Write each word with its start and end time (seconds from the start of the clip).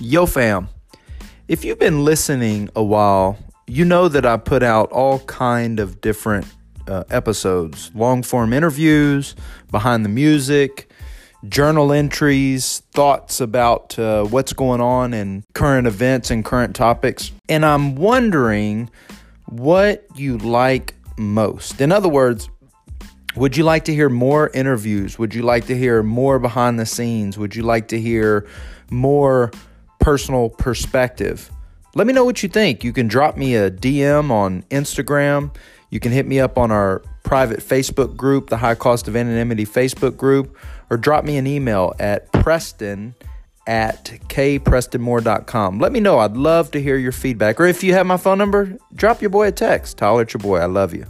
Yo, 0.00 0.26
fam. 0.26 0.68
If 1.48 1.64
you've 1.64 1.80
been 1.80 2.04
listening 2.04 2.70
a 2.76 2.82
while, 2.82 3.36
you 3.66 3.84
know 3.84 4.06
that 4.06 4.24
I 4.24 4.36
put 4.36 4.62
out 4.62 4.92
all 4.92 5.18
kind 5.20 5.80
of 5.80 6.00
different 6.00 6.46
uh, 6.86 7.02
episodes, 7.10 7.90
long 7.96 8.22
form 8.22 8.52
interviews, 8.52 9.34
behind 9.72 10.04
the 10.04 10.08
music, 10.08 10.88
journal 11.48 11.92
entries, 11.92 12.84
thoughts 12.92 13.40
about 13.40 13.98
uh, 13.98 14.22
what's 14.22 14.52
going 14.52 14.80
on 14.80 15.12
in 15.12 15.42
current 15.54 15.88
events 15.88 16.30
and 16.30 16.44
current 16.44 16.76
topics. 16.76 17.32
And 17.48 17.66
I'm 17.66 17.96
wondering 17.96 18.90
what 19.46 20.06
you 20.14 20.38
like 20.38 20.94
most. 21.16 21.80
In 21.80 21.90
other 21.90 22.08
words, 22.08 22.48
would 23.34 23.56
you 23.56 23.64
like 23.64 23.84
to 23.86 23.94
hear 23.94 24.08
more 24.08 24.48
interviews? 24.50 25.18
Would 25.18 25.34
you 25.34 25.42
like 25.42 25.66
to 25.66 25.76
hear 25.76 26.04
more 26.04 26.38
behind 26.38 26.78
the 26.78 26.86
scenes? 26.86 27.36
Would 27.36 27.56
you 27.56 27.64
like 27.64 27.88
to 27.88 28.00
hear 28.00 28.46
more 28.90 29.50
personal 29.98 30.50
perspective? 30.50 31.50
Let 31.94 32.06
me 32.06 32.12
know 32.12 32.24
what 32.24 32.42
you 32.42 32.48
think. 32.48 32.84
You 32.84 32.92
can 32.92 33.08
drop 33.08 33.36
me 33.36 33.54
a 33.54 33.70
DM 33.70 34.30
on 34.30 34.62
Instagram. 34.70 35.54
You 35.90 36.00
can 36.00 36.12
hit 36.12 36.26
me 36.26 36.38
up 36.38 36.58
on 36.58 36.70
our 36.70 37.02
private 37.24 37.60
Facebook 37.60 38.16
group, 38.16 38.50
the 38.50 38.58
High 38.58 38.74
Cost 38.74 39.08
of 39.08 39.16
Anonymity 39.16 39.64
Facebook 39.64 40.16
group, 40.16 40.56
or 40.90 40.96
drop 40.96 41.24
me 41.24 41.36
an 41.36 41.46
email 41.46 41.94
at 41.98 42.30
preston 42.32 43.14
at 43.66 44.04
kprestonmoore.com. 44.28 45.78
Let 45.78 45.92
me 45.92 46.00
know. 46.00 46.18
I'd 46.18 46.36
love 46.36 46.70
to 46.70 46.80
hear 46.80 46.96
your 46.96 47.12
feedback. 47.12 47.60
Or 47.60 47.66
if 47.66 47.84
you 47.84 47.92
have 47.92 48.06
my 48.06 48.16
phone 48.16 48.38
number, 48.38 48.78
drop 48.94 49.20
your 49.20 49.30
boy 49.30 49.48
a 49.48 49.52
text. 49.52 50.00
Holler 50.00 50.22
at 50.22 50.32
your 50.32 50.40
boy. 50.40 50.58
I 50.58 50.66
love 50.66 50.94
you. 50.94 51.04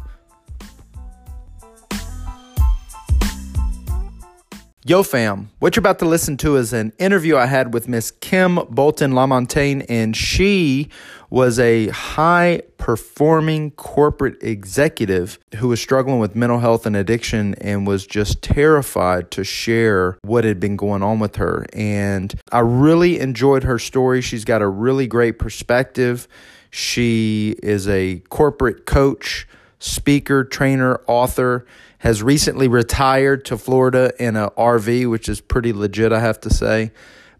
Yo, 4.88 5.02
fam, 5.02 5.50
what 5.58 5.76
you're 5.76 5.82
about 5.82 5.98
to 5.98 6.06
listen 6.06 6.38
to 6.38 6.56
is 6.56 6.72
an 6.72 6.94
interview 6.96 7.36
I 7.36 7.44
had 7.44 7.74
with 7.74 7.88
Miss 7.88 8.10
Kim 8.10 8.54
Bolton 8.70 9.12
LaMontagne, 9.12 9.84
and 9.86 10.16
she 10.16 10.88
was 11.28 11.58
a 11.58 11.88
high 11.88 12.62
performing 12.78 13.72
corporate 13.72 14.42
executive 14.42 15.38
who 15.56 15.68
was 15.68 15.78
struggling 15.78 16.18
with 16.20 16.34
mental 16.34 16.60
health 16.60 16.86
and 16.86 16.96
addiction 16.96 17.54
and 17.56 17.86
was 17.86 18.06
just 18.06 18.40
terrified 18.40 19.30
to 19.32 19.44
share 19.44 20.16
what 20.22 20.44
had 20.44 20.58
been 20.58 20.76
going 20.76 21.02
on 21.02 21.18
with 21.18 21.36
her. 21.36 21.66
And 21.74 22.34
I 22.50 22.60
really 22.60 23.20
enjoyed 23.20 23.64
her 23.64 23.78
story. 23.78 24.22
She's 24.22 24.46
got 24.46 24.62
a 24.62 24.68
really 24.68 25.06
great 25.06 25.38
perspective. 25.38 26.26
She 26.70 27.56
is 27.62 27.86
a 27.88 28.20
corporate 28.30 28.86
coach, 28.86 29.46
speaker, 29.80 30.44
trainer, 30.44 31.02
author 31.06 31.66
has 31.98 32.22
recently 32.22 32.68
retired 32.68 33.44
to 33.46 33.58
Florida 33.58 34.12
in 34.18 34.36
a 34.36 34.50
RV, 34.50 35.10
which 35.10 35.28
is 35.28 35.40
pretty 35.40 35.72
legit, 35.72 36.12
I 36.12 36.20
have 36.20 36.40
to 36.40 36.50
say. 36.50 36.92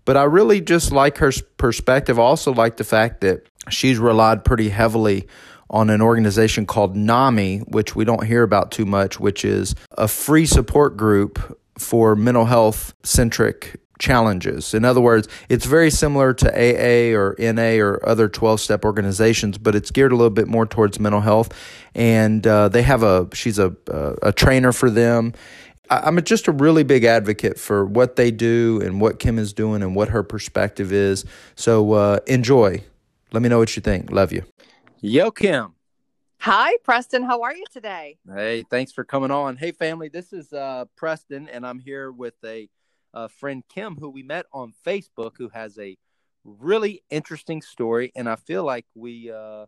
But 0.04 0.16
I 0.16 0.24
really 0.24 0.60
just 0.60 0.90
like 0.90 1.18
her 1.18 1.32
perspective. 1.58 2.18
I 2.18 2.22
also 2.22 2.52
like 2.52 2.76
the 2.76 2.84
fact 2.84 3.20
that 3.20 3.46
she's 3.68 3.98
relied 3.98 4.44
pretty 4.44 4.70
heavily 4.70 5.28
on 5.70 5.90
an 5.90 6.00
organization 6.00 6.66
called 6.66 6.96
NAMI, 6.96 7.58
which 7.68 7.94
we 7.94 8.04
don't 8.04 8.24
hear 8.24 8.42
about 8.42 8.70
too 8.70 8.86
much, 8.86 9.20
which 9.20 9.44
is 9.44 9.74
a 9.92 10.08
free 10.08 10.46
support 10.46 10.96
group 10.96 11.58
for 11.78 12.16
mental 12.16 12.46
health 12.46 12.94
centric 13.02 13.80
challenges. 13.98 14.74
In 14.74 14.84
other 14.84 15.00
words, 15.00 15.28
it's 15.48 15.66
very 15.66 15.90
similar 15.90 16.32
to 16.34 16.48
AA 16.52 17.16
or 17.16 17.34
NA 17.38 17.82
or 17.82 18.06
other 18.08 18.28
12 18.28 18.60
step 18.60 18.84
organizations, 18.84 19.58
but 19.58 19.74
it's 19.74 19.90
geared 19.90 20.12
a 20.12 20.16
little 20.16 20.30
bit 20.30 20.48
more 20.48 20.66
towards 20.66 20.98
mental 21.00 21.20
health. 21.20 21.52
And 21.94 22.46
uh, 22.46 22.68
they 22.68 22.82
have 22.82 23.02
a, 23.02 23.28
she's 23.32 23.58
a, 23.58 23.74
a 24.22 24.32
trainer 24.32 24.72
for 24.72 24.90
them. 24.90 25.34
I'm 25.90 26.22
just 26.22 26.48
a 26.48 26.52
really 26.52 26.82
big 26.82 27.04
advocate 27.04 27.58
for 27.58 27.84
what 27.84 28.16
they 28.16 28.30
do 28.30 28.80
and 28.82 29.00
what 29.00 29.18
Kim 29.18 29.38
is 29.38 29.52
doing 29.52 29.82
and 29.82 29.94
what 29.94 30.10
her 30.10 30.22
perspective 30.22 30.92
is. 30.92 31.24
So 31.56 31.92
uh, 31.92 32.18
enjoy. 32.26 32.82
Let 33.32 33.42
me 33.42 33.48
know 33.48 33.58
what 33.58 33.74
you 33.74 33.82
think. 33.82 34.10
Love 34.10 34.32
you. 34.32 34.44
Yo, 35.00 35.30
Kim. 35.30 35.74
Hi, 36.40 36.76
Preston. 36.84 37.24
How 37.24 37.42
are 37.42 37.54
you 37.54 37.64
today? 37.72 38.18
Hey, 38.32 38.64
thanks 38.70 38.92
for 38.92 39.02
coming 39.02 39.30
on. 39.30 39.56
Hey, 39.56 39.72
family. 39.72 40.08
This 40.08 40.32
is 40.32 40.52
uh, 40.52 40.84
Preston, 40.96 41.48
and 41.48 41.66
I'm 41.66 41.78
here 41.80 42.12
with 42.12 42.34
a 42.44 42.68
uh, 43.14 43.28
friend 43.28 43.62
Kim, 43.68 43.96
who 43.96 44.10
we 44.10 44.22
met 44.22 44.46
on 44.52 44.72
Facebook, 44.86 45.32
who 45.38 45.48
has 45.48 45.78
a 45.78 45.96
really 46.44 47.02
interesting 47.10 47.62
story. 47.62 48.12
And 48.16 48.28
I 48.28 48.36
feel 48.36 48.64
like 48.64 48.86
we 48.94 49.30
uh, 49.30 49.66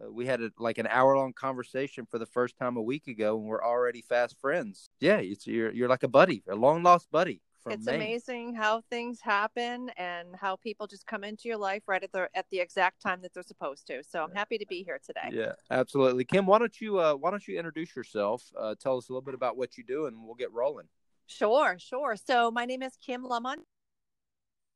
uh, 0.00 0.10
we 0.10 0.26
had 0.26 0.40
a, 0.40 0.50
like 0.58 0.78
an 0.78 0.86
hour 0.88 1.16
long 1.16 1.32
conversation 1.32 2.06
for 2.10 2.18
the 2.18 2.26
first 2.26 2.56
time 2.56 2.76
a 2.76 2.82
week 2.82 3.06
ago, 3.06 3.36
and 3.38 3.46
we're 3.46 3.62
already 3.62 4.02
fast 4.02 4.38
friends. 4.40 4.88
Yeah, 5.00 5.18
it's 5.18 5.46
you're 5.46 5.72
you're 5.72 5.88
like 5.88 6.02
a 6.02 6.08
buddy, 6.08 6.42
a 6.48 6.54
long 6.54 6.82
lost 6.82 7.10
buddy. 7.10 7.42
it's 7.68 7.86
Maine. 7.86 7.96
amazing 7.96 8.54
how 8.54 8.82
things 8.88 9.20
happen 9.20 9.90
and 9.96 10.28
how 10.34 10.56
people 10.56 10.86
just 10.86 11.06
come 11.06 11.24
into 11.24 11.48
your 11.48 11.58
life 11.58 11.82
right 11.86 12.02
at 12.02 12.12
the 12.12 12.28
at 12.34 12.46
the 12.50 12.60
exact 12.60 13.02
time 13.02 13.20
that 13.22 13.34
they're 13.34 13.42
supposed 13.42 13.86
to. 13.88 14.02
So 14.02 14.22
I'm 14.22 14.34
happy 14.34 14.58
to 14.58 14.66
be 14.66 14.82
here 14.82 14.98
today. 15.04 15.30
Yeah, 15.32 15.52
absolutely. 15.70 16.24
Kim, 16.24 16.46
why 16.46 16.58
don't 16.58 16.80
you 16.80 16.98
uh, 16.98 17.14
why 17.14 17.30
don't 17.30 17.46
you 17.46 17.58
introduce 17.58 17.94
yourself? 17.94 18.44
Uh, 18.58 18.74
tell 18.80 18.96
us 18.96 19.08
a 19.08 19.12
little 19.12 19.24
bit 19.24 19.34
about 19.34 19.56
what 19.56 19.76
you 19.76 19.84
do, 19.84 20.06
and 20.06 20.24
we'll 20.24 20.34
get 20.34 20.52
rolling. 20.52 20.88
Sure, 21.30 21.76
sure. 21.78 22.16
So 22.16 22.50
my 22.50 22.64
name 22.64 22.82
is 22.82 22.96
Kim 22.96 23.22
LaMontagne. 23.24 23.62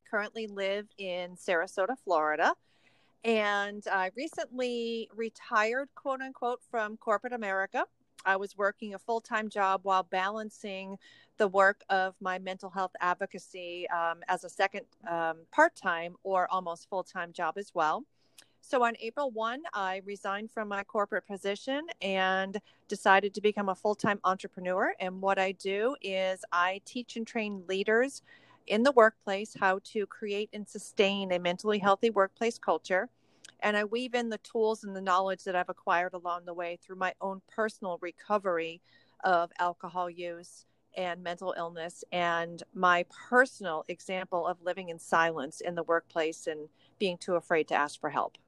Currently 0.08 0.46
live 0.46 0.86
in 0.98 1.34
Sarasota, 1.34 1.96
Florida. 2.04 2.54
And 3.24 3.82
I 3.90 4.12
recently 4.16 5.10
retired, 5.16 5.88
quote 5.96 6.20
unquote, 6.20 6.60
from 6.70 6.96
corporate 6.96 7.32
America. 7.32 7.86
I 8.24 8.36
was 8.36 8.56
working 8.56 8.94
a 8.94 9.00
full 9.00 9.20
time 9.20 9.48
job 9.48 9.80
while 9.82 10.04
balancing 10.04 10.96
the 11.38 11.48
work 11.48 11.82
of 11.90 12.14
my 12.20 12.38
mental 12.38 12.70
health 12.70 12.92
advocacy 13.00 13.88
um, 13.90 14.20
as 14.28 14.44
a 14.44 14.48
second 14.48 14.82
um, 15.10 15.38
part 15.50 15.74
time 15.74 16.14
or 16.22 16.46
almost 16.52 16.88
full 16.88 17.02
time 17.02 17.32
job 17.32 17.58
as 17.58 17.72
well. 17.74 18.04
So 18.66 18.82
on 18.82 18.94
April 18.98 19.30
1, 19.30 19.60
I 19.74 20.00
resigned 20.06 20.50
from 20.50 20.68
my 20.68 20.84
corporate 20.84 21.26
position 21.26 21.86
and 22.00 22.58
decided 22.88 23.34
to 23.34 23.42
become 23.42 23.68
a 23.68 23.74
full 23.74 23.94
time 23.94 24.18
entrepreneur. 24.24 24.94
And 24.98 25.20
what 25.20 25.38
I 25.38 25.52
do 25.52 25.96
is 26.00 26.40
I 26.50 26.80
teach 26.86 27.16
and 27.16 27.26
train 27.26 27.62
leaders 27.68 28.22
in 28.66 28.82
the 28.82 28.92
workplace 28.92 29.54
how 29.60 29.80
to 29.92 30.06
create 30.06 30.48
and 30.54 30.66
sustain 30.66 31.30
a 31.30 31.38
mentally 31.38 31.78
healthy 31.78 32.08
workplace 32.08 32.58
culture. 32.58 33.10
And 33.60 33.76
I 33.76 33.84
weave 33.84 34.14
in 34.14 34.30
the 34.30 34.38
tools 34.38 34.82
and 34.82 34.96
the 34.96 35.02
knowledge 35.02 35.44
that 35.44 35.54
I've 35.54 35.68
acquired 35.68 36.14
along 36.14 36.46
the 36.46 36.54
way 36.54 36.78
through 36.82 36.96
my 36.96 37.12
own 37.20 37.42
personal 37.54 37.98
recovery 38.00 38.80
of 39.24 39.52
alcohol 39.58 40.08
use 40.08 40.64
and 40.96 41.22
mental 41.22 41.54
illness 41.58 42.02
and 42.12 42.62
my 42.72 43.04
personal 43.28 43.84
example 43.88 44.46
of 44.46 44.62
living 44.62 44.88
in 44.88 44.98
silence 44.98 45.60
in 45.60 45.74
the 45.74 45.82
workplace 45.82 46.46
and 46.46 46.70
being 46.98 47.18
too 47.18 47.34
afraid 47.34 47.68
to 47.68 47.74
ask 47.74 48.00
for 48.00 48.08
help. 48.08 48.38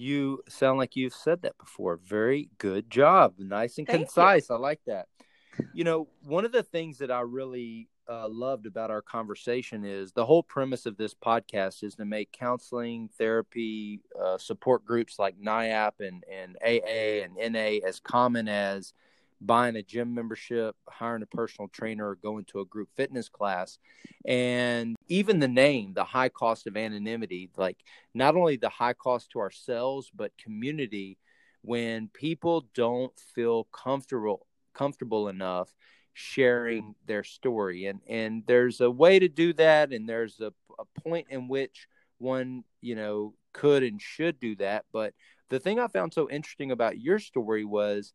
You 0.00 0.42
sound 0.48 0.78
like 0.78 0.96
you've 0.96 1.12
said 1.12 1.42
that 1.42 1.58
before. 1.58 1.98
Very 2.02 2.48
good 2.56 2.88
job. 2.88 3.34
Nice 3.36 3.76
and 3.76 3.86
Thank 3.86 4.06
concise. 4.06 4.48
You. 4.48 4.56
I 4.56 4.58
like 4.58 4.80
that. 4.86 5.08
You 5.74 5.84
know, 5.84 6.08
one 6.22 6.46
of 6.46 6.52
the 6.52 6.62
things 6.62 6.96
that 6.98 7.10
I 7.10 7.20
really 7.20 7.90
uh, 8.08 8.26
loved 8.30 8.64
about 8.64 8.90
our 8.90 9.02
conversation 9.02 9.84
is 9.84 10.12
the 10.12 10.24
whole 10.24 10.42
premise 10.42 10.86
of 10.86 10.96
this 10.96 11.12
podcast 11.12 11.84
is 11.84 11.96
to 11.96 12.06
make 12.06 12.32
counseling, 12.32 13.10
therapy, 13.18 14.00
uh, 14.18 14.38
support 14.38 14.86
groups 14.86 15.18
like 15.18 15.34
NAMI 15.38 15.92
and, 16.00 16.24
and 16.32 16.56
AA 16.64 17.22
and 17.22 17.52
NA 17.52 17.86
as 17.86 18.00
common 18.00 18.48
as 18.48 18.94
buying 19.40 19.76
a 19.76 19.82
gym 19.82 20.14
membership, 20.14 20.76
hiring 20.88 21.22
a 21.22 21.26
personal 21.26 21.68
trainer, 21.68 22.10
or 22.10 22.14
going 22.16 22.44
to 22.46 22.60
a 22.60 22.64
group 22.64 22.88
fitness 22.96 23.28
class. 23.28 23.78
And 24.26 24.96
even 25.08 25.40
the 25.40 25.48
name, 25.48 25.94
the 25.94 26.04
high 26.04 26.28
cost 26.28 26.66
of 26.66 26.76
anonymity, 26.76 27.50
like 27.56 27.78
not 28.14 28.36
only 28.36 28.56
the 28.56 28.68
high 28.68 28.92
cost 28.92 29.30
to 29.30 29.40
ourselves, 29.40 30.10
but 30.14 30.36
community, 30.38 31.18
when 31.62 32.08
people 32.08 32.66
don't 32.74 33.18
feel 33.34 33.64
comfortable 33.64 34.46
comfortable 34.72 35.28
enough 35.28 35.74
sharing 36.14 36.94
their 37.06 37.24
story. 37.24 37.86
And 37.86 38.00
and 38.08 38.42
there's 38.46 38.80
a 38.80 38.90
way 38.90 39.18
to 39.18 39.28
do 39.28 39.52
that, 39.54 39.92
and 39.92 40.08
there's 40.08 40.40
a, 40.40 40.52
a 40.78 41.00
point 41.00 41.28
in 41.30 41.48
which 41.48 41.88
one, 42.18 42.64
you 42.80 42.94
know, 42.94 43.34
could 43.52 43.82
and 43.82 44.00
should 44.00 44.38
do 44.40 44.56
that. 44.56 44.84
But 44.92 45.14
the 45.48 45.60
thing 45.60 45.78
I 45.78 45.88
found 45.88 46.14
so 46.14 46.30
interesting 46.30 46.70
about 46.70 47.00
your 47.00 47.18
story 47.18 47.64
was 47.64 48.12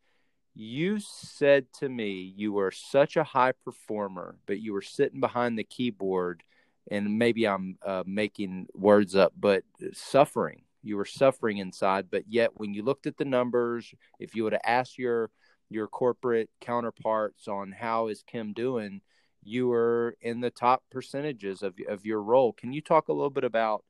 you 0.56 1.00
said 1.00 1.66
to 1.80 1.90
me 1.90 2.34
you 2.36 2.54
were 2.54 2.72
such 2.72 3.18
a 3.18 3.24
high 3.24 3.52
performer, 3.52 4.38
but 4.46 4.60
you 4.60 4.72
were 4.74 4.82
sitting 4.82 5.20
behind 5.20 5.60
the 5.60 5.66
keyboard, 5.66 6.44
and 6.90 7.20
maybe 7.20 7.46
I'm 7.46 7.78
uh, 7.86 8.04
making 8.06 8.68
words 8.74 9.16
up, 9.16 9.34
but 9.38 9.64
suffering. 9.94 10.64
You 10.82 10.98
were 10.98 11.06
suffering 11.06 11.58
inside, 11.58 12.08
but 12.10 12.24
yet 12.30 12.52
when 12.56 12.74
you 12.74 12.84
looked 12.84 13.06
at 13.06 13.18
the 13.18 13.26
numbers, 13.26 13.94
if 14.20 14.36
you 14.36 14.44
would 14.44 14.54
have 14.54 14.62
asked 14.66 14.98
your 14.98 15.30
your 15.70 15.88
corporate 15.88 16.50
counterparts 16.62 17.48
on 17.48 17.72
how 17.72 18.08
is 18.08 18.24
Kim 18.26 18.54
doing, 18.54 19.02
you 19.44 19.68
were 19.68 20.16
in 20.22 20.40
the 20.40 20.52
top 20.52 20.84
percentages 20.90 21.64
of 21.64 21.74
of 21.90 22.06
your 22.06 22.22
role. 22.22 22.54
Can 22.54 22.72
you 22.72 22.82
talk 22.82 23.10
a 23.10 23.14
little 23.14 23.30
bit 23.30 23.44
about 23.44 23.84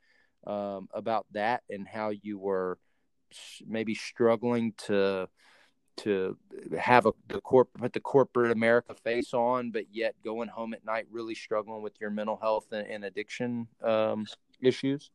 um, 0.48 0.88
about 0.94 1.28
that 1.32 1.64
and 1.70 1.88
how 1.88 2.10
you 2.10 2.40
were 2.40 2.80
maybe 3.68 3.94
struggling 3.94 4.74
to 4.78 5.28
to 5.98 6.38
have 6.78 7.06
a 7.06 7.14
the 7.28 7.42
corp 7.42 7.70
put 7.74 7.94
the 7.94 8.00
corporate 8.00 8.52
America 8.52 8.94
face 8.94 9.34
on, 9.34 9.72
but 9.72 9.86
yet 9.92 10.16
going 10.24 10.50
home 10.50 10.74
at 10.74 10.86
night 10.86 11.06
really 11.12 11.36
struggling 11.36 11.82
with 11.82 12.00
your 12.00 12.10
mental 12.10 12.38
health 12.38 12.68
and, 12.72 12.88
and 12.88 13.06
addiction 13.06 13.68
um, 13.84 14.26
issues? 14.62 15.12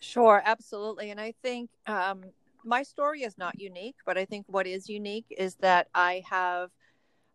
Sure, 0.00 0.42
absolutely. 0.44 1.10
And 1.10 1.20
I 1.20 1.32
think 1.42 1.70
um, 1.86 2.24
my 2.64 2.82
story 2.82 3.22
is 3.22 3.38
not 3.38 3.60
unique, 3.60 3.96
but 4.04 4.18
I 4.18 4.24
think 4.24 4.46
what 4.48 4.66
is 4.66 4.88
unique 4.88 5.26
is 5.36 5.54
that 5.56 5.88
I 5.94 6.22
have 6.28 6.70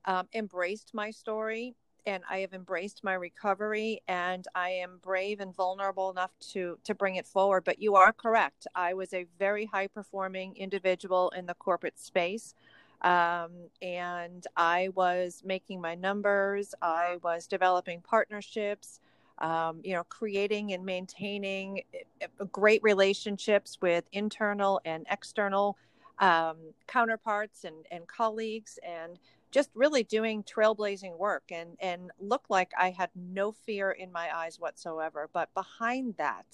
um, 0.05 0.27
embraced 0.33 0.93
my 0.93 1.11
story 1.11 1.75
and 2.05 2.23
I 2.29 2.39
have 2.39 2.53
embraced 2.53 3.03
my 3.03 3.13
recovery 3.13 4.01
and 4.07 4.47
I 4.55 4.69
am 4.69 4.99
brave 5.03 5.39
and 5.39 5.55
vulnerable 5.55 6.09
enough 6.09 6.31
to 6.51 6.77
to 6.83 6.95
bring 6.95 7.15
it 7.15 7.27
forward. 7.27 7.63
But 7.63 7.79
you 7.79 7.95
are 7.95 8.11
correct. 8.11 8.67
I 8.75 8.93
was 8.93 9.13
a 9.13 9.25
very 9.37 9.65
high 9.65 9.87
performing 9.87 10.55
individual 10.55 11.31
in 11.35 11.45
the 11.45 11.53
corporate 11.53 11.99
space. 11.99 12.55
Um, 13.01 13.51
and 13.81 14.45
I 14.55 14.89
was 14.93 15.41
making 15.43 15.81
my 15.81 15.95
numbers. 15.95 16.75
I 16.81 17.17
was 17.23 17.47
developing 17.47 18.01
partnerships, 18.01 18.99
um, 19.39 19.81
you 19.83 19.93
know, 19.93 20.03
creating 20.03 20.73
and 20.73 20.85
maintaining 20.85 21.81
eh, 21.93 21.99
eh, 22.21 22.27
great 22.51 22.83
relationships 22.83 23.79
with 23.81 24.05
internal 24.11 24.79
and 24.85 25.05
external 25.09 25.77
um, 26.19 26.57
counterparts 26.87 27.63
and, 27.63 27.87
and 27.89 28.07
colleagues 28.07 28.77
and 28.87 29.17
just 29.49 29.71
really 29.73 30.03
doing 30.03 30.43
trailblazing 30.43 31.17
work 31.17 31.43
and 31.51 31.75
and 31.81 32.11
looked 32.19 32.49
like 32.49 32.71
I 32.79 32.91
had 32.91 33.09
no 33.15 33.51
fear 33.51 33.91
in 33.91 34.11
my 34.11 34.29
eyes 34.35 34.59
whatsoever. 34.59 35.27
But 35.33 35.51
behind 35.55 36.15
that, 36.17 36.45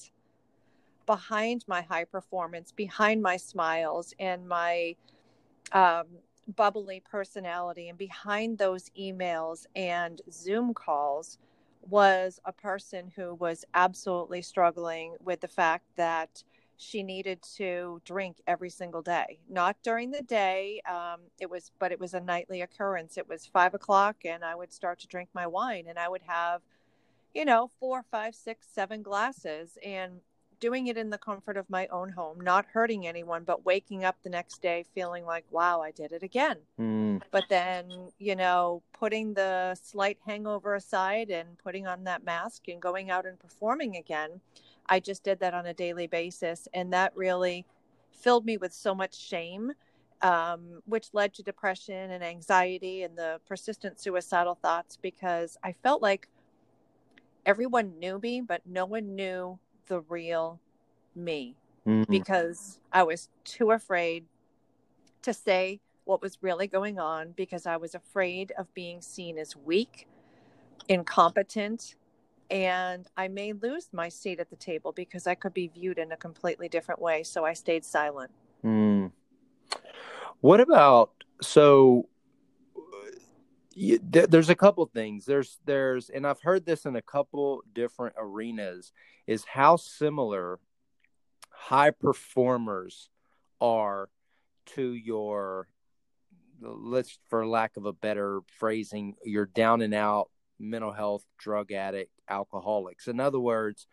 behind 1.06 1.66
my 1.68 1.82
high 1.82 2.06
performance, 2.06 2.72
behind 2.72 3.22
my 3.22 3.36
smiles 3.36 4.14
and 4.18 4.48
my 4.48 4.96
um, 5.74 6.06
bubbly 6.56 7.02
personality, 7.10 7.90
and 7.90 7.98
behind 7.98 8.58
those 8.58 8.90
emails 9.00 9.66
and 9.76 10.22
Zoom 10.32 10.74
calls 10.74 11.38
was 11.82 12.40
a 12.46 12.52
person 12.52 13.12
who 13.16 13.34
was 13.36 13.66
absolutely 13.74 14.42
struggling 14.42 15.16
with 15.24 15.42
the 15.42 15.48
fact 15.48 15.86
that 15.96 16.44
she 16.78 17.02
needed 17.02 17.42
to 17.42 18.02
drink 18.06 18.38
every 18.46 18.70
single 18.70 19.02
day. 19.02 19.40
Not 19.50 19.78
during 19.84 20.12
the 20.12 20.22
day 20.22 20.82
um, 20.90 21.22
it 21.40 21.50
was 21.50 21.72
but 21.80 21.92
it 21.92 22.00
was 22.00 22.14
a 22.14 22.20
nightly 22.20 22.62
occurrence. 22.62 23.18
It 23.18 23.28
was 23.28 23.46
five 23.46 23.74
o'clock 23.74 24.18
and 24.26 24.44
i 24.46 24.54
would 24.54 24.72
start 24.72 25.00
to 25.00 25.08
drink 25.08 25.30
my 25.34 25.48
wine 25.48 25.86
and 25.88 25.98
i 25.98 26.08
would 26.08 26.22
have 26.28 26.62
you 27.34 27.46
know 27.46 27.72
four 27.80 28.04
five 28.12 28.36
six 28.36 28.68
seven 28.72 29.02
glasses 29.02 29.78
and 29.84 30.22
doing 30.59 30.88
it 30.88 30.98
in 30.98 31.09
the 31.09 31.18
comfort 31.18 31.57
of 31.57 31.69
my 31.69 31.88
own 31.88 32.09
home 32.09 32.39
not 32.39 32.65
hurting 32.74 33.07
anyone 33.07 33.44
but 33.44 33.65
waking 33.65 34.04
up 34.04 34.15
the 34.24 34.30
next 34.30 34.62
day 34.62 34.83
feeling 34.94 35.25
like 35.25 35.45
wow 35.51 35.81
i 35.81 35.92
did 35.92 36.12
it 36.12 36.24
again 36.24 36.57
mm. 36.80 37.21
but 37.31 37.44
then 37.50 38.09
you 38.19 38.36
know 38.36 38.81
putting 38.94 39.33
the 39.33 39.75
slight 39.75 40.18
hangover 40.25 40.75
aside 40.75 41.30
and 41.30 41.57
putting 41.59 41.86
on 41.86 42.04
that 42.04 42.24
mask 42.24 42.68
and 42.68 42.81
going 42.81 43.09
out 43.12 43.25
and 43.25 43.39
performing 43.39 43.95
again 43.95 44.42
I 44.89 45.00
just 45.00 45.24
did 45.24 45.39
that 45.39 45.54
on 45.54 45.65
a 45.65 45.74
daily 45.74 46.07
basis. 46.07 46.68
And 46.74 46.94
that 46.94 47.15
really 47.15 47.65
filled 48.12 48.45
me 48.45 48.57
with 48.57 48.74
so 48.74 48.95
much 48.95 49.15
shame, 49.15 49.74
um, 50.21 50.81
which 50.86 51.10
led 51.13 51.33
to 51.36 51.44
depression 51.44 52.12
and 52.12 52.24
anxiety 52.24 53.03
and 53.03 53.18
the 53.18 53.39
persistent 53.48 54.00
suicidal 54.00 54.56
thoughts 54.56 54.98
because 55.01 55.57
I 55.63 55.74
felt 55.74 56.01
like 56.01 56.27
everyone 57.45 58.00
knew 58.00 58.19
me, 58.19 58.42
but 58.42 58.62
no 58.65 58.86
one 58.86 59.15
knew 59.15 59.60
the 59.88 60.01
real 60.01 60.60
me 61.16 61.56
mm-hmm. 61.88 62.12
because 62.12 62.80
I 62.92 63.04
was 63.04 63.30
too 63.44 63.72
afraid 63.72 64.25
to 65.24 65.34
say 65.34 65.80
what 66.06 66.22
was 66.22 66.38
really 66.42 66.68
going 66.68 67.00
on 67.00 67.34
because 67.36 67.66
I 67.66 67.78
was 67.78 67.95
afraid 67.95 68.54
of 68.57 68.74
being 68.74 69.01
seen 69.01 69.38
as 69.38 69.56
weak, 69.56 70.07
incompetent, 70.88 71.95
and 72.50 73.06
I 73.18 73.28
may 73.28 73.51
lose 73.54 73.89
my 73.92 74.07
seat 74.10 74.39
at 74.39 74.50
the 74.50 74.56
table 74.56 74.94
because 74.94 75.28
I 75.28 75.36
could 75.36 75.54
be 75.54 75.68
viewed 75.68 75.98
in 75.98 76.12
a 76.13 76.18
completely 76.18 76.69
different 76.69 77.01
way. 77.01 77.24
So 77.24 77.44
I 77.44 77.54
stayed 77.54 77.84
silent. 77.84 78.31
Mm. 78.63 79.12
What 80.39 80.62
about 80.62 81.12
so? 81.42 82.07
There's 83.77 84.50
a 84.50 84.56
couple 84.56 84.85
things. 84.85 85.25
There's 85.25 85.59
there's, 85.65 86.09
and 86.09 86.25
I've 86.25 86.41
heard 86.41 86.65
this 86.65 86.85
in 86.85 86.95
a 86.95 87.01
couple 87.01 87.63
different 87.74 88.15
arenas. 88.18 88.91
Is 89.27 89.44
how 89.44 89.75
similar 89.75 90.59
high 91.51 91.91
performers 91.91 93.09
are 93.59 94.09
to 94.68 94.94
your 94.94 95.68
let's 96.62 97.19
for 97.29 97.45
lack 97.45 97.77
of 97.77 97.85
a 97.85 97.94
better 97.94 98.41
phrasing 98.57 99.15
your 99.24 99.45
down 99.45 99.81
and 99.81 99.94
out 99.94 100.29
mental 100.59 100.91
health 100.91 101.24
drug 101.38 101.71
addict 101.71 102.12
alcoholics. 102.29 103.07
In 103.07 103.19
other 103.19 103.39
words, 103.39 103.88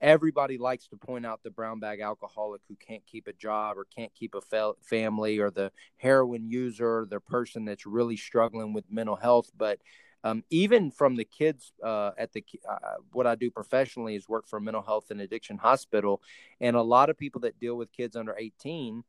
everybody 0.00 0.58
likes 0.58 0.86
to 0.88 0.96
point 0.96 1.26
out 1.26 1.42
the 1.42 1.50
brown 1.50 1.78
bag 1.78 2.00
alcoholic 2.00 2.62
who 2.68 2.76
can't 2.76 3.04
keep 3.06 3.26
a 3.26 3.32
job 3.32 3.76
or 3.76 3.86
can't 3.94 4.14
keep 4.14 4.34
a 4.34 4.40
fa- 4.40 4.72
family 4.80 5.38
or 5.38 5.50
the 5.50 5.70
heroin 5.98 6.48
user, 6.48 7.06
the 7.08 7.20
person 7.20 7.64
that's 7.64 7.86
really 7.86 8.16
struggling 8.16 8.72
with 8.72 8.84
mental 8.90 9.16
health. 9.16 9.50
But 9.56 9.78
um, 10.22 10.44
even 10.50 10.90
from 10.90 11.16
the 11.16 11.24
kids 11.24 11.72
uh, 11.82 12.10
at 12.18 12.32
the 12.32 12.44
uh, 12.68 12.96
what 13.12 13.26
I 13.26 13.34
do 13.34 13.50
professionally 13.50 14.16
is 14.16 14.28
work 14.28 14.46
for 14.46 14.58
a 14.58 14.60
mental 14.60 14.82
health 14.82 15.10
and 15.10 15.20
addiction 15.20 15.58
hospital, 15.58 16.22
and 16.60 16.76
a 16.76 16.82
lot 16.82 17.08
of 17.10 17.16
people 17.16 17.40
that 17.42 17.58
deal 17.58 17.74
with 17.76 17.92
kids 17.92 18.16
under 18.16 18.36
18, 18.38 19.02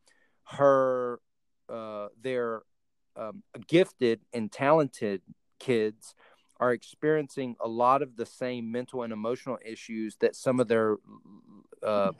her 0.43 1.19
uh, 1.69 2.07
they're 2.21 2.63
um, 3.17 3.43
gifted 3.67 4.21
and 4.33 4.51
talented 4.51 5.21
kids 5.59 6.15
are 6.61 6.71
experiencing 6.71 7.55
a 7.59 7.67
lot 7.67 8.03
of 8.03 8.15
the 8.15 8.25
same 8.25 8.71
mental 8.71 9.01
and 9.01 9.11
emotional 9.11 9.57
issues 9.65 10.15
that 10.21 10.35
some 10.35 10.59
of 10.59 10.67
their 10.67 10.97
uh, 11.81 12.11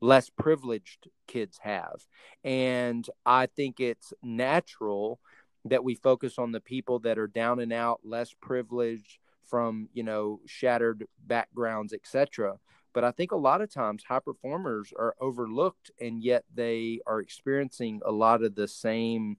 less 0.00 0.30
privileged 0.30 1.08
kids 1.26 1.58
have. 1.58 2.06
And 2.44 3.08
I 3.26 3.46
think 3.46 3.80
it's 3.80 4.12
natural 4.22 5.18
that 5.64 5.82
we 5.82 5.96
focus 5.96 6.38
on 6.38 6.52
the 6.52 6.60
people 6.60 7.00
that 7.00 7.18
are 7.18 7.26
down 7.26 7.58
and 7.58 7.72
out, 7.72 8.00
less 8.04 8.32
privileged 8.40 9.18
from, 9.44 9.88
you 9.92 10.04
know, 10.04 10.40
shattered 10.46 11.04
backgrounds, 11.26 11.92
etc. 11.92 12.54
But 12.94 13.02
I 13.02 13.10
think 13.10 13.32
a 13.32 13.36
lot 13.36 13.60
of 13.60 13.72
times 13.72 14.04
high 14.04 14.20
performers 14.20 14.92
are 14.96 15.16
overlooked 15.20 15.90
and 16.00 16.22
yet 16.22 16.44
they 16.54 17.00
are 17.04 17.20
experiencing 17.20 18.00
a 18.06 18.12
lot 18.12 18.44
of 18.44 18.54
the 18.54 18.68
same 18.68 19.38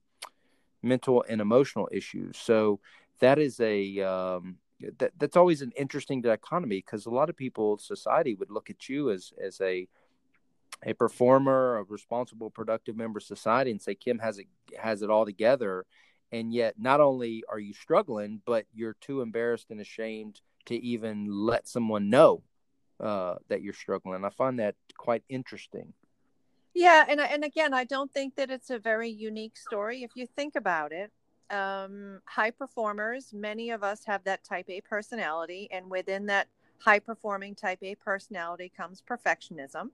mental 0.83 1.23
and 1.29 1.39
emotional 1.39 1.87
issues. 1.91 2.37
So 2.37 2.79
that 3.19 3.39
is 3.39 3.59
a 3.59 3.99
um, 4.01 4.57
that 4.97 5.11
that's 5.17 5.37
always 5.37 5.61
an 5.61 5.71
interesting 5.77 6.21
dichotomy 6.21 6.77
because 6.77 7.05
a 7.05 7.11
lot 7.11 7.29
of 7.29 7.35
people 7.35 7.77
society 7.77 8.35
would 8.35 8.51
look 8.51 8.69
at 8.69 8.89
you 8.89 9.11
as 9.11 9.33
as 9.41 9.59
a 9.61 9.87
a 10.85 10.93
performer, 10.93 11.77
a 11.77 11.83
responsible, 11.83 12.49
productive 12.49 12.95
member 12.95 13.17
of 13.17 13.23
society, 13.23 13.71
and 13.71 13.81
say 13.81 13.95
Kim 13.95 14.19
has 14.19 14.39
it 14.39 14.47
has 14.77 15.01
it 15.01 15.09
all 15.09 15.25
together, 15.25 15.85
and 16.31 16.53
yet 16.53 16.75
not 16.79 17.01
only 17.01 17.43
are 17.49 17.59
you 17.59 17.73
struggling, 17.73 18.41
but 18.45 18.65
you're 18.73 18.95
too 19.01 19.21
embarrassed 19.21 19.71
and 19.71 19.81
ashamed 19.81 20.41
to 20.65 20.75
even 20.75 21.27
let 21.29 21.67
someone 21.67 22.09
know 22.09 22.43
uh, 22.99 23.35
that 23.49 23.61
you're 23.61 23.73
struggling. 23.73 24.23
I 24.23 24.29
find 24.29 24.59
that 24.59 24.75
quite 24.97 25.23
interesting. 25.27 25.93
Yeah, 26.73 27.03
and 27.09 27.19
and 27.19 27.43
again, 27.43 27.73
I 27.73 27.83
don't 27.83 28.13
think 28.13 28.35
that 28.35 28.49
it's 28.49 28.69
a 28.69 28.79
very 28.79 29.09
unique 29.09 29.57
story 29.57 30.03
if 30.03 30.11
you 30.15 30.27
think 30.27 30.55
about 30.55 30.93
it 30.93 31.11
um, 31.51 32.21
high 32.25 32.51
performers, 32.51 33.33
many 33.33 33.69
of 33.71 33.83
us 33.83 34.05
have 34.05 34.23
that 34.25 34.43
type 34.43 34.69
A 34.69 34.81
personality, 34.81 35.67
and 35.71 35.89
within 35.89 36.25
that 36.27 36.47
high 36.79 36.99
performing 36.99 37.55
type 37.55 37.79
A 37.81 37.95
personality 37.95 38.71
comes 38.75 39.01
perfectionism. 39.01 39.89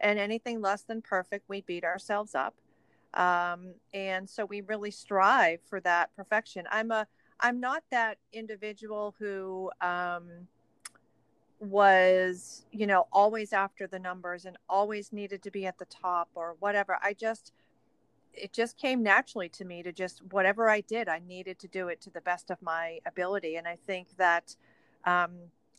And 0.00 0.18
anything 0.18 0.60
less 0.60 0.82
than 0.82 1.00
perfect, 1.02 1.48
we 1.48 1.62
beat 1.62 1.84
ourselves 1.84 2.34
up. 2.34 2.54
Um, 3.14 3.74
and 3.94 4.28
so 4.28 4.44
we 4.44 4.60
really 4.60 4.90
strive 4.90 5.60
for 5.68 5.80
that 5.80 6.14
perfection. 6.16 6.66
I'm 6.70 6.90
a 6.90 7.06
I'm 7.40 7.60
not 7.60 7.82
that 7.90 8.18
individual 8.32 9.14
who 9.18 9.70
um, 9.80 10.48
was, 11.60 12.64
you 12.72 12.86
know, 12.86 13.06
always 13.12 13.52
after 13.52 13.86
the 13.86 13.98
numbers 13.98 14.44
and 14.44 14.56
always 14.68 15.12
needed 15.12 15.42
to 15.42 15.50
be 15.50 15.66
at 15.66 15.78
the 15.78 15.84
top 15.86 16.28
or 16.34 16.56
whatever. 16.60 16.98
I 17.02 17.12
just 17.12 17.52
it 18.36 18.52
just 18.52 18.76
came 18.76 19.02
naturally 19.02 19.48
to 19.50 19.64
me 19.64 19.82
to 19.82 19.92
just 19.92 20.22
whatever 20.30 20.68
I 20.68 20.80
did, 20.80 21.08
I 21.08 21.20
needed 21.26 21.58
to 21.60 21.68
do 21.68 21.88
it 21.88 22.00
to 22.02 22.10
the 22.10 22.20
best 22.20 22.50
of 22.50 22.60
my 22.62 23.00
ability. 23.06 23.56
And 23.56 23.66
I 23.66 23.76
think 23.86 24.16
that 24.16 24.56
um, 25.04 25.32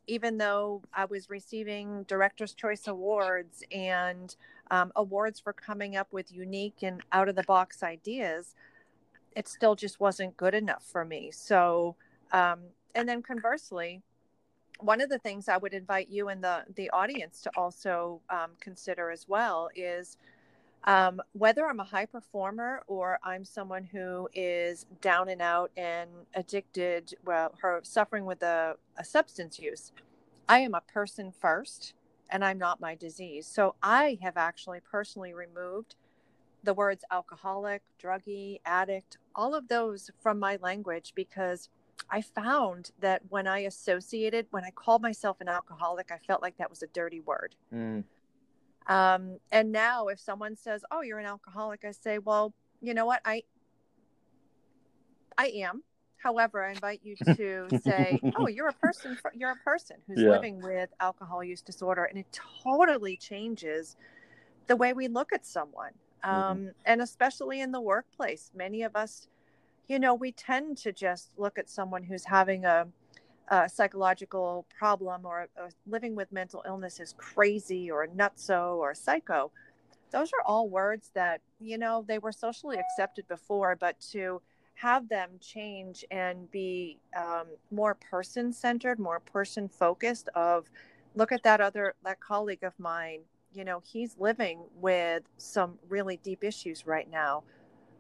even 0.08 0.38
though 0.38 0.82
I 0.94 1.06
was 1.06 1.30
receiving 1.30 2.04
Director's 2.04 2.54
Choice 2.54 2.88
Awards 2.88 3.64
and 3.72 4.36
um, 4.72 4.92
awards 4.96 5.40
for 5.40 5.54
coming 5.54 5.96
up 5.96 6.12
with 6.12 6.32
unique 6.32 6.82
and 6.82 7.02
out 7.12 7.30
of 7.30 7.36
the 7.36 7.44
box 7.44 7.84
ideas, 7.84 8.56
it 9.36 9.48
still 9.48 9.76
just 9.76 10.00
wasn't 10.00 10.36
good 10.38 10.56
enough 10.56 10.84
for 10.84 11.06
me. 11.06 11.30
So, 11.32 11.96
um, 12.32 12.60
and 12.96 13.08
then 13.08 13.22
conversely, 13.22 14.02
one 14.80 15.02
of 15.02 15.10
the 15.10 15.20
things 15.20 15.48
I 15.48 15.58
would 15.58 15.74
invite 15.74 16.10
you 16.10 16.30
and 16.30 16.44
the 16.44 16.64
the 16.76 16.90
audience 16.92 17.42
to 17.42 17.52
also 17.58 18.22
um, 18.30 18.52
consider 18.60 19.12
as 19.12 19.28
well 19.28 19.70
is 19.76 20.18
Um, 20.88 21.22
whether 21.34 21.68
I'm 21.68 21.82
a 21.82 21.84
high 21.84 22.06
performer 22.06 22.82
or 22.88 23.20
I'm 23.22 23.44
someone 23.44 23.84
who 23.84 24.30
is 24.34 24.86
down 25.02 25.28
and 25.28 25.42
out 25.42 25.70
and 25.76 26.10
addicted, 26.34 27.14
well, 27.26 27.54
her 27.60 27.82
suffering 27.84 28.24
with 28.24 28.42
a, 28.42 28.76
a 28.98 29.04
substance 29.04 29.60
use, 29.60 29.92
I 30.48 30.60
am 30.60 30.74
a 30.74 30.82
person 30.82 31.34
first 31.34 31.94
and 32.30 32.44
I'm 32.44 32.58
not 32.58 32.80
my 32.80 32.96
disease. 32.96 33.46
So 33.48 33.76
I 33.84 34.18
have 34.22 34.38
actually 34.38 34.80
personally 34.80 35.34
removed 35.34 35.96
the 36.64 36.74
words 36.74 37.04
alcoholic, 37.12 37.82
druggie, 38.02 38.62
addict, 38.66 39.18
all 39.36 39.54
of 39.54 39.68
those 39.68 40.10
from 40.22 40.40
my 40.40 40.58
language 40.62 41.12
because 41.16 41.68
I 42.10 42.22
found 42.22 42.92
that 43.02 43.24
when 43.28 43.46
I 43.46 43.60
associated, 43.60 44.48
when 44.52 44.64
I 44.64 44.72
called 44.72 45.02
myself 45.02 45.42
an 45.42 45.50
alcoholic, 45.50 46.12
I 46.12 46.18
felt 46.26 46.42
like 46.42 46.58
that 46.58 46.70
was 46.70 46.82
a 46.82 46.88
dirty 46.88 47.20
word. 47.20 47.56
Mm. 47.74 48.06
Um, 48.88 49.40
and 49.52 49.72
now, 49.72 50.08
if 50.08 50.20
someone 50.20 50.56
says, 50.56 50.84
"Oh, 50.92 51.02
you're 51.02 51.20
an 51.20 51.26
alcoholic," 51.26 51.84
I 51.86 51.92
say, 51.92 52.20
"Well, 52.20 52.54
you 52.82 52.94
know 52.94 53.06
what? 53.06 53.22
I, 53.26 53.44
I 55.38 55.48
am. 55.48 55.84
However, 56.18 56.64
I 56.66 56.72
invite 56.72 57.02
you 57.04 57.16
to 57.36 57.68
say, 57.82 58.20
"Oh, 58.38 58.48
you're 58.48 58.70
a 58.70 58.74
person. 58.74 59.18
You're 59.34 59.52
a 59.52 59.64
person 59.64 59.98
who's 60.08 60.22
yeah. 60.22 60.30
living 60.30 60.62
with 60.62 60.90
alcohol 61.00 61.44
use 61.44 61.62
disorder," 61.62 62.06
and 62.06 62.18
it 62.18 62.28
totally 62.64 63.18
changes 63.18 63.98
the 64.68 64.76
way 64.76 64.94
we 64.94 65.08
look 65.08 65.34
at 65.34 65.46
someone. 65.46 65.92
Mm-hmm. 66.24 66.30
Um, 66.30 66.58
mm-hmm. 66.58 66.68
And 66.86 67.02
especially 67.02 67.62
in 67.62 67.72
the 67.72 67.82
workplace, 67.82 68.52
many 68.56 68.84
of 68.84 68.96
us, 68.96 69.28
you 69.88 70.00
know, 70.00 70.14
we 70.14 70.32
tend 70.32 70.78
to 70.80 70.92
just 70.92 71.32
look 71.38 71.58
at 71.58 71.70
someone 71.70 72.04
who's 72.04 72.26
having 72.26 72.66
a 72.66 72.88
a 73.50 73.70
psychological 73.70 74.66
problem 74.78 75.26
or, 75.26 75.48
or, 75.58 75.70
living 75.86 76.16
with 76.16 76.32
mental 76.32 76.64
illness 76.68 77.00
is 77.00 77.14
crazy 77.18 77.90
or 77.90 78.08
nutso 78.08 78.76
or 78.76 78.94
psycho. 78.94 79.52
Those 80.12 80.32
are 80.34 80.42
all 80.46 80.70
words 80.70 81.12
that, 81.14 81.42
you 81.60 81.78
know, 81.78 82.04
they 82.08 82.20
were 82.20 82.32
socially 82.32 82.78
accepted 82.78 83.28
before, 83.28 83.76
but 83.76 84.00
to 84.12 84.42
have 84.76 85.10
them 85.10 85.32
change 85.42 86.06
and 86.12 86.50
be 86.52 87.00
um, 87.18 87.48
more 87.72 87.96
person 87.96 88.54
centered, 88.54 89.00
more 89.00 89.20
person 89.20 89.68
focused 89.68 90.30
of 90.36 90.70
look 91.16 91.32
at 91.32 91.44
that 91.44 91.60
other, 91.60 91.96
that 92.04 92.20
colleague 92.20 92.64
of 92.64 92.74
mine, 92.80 93.22
you 93.54 93.66
know, 93.66 93.82
he's 93.84 94.16
living 94.20 94.64
with 94.76 95.24
some 95.38 95.80
really 95.90 96.18
deep 96.18 96.44
issues 96.44 96.86
right 96.86 97.10
now, 97.10 97.44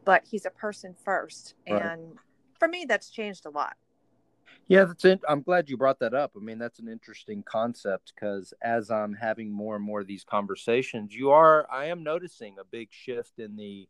but 0.06 0.24
he's 0.30 0.46
a 0.46 0.51
person 0.51 0.94
first. 1.04 1.56
Right. 1.68 1.82
And 1.82 2.18
for 2.60 2.68
me, 2.68 2.86
that's 2.88 3.10
changed 3.10 3.46
a 3.46 3.50
lot. 3.50 3.75
Yeah, 4.68 4.84
that's 4.84 5.06
it. 5.06 5.22
I'm 5.28 5.42
glad 5.44 5.70
you 5.70 5.78
brought 5.78 6.00
that 6.00 6.14
up. 6.14 6.34
I 6.36 6.40
mean, 6.40 6.58
that's 6.60 6.80
an 6.80 6.90
interesting 6.90 7.42
concept 7.44 8.12
because 8.14 8.54
as 8.62 8.92
I'm 8.92 9.14
having 9.14 9.50
more 9.50 9.78
and 9.78 9.86
more 9.86 10.02
of 10.02 10.08
these 10.08 10.26
conversations, 10.26 11.16
you 11.16 11.32
are 11.32 11.66
I 11.72 11.86
am 11.86 12.04
noticing 12.04 12.58
a 12.60 12.66
big 12.66 12.90
shift 12.92 13.40
in 13.40 13.56
the 13.56 13.88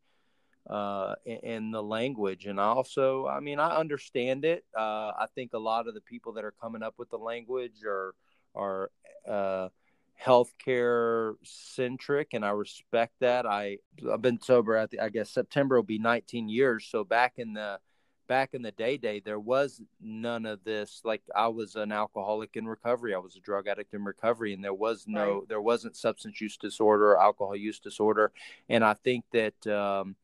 uh 0.70 1.16
in 1.26 1.72
the 1.72 1.82
language 1.82 2.46
and 2.46 2.60
also 2.60 3.26
i 3.28 3.40
mean 3.40 3.58
i 3.58 3.78
understand 3.78 4.44
it 4.44 4.66
uh 4.78 5.12
i 5.18 5.26
think 5.34 5.54
a 5.54 5.58
lot 5.58 5.88
of 5.88 5.94
the 5.94 6.02
people 6.02 6.34
that 6.34 6.44
are 6.44 6.54
coming 6.62 6.84
up 6.84 6.94
with 6.98 7.10
the 7.10 7.18
language 7.18 7.84
are 7.86 8.14
are 8.54 8.92
uh 9.28 9.70
healthcare 10.22 11.36
centric 11.44 12.30
and 12.34 12.44
i 12.44 12.50
respect 12.50 13.14
that 13.22 13.46
i 13.46 13.78
i've 14.12 14.22
been 14.22 14.42
sober 14.42 14.76
at 14.76 14.90
the 14.92 15.00
i 15.00 15.08
guess 15.08 15.30
september 15.30 15.78
will 15.78 15.84
be 15.84 16.00
19 16.00 16.50
years 16.50 16.86
so 16.92 17.04
back 17.06 17.36
in 17.38 17.54
the 17.54 17.80
back 18.28 18.54
in 18.54 18.62
the 18.62 18.72
day 18.72 18.98
day 18.98 19.20
there 19.20 19.40
was 19.40 19.82
none 20.02 20.46
of 20.46 20.64
this 20.64 21.02
like 21.04 21.22
i 21.36 21.48
was 21.48 21.76
an 21.76 21.92
alcoholic 21.92 22.56
in 22.56 22.68
recovery 22.68 23.14
i 23.14 23.18
was 23.18 23.36
a 23.36 23.40
drug 23.40 23.68
addict 23.68 23.94
in 23.94 24.04
recovery 24.04 24.54
and 24.54 24.64
there 24.64 24.74
was 24.74 25.06
no 25.08 25.40
right. 25.40 25.50
there 25.50 25.62
wasn't 25.62 25.96
substance 25.96 26.40
use 26.42 26.58
disorder 26.58 27.12
or 27.12 27.22
alcohol 27.22 27.56
use 27.56 27.80
disorder 27.80 28.32
and 28.70 28.84
i 28.84 28.94
think 28.94 29.24
that 29.32 29.68
um, 29.68 30.16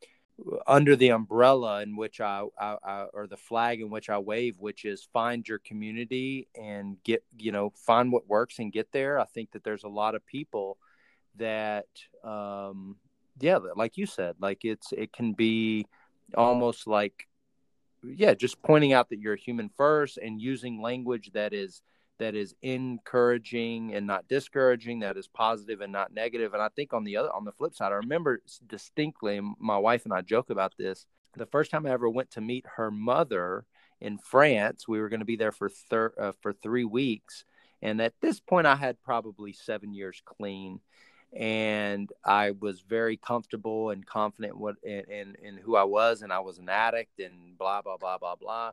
under 0.66 0.96
the 0.96 1.10
umbrella 1.10 1.82
in 1.84 1.96
which 1.96 2.20
I, 2.20 2.44
I, 2.60 2.78
I, 2.84 3.02
or 3.14 3.28
the 3.28 3.38
flag 3.38 3.82
in 3.82 3.90
which 3.90 4.10
I 4.10 4.18
wave, 4.18 4.56
which 4.60 4.84
is 4.84 5.08
find 5.14 5.48
your 5.48 5.60
community 5.60 6.48
and 6.60 6.98
get 7.04 7.24
you 7.38 7.52
know 7.52 7.72
find 7.76 8.12
what 8.12 8.28
works 8.28 8.60
and 8.60 8.72
get 8.72 8.92
there. 8.92 9.20
I 9.20 9.26
think 9.26 9.52
that 9.52 9.64
there's 9.64 9.84
a 9.84 9.90
lot 9.90 10.16
of 10.16 10.26
people 10.26 10.78
that 11.36 11.86
um, 12.24 12.98
yeah, 13.40 13.60
like 13.76 13.98
you 13.98 14.06
said, 14.06 14.36
like 14.40 14.66
it's 14.66 14.92
it 14.92 15.14
can 15.14 15.34
be 15.34 15.86
almost 16.36 16.88
like 16.88 17.28
yeah, 18.04 18.34
just 18.34 18.62
pointing 18.62 18.94
out 18.94 19.10
that 19.10 19.20
you're 19.20 19.34
a 19.34 19.40
human 19.40 19.70
first 19.76 20.18
and 20.18 20.42
using 20.42 20.82
language 20.82 21.32
that 21.34 21.54
is 21.54 21.82
that 22.20 22.36
is 22.36 22.54
encouraging 22.62 23.96
and 23.96 24.06
not 24.06 24.28
discouraging, 24.28 25.00
that 25.00 25.18
is 25.18 25.28
positive 25.28 25.82
and 25.82 25.92
not 25.92 26.14
negative. 26.14 26.54
And 26.54 26.62
I 26.62 26.70
think 26.70 26.94
on 26.94 27.04
the 27.04 27.18
other 27.18 27.34
on 27.34 27.46
the 27.46 27.52
flip 27.52 27.76
side, 27.76 27.92
I 27.92 27.96
remember 27.96 28.42
distinctly, 28.68 29.42
my 29.60 29.78
wife 29.78 30.06
and 30.06 30.14
I 30.14 30.22
joke 30.22 30.50
about 30.50 30.74
this. 30.78 31.06
The 31.36 31.48
first 31.48 31.72
time 31.72 31.86
I 31.86 31.92
ever 31.92 32.10
went 32.10 32.32
to 32.32 32.42
meet 32.42 32.66
her 32.76 32.92
mother 32.92 33.66
in 34.00 34.18
France, 34.18 34.88
we 34.88 35.00
were 35.00 35.10
going 35.10 35.22
to 35.22 35.26
be 35.26 35.38
there 35.38 35.52
for 35.52 35.70
thir- 35.70 36.14
uh, 36.20 36.32
for 36.42 36.54
three 36.54 36.86
weeks, 36.86 37.46
and 37.82 38.02
at 38.02 38.14
this 38.22 38.40
point, 38.40 38.68
I 38.68 38.76
had 38.76 39.02
probably 39.02 39.54
seven 39.54 39.94
years 39.94 40.22
clean 40.26 40.80
and 41.36 42.12
I 42.24 42.52
was 42.52 42.82
very 42.82 43.18
comfortable 43.18 43.90
and 43.90 44.06
confident 44.06 44.58
what 44.58 44.76
in, 44.84 45.04
in, 45.10 45.36
in 45.42 45.58
who 45.58 45.76
I 45.76 45.84
was, 45.84 46.22
and 46.22 46.32
I 46.32 46.40
was 46.40 46.60
an 46.60 46.70
addict, 46.70 47.20
and 47.20 47.58
blah 47.58 47.82
blah 47.82 47.98
blah 47.98 48.18
blah 48.18 48.36
blah. 48.36 48.72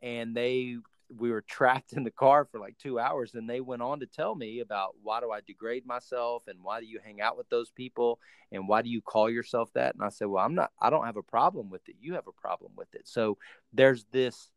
And 0.00 0.34
they 0.34 0.78
we 1.18 1.30
were 1.30 1.42
trapped 1.42 1.92
in 1.96 2.04
the 2.04 2.10
car 2.10 2.46
for 2.46 2.58
like 2.58 2.78
two 2.78 2.98
hours, 2.98 3.34
and 3.34 3.48
they 3.48 3.60
went 3.60 3.82
on 3.82 4.00
to 4.00 4.06
tell 4.06 4.34
me 4.34 4.60
about 4.60 4.94
why 5.02 5.20
do 5.20 5.30
I 5.30 5.40
degrade 5.46 5.86
myself, 5.86 6.44
and 6.48 6.58
why 6.62 6.80
do 6.80 6.86
you 6.86 7.00
hang 7.04 7.20
out 7.20 7.36
with 7.36 7.48
those 7.50 7.70
people, 7.70 8.18
and 8.50 8.66
why 8.66 8.80
do 8.82 8.88
you 8.88 9.02
call 9.02 9.28
yourself 9.28 9.70
that? 9.74 9.94
And 9.94 10.02
I 10.02 10.08
said, 10.08 10.28
well, 10.28 10.44
I'm 10.44 10.54
not. 10.54 10.70
I 10.80 10.88
don't 10.88 11.06
have 11.06 11.18
a 11.18 11.22
problem 11.22 11.68
with 11.68 11.86
it. 11.88 11.96
You 12.00 12.14
have 12.14 12.28
a 12.28 12.32
problem 12.32 12.72
with 12.76 12.94
it. 12.94 13.06
So 13.06 13.36
there's 13.74 14.06
this 14.10 14.50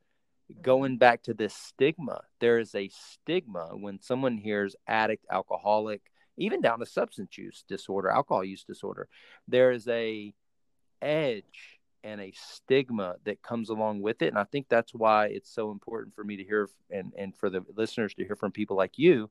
going 0.61 0.97
back 0.97 1.23
to 1.23 1.33
this 1.33 1.53
stigma. 1.53 2.21
There 2.39 2.59
is 2.59 2.73
a 2.75 2.89
stigma 2.89 3.69
when 3.73 3.99
someone 4.01 4.37
hears 4.37 4.75
addict, 4.87 5.25
alcoholic 5.29 6.01
even 6.37 6.61
down 6.61 6.79
to 6.79 6.85
substance 6.85 7.37
use 7.37 7.63
disorder, 7.67 8.09
alcohol 8.09 8.43
use 8.43 8.63
disorder. 8.63 9.07
There 9.47 9.71
is 9.71 9.87
a 9.87 10.33
edge 11.01 11.79
and 12.03 12.19
a 12.19 12.33
stigma 12.35 13.15
that 13.25 13.41
comes 13.41 13.69
along 13.69 14.01
with 14.01 14.21
it. 14.21 14.27
And 14.27 14.37
I 14.37 14.43
think 14.43 14.67
that's 14.67 14.93
why 14.93 15.27
it's 15.27 15.53
so 15.53 15.71
important 15.71 16.15
for 16.15 16.23
me 16.23 16.37
to 16.37 16.43
hear 16.43 16.69
and, 16.89 17.13
and 17.17 17.35
for 17.35 17.49
the 17.49 17.63
listeners 17.75 18.13
to 18.15 18.25
hear 18.25 18.35
from 18.35 18.51
people 18.51 18.75
like 18.75 18.97
you 18.97 19.29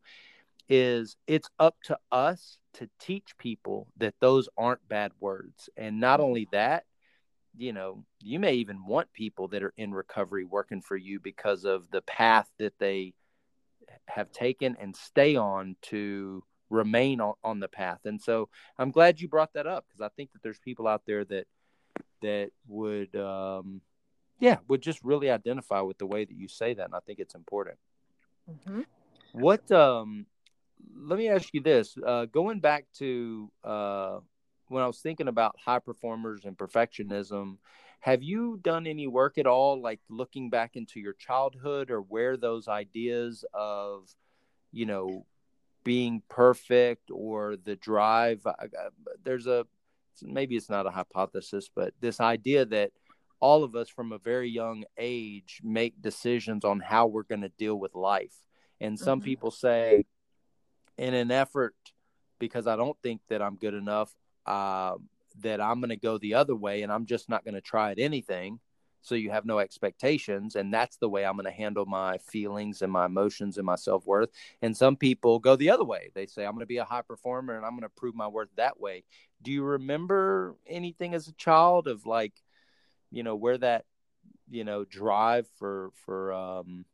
is 0.68 1.16
it's 1.26 1.50
up 1.58 1.76
to 1.84 1.98
us 2.10 2.58
to 2.74 2.88
teach 2.98 3.36
people 3.36 3.88
that 3.98 4.14
those 4.20 4.48
aren't 4.56 4.86
bad 4.88 5.12
words. 5.20 5.68
And 5.76 6.00
not 6.00 6.20
only 6.20 6.48
that, 6.52 6.84
you 7.56 7.72
know, 7.72 8.04
you 8.20 8.38
may 8.38 8.54
even 8.54 8.86
want 8.86 9.12
people 9.12 9.48
that 9.48 9.62
are 9.62 9.74
in 9.76 9.92
recovery 9.92 10.44
working 10.44 10.80
for 10.80 10.96
you 10.96 11.20
because 11.20 11.64
of 11.64 11.90
the 11.90 12.00
path 12.02 12.48
that 12.58 12.78
they 12.78 13.12
have 14.06 14.32
taken 14.32 14.76
and 14.80 14.96
stay 14.96 15.36
on 15.36 15.76
to 15.82 16.42
remain 16.72 17.20
on, 17.20 17.34
on 17.44 17.60
the 17.60 17.68
path. 17.68 18.00
And 18.04 18.20
so 18.20 18.48
I'm 18.78 18.90
glad 18.90 19.20
you 19.20 19.28
brought 19.28 19.52
that 19.52 19.66
up 19.66 19.84
because 19.86 20.00
I 20.00 20.08
think 20.16 20.32
that 20.32 20.42
there's 20.42 20.58
people 20.58 20.88
out 20.88 21.02
there 21.06 21.24
that 21.26 21.46
that 22.22 22.50
would 22.66 23.14
um 23.14 23.82
yeah, 24.40 24.58
would 24.66 24.82
just 24.82 24.98
really 25.04 25.30
identify 25.30 25.80
with 25.82 25.98
the 25.98 26.06
way 26.06 26.24
that 26.24 26.34
you 26.34 26.48
say 26.48 26.74
that. 26.74 26.86
And 26.86 26.94
I 26.94 27.00
think 27.06 27.20
it's 27.20 27.36
important. 27.36 27.76
Mm-hmm. 28.50 28.80
What 29.32 29.70
um 29.70 30.26
let 30.96 31.18
me 31.18 31.28
ask 31.28 31.48
you 31.52 31.60
this. 31.60 31.96
Uh 32.04 32.24
going 32.24 32.60
back 32.60 32.86
to 32.98 33.50
uh 33.62 34.18
when 34.68 34.82
I 34.82 34.86
was 34.86 35.00
thinking 35.00 35.28
about 35.28 35.56
high 35.62 35.80
performers 35.80 36.46
and 36.46 36.56
perfectionism, 36.56 37.58
have 38.00 38.22
you 38.22 38.58
done 38.62 38.86
any 38.86 39.06
work 39.06 39.36
at 39.36 39.46
all 39.46 39.80
like 39.80 40.00
looking 40.08 40.48
back 40.48 40.74
into 40.74 40.98
your 40.98 41.12
childhood 41.12 41.90
or 41.90 42.00
where 42.00 42.36
those 42.36 42.66
ideas 42.66 43.44
of 43.52 44.08
you 44.72 44.86
know 44.86 45.26
being 45.84 46.22
perfect 46.28 47.10
or 47.10 47.56
the 47.56 47.76
drive. 47.76 48.46
There's 49.24 49.46
a 49.46 49.66
maybe 50.22 50.56
it's 50.56 50.70
not 50.70 50.86
a 50.86 50.90
hypothesis, 50.90 51.70
but 51.74 51.94
this 52.00 52.20
idea 52.20 52.64
that 52.66 52.92
all 53.40 53.64
of 53.64 53.74
us 53.74 53.88
from 53.88 54.12
a 54.12 54.18
very 54.18 54.48
young 54.48 54.84
age 54.96 55.60
make 55.64 56.00
decisions 56.00 56.64
on 56.64 56.80
how 56.80 57.06
we're 57.06 57.24
going 57.24 57.40
to 57.40 57.48
deal 57.48 57.74
with 57.74 57.94
life. 57.94 58.34
And 58.80 58.98
some 58.98 59.18
mm-hmm. 59.18 59.26
people 59.26 59.50
say, 59.50 60.04
in 60.96 61.14
an 61.14 61.30
effort, 61.30 61.74
because 62.38 62.66
I 62.66 62.76
don't 62.76 62.96
think 63.02 63.20
that 63.28 63.42
I'm 63.42 63.56
good 63.56 63.74
enough, 63.74 64.14
uh, 64.46 64.94
that 65.40 65.60
I'm 65.60 65.80
going 65.80 65.90
to 65.90 65.96
go 65.96 66.18
the 66.18 66.34
other 66.34 66.54
way 66.54 66.82
and 66.82 66.92
I'm 66.92 67.06
just 67.06 67.28
not 67.28 67.44
going 67.44 67.54
to 67.54 67.60
try 67.60 67.90
at 67.90 67.98
anything 67.98 68.60
so 69.02 69.14
you 69.14 69.30
have 69.30 69.44
no 69.44 69.58
expectations 69.58 70.56
and 70.56 70.72
that's 70.72 70.96
the 70.96 71.08
way 71.08 71.24
i'm 71.24 71.36
going 71.36 71.44
to 71.44 71.50
handle 71.50 71.84
my 71.86 72.16
feelings 72.18 72.82
and 72.82 72.92
my 72.92 73.06
emotions 73.06 73.58
and 73.58 73.66
my 73.66 73.74
self-worth. 73.74 74.30
And 74.62 74.76
some 74.76 74.96
people 74.96 75.38
go 75.38 75.56
the 75.56 75.70
other 75.70 75.84
way. 75.84 76.10
They 76.14 76.26
say 76.26 76.44
i'm 76.44 76.52
going 76.52 76.60
to 76.60 76.66
be 76.66 76.78
a 76.78 76.84
high 76.84 77.02
performer 77.02 77.56
and 77.56 77.66
i'm 77.66 77.72
going 77.72 77.82
to 77.82 77.88
prove 77.88 78.14
my 78.14 78.28
worth 78.28 78.50
that 78.56 78.80
way. 78.80 79.04
Do 79.42 79.50
you 79.50 79.62
remember 79.62 80.56
anything 80.66 81.14
as 81.14 81.28
a 81.28 81.32
child 81.32 81.88
of 81.88 82.06
like 82.06 82.32
you 83.10 83.22
know 83.22 83.36
where 83.36 83.58
that 83.58 83.84
you 84.50 84.64
know 84.64 84.84
drive 84.84 85.46
for 85.58 85.90
for 86.04 86.32
um 86.32 86.84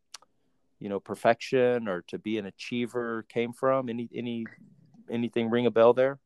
you 0.81 0.89
know 0.89 1.01
perfection 1.01 1.89
or 1.89 2.03
to 2.09 2.19
be 2.19 2.39
an 2.39 2.47
achiever 2.47 3.25
came 3.29 3.53
from? 3.53 3.89
Any 3.89 4.09
any 4.15 4.47
anything 5.11 5.51
ring 5.51 5.67
a 5.67 5.71
bell 5.71 5.93
there 5.93 6.19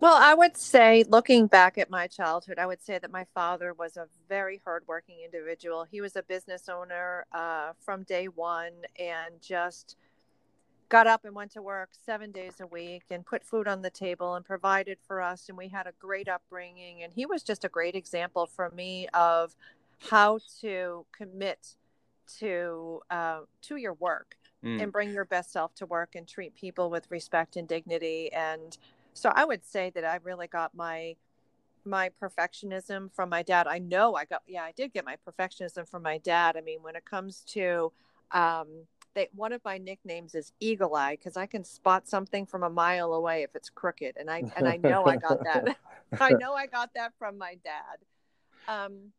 Well, 0.00 0.16
I 0.16 0.34
would 0.34 0.56
say, 0.56 1.04
looking 1.08 1.46
back 1.46 1.76
at 1.76 1.90
my 1.90 2.06
childhood, 2.06 2.58
I 2.58 2.64
would 2.66 2.82
say 2.82 2.98
that 2.98 3.10
my 3.10 3.26
father 3.34 3.74
was 3.74 3.98
a 3.98 4.06
very 4.28 4.60
hardworking 4.64 5.16
individual. 5.22 5.84
He 5.84 6.00
was 6.00 6.16
a 6.16 6.22
business 6.22 6.70
owner 6.70 7.26
uh, 7.32 7.72
from 7.80 8.02
day 8.04 8.26
one 8.26 8.72
and 8.98 9.34
just 9.42 9.96
got 10.88 11.06
up 11.06 11.26
and 11.26 11.34
went 11.34 11.50
to 11.52 11.60
work 11.60 11.90
seven 12.06 12.30
days 12.32 12.60
a 12.60 12.66
week 12.66 13.02
and 13.10 13.26
put 13.26 13.44
food 13.44 13.68
on 13.68 13.82
the 13.82 13.90
table 13.90 14.36
and 14.36 14.44
provided 14.44 14.98
for 15.06 15.20
us. 15.20 15.48
And 15.50 15.58
we 15.58 15.68
had 15.68 15.86
a 15.86 15.92
great 15.98 16.28
upbringing. 16.28 17.02
And 17.02 17.12
he 17.12 17.26
was 17.26 17.42
just 17.42 17.64
a 17.64 17.68
great 17.68 17.94
example 17.94 18.46
for 18.46 18.70
me 18.70 19.08
of 19.12 19.54
how 20.10 20.38
to 20.60 21.04
commit 21.12 21.74
to 22.38 23.02
uh, 23.10 23.40
to 23.62 23.76
your 23.76 23.92
work 23.94 24.36
mm. 24.64 24.82
and 24.82 24.90
bring 24.90 25.12
your 25.12 25.24
best 25.24 25.52
self 25.52 25.74
to 25.74 25.86
work 25.86 26.14
and 26.14 26.26
treat 26.26 26.54
people 26.54 26.90
with 26.90 27.10
respect 27.10 27.56
and 27.56 27.68
dignity 27.68 28.32
and 28.32 28.78
so 29.14 29.32
i 29.34 29.44
would 29.44 29.64
say 29.64 29.90
that 29.94 30.04
i 30.04 30.18
really 30.22 30.46
got 30.46 30.74
my 30.74 31.16
my 31.84 32.10
perfectionism 32.20 33.12
from 33.12 33.28
my 33.28 33.42
dad. 33.42 33.66
I 33.66 33.78
know 33.78 34.14
i 34.14 34.24
got 34.24 34.42
yeah 34.46 34.62
i 34.62 34.72
did 34.72 34.92
get 34.92 35.04
my 35.04 35.16
perfectionism 35.26 35.88
from 35.88 36.02
my 36.02 36.18
dad. 36.18 36.56
I 36.56 36.60
mean 36.60 36.82
when 36.82 36.96
it 36.96 37.04
comes 37.04 37.40
to 37.48 37.92
um 38.32 38.68
they, 39.14 39.28
one 39.34 39.52
of 39.52 39.64
my 39.64 39.78
nicknames 39.78 40.34
is 40.34 40.52
eagle 40.58 40.96
eye 40.96 41.16
because 41.16 41.36
i 41.36 41.46
can 41.46 41.62
spot 41.62 42.08
something 42.08 42.46
from 42.46 42.64
a 42.64 42.70
mile 42.70 43.12
away 43.14 43.44
if 43.44 43.54
it's 43.54 43.70
crooked 43.70 44.16
and 44.16 44.28
i 44.28 44.42
and 44.56 44.66
i 44.66 44.76
know 44.76 45.04
i 45.04 45.16
got 45.16 45.44
that. 45.44 45.76
I 46.20 46.32
know 46.32 46.54
i 46.54 46.66
got 46.66 46.90
that 46.94 47.12
from 47.18 47.38
my 47.38 47.56
dad. 47.64 47.98
Um 48.66 49.12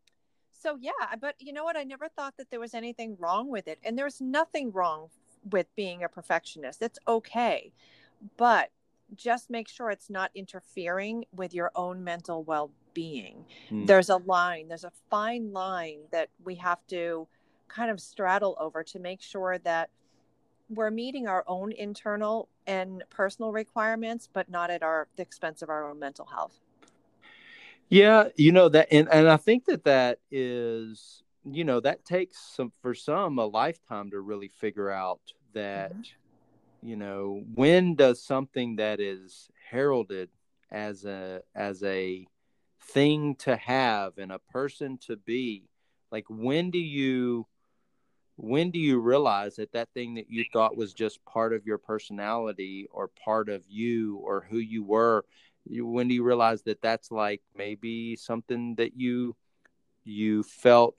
so 0.51 0.77
yeah 0.79 1.15
but 1.19 1.35
you 1.39 1.53
know 1.53 1.63
what? 1.63 1.77
I 1.77 1.83
never 1.83 2.09
thought 2.09 2.35
that 2.37 2.49
there 2.49 2.59
was 2.59 2.73
anything 2.73 3.15
wrong 3.19 3.49
with 3.49 3.67
it 3.67 3.79
and 3.83 3.97
there's 3.97 4.19
nothing 4.19 4.71
wrong 4.71 5.09
with 5.51 5.67
being 5.75 6.03
a 6.03 6.09
perfectionist. 6.09 6.81
It's 6.81 6.99
okay. 7.07 7.71
But 8.37 8.71
just 9.15 9.49
make 9.49 9.67
sure 9.67 9.89
it's 9.89 10.09
not 10.09 10.31
interfering 10.35 11.25
with 11.31 11.53
your 11.53 11.71
own 11.75 12.03
mental 12.03 12.43
well-being 12.43 13.45
mm. 13.69 13.85
there's 13.85 14.09
a 14.09 14.17
line 14.17 14.67
there's 14.67 14.83
a 14.83 14.91
fine 15.09 15.51
line 15.51 15.99
that 16.11 16.29
we 16.43 16.55
have 16.55 16.79
to 16.87 17.27
kind 17.67 17.91
of 17.91 17.99
straddle 17.99 18.55
over 18.59 18.83
to 18.83 18.99
make 18.99 19.21
sure 19.21 19.57
that 19.59 19.89
we're 20.69 20.89
meeting 20.89 21.27
our 21.27 21.43
own 21.47 21.71
internal 21.71 22.49
and 22.65 23.03
personal 23.09 23.51
requirements 23.51 24.27
but 24.31 24.49
not 24.49 24.69
at 24.69 24.81
our 24.81 25.07
the 25.15 25.21
expense 25.21 25.61
of 25.61 25.69
our 25.69 25.89
own 25.89 25.99
mental 25.99 26.25
health 26.25 26.59
yeah, 27.89 28.29
you 28.35 28.51
know 28.51 28.69
that, 28.69 28.87
and 28.91 29.07
and 29.11 29.29
I 29.29 29.37
think 29.37 29.65
that 29.65 29.83
that 29.83 30.19
is, 30.31 31.23
you 31.49 31.63
know, 31.63 31.79
that 31.81 32.03
takes 32.03 32.39
some 32.39 32.71
for 32.81 32.95
some 32.95 33.37
a 33.37 33.45
lifetime 33.45 34.09
to 34.11 34.19
really 34.19 34.47
figure 34.47 34.89
out 34.89 35.21
that, 35.53 35.91
mm-hmm. 35.91 36.01
You 36.85 36.95
know, 36.95 37.41
when 37.55 37.95
does 37.95 38.21
something 38.21 38.75
that 38.75 38.99
is 38.99 39.49
heralded 39.71 40.29
as 40.71 41.03
a 41.03 41.41
as 41.55 41.81
a 41.81 42.27
thing 42.79 43.35
to 43.37 43.55
have 43.55 44.19
and 44.19 44.31
a 44.31 44.37
person 44.37 44.99
to 45.07 45.15
be, 45.15 45.67
like 46.11 46.25
when 46.29 46.69
do 46.69 46.77
you 46.77 47.47
when 48.37 48.69
do 48.69 48.77
you 48.77 48.99
realize 48.99 49.55
that 49.55 49.71
that 49.71 49.89
thing 49.95 50.13
that 50.15 50.29
you 50.29 50.45
thought 50.53 50.77
was 50.77 50.93
just 50.93 51.25
part 51.25 51.53
of 51.53 51.65
your 51.65 51.79
personality 51.79 52.87
or 52.91 53.09
part 53.23 53.49
of 53.49 53.63
you 53.67 54.17
or 54.17 54.45
who 54.49 54.57
you 54.57 54.83
were 54.83 55.23
when 55.67 56.07
do 56.07 56.13
you 56.13 56.21
realize 56.21 56.61
that 56.63 56.81
that's 56.81 57.11
like 57.11 57.41
maybe 57.55 58.15
something 58.15 58.75
that 58.75 58.95
you 58.95 59.33
you 60.03 60.43
felt 60.43 60.95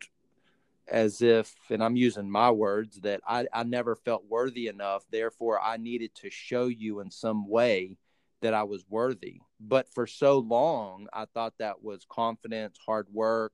as 0.88 1.20
if 1.22 1.54
and 1.70 1.82
i'm 1.82 1.96
using 1.96 2.30
my 2.30 2.50
words 2.50 3.00
that 3.00 3.20
I, 3.26 3.46
I 3.52 3.64
never 3.64 3.96
felt 3.96 4.24
worthy 4.28 4.68
enough. 4.68 5.04
Therefore 5.10 5.60
i 5.60 5.76
needed 5.76 6.14
to 6.16 6.30
show 6.30 6.66
you 6.66 7.00
in 7.00 7.10
some 7.10 7.48
way 7.48 7.96
that 8.42 8.54
i 8.54 8.62
was 8.62 8.84
worthy. 8.88 9.40
But 9.60 9.92
for 9.92 10.06
so 10.06 10.38
long 10.38 11.08
i 11.12 11.24
thought 11.24 11.54
that 11.58 11.82
was 11.82 12.06
confidence 12.08 12.78
hard 12.84 13.06
work 13.12 13.52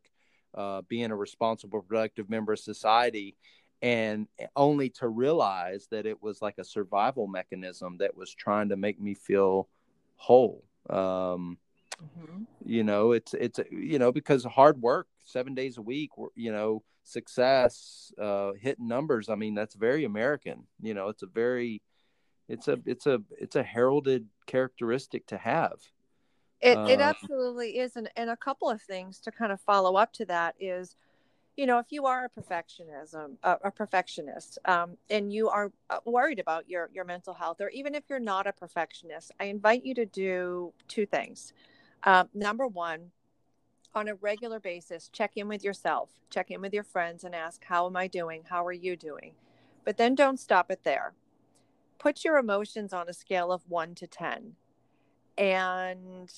uh, 0.54 0.82
being 0.88 1.10
a 1.10 1.16
responsible 1.16 1.80
productive 1.80 2.28
member 2.28 2.52
of 2.52 2.58
society 2.58 3.36
and 3.82 4.28
only 4.54 4.88
to 4.88 5.08
realize 5.08 5.88
that 5.90 6.06
it 6.06 6.22
was 6.22 6.40
like 6.40 6.56
a 6.58 6.64
survival 6.64 7.26
mechanism 7.26 7.96
that 7.98 8.16
was 8.16 8.32
trying 8.32 8.68
to 8.68 8.76
make 8.76 9.00
me 9.00 9.12
feel 9.12 9.68
whole. 10.16 10.62
Um, 10.88 11.58
mm-hmm. 12.00 12.44
You 12.64 12.84
know, 12.84 13.10
it's 13.12 13.34
it's 13.34 13.58
you 13.70 13.98
know 13.98 14.12
because 14.12 14.44
hard 14.44 14.80
work, 14.80 15.08
seven 15.24 15.54
days 15.54 15.78
a 15.78 15.82
week, 15.82 16.10
you 16.36 16.52
know, 16.52 16.84
success, 17.04 18.12
uh, 18.20 18.52
hitting 18.60 18.88
numbers. 18.88 19.28
I 19.28 19.34
mean, 19.34 19.54
that's 19.54 19.74
very 19.74 20.04
American. 20.04 20.66
You 20.80 20.94
know, 20.94 21.08
it's 21.08 21.22
a 21.22 21.26
very 21.26 21.82
it's 22.48 22.68
a 22.68 22.78
it's 22.86 23.06
a 23.06 23.22
it's 23.38 23.56
a 23.56 23.62
heralded 23.62 24.26
characteristic 24.46 25.26
to 25.26 25.38
have. 25.38 25.80
It, 26.60 26.78
it 26.78 27.00
um, 27.00 27.14
absolutely 27.14 27.78
is, 27.78 27.96
and, 27.96 28.08
and 28.16 28.30
a 28.30 28.36
couple 28.36 28.70
of 28.70 28.80
things 28.80 29.18
to 29.20 29.32
kind 29.32 29.50
of 29.50 29.60
follow 29.60 29.96
up 29.96 30.12
to 30.12 30.24
that 30.26 30.54
is, 30.60 30.94
you 31.56 31.66
know, 31.66 31.78
if 31.78 31.86
you 31.90 32.06
are 32.06 32.24
a 32.24 32.40
perfectionism, 32.40 33.36
a, 33.42 33.58
a 33.64 33.70
perfectionist, 33.72 34.60
um, 34.66 34.96
and 35.10 35.32
you 35.32 35.48
are 35.48 35.72
uh, 35.90 35.98
worried 36.04 36.38
about 36.38 36.68
your 36.68 36.88
your 36.92 37.04
mental 37.04 37.34
health, 37.34 37.60
or 37.60 37.68
even 37.70 37.94
if 37.94 38.04
you're 38.08 38.20
not 38.20 38.46
a 38.46 38.52
perfectionist, 38.52 39.32
I 39.40 39.46
invite 39.46 39.84
you 39.84 39.94
to 39.94 40.06
do 40.06 40.72
two 40.86 41.04
things. 41.04 41.52
Um, 42.04 42.28
number 42.34 42.66
one, 42.66 43.10
on 43.94 44.08
a 44.08 44.14
regular 44.14 44.60
basis, 44.60 45.08
check 45.08 45.36
in 45.36 45.48
with 45.48 45.62
yourself, 45.62 46.10
check 46.30 46.50
in 46.50 46.60
with 46.60 46.72
your 46.72 46.84
friends, 46.84 47.24
and 47.24 47.34
ask, 47.34 47.64
"How 47.64 47.86
am 47.86 47.96
I 47.96 48.06
doing? 48.06 48.44
How 48.44 48.64
are 48.64 48.72
you 48.72 48.96
doing?" 48.96 49.34
But 49.84 49.96
then 49.96 50.14
don't 50.14 50.38
stop 50.38 50.70
it 50.70 50.84
there. 50.84 51.14
Put 51.98 52.24
your 52.24 52.38
emotions 52.38 52.92
on 52.92 53.08
a 53.08 53.12
scale 53.12 53.52
of 53.52 53.68
one 53.68 53.94
to 53.96 54.06
ten, 54.06 54.56
and 55.36 56.32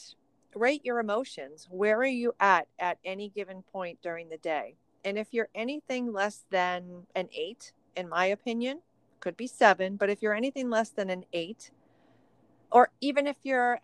rate 0.55 0.85
your 0.85 0.99
emotions. 0.99 1.69
Where 1.71 1.99
are 1.99 2.05
you 2.05 2.35
at 2.39 2.69
at 2.79 2.99
any 3.05 3.29
given 3.29 3.63
point 3.63 4.01
during 4.03 4.29
the 4.29 4.39
day? 4.39 4.77
And 5.05 5.19
if 5.19 5.35
you're 5.35 5.51
anything 5.55 6.13
less 6.13 6.45
than 6.51 7.07
an 7.15 7.29
eight, 7.33 7.73
in 7.97 8.09
my 8.09 8.27
opinion, 8.27 8.83
could 9.21 9.37
be 9.37 9.47
seven, 9.47 9.97
but 9.97 10.11
if 10.11 10.23
you're 10.23 10.35
anything 10.35 10.71
less 10.71 10.91
than 10.91 11.11
an 11.11 11.25
eight, 11.33 11.71
or 12.71 12.91
even 13.01 13.27
if 13.27 13.37
you're 13.43 13.81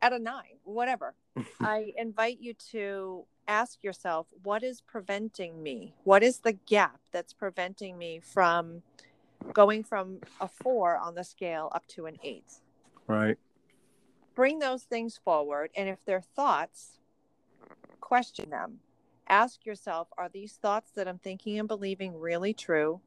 at 0.00 0.12
a 0.12 0.18
nine, 0.18 0.58
whatever, 0.64 1.14
I 1.60 1.92
invite 1.96 2.38
you 2.40 2.54
to 2.70 3.24
ask 3.48 3.82
yourself 3.82 4.26
what 4.42 4.62
is 4.62 4.80
preventing 4.80 5.62
me? 5.62 5.94
What 6.04 6.22
is 6.22 6.38
the 6.38 6.52
gap 6.52 7.00
that's 7.10 7.32
preventing 7.32 7.98
me 7.98 8.20
from 8.20 8.82
going 9.52 9.82
from 9.84 10.18
a 10.40 10.48
four 10.48 10.96
on 10.96 11.14
the 11.14 11.24
scale 11.24 11.70
up 11.74 11.86
to 11.88 12.06
an 12.06 12.18
eight? 12.22 12.60
Right. 13.06 13.38
Bring 14.34 14.58
those 14.60 14.84
things 14.84 15.18
forward. 15.22 15.70
And 15.76 15.88
if 15.88 16.04
they're 16.04 16.22
thoughts, 16.22 16.98
question 18.00 18.50
them 18.50 18.80
ask 19.32 19.64
yourself 19.64 20.08
are 20.18 20.28
these 20.28 20.52
thoughts 20.52 20.90
that 20.92 21.08
I'm 21.08 21.18
thinking 21.18 21.58
and 21.58 21.66
believing 21.66 22.18
really 22.18 22.52
true? 22.52 23.00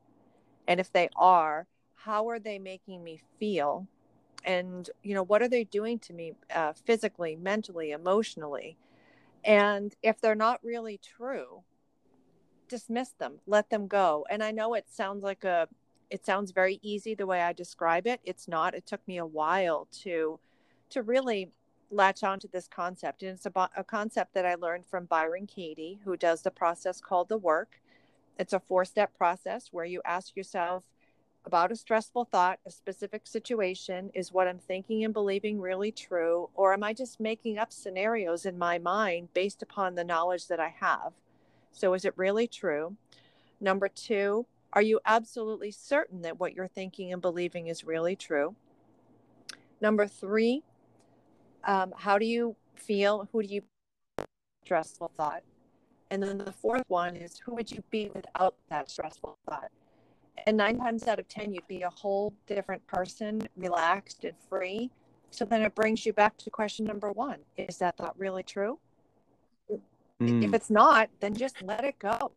And 0.67 0.79
if 0.79 0.91
they 0.91 1.09
are, 1.15 1.67
how 1.93 2.29
are 2.29 2.39
they 2.39 2.57
making 2.57 3.03
me 3.03 3.21
feel? 3.39 3.87
And, 4.45 4.89
you 5.01 5.15
know, 5.15 5.23
what 5.23 5.41
are 5.41 5.49
they 5.49 5.63
doing 5.63 5.97
to 5.99 6.13
me 6.13 6.33
uh, 6.53 6.73
physically, 6.73 7.35
mentally, 7.35 7.91
emotionally? 7.91 8.77
And 9.43 9.93
if 10.03 10.21
they're 10.21 10.35
not 10.35 10.63
really 10.63 10.99
true, 10.99 11.63
dismiss 12.69 13.09
them, 13.09 13.39
let 13.47 13.69
them 13.69 13.87
go. 13.87 14.25
And 14.29 14.43
I 14.43 14.51
know 14.51 14.75
it 14.75 14.85
sounds 14.89 15.23
like 15.23 15.43
a, 15.43 15.67
it 16.11 16.25
sounds 16.25 16.51
very 16.51 16.79
easy 16.83 17.15
the 17.15 17.25
way 17.25 17.41
I 17.41 17.53
describe 17.53 18.05
it. 18.05 18.21
It's 18.23 18.47
not. 18.47 18.75
It 18.75 18.85
took 18.85 19.05
me 19.07 19.17
a 19.17 19.25
while 19.25 19.87
to, 20.03 20.39
to 20.91 21.01
really 21.01 21.51
latch 21.89 22.23
onto 22.23 22.47
this 22.47 22.67
concept. 22.67 23.23
And 23.23 23.31
it's 23.31 23.47
about 23.47 23.71
a 23.75 23.83
concept 23.83 24.35
that 24.35 24.45
I 24.45 24.55
learned 24.55 24.85
from 24.85 25.05
Byron 25.05 25.47
Katie, 25.47 25.99
who 26.03 26.15
does 26.17 26.43
the 26.43 26.51
process 26.51 27.01
called 27.01 27.29
the 27.29 27.37
work. 27.37 27.81
It's 28.37 28.53
a 28.53 28.59
four 28.59 28.85
step 28.85 29.17
process 29.17 29.69
where 29.71 29.85
you 29.85 30.01
ask 30.05 30.35
yourself 30.35 30.83
about 31.45 31.71
a 31.71 31.75
stressful 31.75 32.25
thought, 32.25 32.59
a 32.65 32.71
specific 32.71 33.27
situation. 33.27 34.09
Is 34.13 34.33
what 34.33 34.47
I'm 34.47 34.59
thinking 34.59 35.03
and 35.03 35.13
believing 35.13 35.59
really 35.59 35.91
true? 35.91 36.49
Or 36.55 36.73
am 36.73 36.83
I 36.83 36.93
just 36.93 37.19
making 37.19 37.57
up 37.57 37.71
scenarios 37.71 38.45
in 38.45 38.57
my 38.57 38.77
mind 38.77 39.29
based 39.33 39.61
upon 39.61 39.95
the 39.95 40.03
knowledge 40.03 40.47
that 40.47 40.59
I 40.59 40.73
have? 40.79 41.13
So 41.71 41.93
is 41.93 42.05
it 42.05 42.17
really 42.17 42.47
true? 42.47 42.95
Number 43.59 43.87
two, 43.87 44.45
are 44.73 44.81
you 44.81 44.99
absolutely 45.05 45.71
certain 45.71 46.21
that 46.23 46.39
what 46.39 46.53
you're 46.53 46.67
thinking 46.67 47.13
and 47.13 47.21
believing 47.21 47.67
is 47.67 47.85
really 47.85 48.15
true? 48.15 48.55
Number 49.81 50.07
three, 50.07 50.63
um, 51.63 51.93
how 51.97 52.17
do 52.17 52.25
you 52.25 52.55
feel? 52.75 53.29
Who 53.31 53.43
do 53.43 53.53
you 53.53 53.61
stressful 54.63 55.11
thought? 55.15 55.43
And 56.09 56.21
then 56.21 56.37
the 56.37 56.51
fourth 56.51 56.83
one 56.87 57.15
is 57.15 57.39
who 57.39 57.55
would 57.55 57.71
you 57.71 57.83
be 57.89 58.11
without 58.13 58.55
that 58.69 58.89
stressful 58.89 59.37
thought? 59.49 59.69
And 60.45 60.57
nine 60.57 60.77
times 60.77 61.07
out 61.07 61.19
of 61.19 61.27
10, 61.27 61.53
you'd 61.53 61.67
be 61.67 61.81
a 61.81 61.89
whole 61.89 62.33
different 62.47 62.85
person, 62.87 63.47
relaxed 63.55 64.23
and 64.23 64.33
free. 64.49 64.91
So 65.31 65.45
then 65.45 65.61
it 65.61 65.75
brings 65.75 66.05
you 66.05 66.13
back 66.13 66.37
to 66.37 66.49
question 66.49 66.85
number 66.85 67.11
one 67.11 67.39
Is 67.57 67.77
that 67.77 67.97
thought 67.97 68.17
really 68.17 68.43
true? 68.43 68.79
Mm. 70.21 70.43
If 70.43 70.53
it's 70.53 70.69
not, 70.69 71.09
then 71.19 71.33
just 71.35 71.61
let 71.61 71.83
it 71.83 71.99
go. 71.99 72.31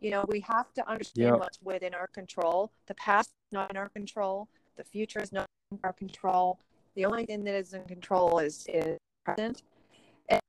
You 0.00 0.10
know, 0.12 0.24
we 0.28 0.40
have 0.40 0.72
to 0.74 0.88
understand 0.88 1.28
yep. 1.28 1.38
what's 1.40 1.58
within 1.62 1.94
our 1.94 2.06
control. 2.06 2.70
The 2.86 2.94
past 2.94 3.30
is 3.30 3.52
not 3.52 3.70
in 3.70 3.76
our 3.76 3.88
control, 3.88 4.48
the 4.76 4.84
future 4.84 5.20
is 5.20 5.32
not 5.32 5.46
in 5.72 5.78
our 5.84 5.92
control 5.92 6.58
the 6.98 7.04
only 7.04 7.26
thing 7.26 7.44
that 7.44 7.54
is 7.54 7.74
in 7.74 7.84
control 7.84 8.40
is 8.40 8.66
is 8.68 8.98
present. 9.24 9.62
And 10.28 10.40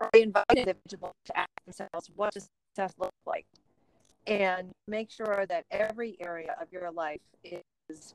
I 0.00 0.18
invite 0.18 0.46
individuals 0.56 1.12
to 1.26 1.38
ask 1.38 1.50
themselves, 1.66 2.10
what 2.16 2.32
does 2.32 2.48
success 2.74 2.94
look 2.98 3.12
like? 3.26 3.44
And 4.30 4.70
make 4.86 5.10
sure 5.10 5.44
that 5.48 5.64
every 5.72 6.16
area 6.20 6.54
of 6.60 6.68
your 6.72 6.92
life 6.92 7.20
is 7.42 8.14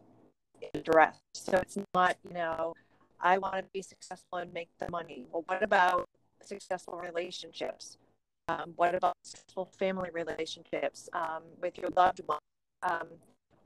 addressed. 0.74 1.20
So 1.34 1.58
it's 1.58 1.78
not, 1.94 2.16
you 2.26 2.34
know, 2.34 2.74
I 3.20 3.38
want 3.38 3.56
to 3.58 3.66
be 3.74 3.82
successful 3.82 4.38
and 4.38 4.54
make 4.54 4.70
the 4.80 4.90
money. 4.90 5.26
Well, 5.32 5.44
what 5.48 5.62
about 5.62 6.08
successful 6.42 6.98
relationships? 6.98 7.98
Um, 8.48 8.74
what 8.78 8.96
about 8.96 9.18
successful 9.24 9.66
family 9.66 10.10
relationships 10.14 11.10
um, 11.12 11.44
with 11.62 11.78
your 11.78 11.90
loved 11.96 12.22
one? 12.26 12.40
Um, 12.84 13.08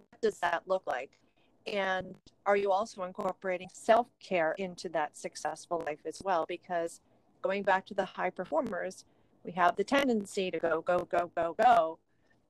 what 0.09 0.21
does 0.21 0.39
that 0.39 0.63
look 0.65 0.83
like? 0.87 1.19
And 1.67 2.15
are 2.47 2.55
you 2.55 2.71
also 2.71 3.03
incorporating 3.03 3.67
self 3.73 4.07
care 4.19 4.53
into 4.57 4.89
that 4.89 5.15
successful 5.15 5.83
life 5.85 5.99
as 6.05 6.19
well? 6.23 6.45
Because 6.47 7.01
going 7.43 7.61
back 7.61 7.85
to 7.87 7.93
the 7.93 8.05
high 8.05 8.31
performers, 8.31 9.05
we 9.43 9.51
have 9.51 9.75
the 9.75 9.83
tendency 9.83 10.49
to 10.49 10.57
go, 10.57 10.81
go, 10.81 10.99
go, 10.99 11.31
go, 11.35 11.55
go, 11.61 11.99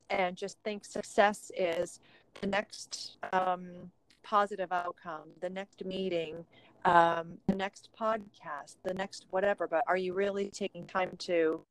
and 0.10 0.36
just 0.36 0.58
think 0.64 0.86
success 0.86 1.52
is 1.58 2.00
the 2.42 2.48
next 2.48 3.18
um, 3.34 3.92
positive 4.24 4.72
outcome, 4.72 5.30
the 5.42 5.50
next 5.50 5.84
meeting, 5.86 6.46
um, 6.86 7.38
the 7.48 7.56
next 7.56 7.90
podcast, 8.00 8.76
the 8.84 8.94
next 8.94 9.26
whatever. 9.32 9.68
But 9.68 9.84
are 9.88 9.98
you 9.98 10.14
really 10.14 10.50
taking 10.50 10.86
time 10.86 11.16
to 11.20 11.62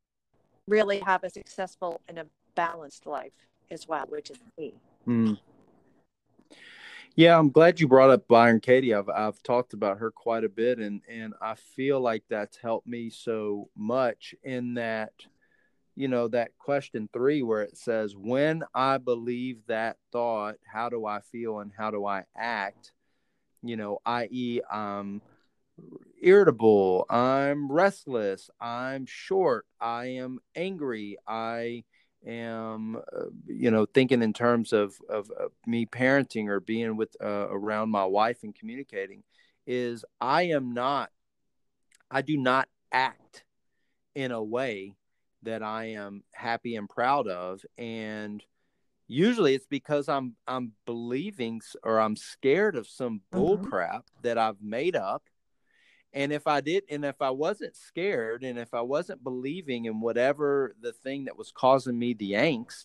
really 0.67 0.99
have 1.01 1.25
a 1.25 1.31
successful 1.31 2.01
and 2.09 2.19
a 2.19 2.27
balanced 2.55 3.07
life 3.07 3.33
as 3.71 3.89
well, 3.89 4.05
which 4.09 4.31
is 4.31 4.39
key? 4.57 4.75
Mm. 5.07 5.39
Yeah, 7.19 7.37
I'm 7.37 7.51
glad 7.51 7.81
you 7.81 7.89
brought 7.89 8.11
up 8.11 8.29
Byron 8.29 8.61
Katie. 8.61 8.95
I've 8.95 9.09
I've 9.09 9.43
talked 9.43 9.73
about 9.73 9.99
her 9.99 10.11
quite 10.11 10.45
a 10.45 10.49
bit, 10.49 10.79
and 10.79 11.01
and 11.09 11.35
I 11.41 11.57
feel 11.57 12.01
like 12.01 12.23
that's 12.29 12.57
helped 12.57 12.87
me 12.87 13.11
so 13.11 13.69
much 13.77 14.37
in 14.45 14.75
that, 14.75 15.11
you 15.99 16.09
know, 16.09 16.29
that 16.29 16.57
question 16.59 17.09
three 17.13 17.43
where 17.43 17.63
it 17.63 17.77
says, 17.77 18.17
"When 18.17 18.63
I 18.75 18.99
believe 18.99 19.59
that 19.67 19.97
thought, 20.13 20.57
how 20.65 20.89
do 20.89 21.05
I 21.07 21.21
feel 21.21 21.61
and 21.61 21.73
how 21.77 21.91
do 21.91 22.07
I 22.07 22.25
act?" 22.37 22.93
you 23.63 23.77
know, 23.77 23.99
i.e., 24.07 24.61
I'm 24.71 25.21
irritable, 26.21 27.07
I'm 27.09 27.71
restless, 27.71 28.51
I'm 28.61 29.07
short, 29.07 29.67
I 29.81 30.07
am 30.07 30.41
angry, 30.55 31.17
I 31.27 31.85
am, 32.27 32.97
uh, 32.97 33.27
you 33.47 33.71
know, 33.71 33.87
thinking 33.87 34.23
in 34.23 34.33
terms 34.33 34.73
of, 34.73 34.97
of, 35.09 35.31
of 35.31 35.53
me 35.67 35.87
parenting 35.87 36.49
or 36.49 36.61
being 36.61 36.97
with 36.97 37.17
uh, 37.23 37.49
around 37.51 37.91
my 37.91 38.05
wife 38.05 38.43
and 38.43 38.55
communicating, 38.55 39.23
is 39.67 40.05
I 40.21 40.43
am 40.43 40.73
not, 40.73 41.11
I 42.11 42.23
do 42.23 42.37
not 42.37 42.69
act 42.91 43.45
in 44.15 44.33
a 44.33 44.43
way 44.43 44.95
that 45.43 45.63
I 45.63 45.87
am 45.93 46.23
happy 46.35 46.77
and 46.77 46.89
proud 46.89 47.29
of. 47.29 47.65
And 47.77 48.43
usually 49.09 49.55
it's 49.55 49.67
because 49.67 50.09
i'm 50.09 50.37
i'm 50.47 50.73
believing 50.85 51.61
or 51.83 51.99
i'm 51.99 52.15
scared 52.15 52.77
of 52.77 52.87
some 52.87 53.23
bull 53.33 53.57
mm-hmm. 53.57 53.69
crap 53.69 54.05
that 54.23 54.37
i've 54.39 54.61
made 54.61 54.95
up 54.95 55.25
and 56.13 56.31
if 56.31 56.47
i 56.47 56.61
did 56.61 56.85
and 56.91 57.05
if 57.05 57.21
i 57.21 57.31
wasn't 57.31 57.75
scared 57.75 58.45
and 58.45 58.59
if 58.59 58.75
i 58.75 58.83
wasn't 58.83 59.25
believing 59.25 59.87
in 59.87 60.01
whatever 60.01 60.77
the 60.81 60.93
thing 60.93 61.25
that 61.25 61.39
was 61.39 61.51
causing 61.51 61.99
me 61.99 62.13
the 62.13 62.33
angst 62.33 62.85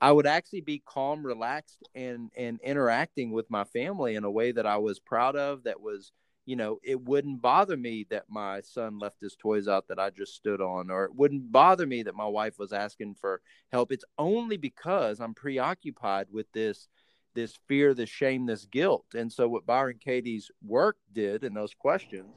i 0.00 0.10
would 0.10 0.26
actually 0.26 0.60
be 0.60 0.82
calm 0.84 1.24
relaxed 1.24 1.88
and 1.94 2.30
and 2.36 2.60
interacting 2.62 3.30
with 3.30 3.48
my 3.48 3.62
family 3.62 4.16
in 4.16 4.24
a 4.24 4.30
way 4.30 4.50
that 4.50 4.66
i 4.66 4.76
was 4.76 4.98
proud 4.98 5.36
of 5.36 5.62
that 5.62 5.80
was 5.80 6.10
you 6.46 6.54
know, 6.54 6.78
it 6.84 7.00
wouldn't 7.00 7.42
bother 7.42 7.76
me 7.76 8.06
that 8.08 8.24
my 8.30 8.60
son 8.60 9.00
left 9.00 9.20
his 9.20 9.34
toys 9.34 9.66
out 9.66 9.88
that 9.88 9.98
I 9.98 10.10
just 10.10 10.34
stood 10.34 10.60
on, 10.60 10.90
or 10.90 11.04
it 11.04 11.14
wouldn't 11.14 11.50
bother 11.50 11.86
me 11.86 12.04
that 12.04 12.14
my 12.14 12.26
wife 12.26 12.58
was 12.58 12.72
asking 12.72 13.16
for 13.16 13.42
help. 13.72 13.90
It's 13.90 14.04
only 14.16 14.56
because 14.56 15.20
I'm 15.20 15.34
preoccupied 15.34 16.28
with 16.30 16.50
this 16.52 16.88
this 17.34 17.58
fear, 17.68 17.92
this 17.92 18.08
shame, 18.08 18.46
this 18.46 18.64
guilt. 18.64 19.04
And 19.14 19.30
so 19.30 19.46
what 19.46 19.66
Byron 19.66 19.98
Katie's 20.02 20.50
work 20.64 20.96
did 21.12 21.44
in 21.44 21.52
those 21.52 21.74
questions 21.74 22.34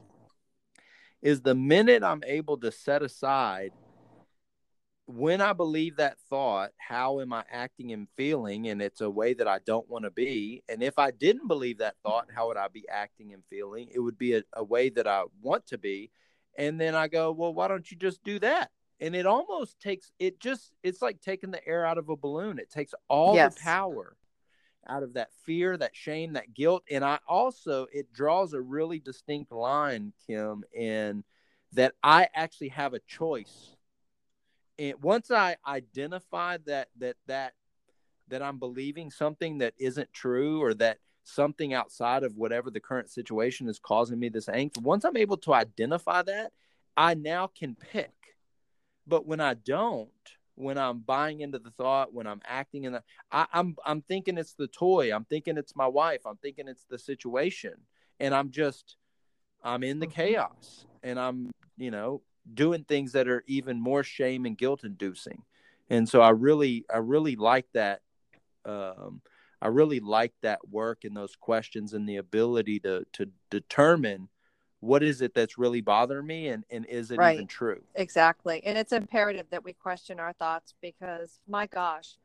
is 1.22 1.40
the 1.40 1.54
minute 1.54 2.02
I'm 2.02 2.22
able 2.26 2.58
to 2.58 2.70
set 2.70 3.02
aside 3.02 3.72
when 5.14 5.40
I 5.40 5.52
believe 5.52 5.96
that 5.96 6.18
thought, 6.28 6.70
how 6.76 7.20
am 7.20 7.32
I 7.32 7.44
acting 7.50 7.92
and 7.92 8.08
feeling? 8.16 8.68
And 8.68 8.80
it's 8.80 9.00
a 9.00 9.10
way 9.10 9.34
that 9.34 9.48
I 9.48 9.58
don't 9.66 9.88
want 9.88 10.04
to 10.04 10.10
be. 10.10 10.62
And 10.68 10.82
if 10.82 10.98
I 10.98 11.10
didn't 11.10 11.48
believe 11.48 11.78
that 11.78 11.96
thought, 12.02 12.28
how 12.34 12.48
would 12.48 12.56
I 12.56 12.68
be 12.68 12.88
acting 12.88 13.32
and 13.32 13.42
feeling? 13.50 13.88
It 13.92 13.98
would 14.00 14.18
be 14.18 14.34
a, 14.34 14.42
a 14.52 14.62
way 14.62 14.88
that 14.90 15.06
I 15.06 15.24
want 15.42 15.66
to 15.68 15.78
be. 15.78 16.10
And 16.56 16.80
then 16.80 16.94
I 16.94 17.08
go, 17.08 17.32
well, 17.32 17.52
why 17.52 17.68
don't 17.68 17.90
you 17.90 17.96
just 17.96 18.22
do 18.22 18.38
that? 18.40 18.70
And 19.00 19.16
it 19.16 19.26
almost 19.26 19.80
takes 19.80 20.12
it 20.18 20.40
just 20.40 20.72
it's 20.82 21.00
like 21.00 21.20
taking 21.20 21.50
the 21.50 21.66
air 21.66 21.86
out 21.86 21.98
of 21.98 22.08
a 22.08 22.16
balloon. 22.16 22.58
It 22.58 22.70
takes 22.70 22.94
all 23.08 23.34
yes. 23.34 23.54
the 23.54 23.62
power 23.62 24.16
out 24.86 25.02
of 25.02 25.14
that 25.14 25.30
fear, 25.46 25.76
that 25.76 25.96
shame, 25.96 26.34
that 26.34 26.52
guilt. 26.52 26.82
And 26.90 27.02
I 27.02 27.18
also 27.26 27.86
it 27.92 28.12
draws 28.12 28.52
a 28.52 28.60
really 28.60 28.98
distinct 28.98 29.52
line, 29.52 30.12
Kim, 30.26 30.64
in 30.74 31.24
that 31.72 31.94
I 32.02 32.28
actually 32.34 32.68
have 32.68 32.92
a 32.92 33.00
choice 33.00 33.76
and 34.80 35.02
once 35.02 35.30
I 35.30 35.56
identify 35.66 36.56
that 36.66 36.88
that 36.98 37.16
that 37.26 37.52
that 38.28 38.42
I'm 38.42 38.58
believing 38.58 39.10
something 39.10 39.58
that 39.58 39.74
isn't 39.78 40.12
true 40.12 40.62
or 40.62 40.72
that 40.74 40.98
something 41.24 41.74
outside 41.74 42.22
of 42.22 42.36
whatever 42.36 42.70
the 42.70 42.80
current 42.80 43.10
situation 43.10 43.68
is 43.68 43.78
causing 43.78 44.18
me 44.18 44.30
this 44.30 44.46
angst, 44.46 44.80
once 44.80 45.04
I'm 45.04 45.16
able 45.16 45.36
to 45.38 45.52
identify 45.52 46.22
that, 46.22 46.52
I 46.96 47.14
now 47.14 47.48
can 47.48 47.74
pick. 47.74 48.12
But 49.06 49.26
when 49.26 49.40
I 49.40 49.54
don't, 49.54 50.08
when 50.54 50.78
I'm 50.78 51.00
buying 51.00 51.40
into 51.40 51.58
the 51.58 51.72
thought, 51.72 52.14
when 52.14 52.26
I'm 52.26 52.40
acting 52.46 52.84
in 52.84 52.92
the, 52.92 53.02
I, 53.30 53.46
I'm 53.52 53.76
I'm 53.84 54.00
thinking 54.00 54.38
it's 54.38 54.54
the 54.54 54.68
toy, 54.68 55.14
I'm 55.14 55.24
thinking 55.24 55.58
it's 55.58 55.76
my 55.76 55.86
wife, 55.86 56.20
I'm 56.24 56.36
thinking 56.36 56.68
it's 56.68 56.86
the 56.88 56.98
situation, 56.98 57.74
and 58.18 58.34
I'm 58.34 58.50
just, 58.50 58.96
I'm 59.62 59.82
in 59.82 59.98
the 59.98 60.06
mm-hmm. 60.06 60.14
chaos, 60.14 60.86
and 61.02 61.20
I'm 61.20 61.50
you 61.76 61.90
know 61.90 62.22
doing 62.52 62.84
things 62.84 63.12
that 63.12 63.28
are 63.28 63.44
even 63.46 63.80
more 63.80 64.02
shame 64.02 64.46
and 64.46 64.56
guilt 64.56 64.84
inducing. 64.84 65.42
And 65.88 66.08
so 66.08 66.20
I 66.20 66.30
really, 66.30 66.84
I 66.92 66.98
really 66.98 67.36
like 67.36 67.66
that. 67.74 68.00
Um, 68.64 69.22
I 69.62 69.68
really 69.68 70.00
like 70.00 70.32
that 70.42 70.68
work 70.68 71.04
and 71.04 71.16
those 71.16 71.36
questions 71.36 71.92
and 71.92 72.08
the 72.08 72.16
ability 72.16 72.80
to 72.80 73.04
to 73.14 73.26
determine 73.50 74.28
what 74.80 75.02
is 75.02 75.20
it 75.20 75.34
that's 75.34 75.58
really 75.58 75.82
bothering 75.82 76.26
me 76.26 76.48
and, 76.48 76.64
and 76.70 76.86
is 76.86 77.10
it 77.10 77.18
right. 77.18 77.34
even 77.34 77.46
true? 77.46 77.82
Exactly. 77.94 78.62
And 78.64 78.78
it's 78.78 78.92
imperative 78.92 79.46
that 79.50 79.62
we 79.62 79.74
question 79.74 80.18
our 80.18 80.32
thoughts 80.32 80.72
because 80.80 81.38
my 81.46 81.66
gosh, 81.66 82.16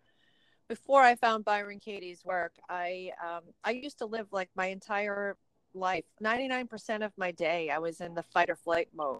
before 0.69 1.01
I 1.01 1.15
found 1.15 1.43
Byron 1.43 1.79
Katie's 1.79 2.23
work, 2.23 2.53
I 2.69 3.11
um, 3.21 3.41
I 3.63 3.71
used 3.71 3.97
to 3.99 4.05
live 4.05 4.27
like 4.31 4.49
my 4.55 4.67
entire 4.67 5.35
life. 5.73 6.05
99% 6.23 7.05
of 7.05 7.11
my 7.17 7.31
day 7.31 7.69
I 7.69 7.79
was 7.79 7.99
in 7.99 8.13
the 8.13 8.23
fight 8.23 8.49
or 8.49 8.55
flight 8.55 8.87
mode 8.95 9.19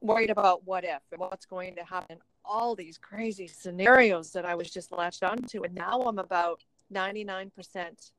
worried 0.00 0.30
about 0.30 0.66
what 0.66 0.84
if 0.84 1.00
and 1.12 1.20
what's 1.20 1.46
going 1.46 1.74
to 1.76 1.84
happen 1.84 2.18
all 2.44 2.74
these 2.74 2.96
crazy 2.98 3.46
scenarios 3.46 4.30
that 4.32 4.44
i 4.44 4.54
was 4.54 4.70
just 4.70 4.92
latched 4.92 5.22
onto. 5.22 5.62
And 5.62 5.74
now 5.74 6.02
i'm 6.02 6.18
about 6.18 6.62
99% 6.92 8.12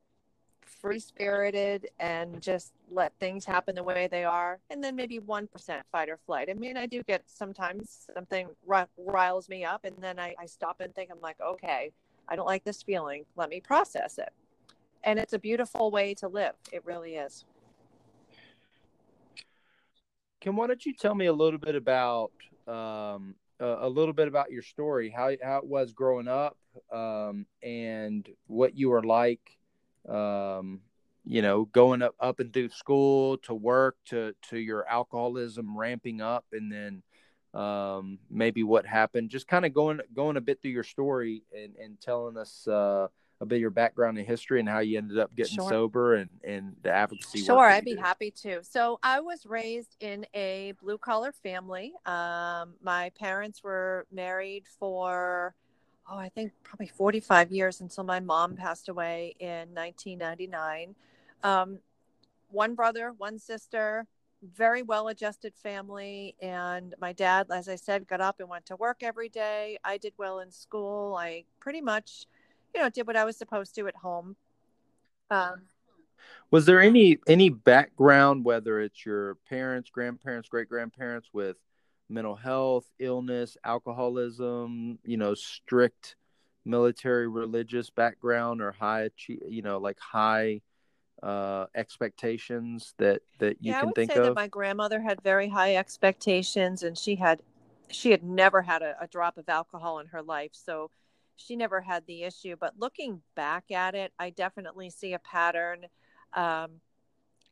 free 0.60 1.00
spirited 1.00 1.88
and 1.98 2.42
just 2.42 2.72
let 2.90 3.12
things 3.18 3.46
happen 3.46 3.74
the 3.74 3.82
way 3.82 4.06
they 4.06 4.24
are. 4.24 4.60
And 4.68 4.84
then 4.84 4.94
maybe 4.94 5.18
1% 5.18 5.48
fight 5.90 6.10
or 6.10 6.18
flight. 6.26 6.48
I 6.50 6.54
mean 6.54 6.76
i 6.76 6.86
do 6.86 7.02
get 7.02 7.22
sometimes 7.26 8.06
something 8.14 8.48
riles 8.66 9.48
me 9.48 9.64
up 9.64 9.84
and 9.84 9.96
then 10.00 10.18
I, 10.18 10.34
I 10.38 10.46
stop 10.46 10.80
and 10.80 10.94
think 10.94 11.10
i'm 11.10 11.20
like 11.20 11.40
okay 11.40 11.90
i 12.28 12.36
don't 12.36 12.46
like 12.46 12.64
this 12.64 12.82
feeling. 12.82 13.24
Let 13.36 13.48
me 13.48 13.60
process 13.60 14.18
it. 14.18 14.30
And 15.04 15.18
it's 15.18 15.32
a 15.32 15.38
beautiful 15.38 15.90
way 15.90 16.12
to 16.14 16.28
live. 16.28 16.54
It 16.72 16.84
really 16.84 17.14
is 17.14 17.44
Kim, 20.40 20.56
why 20.56 20.66
don't 20.68 20.84
you 20.86 20.94
tell 20.94 21.14
me 21.14 21.26
a 21.26 21.32
little 21.32 21.58
bit 21.58 21.74
about 21.74 22.30
um, 22.66 23.34
uh, 23.60 23.78
a 23.80 23.88
little 23.88 24.12
bit 24.12 24.28
about 24.28 24.52
your 24.52 24.62
story, 24.62 25.10
how 25.10 25.32
how 25.42 25.58
it 25.58 25.66
was 25.66 25.92
growing 25.92 26.28
up, 26.28 26.56
um, 26.92 27.44
and 27.62 28.28
what 28.46 28.76
you 28.76 28.90
were 28.90 29.02
like, 29.02 29.58
um, 30.08 30.80
you 31.24 31.42
know, 31.42 31.64
going 31.66 32.02
up 32.02 32.14
up 32.20 32.38
and 32.38 32.52
through 32.52 32.68
school 32.68 33.38
to 33.38 33.54
work 33.54 33.96
to 34.06 34.34
to 34.50 34.58
your 34.58 34.86
alcoholism 34.88 35.76
ramping 35.76 36.20
up, 36.20 36.44
and 36.52 36.70
then 36.70 37.02
um, 37.60 38.18
maybe 38.30 38.62
what 38.62 38.86
happened. 38.86 39.30
Just 39.30 39.48
kind 39.48 39.66
of 39.66 39.74
going 39.74 40.00
going 40.14 40.36
a 40.36 40.40
bit 40.40 40.62
through 40.62 40.70
your 40.70 40.84
story 40.84 41.42
and 41.52 41.74
and 41.76 42.00
telling 42.00 42.36
us 42.36 42.68
uh, 42.68 43.08
a 43.40 43.46
bit 43.46 43.56
of 43.56 43.60
your 43.60 43.70
background 43.70 44.18
and 44.18 44.26
history 44.26 44.58
and 44.58 44.68
how 44.68 44.80
you 44.80 44.98
ended 44.98 45.18
up 45.18 45.34
getting 45.34 45.56
sure. 45.56 45.68
sober 45.68 46.14
and, 46.14 46.28
and 46.42 46.74
the 46.82 46.90
advocacy. 46.90 47.40
Sure, 47.40 47.64
I'd 47.64 47.84
be 47.84 47.92
did. 47.94 48.00
happy 48.00 48.30
to. 48.42 48.62
So 48.64 48.98
I 49.02 49.20
was 49.20 49.46
raised 49.46 49.96
in 50.00 50.26
a 50.34 50.74
blue 50.82 50.98
collar 50.98 51.32
family. 51.32 51.92
Um, 52.04 52.74
my 52.82 53.10
parents 53.18 53.62
were 53.62 54.06
married 54.10 54.64
for, 54.80 55.54
oh, 56.10 56.18
I 56.18 56.28
think 56.30 56.52
probably 56.64 56.88
45 56.88 57.52
years 57.52 57.80
until 57.80 58.04
my 58.04 58.18
mom 58.18 58.56
passed 58.56 58.88
away 58.88 59.36
in 59.38 59.68
1999. 59.72 60.96
Um, 61.44 61.78
one 62.50 62.74
brother, 62.74 63.12
one 63.16 63.38
sister, 63.38 64.06
very 64.42 64.82
well 64.82 65.08
adjusted 65.08 65.54
family. 65.54 66.34
And 66.40 66.94
my 67.00 67.12
dad, 67.12 67.46
as 67.52 67.68
I 67.68 67.76
said, 67.76 68.08
got 68.08 68.20
up 68.20 68.40
and 68.40 68.48
went 68.48 68.66
to 68.66 68.76
work 68.76 69.02
every 69.02 69.28
day. 69.28 69.78
I 69.84 69.98
did 69.98 70.12
well 70.16 70.40
in 70.40 70.50
school. 70.50 71.16
I 71.16 71.44
pretty 71.60 71.80
much, 71.80 72.26
you 72.74 72.80
know, 72.80 72.90
did 72.90 73.06
what 73.06 73.16
I 73.16 73.24
was 73.24 73.36
supposed 73.36 73.74
to 73.76 73.86
at 73.86 73.96
home. 73.96 74.36
Um, 75.30 75.62
was 76.50 76.66
there 76.66 76.80
any 76.80 77.18
any 77.26 77.50
background, 77.50 78.44
whether 78.44 78.80
it's 78.80 79.04
your 79.04 79.36
parents, 79.48 79.90
grandparents, 79.90 80.48
great 80.48 80.68
grandparents, 80.68 81.28
with 81.32 81.56
mental 82.08 82.34
health, 82.34 82.86
illness, 82.98 83.56
alcoholism, 83.64 84.98
you 85.04 85.16
know, 85.16 85.34
strict 85.34 86.16
military 86.64 87.28
religious 87.28 87.90
background 87.90 88.60
or 88.60 88.72
high 88.72 89.08
you 89.26 89.62
know 89.62 89.78
like 89.78 89.98
high 89.98 90.60
uh 91.22 91.64
expectations 91.74 92.94
that 92.98 93.22
that 93.38 93.56
you 93.60 93.72
yeah, 93.72 93.80
can 93.80 93.92
think 93.92 94.14
of 94.14 94.22
that 94.22 94.34
my 94.34 94.46
grandmother 94.46 95.00
had 95.00 95.20
very 95.22 95.48
high 95.48 95.76
expectations 95.76 96.82
and 96.82 96.96
she 96.96 97.16
had 97.16 97.42
she 97.88 98.10
had 98.10 98.22
never 98.22 98.62
had 98.62 98.82
a, 98.82 98.94
a 99.00 99.06
drop 99.08 99.38
of 99.38 99.48
alcohol 99.48 99.98
in 99.98 100.06
her 100.08 100.22
life 100.22 100.50
so 100.52 100.90
she 101.38 101.56
never 101.56 101.80
had 101.80 102.04
the 102.06 102.22
issue 102.22 102.56
but 102.58 102.74
looking 102.78 103.22
back 103.34 103.70
at 103.70 103.94
it 103.94 104.12
i 104.18 104.30
definitely 104.30 104.90
see 104.90 105.14
a 105.14 105.18
pattern 105.18 105.86
um, 106.34 106.72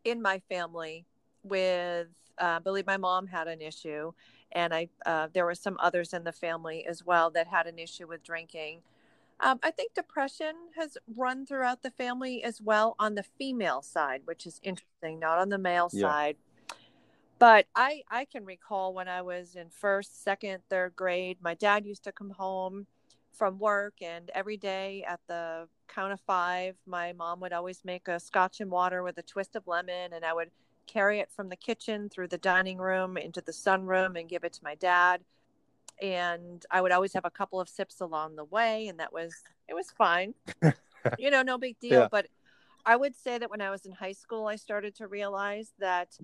in 0.04 0.20
my 0.20 0.38
family 0.48 1.06
with 1.42 2.08
uh, 2.38 2.56
I 2.56 2.58
believe 2.58 2.86
my 2.86 2.98
mom 2.98 3.28
had 3.28 3.48
an 3.48 3.62
issue 3.62 4.12
and 4.52 4.74
i 4.74 4.88
uh, 5.06 5.28
there 5.32 5.46
were 5.46 5.54
some 5.54 5.76
others 5.80 6.12
in 6.12 6.24
the 6.24 6.32
family 6.32 6.86
as 6.86 7.04
well 7.04 7.30
that 7.30 7.46
had 7.46 7.66
an 7.66 7.78
issue 7.78 8.06
with 8.06 8.22
drinking 8.22 8.82
um, 9.40 9.58
I 9.62 9.70
think 9.70 9.94
depression 9.94 10.54
has 10.76 10.96
run 11.14 11.44
throughout 11.44 11.82
the 11.82 11.90
family 11.90 12.42
as 12.42 12.62
well 12.62 12.96
on 12.98 13.14
the 13.16 13.22
female 13.22 13.82
side, 13.82 14.22
which 14.24 14.46
is 14.46 14.60
interesting, 14.62 15.18
not 15.18 15.38
on 15.38 15.50
the 15.50 15.58
male 15.58 15.90
yeah. 15.92 16.00
side. 16.00 16.36
But 17.38 17.66
I, 17.74 18.02
I 18.10 18.24
can 18.24 18.46
recall 18.46 18.94
when 18.94 19.08
I 19.08 19.20
was 19.20 19.54
in 19.54 19.68
first, 19.68 20.24
second, 20.24 20.62
third 20.70 20.96
grade, 20.96 21.36
my 21.42 21.52
dad 21.52 21.84
used 21.84 22.04
to 22.04 22.12
come 22.12 22.30
home 22.30 22.86
from 23.36 23.58
work, 23.58 23.94
and 24.02 24.30
every 24.34 24.56
day 24.56 25.04
at 25.06 25.20
the 25.28 25.68
count 25.88 26.12
of 26.12 26.20
five, 26.20 26.76
my 26.86 27.12
mom 27.12 27.40
would 27.40 27.52
always 27.52 27.84
make 27.84 28.08
a 28.08 28.18
scotch 28.18 28.60
and 28.60 28.70
water 28.70 29.02
with 29.02 29.18
a 29.18 29.22
twist 29.22 29.56
of 29.56 29.66
lemon, 29.66 30.12
and 30.12 30.24
I 30.24 30.32
would 30.32 30.50
carry 30.86 31.20
it 31.20 31.30
from 31.34 31.48
the 31.48 31.56
kitchen 31.56 32.08
through 32.08 32.28
the 32.28 32.38
dining 32.38 32.78
room 32.78 33.16
into 33.16 33.40
the 33.40 33.52
sunroom 33.52 34.18
and 34.18 34.28
give 34.28 34.44
it 34.44 34.52
to 34.54 34.60
my 34.62 34.76
dad 34.76 35.22
and 36.00 36.64
I 36.70 36.80
would 36.80 36.92
always 36.92 37.12
have 37.14 37.24
a 37.24 37.30
couple 37.30 37.60
of 37.60 37.68
sips 37.68 38.00
along 38.00 38.36
the 38.36 38.44
way, 38.44 38.88
and 38.88 39.00
that 39.00 39.12
was 39.12 39.34
it 39.68 39.74
was 39.74 39.90
fine, 39.90 40.34
you 41.18 41.30
know, 41.30 41.42
no 41.42 41.58
big 41.58 41.78
deal. 41.80 42.02
Yeah. 42.02 42.08
But 42.10 42.28
I 42.84 42.96
would 42.96 43.16
say 43.16 43.38
that 43.38 43.50
when 43.50 43.60
I 43.60 43.70
was 43.70 43.86
in 43.86 43.92
high 43.92 44.12
school, 44.12 44.46
I 44.46 44.56
started 44.56 44.94
to 44.96 45.06
realize 45.06 45.72
that 45.78 46.18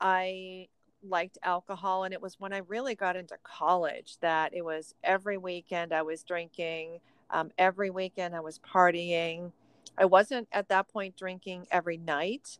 I 0.00 0.68
liked 1.06 1.38
alcohol, 1.42 2.04
and 2.04 2.14
it 2.14 2.22
was 2.22 2.38
when 2.38 2.52
I 2.52 2.58
really 2.68 2.94
got 2.94 3.16
into 3.16 3.36
college 3.42 4.16
that 4.20 4.54
it 4.54 4.64
was 4.64 4.94
every 5.02 5.38
weekend 5.38 5.92
I 5.92 6.02
was 6.02 6.22
drinking, 6.22 7.00
um, 7.30 7.50
every 7.58 7.90
weekend 7.90 8.34
I 8.34 8.40
was 8.40 8.58
partying. 8.58 9.52
I 9.98 10.04
wasn't 10.04 10.48
at 10.52 10.68
that 10.68 10.88
point 10.88 11.16
drinking 11.16 11.66
every 11.70 11.96
night, 11.96 12.58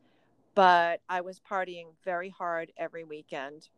but 0.55 1.01
I 1.09 1.21
was 1.21 1.41
partying 1.41 1.87
very 2.05 2.29
hard 2.29 2.73
every 2.77 3.05
weekend 3.05 3.69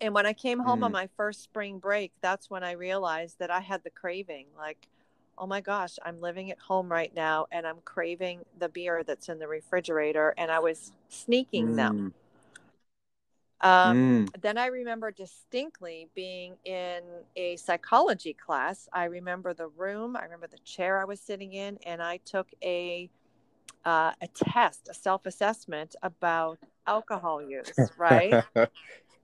and 0.00 0.14
when 0.14 0.26
I 0.26 0.32
came 0.32 0.58
home 0.60 0.80
mm. 0.80 0.84
on 0.84 0.92
my 0.92 1.08
first 1.16 1.42
spring 1.42 1.78
break, 1.78 2.12
that's 2.20 2.48
when 2.48 2.64
I 2.64 2.72
realized 2.72 3.38
that 3.38 3.50
I 3.50 3.60
had 3.60 3.84
the 3.84 3.90
craving 3.90 4.46
like, 4.56 4.88
oh 5.36 5.46
my 5.46 5.60
gosh, 5.60 5.98
I'm 6.04 6.20
living 6.20 6.50
at 6.50 6.58
home 6.58 6.90
right 6.90 7.14
now 7.14 7.46
and 7.52 7.66
I'm 7.66 7.78
craving 7.84 8.40
the 8.58 8.68
beer 8.68 9.02
that's 9.04 9.28
in 9.28 9.38
the 9.38 9.48
refrigerator. 9.48 10.34
And 10.36 10.50
I 10.50 10.58
was 10.58 10.92
sneaking 11.08 11.68
mm. 11.68 11.76
them. 11.76 12.14
Um, 13.62 14.26
mm. 14.26 14.40
Then 14.40 14.56
I 14.56 14.66
remember 14.66 15.10
distinctly 15.10 16.08
being 16.14 16.54
in 16.64 17.02
a 17.36 17.56
psychology 17.56 18.32
class. 18.32 18.88
I 18.92 19.04
remember 19.04 19.52
the 19.52 19.68
room, 19.68 20.16
I 20.16 20.24
remember 20.24 20.46
the 20.46 20.58
chair 20.58 20.98
I 20.98 21.04
was 21.04 21.20
sitting 21.20 21.52
in, 21.52 21.78
and 21.84 22.02
I 22.02 22.18
took 22.18 22.48
a 22.62 23.10
uh, 23.84 24.12
a 24.20 24.26
test, 24.28 24.88
a 24.90 24.94
self 24.94 25.26
assessment 25.26 25.96
about 26.02 26.58
alcohol 26.86 27.42
use, 27.42 27.72
right? 27.98 28.44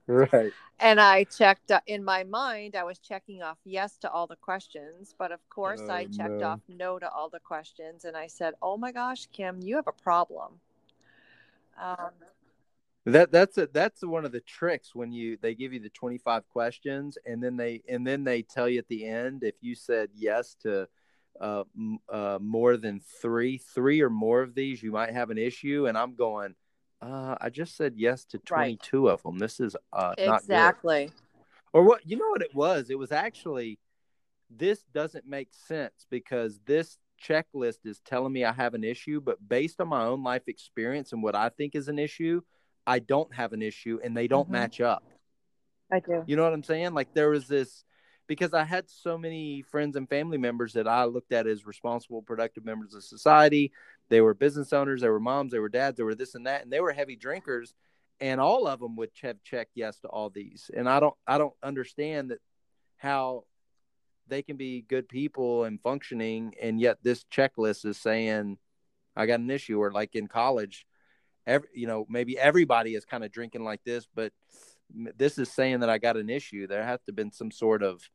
right. 0.06 0.52
And 0.78 1.00
I 1.00 1.24
checked 1.24 1.70
uh, 1.70 1.80
in 1.86 2.04
my 2.04 2.24
mind, 2.24 2.76
I 2.76 2.84
was 2.84 2.98
checking 2.98 3.42
off 3.42 3.58
yes 3.64 3.96
to 3.98 4.10
all 4.10 4.26
the 4.26 4.36
questions, 4.36 5.14
but 5.18 5.32
of 5.32 5.46
course, 5.48 5.80
oh, 5.82 5.90
I 5.90 6.04
checked 6.04 6.40
no. 6.40 6.46
off 6.46 6.60
no 6.68 6.98
to 6.98 7.10
all 7.10 7.28
the 7.28 7.40
questions. 7.40 8.04
And 8.04 8.16
I 8.16 8.26
said, 8.26 8.54
Oh 8.62 8.76
my 8.76 8.92
gosh, 8.92 9.26
Kim, 9.32 9.60
you 9.62 9.76
have 9.76 9.86
a 9.86 9.92
problem. 9.92 10.60
Um, 11.80 12.10
that 13.12 13.32
that's 13.32 13.56
a, 13.58 13.68
that's 13.72 14.04
one 14.04 14.24
of 14.24 14.32
the 14.32 14.40
tricks 14.40 14.94
when 14.94 15.12
you 15.12 15.38
they 15.40 15.54
give 15.54 15.72
you 15.72 15.80
the 15.80 15.90
25 15.90 16.48
questions 16.48 17.16
and 17.24 17.42
then 17.42 17.56
they 17.56 17.82
and 17.88 18.06
then 18.06 18.24
they 18.24 18.42
tell 18.42 18.68
you 18.68 18.78
at 18.78 18.88
the 18.88 19.06
end 19.06 19.42
if 19.42 19.54
you 19.60 19.74
said 19.74 20.08
yes 20.14 20.56
to 20.60 20.88
uh, 21.40 21.64
uh, 22.08 22.38
more 22.40 22.76
than 22.76 23.00
three 23.20 23.58
three 23.58 24.00
or 24.00 24.10
more 24.10 24.42
of 24.42 24.54
these 24.54 24.82
you 24.82 24.90
might 24.90 25.12
have 25.12 25.30
an 25.30 25.38
issue 25.38 25.86
and 25.86 25.96
i'm 25.96 26.14
going 26.14 26.54
uh, 27.02 27.36
I 27.40 27.50
just 27.50 27.76
said 27.76 27.94
yes 27.96 28.24
to 28.26 28.38
22 28.38 29.06
right. 29.06 29.12
of 29.12 29.22
them. 29.22 29.38
This 29.38 29.60
is 29.60 29.76
uh, 29.92 30.14
exactly. 30.16 31.10
Or 31.72 31.82
what? 31.82 32.00
You 32.08 32.16
know 32.16 32.28
what 32.30 32.42
it 32.42 32.54
was? 32.54 32.90
It 32.90 32.98
was 32.98 33.12
actually 33.12 33.78
this 34.50 34.84
doesn't 34.94 35.26
make 35.26 35.48
sense 35.52 36.06
because 36.08 36.60
this 36.66 36.98
checklist 37.22 37.84
is 37.84 38.00
telling 38.04 38.32
me 38.32 38.44
I 38.44 38.52
have 38.52 38.74
an 38.74 38.84
issue, 38.84 39.20
but 39.20 39.46
based 39.46 39.80
on 39.80 39.88
my 39.88 40.04
own 40.04 40.22
life 40.22 40.42
experience 40.46 41.12
and 41.12 41.22
what 41.22 41.34
I 41.34 41.48
think 41.48 41.74
is 41.74 41.88
an 41.88 41.98
issue, 41.98 42.40
I 42.86 43.00
don't 43.00 43.34
have 43.34 43.52
an 43.52 43.62
issue 43.62 43.98
and 44.02 44.16
they 44.16 44.28
don't 44.28 44.44
mm-hmm. 44.44 44.52
match 44.52 44.80
up. 44.80 45.04
I 45.92 46.00
do. 46.00 46.24
You 46.26 46.36
know 46.36 46.44
what 46.44 46.52
I'm 46.52 46.62
saying? 46.62 46.94
Like 46.94 47.14
there 47.14 47.30
was 47.30 47.46
this 47.46 47.84
because 48.26 48.54
I 48.54 48.64
had 48.64 48.90
so 48.90 49.16
many 49.16 49.62
friends 49.62 49.96
and 49.96 50.08
family 50.08 50.38
members 50.38 50.72
that 50.72 50.88
I 50.88 51.04
looked 51.04 51.32
at 51.32 51.46
as 51.46 51.66
responsible, 51.66 52.22
productive 52.22 52.64
members 52.64 52.94
of 52.94 53.04
society. 53.04 53.72
They 54.08 54.20
were 54.20 54.34
business 54.34 54.72
owners, 54.72 55.00
they 55.00 55.08
were 55.08 55.20
moms, 55.20 55.52
they 55.52 55.58
were 55.58 55.68
dads, 55.68 55.96
they 55.96 56.02
were 56.02 56.14
this 56.14 56.34
and 56.34 56.46
that, 56.46 56.62
and 56.62 56.72
they 56.72 56.80
were 56.80 56.92
heavy 56.92 57.16
drinkers. 57.16 57.74
And 58.20 58.40
all 58.40 58.66
of 58.66 58.80
them 58.80 58.96
would 58.96 59.10
have 59.22 59.42
checked 59.44 59.72
yes 59.74 60.00
to 60.00 60.08
all 60.08 60.30
these. 60.30 60.70
And 60.74 60.88
I 60.88 61.00
don't, 61.00 61.14
I 61.26 61.38
don't 61.38 61.54
understand 61.62 62.30
that 62.30 62.40
how 62.96 63.44
they 64.26 64.42
can 64.42 64.56
be 64.56 64.82
good 64.82 65.08
people 65.08 65.64
and 65.64 65.80
functioning, 65.80 66.54
and 66.60 66.80
yet 66.80 66.98
this 67.02 67.24
checklist 67.32 67.84
is 67.84 67.98
saying 67.98 68.58
I 69.14 69.26
got 69.26 69.40
an 69.40 69.50
issue. 69.50 69.80
Or 69.80 69.92
like 69.92 70.14
in 70.14 70.26
college, 70.26 70.86
every, 71.46 71.68
you 71.74 71.86
know, 71.86 72.06
maybe 72.08 72.38
everybody 72.38 72.94
is 72.94 73.04
kind 73.04 73.24
of 73.24 73.32
drinking 73.32 73.64
like 73.64 73.82
this, 73.84 74.06
but 74.14 74.32
this 75.16 75.38
is 75.38 75.50
saying 75.50 75.80
that 75.80 75.90
I 75.90 75.98
got 75.98 76.16
an 76.16 76.30
issue. 76.30 76.66
There 76.66 76.84
has 76.84 77.00
to 77.00 77.04
have 77.08 77.16
been 77.16 77.32
some 77.32 77.50
sort 77.50 77.82
of 77.82 78.08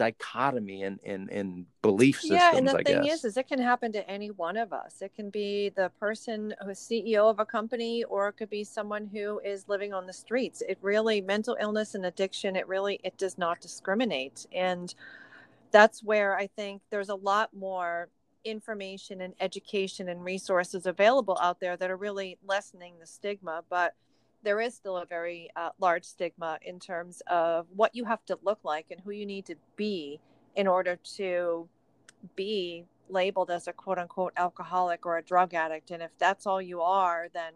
dichotomy 0.00 0.82
in 0.82 0.98
in, 1.02 1.28
in 1.28 1.66
belief 1.82 2.22
systems. 2.22 2.40
Yeah, 2.40 2.56
and 2.56 2.66
the 2.66 2.78
I 2.78 2.82
thing 2.82 3.02
guess. 3.02 3.18
is, 3.18 3.24
is 3.24 3.36
it 3.36 3.48
can 3.48 3.58
happen 3.58 3.92
to 3.92 4.08
any 4.08 4.30
one 4.30 4.56
of 4.56 4.72
us. 4.72 5.02
It 5.02 5.14
can 5.14 5.28
be 5.28 5.70
the 5.76 5.90
person 6.00 6.54
who's 6.64 6.78
CEO 6.78 7.28
of 7.28 7.38
a 7.38 7.44
company, 7.44 8.04
or 8.04 8.28
it 8.28 8.34
could 8.38 8.48
be 8.48 8.64
someone 8.64 9.06
who 9.12 9.40
is 9.40 9.68
living 9.68 9.92
on 9.92 10.06
the 10.06 10.12
streets. 10.12 10.62
It 10.66 10.78
really 10.80 11.20
mental 11.20 11.56
illness 11.60 11.94
and 11.94 12.06
addiction. 12.06 12.56
It 12.56 12.66
really 12.66 12.98
it 13.04 13.18
does 13.18 13.36
not 13.36 13.60
discriminate, 13.60 14.46
and 14.54 14.94
that's 15.70 16.02
where 16.02 16.34
I 16.34 16.46
think 16.46 16.80
there's 16.90 17.10
a 17.10 17.14
lot 17.14 17.50
more 17.54 18.08
information 18.44 19.20
and 19.20 19.34
education 19.40 20.08
and 20.08 20.24
resources 20.24 20.86
available 20.86 21.38
out 21.40 21.60
there 21.60 21.76
that 21.76 21.90
are 21.90 21.96
really 21.96 22.38
lessening 22.46 22.94
the 22.98 23.06
stigma, 23.06 23.62
but 23.68 23.94
there 24.42 24.60
is 24.60 24.74
still 24.74 24.96
a 24.96 25.06
very 25.06 25.50
uh, 25.56 25.70
large 25.78 26.04
stigma 26.04 26.58
in 26.62 26.80
terms 26.80 27.22
of 27.26 27.66
what 27.74 27.94
you 27.94 28.04
have 28.04 28.24
to 28.26 28.38
look 28.42 28.60
like 28.64 28.86
and 28.90 29.00
who 29.00 29.10
you 29.10 29.26
need 29.26 29.44
to 29.46 29.54
be 29.76 30.18
in 30.56 30.66
order 30.66 30.96
to 31.16 31.68
be 32.36 32.84
labeled 33.08 33.50
as 33.50 33.66
a 33.66 33.72
quote 33.72 33.98
unquote 33.98 34.32
alcoholic 34.36 35.04
or 35.04 35.18
a 35.18 35.22
drug 35.22 35.52
addict. 35.54 35.90
And 35.90 36.02
if 36.02 36.10
that's 36.18 36.46
all 36.46 36.62
you 36.62 36.80
are, 36.80 37.28
then 37.32 37.52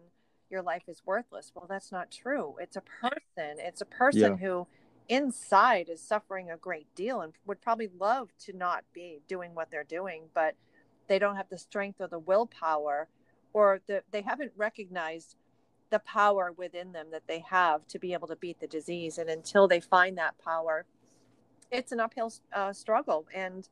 your 0.49 0.61
life 0.61 0.83
is 0.87 1.01
worthless. 1.05 1.51
Well, 1.55 1.65
that's 1.67 1.91
not 1.91 2.11
true. 2.11 2.55
It's 2.59 2.75
a 2.75 2.81
person, 2.81 3.57
it's 3.57 3.81
a 3.81 3.85
person 3.85 4.33
yeah. 4.33 4.37
who 4.37 4.67
inside 5.07 5.89
is 5.89 6.01
suffering 6.01 6.49
a 6.49 6.57
great 6.57 6.87
deal 6.95 7.21
and 7.21 7.33
would 7.45 7.61
probably 7.61 7.89
love 7.99 8.29
to 8.45 8.53
not 8.55 8.83
be 8.93 9.21
doing 9.27 9.53
what 9.53 9.69
they're 9.71 9.83
doing, 9.83 10.23
but 10.33 10.55
they 11.07 11.19
don't 11.19 11.35
have 11.35 11.49
the 11.49 11.57
strength 11.57 12.01
or 12.01 12.07
the 12.07 12.19
willpower 12.19 13.07
or 13.53 13.81
the, 13.87 14.03
they 14.11 14.21
haven't 14.21 14.51
recognized 14.55 15.35
the 15.89 15.99
power 15.99 16.51
within 16.57 16.91
them 16.91 17.07
that 17.11 17.23
they 17.27 17.39
have 17.49 17.87
to 17.87 17.99
be 17.99 18.13
able 18.13 18.27
to 18.27 18.35
beat 18.35 18.59
the 18.59 18.67
disease. 18.67 19.17
And 19.17 19.29
until 19.29 19.67
they 19.67 19.79
find 19.79 20.17
that 20.17 20.35
power, 20.43 20.85
it's 21.71 21.91
an 21.91 21.99
uphill 21.99 22.33
uh, 22.53 22.73
struggle. 22.73 23.25
And, 23.33 23.67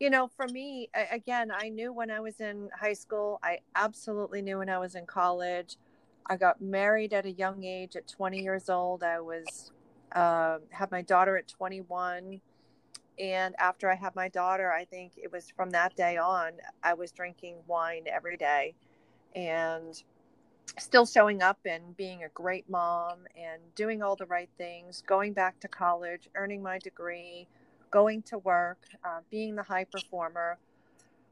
you 0.00 0.10
know, 0.10 0.28
for 0.28 0.46
me, 0.48 0.90
again, 1.10 1.50
I 1.54 1.68
knew 1.68 1.92
when 1.92 2.10
I 2.10 2.20
was 2.20 2.40
in 2.40 2.68
high 2.78 2.94
school, 2.94 3.38
I 3.42 3.60
absolutely 3.74 4.42
knew 4.42 4.58
when 4.58 4.68
I 4.68 4.78
was 4.78 4.94
in 4.94 5.06
college. 5.06 5.76
I 6.26 6.36
got 6.36 6.60
married 6.60 7.12
at 7.12 7.26
a 7.26 7.32
young 7.32 7.64
age 7.64 7.96
at 7.96 8.08
20 8.08 8.42
years 8.42 8.68
old. 8.68 9.02
I 9.02 9.20
was, 9.20 9.70
uh, 10.12 10.58
had 10.70 10.90
my 10.90 11.02
daughter 11.02 11.36
at 11.36 11.46
21. 11.46 12.40
And 13.18 13.54
after 13.58 13.90
I 13.90 13.94
had 13.94 14.14
my 14.14 14.28
daughter, 14.28 14.70
I 14.70 14.84
think 14.84 15.12
it 15.16 15.32
was 15.32 15.50
from 15.56 15.70
that 15.70 15.96
day 15.96 16.16
on, 16.16 16.52
I 16.82 16.94
was 16.94 17.12
drinking 17.12 17.56
wine 17.66 18.04
every 18.06 18.36
day. 18.36 18.74
And 19.34 20.02
still 20.78 21.06
showing 21.06 21.42
up 21.42 21.58
and 21.64 21.96
being 21.96 22.24
a 22.24 22.28
great 22.30 22.68
mom 22.68 23.20
and 23.36 23.62
doing 23.74 24.02
all 24.02 24.16
the 24.16 24.26
right 24.26 24.50
things, 24.58 25.02
going 25.06 25.32
back 25.32 25.58
to 25.60 25.68
college, 25.68 26.28
earning 26.34 26.62
my 26.62 26.78
degree, 26.78 27.46
going 27.90 28.22
to 28.22 28.38
work, 28.38 28.78
uh, 29.04 29.20
being 29.30 29.54
the 29.54 29.62
high 29.62 29.84
performer. 29.84 30.58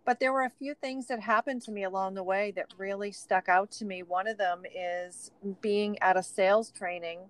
But 0.05 0.21
there 0.21 0.33
were 0.33 0.45
a 0.45 0.51
few 0.51 0.75
things 0.75 1.07
that 1.07 1.21
happened 1.21 1.63
to 1.63 1.73
me 1.73 1.85
along 1.85 2.15
the 2.15 2.23
way 2.23 2.53
that 2.57 2.75
really 2.77 3.13
stuck 3.13 3.49
out 3.49 3.71
to 3.73 3.85
me. 3.85 4.03
One 4.03 4.27
of 4.27 4.39
them 4.39 4.63
is 4.75 5.31
being 5.61 5.99
at 6.01 6.17
a 6.17 6.23
sales 6.23 6.71
training 6.71 7.21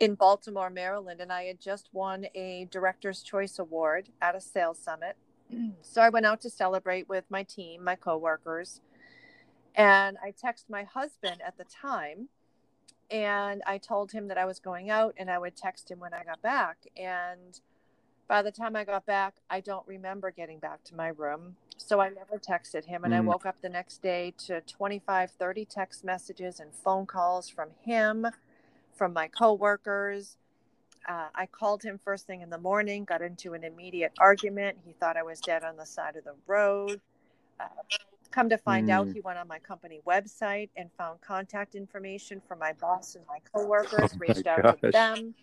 in 0.00 0.14
Baltimore, 0.14 0.70
Maryland, 0.70 1.20
and 1.20 1.32
I 1.32 1.44
had 1.44 1.60
just 1.60 1.88
won 1.92 2.26
a 2.34 2.66
Director's 2.70 3.22
Choice 3.22 3.58
Award 3.58 4.08
at 4.20 4.34
a 4.34 4.40
sales 4.40 4.78
summit. 4.78 5.16
so 5.82 6.00
I 6.00 6.08
went 6.08 6.26
out 6.26 6.40
to 6.40 6.50
celebrate 6.50 7.08
with 7.08 7.24
my 7.30 7.44
team, 7.44 7.84
my 7.84 7.94
coworkers 7.94 8.80
and 9.74 10.16
I 10.22 10.32
texted 10.32 10.68
my 10.68 10.84
husband 10.84 11.40
at 11.46 11.56
the 11.56 11.64
time 11.64 12.28
and 13.10 13.62
I 13.66 13.78
told 13.78 14.12
him 14.12 14.28
that 14.28 14.38
I 14.38 14.44
was 14.44 14.58
going 14.60 14.90
out 14.90 15.14
and 15.16 15.30
I 15.30 15.38
would 15.38 15.56
text 15.56 15.90
him 15.90 15.98
when 16.00 16.14
I 16.14 16.22
got 16.22 16.40
back. 16.42 16.78
And 16.96 17.60
by 18.28 18.42
the 18.42 18.52
time 18.52 18.76
I 18.76 18.84
got 18.84 19.04
back, 19.04 19.36
I 19.48 19.60
don't 19.60 19.86
remember 19.86 20.30
getting 20.30 20.58
back 20.58 20.84
to 20.84 20.94
my 20.94 21.08
room. 21.08 21.56
So 21.76 22.00
I 22.00 22.10
never 22.10 22.38
texted 22.38 22.84
him. 22.84 23.04
And 23.04 23.12
mm. 23.12 23.16
I 23.16 23.20
woke 23.20 23.46
up 23.46 23.62
the 23.62 23.68
next 23.68 24.02
day 24.02 24.32
to 24.46 24.60
25, 24.60 25.32
30 25.32 25.64
text 25.64 26.04
messages 26.04 26.60
and 26.60 26.72
phone 26.72 27.06
calls 27.06 27.48
from 27.48 27.70
him, 27.82 28.26
from 28.94 29.12
my 29.12 29.28
coworkers. 29.28 30.36
Uh, 31.08 31.28
I 31.34 31.46
called 31.46 31.82
him 31.82 31.98
first 32.04 32.26
thing 32.26 32.42
in 32.42 32.50
the 32.50 32.58
morning, 32.58 33.04
got 33.04 33.22
into 33.22 33.54
an 33.54 33.64
immediate 33.64 34.12
argument. 34.18 34.76
He 34.84 34.92
thought 34.92 35.16
I 35.16 35.22
was 35.22 35.40
dead 35.40 35.64
on 35.64 35.76
the 35.76 35.86
side 35.86 36.16
of 36.16 36.24
the 36.24 36.34
road. 36.46 37.00
Uh, 37.58 37.64
Come 38.30 38.48
to 38.48 38.58
find 38.58 38.88
mm. 38.88 38.92
out, 38.92 39.08
he 39.08 39.20
went 39.20 39.38
on 39.38 39.48
my 39.48 39.58
company 39.58 40.00
website 40.06 40.68
and 40.76 40.88
found 40.96 41.20
contact 41.20 41.74
information 41.74 42.40
for 42.46 42.54
my 42.54 42.72
boss 42.74 43.16
and 43.16 43.24
my 43.26 43.38
coworkers, 43.52 44.12
oh 44.14 44.18
reached 44.18 44.44
my 44.44 44.52
out 44.52 44.62
gosh. 44.62 44.80
to 44.82 44.90
them. 44.90 45.34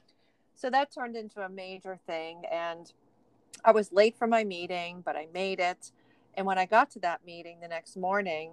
So 0.55 0.69
that 0.69 0.93
turned 0.93 1.15
into 1.15 1.41
a 1.41 1.49
major 1.49 1.99
thing. 2.07 2.43
And 2.49 2.91
I 3.65 3.71
was 3.71 3.91
late 3.91 4.15
for 4.17 4.25
my 4.25 4.43
meeting, 4.43 5.01
but 5.05 5.17
I 5.17 5.27
made 5.33 5.59
it. 5.59 5.91
And 6.35 6.45
when 6.45 6.57
I 6.57 6.65
got 6.65 6.89
to 6.91 6.99
that 6.99 7.25
meeting 7.25 7.59
the 7.59 7.67
next 7.67 7.97
morning, 7.97 8.51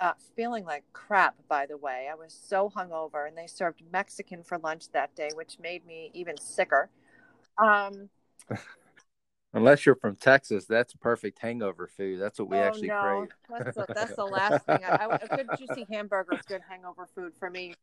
uh, 0.00 0.12
feeling 0.36 0.64
like 0.64 0.84
crap, 0.92 1.36
by 1.48 1.66
the 1.66 1.76
way, 1.76 2.08
I 2.10 2.14
was 2.14 2.32
so 2.32 2.70
hungover, 2.74 3.26
and 3.26 3.36
they 3.36 3.46
served 3.46 3.82
Mexican 3.92 4.42
for 4.42 4.58
lunch 4.58 4.90
that 4.92 5.14
day, 5.14 5.30
which 5.34 5.58
made 5.60 5.86
me 5.86 6.10
even 6.14 6.38
sicker. 6.38 6.90
Um, 7.58 8.08
Unless 9.54 9.86
you're 9.86 9.94
from 9.94 10.16
Texas, 10.16 10.64
that's 10.64 10.94
perfect 10.94 11.38
hangover 11.38 11.86
food. 11.86 12.20
That's 12.20 12.40
what 12.40 12.50
we 12.50 12.56
oh, 12.56 12.62
actually 12.62 12.88
no. 12.88 13.26
crave. 13.48 13.64
That's 13.64 13.76
the, 13.76 13.86
that's 13.94 14.16
the 14.16 14.24
last 14.24 14.66
thing. 14.66 14.80
I, 14.84 14.96
I, 14.96 15.14
a 15.14 15.36
good 15.36 15.48
juicy 15.56 15.86
hamburger 15.88 16.34
is 16.34 16.42
good 16.42 16.62
hangover 16.68 17.06
food 17.14 17.34
for 17.38 17.50
me. 17.50 17.74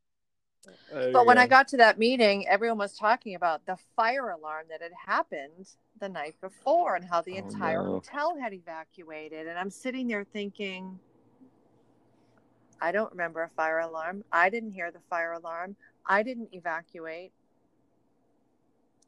Oh, 0.93 1.11
but 1.13 1.25
when 1.25 1.37
I 1.37 1.47
got 1.47 1.69
to 1.69 1.77
that 1.77 1.97
meeting, 1.97 2.47
everyone 2.47 2.77
was 2.77 2.93
talking 2.97 3.35
about 3.35 3.65
the 3.65 3.77
fire 3.95 4.31
alarm 4.31 4.65
that 4.69 4.81
had 4.81 4.91
happened 5.05 5.69
the 5.99 6.09
night 6.09 6.35
before 6.41 6.95
and 6.95 7.05
how 7.05 7.21
the 7.21 7.35
oh, 7.35 7.45
entire 7.45 7.83
no. 7.83 7.93
hotel 7.93 8.37
had 8.39 8.53
evacuated. 8.53 9.47
And 9.47 9.57
I'm 9.57 9.69
sitting 9.69 10.07
there 10.07 10.25
thinking, 10.25 10.99
I 12.81 12.91
don't 12.91 13.11
remember 13.11 13.43
a 13.43 13.49
fire 13.49 13.79
alarm. 13.79 14.23
I 14.31 14.49
didn't 14.49 14.71
hear 14.71 14.91
the 14.91 14.99
fire 15.09 15.33
alarm. 15.33 15.75
I 16.05 16.23
didn't 16.23 16.49
evacuate. 16.51 17.31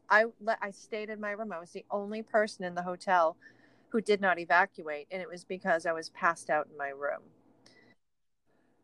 I 0.09 0.25
I 0.61 0.71
stayed 0.71 1.09
in 1.09 1.19
my 1.19 1.31
room. 1.31 1.51
I 1.51 1.59
was 1.59 1.71
the 1.71 1.85
only 1.89 2.21
person 2.21 2.63
in 2.65 2.75
the 2.75 2.83
hotel 2.83 3.35
who 3.89 3.99
did 3.99 4.21
not 4.21 4.39
evacuate, 4.39 5.07
and 5.11 5.21
it 5.21 5.29
was 5.29 5.43
because 5.43 5.85
I 5.85 5.91
was 5.91 6.09
passed 6.09 6.49
out 6.49 6.67
in 6.71 6.77
my 6.77 6.89
room. 6.89 7.21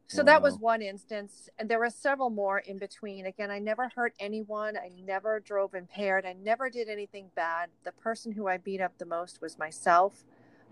So 0.07 0.23
wow. 0.23 0.25
that 0.25 0.41
was 0.41 0.57
one 0.57 0.81
instance, 0.81 1.49
and 1.59 1.69
there 1.69 1.77
were 1.77 1.91
several 1.91 2.31
more 2.31 2.59
in 2.59 2.79
between. 2.79 3.27
Again, 3.27 3.51
I 3.51 3.59
never 3.59 3.91
hurt 3.95 4.13
anyone. 4.19 4.75
I 4.75 4.89
never 5.05 5.39
drove 5.39 5.75
impaired. 5.75 6.25
I 6.25 6.33
never 6.33 6.67
did 6.71 6.89
anything 6.89 7.29
bad. 7.35 7.69
The 7.83 7.91
person 7.91 8.31
who 8.31 8.47
I 8.47 8.57
beat 8.57 8.81
up 8.81 8.97
the 8.97 9.05
most 9.05 9.39
was 9.39 9.59
myself. 9.59 10.23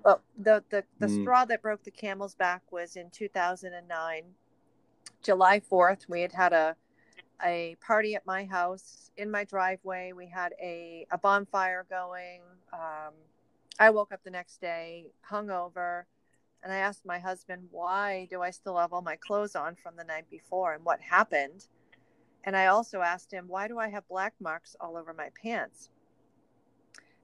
Well, 0.08 0.22
the 0.38 0.64
the, 0.70 0.86
the 1.00 1.08
mm. 1.08 1.22
straw 1.22 1.44
that 1.44 1.62
broke 1.62 1.84
the 1.84 1.92
camel's 1.92 2.34
back 2.34 2.62
was 2.72 2.96
in 2.96 3.10
2009, 3.10 4.24
July 5.22 5.60
4th. 5.60 6.08
We 6.08 6.22
had 6.22 6.32
had 6.32 6.54
a 6.54 6.78
a 7.44 7.76
party 7.86 8.16
at 8.16 8.26
my 8.26 8.46
house 8.46 9.12
in 9.18 9.30
my 9.30 9.44
driveway. 9.44 10.14
We 10.16 10.28
had 10.28 10.54
a, 10.62 11.06
a 11.12 11.18
bonfire 11.18 11.86
going. 11.90 12.40
Um, 12.72 13.16
I 13.82 13.90
woke 13.90 14.14
up 14.14 14.24
the 14.24 14.32
next 14.32 14.62
day 14.62 15.08
hungover 15.30 16.04
and 16.64 16.72
I 16.72 16.78
asked 16.78 17.06
my 17.06 17.20
husband, 17.20 17.68
why 17.70 18.28
do 18.30 18.42
I 18.42 18.52
still 18.52 18.78
have 18.78 18.94
all 18.94 19.02
my 19.02 19.18
clothes 19.18 19.58
on 19.58 19.76
from 19.76 19.98
the 19.98 20.06
night 20.06 20.30
before 20.32 20.74
and 20.74 20.86
what 20.86 21.02
happened? 21.02 21.68
And 22.46 22.56
I 22.56 22.68
also 22.68 23.02
asked 23.02 23.34
him, 23.34 23.50
why 23.50 23.68
do 23.68 23.78
I 23.78 23.90
have 23.90 24.08
black 24.08 24.36
marks 24.40 24.78
all 24.80 24.96
over 24.96 25.14
my 25.14 25.32
pants? 25.44 25.90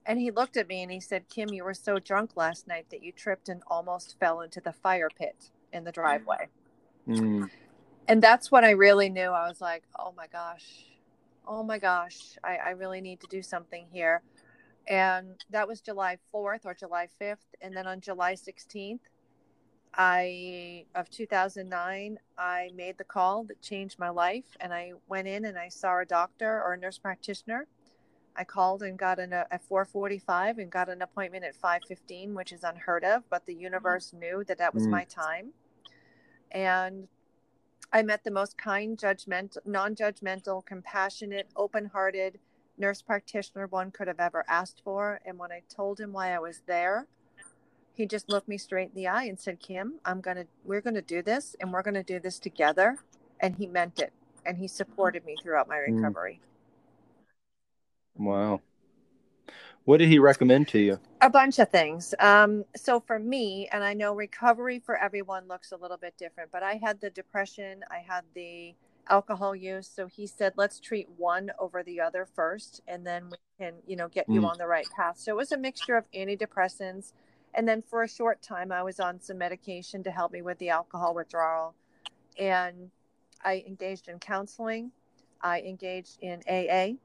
And 0.06 0.18
he 0.18 0.30
looked 0.30 0.56
at 0.56 0.68
me 0.68 0.82
and 0.82 0.92
he 0.92 1.00
said, 1.00 1.28
Kim, 1.28 1.48
you 1.50 1.64
were 1.64 1.74
so 1.74 1.98
drunk 1.98 2.32
last 2.36 2.68
night 2.68 2.86
that 2.90 3.02
you 3.02 3.10
tripped 3.12 3.48
and 3.48 3.62
almost 3.66 4.18
fell 4.18 4.40
into 4.40 4.60
the 4.60 4.72
fire 4.72 5.08
pit 5.08 5.50
in 5.72 5.84
the 5.84 5.92
driveway. 5.92 6.48
Mm 7.08 7.50
and 8.08 8.22
that's 8.22 8.50
when 8.50 8.64
I 8.64 8.70
really 8.70 9.08
knew 9.08 9.30
I 9.30 9.48
was 9.48 9.60
like, 9.60 9.84
oh 9.98 10.12
my 10.16 10.26
gosh, 10.26 10.84
oh 11.46 11.62
my 11.62 11.78
gosh, 11.78 12.36
I, 12.42 12.56
I 12.56 12.70
really 12.70 13.00
need 13.00 13.20
to 13.20 13.26
do 13.28 13.42
something 13.42 13.86
here. 13.90 14.22
And 14.86 15.42
that 15.50 15.66
was 15.66 15.80
July 15.80 16.18
4th 16.32 16.66
or 16.66 16.74
July 16.74 17.08
5th. 17.20 17.36
And 17.62 17.74
then 17.74 17.86
on 17.86 18.00
July 18.00 18.34
16th, 18.34 19.00
I 19.96 20.84
of 20.94 21.08
2009, 21.08 22.18
I 22.36 22.70
made 22.74 22.98
the 22.98 23.04
call 23.04 23.44
that 23.44 23.62
changed 23.62 23.98
my 23.98 24.10
life. 24.10 24.56
And 24.60 24.74
I 24.74 24.92
went 25.08 25.28
in 25.28 25.46
and 25.46 25.56
I 25.56 25.68
saw 25.68 26.00
a 26.00 26.04
doctor 26.04 26.62
or 26.62 26.74
a 26.74 26.78
nurse 26.78 26.98
practitioner. 26.98 27.66
I 28.36 28.44
called 28.44 28.82
and 28.82 28.98
got 28.98 29.18
an 29.18 29.32
at 29.32 29.62
4:45 29.68 30.58
and 30.58 30.70
got 30.70 30.88
an 30.88 31.02
appointment 31.02 31.44
at 31.44 31.54
5:15, 31.54 32.34
which 32.34 32.52
is 32.52 32.64
unheard 32.64 33.04
of. 33.04 33.28
But 33.30 33.46
the 33.46 33.54
universe 33.54 34.12
knew 34.12 34.44
that 34.44 34.58
that 34.58 34.74
was 34.74 34.86
mm. 34.86 34.90
my 34.90 35.04
time. 35.04 35.52
And 36.50 37.08
I 37.92 38.02
met 38.02 38.24
the 38.24 38.30
most 38.30 38.58
kind, 38.58 38.98
judgmental, 38.98 39.58
non-judgmental, 39.64 40.64
compassionate, 40.64 41.48
open-hearted 41.54 42.40
nurse 42.76 43.02
practitioner 43.02 43.68
one 43.68 43.90
could 43.92 44.08
have 44.08 44.18
ever 44.18 44.44
asked 44.48 44.82
for. 44.82 45.20
And 45.24 45.38
when 45.38 45.52
I 45.52 45.62
told 45.68 46.00
him 46.00 46.12
why 46.12 46.34
I 46.34 46.40
was 46.40 46.62
there, 46.66 47.06
he 47.92 48.06
just 48.06 48.28
looked 48.28 48.48
me 48.48 48.58
straight 48.58 48.88
in 48.88 48.94
the 48.94 49.06
eye 49.06 49.24
and 49.24 49.38
said, 49.38 49.60
"Kim, 49.60 50.00
I'm 50.04 50.20
gonna, 50.20 50.46
we're 50.64 50.80
gonna 50.80 51.02
do 51.02 51.22
this, 51.22 51.54
and 51.60 51.72
we're 51.72 51.82
gonna 51.82 52.02
do 52.02 52.18
this 52.18 52.40
together." 52.40 52.98
And 53.38 53.56
he 53.56 53.66
meant 53.68 54.00
it, 54.00 54.12
and 54.44 54.58
he 54.58 54.66
supported 54.66 55.24
me 55.24 55.36
throughout 55.40 55.68
my 55.68 55.76
mm. 55.76 55.86
Wow. 58.16 58.60
What 59.84 59.98
did 59.98 60.08
he 60.08 60.18
recommend 60.18 60.68
to 60.68 60.78
you? 60.78 60.98
A 61.20 61.28
bunch 61.28 61.58
of 61.58 61.68
things. 61.68 62.14
Um, 62.18 62.64
so 62.74 63.00
for 63.00 63.18
me, 63.18 63.68
and 63.70 63.84
I 63.84 63.92
know 63.92 64.14
recovery 64.14 64.78
for 64.78 64.96
everyone 64.96 65.46
looks 65.46 65.72
a 65.72 65.76
little 65.76 65.98
bit 65.98 66.14
different, 66.16 66.50
but 66.50 66.62
I 66.62 66.80
had 66.82 67.00
the 67.00 67.10
depression, 67.10 67.84
I 67.90 67.98
had 67.98 68.24
the 68.34 68.74
alcohol 69.10 69.54
use. 69.54 69.86
So 69.86 70.06
he 70.06 70.26
said, 70.26 70.54
let's 70.56 70.80
treat 70.80 71.08
one 71.18 71.50
over 71.58 71.82
the 71.82 72.00
other 72.00 72.26
first, 72.26 72.80
and 72.88 73.06
then 73.06 73.28
we 73.30 73.36
can, 73.58 73.74
you 73.86 73.96
know, 73.96 74.08
get 74.08 74.26
mm. 74.26 74.34
you 74.34 74.46
on 74.46 74.56
the 74.56 74.66
right 74.66 74.86
path. 74.96 75.18
So 75.18 75.32
it 75.32 75.36
was 75.36 75.52
a 75.52 75.58
mixture 75.58 75.96
of 75.96 76.10
antidepressants. 76.12 77.12
And 77.52 77.68
then 77.68 77.82
for 77.82 78.02
a 78.02 78.08
short 78.08 78.40
time, 78.40 78.72
I 78.72 78.82
was 78.82 78.98
on 78.98 79.20
some 79.20 79.38
medication 79.38 80.02
to 80.04 80.10
help 80.10 80.32
me 80.32 80.40
with 80.40 80.58
the 80.58 80.70
alcohol 80.70 81.14
withdrawal. 81.14 81.74
And 82.38 82.90
I 83.44 83.62
engaged 83.66 84.08
in 84.08 84.18
counseling. 84.18 84.92
I 85.42 85.60
engaged 85.60 86.18
in 86.22 86.42
AA 86.48 86.96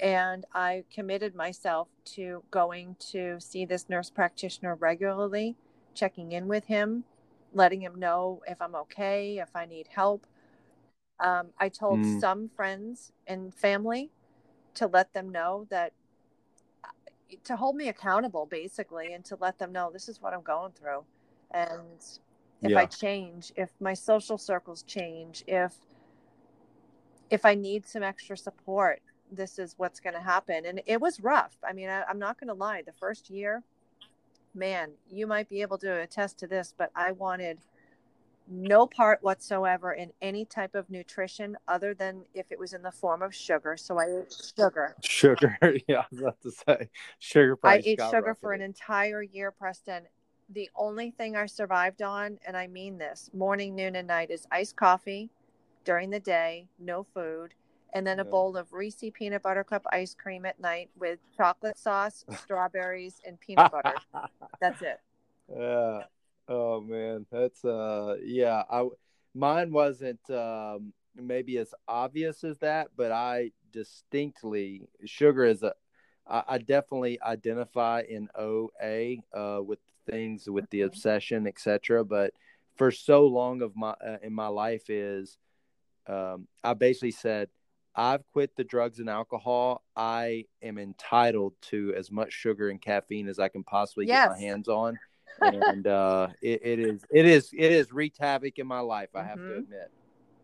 and 0.00 0.44
I 0.54 0.84
committed 0.92 1.34
myself 1.34 1.88
to 2.16 2.42
going 2.50 2.96
to 3.10 3.38
see 3.40 3.64
this 3.64 3.88
nurse 3.88 4.10
practitioner 4.10 4.74
regularly, 4.74 5.56
checking 5.94 6.32
in 6.32 6.48
with 6.48 6.64
him, 6.64 7.04
letting 7.52 7.82
him 7.82 7.98
know 7.98 8.42
if 8.46 8.60
I'm 8.60 8.74
okay, 8.74 9.38
if 9.38 9.54
I 9.54 9.66
need 9.66 9.88
help. 9.88 10.26
Um, 11.20 11.48
I 11.58 11.68
told 11.68 12.00
mm. 12.00 12.20
some 12.20 12.48
friends 12.48 13.12
and 13.26 13.52
family 13.52 14.10
to 14.74 14.86
let 14.86 15.12
them 15.12 15.30
know 15.30 15.66
that 15.70 15.92
to 17.44 17.56
hold 17.56 17.76
me 17.76 17.88
accountable 17.88 18.46
basically 18.46 19.12
and 19.12 19.24
to 19.24 19.36
let 19.40 19.58
them 19.58 19.72
know 19.72 19.90
this 19.92 20.08
is 20.08 20.22
what 20.22 20.32
I'm 20.32 20.42
going 20.42 20.72
through. 20.72 21.04
And 21.50 22.00
if 22.62 22.70
yeah. 22.70 22.78
I 22.78 22.86
change, 22.86 23.52
if 23.56 23.70
my 23.80 23.94
social 23.94 24.38
circles 24.38 24.82
change, 24.82 25.44
if 25.46 25.74
if 27.30 27.44
I 27.44 27.54
need 27.54 27.86
some 27.86 28.02
extra 28.02 28.36
support, 28.36 29.02
this 29.32 29.58
is 29.58 29.74
what's 29.76 30.00
going 30.00 30.14
to 30.14 30.20
happen. 30.20 30.66
And 30.66 30.80
it 30.86 31.00
was 31.00 31.20
rough. 31.20 31.56
I 31.68 31.72
mean, 31.72 31.88
I, 31.88 32.02
I'm 32.04 32.18
not 32.18 32.38
going 32.38 32.48
to 32.48 32.54
lie. 32.54 32.82
The 32.82 32.92
first 32.92 33.30
year, 33.30 33.62
man, 34.54 34.90
you 35.10 35.26
might 35.26 35.48
be 35.48 35.62
able 35.62 35.78
to 35.78 36.00
attest 36.00 36.38
to 36.38 36.46
this, 36.46 36.74
but 36.76 36.90
I 36.94 37.12
wanted 37.12 37.58
no 38.50 38.86
part 38.86 39.22
whatsoever 39.22 39.92
in 39.92 40.10
any 40.22 40.44
type 40.44 40.74
of 40.74 40.88
nutrition 40.88 41.56
other 41.66 41.94
than 41.94 42.22
if 42.34 42.50
it 42.50 42.58
was 42.58 42.72
in 42.72 42.82
the 42.82 42.90
form 42.90 43.22
of 43.22 43.34
sugar. 43.34 43.76
So 43.76 43.98
I 43.98 44.04
ate 44.04 44.34
sugar. 44.56 44.96
Sugar, 45.02 45.58
yeah, 45.86 46.00
I 46.00 46.04
was 46.10 46.20
about 46.20 46.42
to 46.42 46.50
say 46.50 46.88
sugar. 47.18 47.58
I 47.62 47.82
ate 47.84 48.00
sugar 48.10 48.34
for 48.40 48.52
an 48.52 48.62
entire 48.62 49.22
year, 49.22 49.50
Preston. 49.50 50.04
the 50.48 50.70
only 50.74 51.10
thing 51.10 51.36
I 51.36 51.46
survived 51.46 52.00
on, 52.00 52.38
and 52.46 52.56
I 52.56 52.66
mean 52.68 52.96
this 52.96 53.30
morning, 53.34 53.74
noon, 53.74 53.96
and 53.96 54.08
night, 54.08 54.30
is 54.30 54.46
iced 54.50 54.76
coffee 54.76 55.30
during 55.84 56.10
the 56.10 56.20
day, 56.20 56.66
no 56.78 57.02
food, 57.14 57.54
and 57.94 58.06
then 58.06 58.20
a 58.20 58.24
yeah. 58.24 58.30
bowl 58.30 58.56
of 58.56 58.72
Reese 58.72 59.04
peanut 59.14 59.42
butter 59.42 59.64
cup 59.64 59.84
ice 59.92 60.14
cream 60.14 60.44
at 60.44 60.60
night 60.60 60.90
with 60.98 61.18
chocolate 61.36 61.78
sauce, 61.78 62.24
strawberries, 62.42 63.20
and 63.26 63.40
peanut 63.40 63.72
butter. 63.72 63.94
That's 64.60 64.82
it. 64.82 65.00
Yeah. 65.50 66.02
Oh 66.46 66.82
man, 66.82 67.24
that's 67.32 67.64
uh 67.64 68.16
yeah, 68.22 68.64
I 68.70 68.86
mine 69.34 69.72
wasn't 69.72 70.20
um 70.28 70.92
maybe 71.16 71.56
as 71.56 71.74
obvious 71.88 72.44
as 72.44 72.58
that, 72.58 72.88
but 72.94 73.12
I 73.12 73.52
distinctly 73.72 74.82
sugar 75.06 75.46
is 75.46 75.62
a 75.62 75.72
I, 76.26 76.42
I 76.48 76.58
definitely 76.58 77.18
identify 77.22 78.02
in 78.06 78.28
OA 78.38 79.16
uh 79.34 79.62
with 79.62 79.78
things 80.06 80.50
with 80.50 80.68
the 80.68 80.82
obsession, 80.82 81.46
etc. 81.46 82.04
But 82.04 82.34
for 82.76 82.90
so 82.90 83.26
long 83.26 83.62
of 83.62 83.74
my 83.74 83.94
uh, 84.06 84.18
in 84.22 84.34
my 84.34 84.48
life 84.48 84.90
is 84.90 85.38
um 86.06 86.46
I 86.62 86.74
basically 86.74 87.12
said 87.12 87.48
I've 87.98 88.26
quit 88.32 88.54
the 88.56 88.64
drugs 88.64 89.00
and 89.00 89.10
alcohol. 89.10 89.82
I 89.96 90.44
am 90.62 90.78
entitled 90.78 91.54
to 91.62 91.92
as 91.96 92.10
much 92.10 92.32
sugar 92.32 92.68
and 92.70 92.80
caffeine 92.80 93.28
as 93.28 93.38
I 93.38 93.48
can 93.48 93.64
possibly 93.64 94.06
yes. 94.06 94.28
get 94.28 94.32
my 94.32 94.40
hands 94.40 94.68
on 94.68 94.98
and 95.40 95.86
uh, 95.86 96.28
it, 96.42 96.60
it 96.64 96.78
is 96.78 97.04
it 97.10 97.26
is 97.26 97.50
it 97.52 97.72
is 97.72 97.92
wreaked 97.92 98.18
havoc 98.18 98.58
in 98.58 98.66
my 98.66 98.80
life. 98.80 99.10
I 99.14 99.22
have 99.22 99.38
mm-hmm. 99.38 99.48
to 99.48 99.58
admit. 99.58 99.90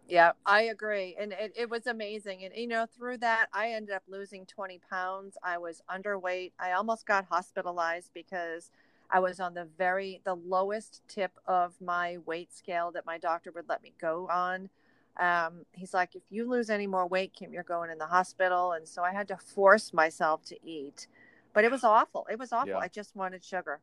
Yeah, 0.06 0.32
I 0.44 0.62
agree, 0.62 1.16
and 1.18 1.32
it, 1.32 1.52
it 1.56 1.70
was 1.70 1.86
amazing. 1.86 2.44
And 2.44 2.54
you 2.54 2.68
know, 2.68 2.86
through 2.86 3.18
that, 3.18 3.46
I 3.52 3.70
ended 3.70 3.94
up 3.94 4.02
losing 4.06 4.46
twenty 4.46 4.80
pounds. 4.90 5.36
I 5.42 5.58
was 5.58 5.82
underweight. 5.90 6.52
I 6.58 6.72
almost 6.72 7.06
got 7.06 7.24
hospitalized 7.24 8.10
because 8.14 8.70
I 9.10 9.20
was 9.20 9.40
on 9.40 9.54
the 9.54 9.66
very 9.78 10.20
the 10.24 10.36
lowest 10.36 11.02
tip 11.08 11.32
of 11.46 11.74
my 11.80 12.18
weight 12.26 12.52
scale 12.52 12.92
that 12.92 13.06
my 13.06 13.18
doctor 13.18 13.50
would 13.52 13.68
let 13.68 13.82
me 13.82 13.92
go 14.00 14.28
on. 14.30 14.68
Um, 15.18 15.64
he's 15.72 15.94
like, 15.94 16.14
if 16.16 16.22
you 16.30 16.48
lose 16.48 16.70
any 16.70 16.86
more 16.86 17.06
weight, 17.06 17.32
Kim, 17.34 17.52
you're 17.52 17.62
going 17.62 17.90
in 17.90 17.98
the 17.98 18.06
hospital. 18.06 18.72
And 18.72 18.86
so 18.86 19.02
I 19.02 19.12
had 19.12 19.28
to 19.28 19.36
force 19.36 19.92
myself 19.92 20.44
to 20.46 20.56
eat, 20.66 21.06
but 21.52 21.64
it 21.64 21.70
was 21.70 21.84
awful. 21.84 22.26
It 22.30 22.38
was 22.38 22.52
awful. 22.52 22.70
Yeah. 22.70 22.78
I 22.78 22.88
just 22.88 23.14
wanted 23.14 23.44
sugar. 23.44 23.80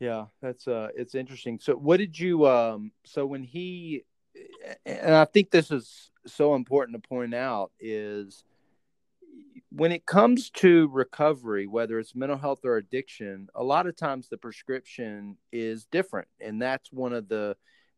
Yeah, 0.00 0.26
that's 0.42 0.68
uh 0.68 0.88
it's 0.94 1.14
interesting. 1.14 1.58
So 1.60 1.74
what 1.74 1.96
did 1.98 2.18
you 2.18 2.46
um 2.46 2.92
so 3.04 3.24
when 3.24 3.42
he 3.42 4.04
and 4.84 5.14
I 5.14 5.24
think 5.24 5.50
this 5.50 5.70
is 5.70 6.10
so 6.26 6.54
important 6.54 7.02
to 7.02 7.08
point 7.08 7.34
out 7.34 7.70
is 7.80 8.44
when 9.70 9.92
it 9.92 10.06
comes 10.06 10.50
to 10.50 10.88
recovery, 10.88 11.66
whether 11.66 11.98
it's 11.98 12.14
mental 12.14 12.38
health 12.38 12.60
or 12.64 12.76
addiction, 12.76 13.48
a 13.54 13.62
lot 13.62 13.86
of 13.86 13.96
times 13.96 14.28
the 14.28 14.38
prescription 14.38 15.36
is 15.52 15.86
different. 15.86 16.28
And 16.40 16.60
that's 16.60 16.92
one 16.92 17.12
of 17.12 17.28
the 17.28 17.56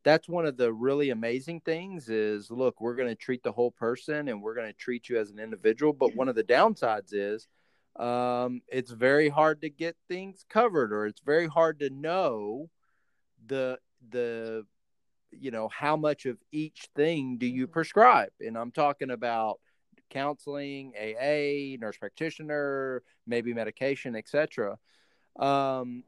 that's 0.09 0.27
one 0.27 0.47
of 0.47 0.57
the 0.57 0.73
really 0.73 1.11
amazing 1.11 1.61
things 1.61 2.09
is 2.09 2.51
look, 2.51 2.81
we're 2.81 2.95
going 2.95 3.11
to 3.11 3.15
treat 3.15 3.43
the 3.43 3.53
whole 3.53 3.71
person 3.71 4.29
and 4.29 4.41
we're 4.43 4.55
going 4.55 4.67
to 4.67 4.73
treat 4.73 5.11
you 5.11 5.19
as 5.19 5.31
an 5.31 5.39
individual, 5.39 5.93
but 5.93 6.17
one 6.17 6.31
of 6.31 6.35
the 6.35 6.43
downsides 6.43 7.13
is 7.13 7.47
um, 7.97 8.63
it's 8.69 8.91
very 8.91 9.29
hard 9.29 9.61
to 9.61 9.69
get 9.69 9.97
things 10.09 10.47
covered 10.49 10.95
or 10.95 11.07
it's 11.07 11.21
very 11.21 11.47
hard 11.47 11.81
to 11.81 11.91
know 11.91 12.71
the 13.47 13.79
the 14.11 14.65
you 15.31 15.51
know 15.51 15.69
how 15.69 15.95
much 15.95 16.25
of 16.25 16.39
each 16.53 16.89
thing 16.97 17.37
do 17.37 17.47
you 17.47 17.67
prescribe? 17.67 18.31
And 18.41 18.57
i'm 18.57 18.73
talking 18.73 19.11
about 19.11 19.61
counseling 20.11 20.95
aa 20.99 21.77
nurse 21.79 21.99
practitioner 21.99 23.03
maybe 23.27 23.53
medication 23.53 24.17
etc 24.17 24.79
um, 25.39 26.03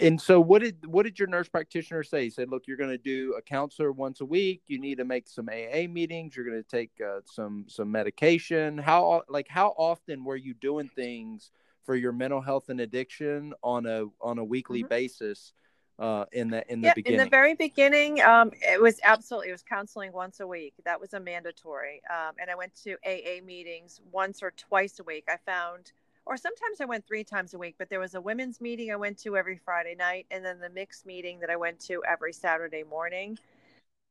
and 0.00 0.20
so 0.20 0.40
what 0.40 0.62
did 0.62 0.86
what 0.86 1.04
did 1.04 1.18
your 1.18 1.28
nurse 1.28 1.48
practitioner 1.48 2.02
say? 2.02 2.24
He 2.24 2.30
said 2.30 2.48
look 2.48 2.66
you're 2.66 2.76
going 2.76 2.90
to 2.90 2.98
do 2.98 3.34
a 3.36 3.42
counselor 3.42 3.92
once 3.92 4.20
a 4.20 4.24
week. 4.24 4.62
You 4.66 4.78
need 4.78 4.98
to 4.98 5.04
make 5.04 5.28
some 5.28 5.48
aa 5.48 5.86
meetings. 5.88 6.36
You're 6.36 6.46
going 6.46 6.62
to 6.62 6.68
take 6.68 6.90
uh, 7.00 7.20
some 7.24 7.66
some 7.68 7.90
medication. 7.90 8.78
How 8.78 9.22
like 9.28 9.48
how 9.48 9.74
often 9.76 10.24
were 10.24 10.36
you 10.36 10.54
doing 10.54 10.90
things 10.94 11.50
for 11.84 11.94
your 11.94 12.12
mental 12.12 12.40
health 12.40 12.68
and 12.68 12.80
addiction 12.80 13.54
on 13.62 13.86
a 13.86 14.04
on 14.20 14.38
a 14.38 14.44
weekly 14.44 14.80
mm-hmm. 14.80 14.88
basis 14.88 15.52
uh, 15.98 16.24
in 16.32 16.48
the 16.48 16.70
in 16.70 16.80
the 16.80 16.88
yeah, 16.88 16.94
beginning 16.94 17.20
in 17.20 17.24
the 17.24 17.30
very 17.30 17.54
beginning 17.54 18.20
um, 18.22 18.50
it 18.62 18.80
was 18.80 19.00
absolutely 19.02 19.48
it 19.48 19.52
was 19.52 19.62
counseling 19.62 20.12
once 20.12 20.40
a 20.40 20.46
week. 20.46 20.74
That 20.84 21.00
was 21.00 21.12
a 21.12 21.20
mandatory. 21.20 22.00
Um, 22.08 22.34
and 22.40 22.50
i 22.50 22.54
went 22.54 22.74
to 22.84 22.96
aa 23.04 23.44
meetings 23.44 24.00
once 24.12 24.42
or 24.42 24.52
twice 24.52 25.00
a 25.00 25.02
week. 25.02 25.24
I 25.28 25.36
found 25.44 25.92
or 26.28 26.36
sometimes 26.36 26.80
I 26.80 26.84
went 26.84 27.06
three 27.06 27.24
times 27.24 27.54
a 27.54 27.58
week, 27.58 27.76
but 27.78 27.88
there 27.88 28.00
was 28.00 28.14
a 28.14 28.20
women's 28.20 28.60
meeting 28.60 28.92
I 28.92 28.96
went 28.96 29.18
to 29.20 29.36
every 29.36 29.56
Friday 29.56 29.94
night, 29.98 30.26
and 30.30 30.44
then 30.44 30.60
the 30.60 30.68
mixed 30.68 31.06
meeting 31.06 31.40
that 31.40 31.48
I 31.48 31.56
went 31.56 31.80
to 31.86 32.02
every 32.06 32.34
Saturday 32.34 32.82
morning. 32.82 33.38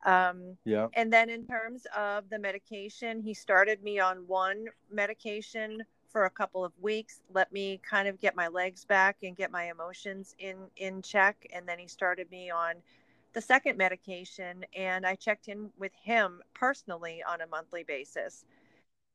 Um, 0.04 0.58
yeah. 0.66 0.88
And 0.94 1.14
then 1.14 1.30
in 1.30 1.46
terms 1.46 1.86
of 1.96 2.28
the 2.30 2.40
medication, 2.40 3.22
he 3.22 3.36
started 3.36 3.84
me 3.84 4.00
on 4.00 4.26
one 4.26 4.66
medication 4.92 5.84
for 6.10 6.26
a 6.26 6.30
couple 6.30 6.66
of 6.66 6.72
weeks, 6.82 7.22
let 7.34 7.52
me 7.52 7.80
kind 7.88 8.08
of 8.08 8.20
get 8.20 8.36
my 8.36 8.48
legs 8.48 8.86
back 8.86 9.18
and 9.22 9.36
get 9.36 9.52
my 9.52 9.70
emotions 9.70 10.34
in 10.40 10.56
in 10.78 11.02
check, 11.04 11.46
and 11.54 11.68
then 11.68 11.78
he 11.78 11.88
started 11.88 12.32
me 12.32 12.50
on 12.50 12.76
the 13.34 13.42
second 13.42 13.78
medication, 13.78 14.66
and 14.76 15.06
I 15.06 15.14
checked 15.14 15.50
in 15.50 15.70
with 15.78 15.92
him 16.02 16.42
personally 16.56 17.22
on 17.28 17.42
a 17.42 17.48
monthly 17.48 17.84
basis 17.84 18.46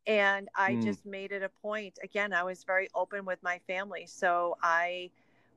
and 0.07 0.49
i 0.57 0.73
mm. 0.73 0.83
just 0.83 1.07
made 1.07 1.33
it 1.33 1.43
a 1.43 1.49
point 1.61 1.99
again 2.03 2.33
i 2.33 2.43
was 2.43 2.65
very 2.65 2.89
open 2.95 3.25
with 3.25 3.39
my 3.43 3.61
family 3.67 4.05
so 4.07 4.57
i 4.63 5.09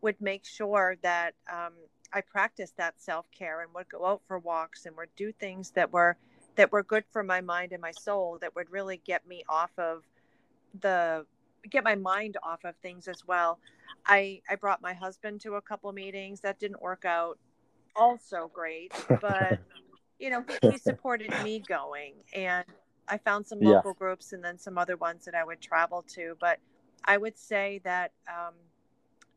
would 0.01 0.19
make 0.21 0.45
sure 0.45 0.95
that 1.01 1.33
um, 1.51 1.73
i 2.13 2.21
practiced 2.21 2.77
that 2.77 2.93
self-care 2.97 3.61
and 3.61 3.73
would 3.73 3.89
go 3.89 4.05
out 4.05 4.21
for 4.27 4.37
walks 4.39 4.85
and 4.85 4.95
would 4.95 5.09
do 5.15 5.31
things 5.31 5.71
that 5.71 5.91
were 5.91 6.15
that 6.55 6.71
were 6.71 6.83
good 6.83 7.03
for 7.11 7.23
my 7.23 7.41
mind 7.41 7.71
and 7.71 7.81
my 7.81 7.91
soul 7.91 8.37
that 8.39 8.55
would 8.55 8.69
really 8.71 9.01
get 9.05 9.27
me 9.27 9.43
off 9.49 9.71
of 9.77 10.03
the 10.81 11.25
get 11.69 11.83
my 11.83 11.95
mind 11.95 12.37
off 12.43 12.63
of 12.65 12.75
things 12.83 13.07
as 13.07 13.25
well 13.25 13.57
i 14.05 14.39
i 14.49 14.55
brought 14.55 14.81
my 14.81 14.93
husband 14.93 15.41
to 15.41 15.55
a 15.55 15.61
couple 15.61 15.91
meetings 15.91 16.39
that 16.41 16.59
didn't 16.59 16.81
work 16.81 17.05
out 17.05 17.39
also 17.95 18.51
great 18.53 18.93
but 19.21 19.59
you 20.19 20.29
know 20.29 20.43
he, 20.61 20.69
he 20.69 20.77
supported 20.89 21.33
me 21.43 21.59
going 21.67 22.13
and 22.35 22.65
I 23.07 23.17
found 23.17 23.45
some 23.45 23.59
local 23.59 23.91
yeah. 23.91 23.99
groups 23.99 24.33
and 24.33 24.43
then 24.43 24.57
some 24.57 24.77
other 24.77 24.97
ones 24.97 25.25
that 25.25 25.35
I 25.35 25.43
would 25.43 25.61
travel 25.61 26.03
to. 26.15 26.35
But 26.39 26.59
I 27.03 27.17
would 27.17 27.37
say 27.37 27.81
that, 27.83 28.11
um, 28.27 28.53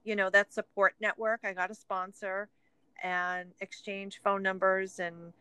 you 0.05 0.17
know, 0.17 0.31
that 0.31 0.53
support 0.53 0.95
network, 1.01 1.41
I 1.45 1.53
got 1.53 1.71
a 1.71 1.75
sponsor 1.75 2.49
and 3.03 3.51
exchange 3.61 4.21
phone 4.25 4.43
numbers 4.43 4.99
and 4.99 5.33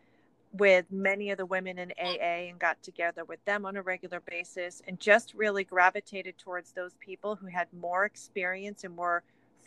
with 0.54 0.86
many 0.92 1.30
of 1.30 1.38
the 1.38 1.46
women 1.46 1.78
in 1.78 1.92
AA 2.00 2.50
and 2.50 2.60
got 2.60 2.82
together 2.82 3.26
with 3.26 3.44
them 3.46 3.66
on 3.66 3.76
a 3.76 3.82
regular 3.82 4.22
basis 4.22 4.82
and 4.88 5.00
just 5.00 5.34
really 5.34 5.64
gravitated 5.64 6.38
towards 6.38 6.72
those 6.72 6.96
people 7.00 7.36
who 7.36 7.48
had 7.48 7.68
more 7.74 8.06
experience 8.06 8.84
and 8.84 8.96
were 8.98 9.24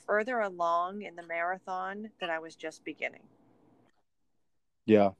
further 0.06 0.40
along 0.40 1.02
in 1.02 1.16
the 1.16 1.22
marathon 1.22 2.10
that 2.20 2.30
I 2.30 2.38
was 2.38 2.56
just 2.56 2.84
beginning. 2.84 3.22
Yeah. 4.86 5.10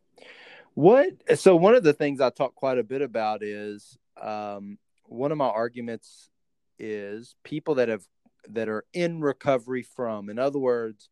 What? 0.80 1.38
So 1.38 1.56
one 1.56 1.74
of 1.74 1.82
the 1.82 1.92
things 1.92 2.22
I 2.22 2.30
talk 2.30 2.54
quite 2.54 2.78
a 2.78 2.82
bit 2.82 3.02
about 3.02 3.42
is 3.42 3.98
um, 4.18 4.78
one 5.04 5.30
of 5.30 5.36
my 5.36 5.44
arguments 5.44 6.30
is 6.78 7.34
people 7.44 7.74
that 7.74 7.90
have 7.90 8.06
that 8.48 8.66
are 8.70 8.86
in 8.94 9.20
recovery 9.20 9.82
from. 9.82 10.30
In 10.30 10.38
other 10.38 10.58
words, 10.58 11.10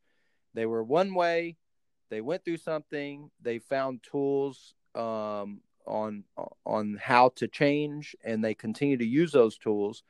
they 0.55 0.65
were 0.65 0.83
one 0.83 1.15
way, 1.15 1.59
they 2.09 2.23
went 2.23 2.47
through 2.47 2.57
something, 2.57 3.31
they 3.43 3.59
found 3.59 4.03
tools 4.03 4.73
um, 4.95 5.61
on 5.87 6.25
on 6.65 6.99
how 6.99 7.33
to 7.37 7.47
change, 7.47 8.17
and 8.25 8.43
they 8.43 8.55
continue 8.55 8.97
to 8.97 9.07
use 9.07 9.33
those 9.33 9.59
tools. 9.59 10.03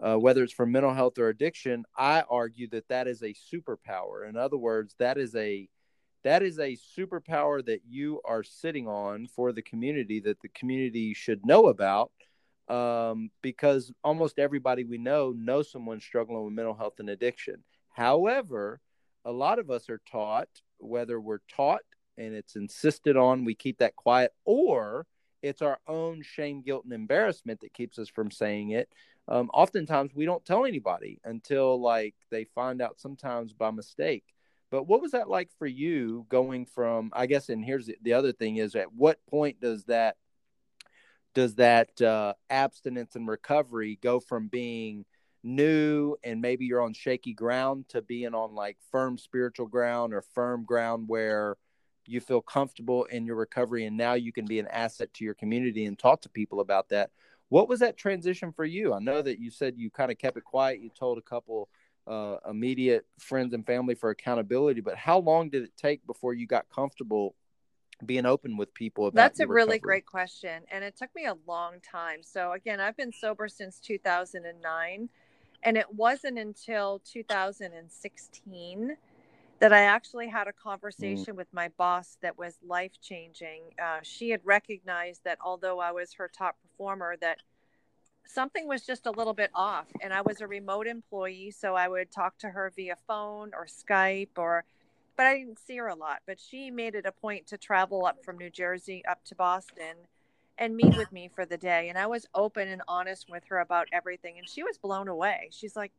Uh, 0.00 0.14
whether 0.14 0.44
it's 0.44 0.52
for 0.52 0.64
mental 0.64 0.94
health 0.94 1.18
or 1.18 1.28
addiction, 1.28 1.84
I 1.96 2.22
argue 2.30 2.68
that 2.68 2.86
that 2.86 3.08
is 3.08 3.24
a 3.24 3.34
superpower. 3.34 4.28
In 4.28 4.36
other 4.36 4.58
words, 4.58 4.94
that 5.00 5.18
is 5.18 5.34
a 5.34 5.68
that 6.26 6.42
is 6.42 6.58
a 6.58 6.76
superpower 6.98 7.64
that 7.64 7.82
you 7.88 8.20
are 8.24 8.42
sitting 8.42 8.88
on 8.88 9.26
for 9.28 9.52
the 9.52 9.62
community 9.62 10.18
that 10.20 10.40
the 10.40 10.48
community 10.48 11.14
should 11.14 11.46
know 11.46 11.68
about 11.68 12.10
um, 12.68 13.30
because 13.42 13.92
almost 14.02 14.40
everybody 14.40 14.82
we 14.82 14.98
know 14.98 15.32
knows 15.36 15.70
someone 15.70 16.00
struggling 16.00 16.44
with 16.44 16.52
mental 16.52 16.74
health 16.74 16.94
and 16.98 17.10
addiction. 17.10 17.62
However, 17.90 18.80
a 19.24 19.30
lot 19.30 19.60
of 19.60 19.70
us 19.70 19.88
are 19.88 20.00
taught, 20.10 20.48
whether 20.78 21.20
we're 21.20 21.38
taught 21.48 21.82
and 22.18 22.34
it's 22.34 22.56
insisted 22.56 23.16
on, 23.16 23.44
we 23.44 23.54
keep 23.54 23.78
that 23.78 23.94
quiet, 23.94 24.32
or 24.44 25.06
it's 25.42 25.62
our 25.62 25.78
own 25.86 26.22
shame, 26.22 26.62
guilt, 26.62 26.84
and 26.84 26.92
embarrassment 26.92 27.60
that 27.60 27.72
keeps 27.72 27.98
us 27.98 28.08
from 28.08 28.30
saying 28.30 28.70
it. 28.70 28.88
Um, 29.28 29.48
oftentimes, 29.52 30.12
we 30.14 30.24
don't 30.24 30.44
tell 30.44 30.64
anybody 30.64 31.20
until 31.24 31.80
like 31.80 32.14
they 32.30 32.44
find 32.44 32.82
out 32.82 32.98
sometimes 32.98 33.52
by 33.52 33.70
mistake. 33.70 34.24
But 34.76 34.88
what 34.88 35.00
was 35.00 35.12
that 35.12 35.30
like 35.30 35.48
for 35.58 35.66
you 35.66 36.26
going 36.28 36.66
from 36.66 37.10
I 37.14 37.24
guess 37.24 37.48
and 37.48 37.64
here's 37.64 37.86
the, 37.86 37.96
the 38.02 38.12
other 38.12 38.32
thing 38.32 38.58
is 38.58 38.74
at 38.74 38.92
what 38.92 39.24
point 39.24 39.58
does 39.58 39.84
that 39.84 40.16
does 41.34 41.54
that 41.54 41.98
uh, 42.02 42.34
abstinence 42.50 43.16
and 43.16 43.26
recovery 43.26 43.98
go 44.02 44.20
from 44.20 44.48
being 44.48 45.06
new 45.42 46.14
and 46.22 46.42
maybe 46.42 46.66
you're 46.66 46.82
on 46.82 46.92
shaky 46.92 47.32
ground 47.32 47.88
to 47.88 48.02
being 48.02 48.34
on 48.34 48.54
like 48.54 48.76
firm 48.92 49.16
spiritual 49.16 49.66
ground 49.66 50.12
or 50.12 50.20
firm 50.20 50.62
ground 50.62 51.04
where 51.08 51.56
you 52.04 52.20
feel 52.20 52.42
comfortable 52.42 53.04
in 53.04 53.24
your 53.24 53.36
recovery 53.36 53.86
and 53.86 53.96
now 53.96 54.12
you 54.12 54.30
can 54.30 54.44
be 54.44 54.58
an 54.58 54.66
asset 54.66 55.08
to 55.14 55.24
your 55.24 55.32
community 55.32 55.86
and 55.86 55.98
talk 55.98 56.20
to 56.20 56.28
people 56.28 56.60
about 56.60 56.90
that? 56.90 57.08
What 57.48 57.66
was 57.66 57.80
that 57.80 57.96
transition 57.96 58.52
for 58.52 58.66
you? 58.66 58.92
I 58.92 58.98
know 58.98 59.22
that 59.22 59.38
you 59.38 59.50
said 59.50 59.78
you 59.78 59.88
kind 59.88 60.12
of 60.12 60.18
kept 60.18 60.36
it 60.36 60.44
quiet. 60.44 60.82
You 60.82 60.90
told 60.90 61.16
a 61.16 61.22
couple 61.22 61.70
uh, 62.06 62.36
immediate 62.48 63.06
friends 63.18 63.52
and 63.54 63.66
family 63.66 63.94
for 63.94 64.10
accountability 64.10 64.80
but 64.80 64.96
how 64.96 65.18
long 65.18 65.48
did 65.48 65.62
it 65.62 65.72
take 65.76 66.06
before 66.06 66.34
you 66.34 66.46
got 66.46 66.66
comfortable 66.74 67.34
being 68.04 68.26
open 68.26 68.56
with 68.56 68.72
people 68.74 69.06
about 69.06 69.16
that's 69.16 69.40
a 69.40 69.46
really 69.46 69.78
great 69.78 70.04
question 70.04 70.62
and 70.70 70.84
it 70.84 70.96
took 70.96 71.08
me 71.14 71.24
a 71.24 71.34
long 71.46 71.74
time 71.80 72.22
so 72.22 72.52
again 72.52 72.78
i've 72.78 72.96
been 72.96 73.12
sober 73.12 73.48
since 73.48 73.80
2009 73.80 75.08
and 75.62 75.76
it 75.76 75.92
wasn't 75.94 76.38
until 76.38 77.00
2016 77.10 78.96
that 79.58 79.72
I 79.72 79.80
actually 79.80 80.28
had 80.28 80.48
a 80.48 80.52
mm. 80.52 80.62
conversation 80.62 81.34
mm. 81.34 81.36
with 81.36 81.48
my 81.52 81.68
boss 81.76 82.18
that 82.22 82.38
was 82.38 82.58
life 82.66 83.00
changing. 83.00 83.62
Uh, 83.82 83.98
she 84.02 84.30
had 84.30 84.40
recognized 84.44 85.22
that 85.24 85.38
although 85.44 85.80
I 85.80 85.92
was 85.92 86.14
her 86.14 86.28
top 86.28 86.56
performer, 86.62 87.16
that 87.20 87.38
something 88.26 88.68
was 88.68 88.82
just 88.82 89.06
a 89.06 89.10
little 89.10 89.34
bit 89.34 89.50
off. 89.54 89.86
And 90.02 90.12
I 90.12 90.20
was 90.20 90.40
a 90.40 90.46
remote 90.46 90.86
employee, 90.86 91.50
so 91.50 91.74
I 91.74 91.88
would 91.88 92.10
talk 92.10 92.38
to 92.38 92.50
her 92.50 92.72
via 92.74 92.96
phone 93.06 93.52
or 93.54 93.66
Skype 93.66 94.36
or 94.36 94.64
but 95.16 95.24
I 95.24 95.38
didn't 95.38 95.58
see 95.58 95.78
her 95.78 95.88
a 95.88 95.94
lot. 95.94 96.20
But 96.26 96.38
she 96.38 96.70
made 96.70 96.94
it 96.94 97.06
a 97.06 97.12
point 97.12 97.46
to 97.48 97.56
travel 97.56 98.04
up 98.04 98.22
from 98.22 98.36
New 98.36 98.50
Jersey 98.50 99.02
up 99.08 99.24
to 99.24 99.34
Boston 99.34 99.96
and 100.58 100.76
meet 100.76 100.96
with 100.96 101.12
me 101.12 101.30
for 101.34 101.44
the 101.46 101.56
day. 101.56 101.88
And 101.88 101.98
I 101.98 102.06
was 102.06 102.26
open 102.34 102.68
and 102.68 102.82
honest 102.86 103.28
with 103.28 103.44
her 103.48 103.58
about 103.58 103.88
everything. 103.92 104.38
And 104.38 104.48
she 104.48 104.62
was 104.62 104.78
blown 104.78 105.08
away. 105.08 105.48
She's 105.52 105.76
like, 105.76 105.92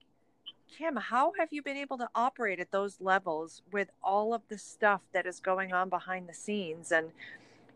Kim, 0.77 0.97
how 0.97 1.33
have 1.39 1.49
you 1.51 1.61
been 1.61 1.77
able 1.77 1.97
to 1.97 2.09
operate 2.13 2.59
at 2.59 2.71
those 2.71 2.99
levels 2.99 3.61
with 3.71 3.89
all 4.03 4.33
of 4.33 4.41
the 4.49 4.57
stuff 4.57 5.01
that 5.13 5.25
is 5.25 5.39
going 5.39 5.73
on 5.73 5.89
behind 5.89 6.27
the 6.27 6.33
scenes? 6.33 6.91
And, 6.91 7.11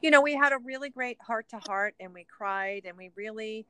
you 0.02 0.12
know, 0.12 0.22
we 0.22 0.36
had 0.36 0.52
a 0.52 0.58
really 0.58 0.90
great 0.90 1.18
heart 1.22 1.48
to 1.50 1.58
heart 1.58 1.96
and 2.00 2.14
we 2.14 2.26
cried 2.26 2.84
and 2.86 2.98
we 2.98 3.12
really 3.16 3.66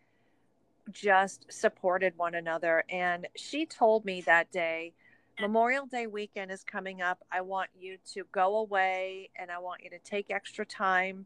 just 0.92 1.52
supported 1.52 2.18
one 2.18 2.36
another. 2.36 2.84
And 2.90 3.28
she 3.36 3.66
told 3.66 4.06
me 4.06 4.22
that 4.22 4.52
day, 4.52 4.94
Memorial 5.40 5.86
Day 5.86 6.08
weekend 6.08 6.52
is 6.52 6.64
coming 6.64 7.02
up. 7.02 7.20
I 7.32 7.42
want 7.42 7.70
you 7.78 7.98
to 8.14 8.26
go 8.32 8.58
away 8.58 9.30
and 9.36 9.50
I 9.50 9.60
want 9.60 9.84
you 9.84 9.90
to 9.90 10.00
take 10.00 10.30
extra 10.30 10.66
time 10.66 11.26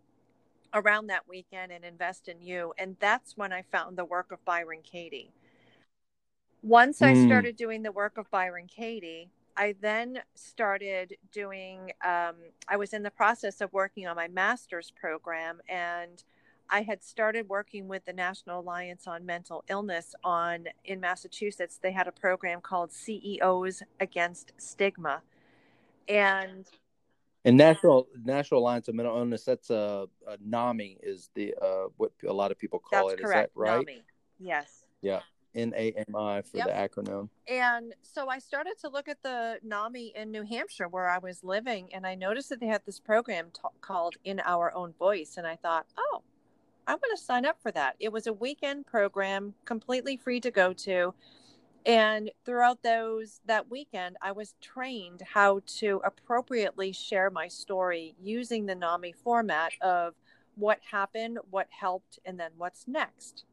around 0.74 1.08
that 1.08 1.28
weekend 1.28 1.72
and 1.72 1.84
invest 1.84 2.28
in 2.28 2.42
you. 2.42 2.74
And 2.78 2.96
that's 3.00 3.36
when 3.36 3.52
I 3.52 3.64
found 3.64 3.98
the 3.98 4.06
work 4.06 4.32
of 4.32 4.44
Byron 4.46 4.82
Katie 4.84 5.32
once 6.66 7.04
I 7.04 7.14
mm. 7.14 7.28
started 7.28 7.56
doing 7.56 7.84
the 7.84 7.92
work 7.92 8.18
of 8.18 8.30
Byron 8.32 8.66
Katie, 8.66 9.30
I 9.56 9.76
then 9.82 10.20
started 10.34 11.16
doing, 11.32 11.92
um, 12.04 12.36
I 12.68 12.76
was 12.76 12.92
in 12.92 13.04
the 13.04 13.12
process 13.12 13.62
of 13.62 13.72
working 13.72 14.08
on 14.08 14.16
my 14.16 14.28
master's 14.28 14.92
program 15.00 15.60
and 15.70 16.24
I 16.70 16.82
had 16.82 17.04
started 17.04 17.48
working 17.50 17.88
with 17.88 18.06
the 18.06 18.14
National 18.14 18.60
Alliance 18.60 19.08
on 19.08 19.26
Mental 19.26 19.64
Illness 19.70 20.16
on 20.24 20.66
in 20.84 21.00
Massachusetts. 21.00 21.80
They 21.82 21.92
had 21.92 22.08
a 22.08 22.12
program 22.12 22.62
called 22.62 22.92
CEOs 22.92 23.84
Against 24.00 24.54
Stigma. 24.58 25.22
And 26.08 26.66
and 27.44 27.58
National 27.58 28.08
National 28.24 28.60
Alliance 28.60 28.88
of 28.88 28.96
Mental 28.96 29.18
Illness, 29.18 29.44
that's 29.46 29.70
a, 29.70 30.08
a 30.28 30.38
NAMI 30.44 30.98
is 31.04 31.30
the 31.36 31.54
uh, 31.62 31.86
what 31.98 32.12
a 32.28 32.34
lot 32.34 32.52
of 32.52 32.58
people 32.58 32.80
call 32.80 33.10
that's 33.10 33.20
it. 33.20 33.24
Correct. 33.24 33.52
Is 33.52 33.56
that 33.56 33.60
right? 33.60 33.86
NAMI. 33.86 34.04
Yes. 34.40 34.86
Yeah. 35.02 35.20
NAMI 35.56 36.42
for 36.42 36.58
yep. 36.58 36.68
the 36.68 36.74
acronym. 36.74 37.30
And 37.48 37.94
so 38.02 38.28
I 38.28 38.40
started 38.40 38.74
to 38.82 38.90
look 38.90 39.08
at 39.08 39.22
the 39.24 39.60
NAMI 39.64 40.14
in 40.16 40.32
New 40.32 40.44
Hampshire 40.44 40.88
where 40.88 41.10
I 41.10 41.18
was 41.18 41.44
living, 41.44 41.94
and 41.94 42.06
I 42.06 42.16
noticed 42.16 42.50
that 42.50 42.60
they 42.60 42.66
had 42.66 42.82
this 42.86 43.00
program 43.00 43.52
t- 43.54 43.62
called 43.80 44.16
In 44.26 44.42
Our 44.42 44.74
Own 44.74 44.94
Voice. 45.00 45.36
And 45.38 45.48
I 45.48 45.56
thought, 45.56 45.86
oh, 45.98 46.24
I'm 46.88 46.98
going 46.98 47.16
to 47.16 47.22
sign 47.22 47.46
up 47.46 47.62
for 47.62 47.72
that. 47.72 47.96
It 48.00 48.12
was 48.12 48.28
a 48.28 48.34
weekend 48.34 48.86
program, 48.86 49.54
completely 49.66 50.18
free 50.18 50.40
to 50.42 50.52
go 50.52 50.74
to. 50.74 51.14
And 51.86 52.32
throughout 52.46 52.82
those 52.82 53.42
that 53.46 53.70
weekend, 53.70 54.18
I 54.22 54.32
was 54.32 54.56
trained 54.60 55.22
how 55.34 55.62
to 55.80 56.02
appropriately 56.04 56.92
share 56.92 57.30
my 57.30 57.48
story 57.48 58.16
using 58.22 58.66
the 58.66 58.76
NAMI 58.76 59.14
format 59.24 59.74
of 59.82 60.16
what 60.56 60.80
happened, 60.92 61.38
what 61.50 61.68
helped, 61.70 62.20
and 62.26 62.40
then 62.40 62.52
what's 62.58 62.88
next. 62.88 63.44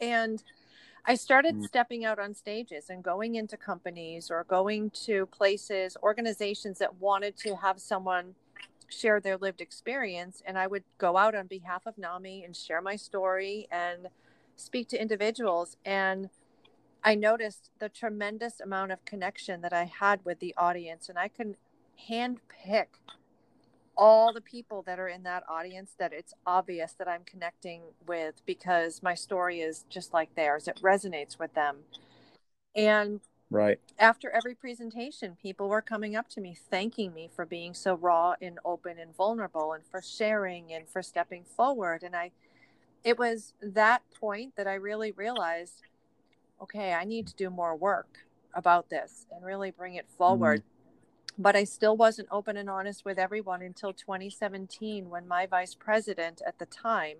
And 0.00 0.42
I 1.04 1.14
started 1.14 1.56
mm. 1.56 1.64
stepping 1.64 2.04
out 2.04 2.18
on 2.18 2.34
stages 2.34 2.90
and 2.90 3.02
going 3.02 3.36
into 3.36 3.56
companies 3.56 4.28
or 4.30 4.44
going 4.44 4.90
to 5.04 5.26
places, 5.26 5.96
organizations 6.02 6.78
that 6.78 6.96
wanted 6.96 7.36
to 7.38 7.54
have 7.56 7.80
someone 7.80 8.34
share 8.88 9.20
their 9.20 9.36
lived 9.36 9.60
experience. 9.60 10.42
And 10.46 10.58
I 10.58 10.66
would 10.66 10.84
go 10.98 11.16
out 11.16 11.34
on 11.34 11.46
behalf 11.46 11.86
of 11.86 11.98
NAMI 11.98 12.44
and 12.44 12.56
share 12.56 12.80
my 12.80 12.96
story 12.96 13.66
and 13.70 14.08
speak 14.56 14.88
to 14.88 15.00
individuals. 15.00 15.76
And 15.84 16.30
I 17.04 17.14
noticed 17.14 17.70
the 17.78 17.88
tremendous 17.88 18.60
amount 18.60 18.92
of 18.92 19.04
connection 19.04 19.60
that 19.60 19.72
I 19.72 19.84
had 19.84 20.24
with 20.24 20.40
the 20.40 20.54
audience. 20.56 21.08
And 21.08 21.18
I 21.18 21.28
can 21.28 21.56
hand 22.08 22.40
pick 22.48 22.98
all 23.96 24.32
the 24.32 24.40
people 24.40 24.82
that 24.82 24.98
are 24.98 25.08
in 25.08 25.22
that 25.22 25.42
audience 25.48 25.92
that 25.98 26.12
it's 26.12 26.34
obvious 26.46 26.92
that 26.92 27.08
I'm 27.08 27.24
connecting 27.24 27.82
with 28.06 28.42
because 28.44 29.02
my 29.02 29.14
story 29.14 29.60
is 29.60 29.84
just 29.88 30.12
like 30.12 30.34
theirs. 30.34 30.68
It 30.68 30.80
resonates 30.82 31.38
with 31.38 31.54
them. 31.54 31.78
And 32.74 33.20
right 33.50 33.78
after 33.98 34.30
every 34.30 34.54
presentation, 34.54 35.36
people 35.40 35.68
were 35.68 35.82
coming 35.82 36.16
up 36.16 36.28
to 36.30 36.40
me 36.40 36.56
thanking 36.70 37.14
me 37.14 37.30
for 37.34 37.46
being 37.46 37.74
so 37.74 37.94
raw 37.94 38.34
and 38.40 38.58
open 38.64 38.98
and 38.98 39.14
vulnerable 39.16 39.72
and 39.72 39.84
for 39.86 40.02
sharing 40.02 40.72
and 40.72 40.88
for 40.88 41.02
stepping 41.02 41.44
forward. 41.44 42.02
And 42.02 42.14
I, 42.14 42.32
it 43.04 43.18
was 43.18 43.54
that 43.60 44.02
point 44.18 44.56
that 44.56 44.66
I 44.66 44.74
really 44.74 45.12
realized 45.12 45.82
okay, 46.60 46.94
I 46.94 47.04
need 47.04 47.26
to 47.26 47.34
do 47.34 47.50
more 47.50 47.76
work 47.76 48.20
about 48.54 48.88
this 48.88 49.26
and 49.30 49.44
really 49.44 49.70
bring 49.70 49.94
it 49.94 50.06
forward. 50.16 50.60
Mm-hmm 50.60 50.70
but 51.38 51.54
I 51.54 51.64
still 51.64 51.96
wasn't 51.96 52.28
open 52.30 52.56
and 52.56 52.70
honest 52.70 53.04
with 53.04 53.18
everyone 53.18 53.60
until 53.60 53.92
2017 53.92 55.10
when 55.10 55.28
my 55.28 55.46
vice 55.46 55.74
president 55.74 56.40
at 56.46 56.58
the 56.58 56.64
time 56.64 57.16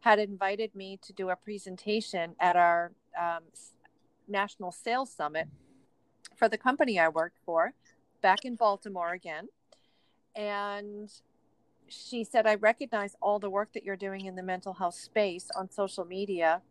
had 0.00 0.18
invited 0.18 0.74
me 0.74 0.98
to 1.02 1.12
do 1.12 1.30
a 1.30 1.36
presentation 1.36 2.34
at 2.38 2.56
our 2.56 2.92
um, 3.18 3.44
national 4.28 4.72
sales 4.72 5.12
summit 5.12 5.48
for 6.36 6.48
the 6.48 6.58
company 6.58 6.98
I 6.98 7.08
worked 7.08 7.38
for 7.44 7.72
back 8.20 8.44
in 8.44 8.54
Baltimore 8.54 9.12
again. 9.12 9.48
And 10.34 11.10
she 11.88 12.24
said, 12.24 12.46
I 12.46 12.54
recognize 12.54 13.16
all 13.20 13.38
the 13.38 13.50
work 13.50 13.72
that 13.74 13.84
you're 13.84 13.96
doing 13.96 14.24
in 14.24 14.34
the 14.34 14.42
mental 14.42 14.74
health 14.74 14.94
space 14.94 15.50
on 15.54 15.70
social 15.70 16.04
media. 16.04 16.62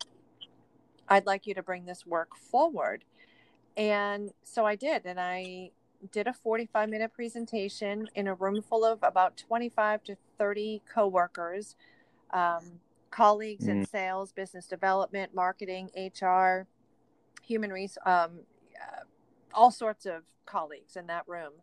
I'd 1.07 1.25
like 1.25 1.45
you 1.45 1.53
to 1.53 1.63
bring 1.63 1.85
this 1.85 2.05
work 2.05 2.35
forward. 2.35 3.03
And 3.77 4.31
so 4.43 4.65
I 4.65 4.75
did. 4.75 5.05
And 5.05 5.19
I 5.19 5.71
did 6.11 6.27
a 6.27 6.33
45 6.33 6.89
minute 6.89 7.13
presentation 7.13 8.09
in 8.15 8.27
a 8.27 8.33
room 8.33 8.61
full 8.61 8.83
of 8.83 8.99
about 9.03 9.37
25 9.37 10.03
to 10.05 10.17
30 10.39 10.81
coworkers, 10.91 11.75
um, 12.31 12.63
colleagues 13.11 13.65
mm. 13.65 13.69
in 13.69 13.85
sales, 13.85 14.31
business 14.31 14.65
development, 14.65 15.35
marketing, 15.35 15.89
HR, 15.95 16.65
human 17.41 17.71
resource, 17.71 18.05
um, 18.05 18.41
uh, 18.81 19.03
all 19.53 19.71
sorts 19.71 20.05
of 20.05 20.23
colleagues 20.45 20.95
in 20.95 21.07
that 21.07 21.27
room. 21.27 21.53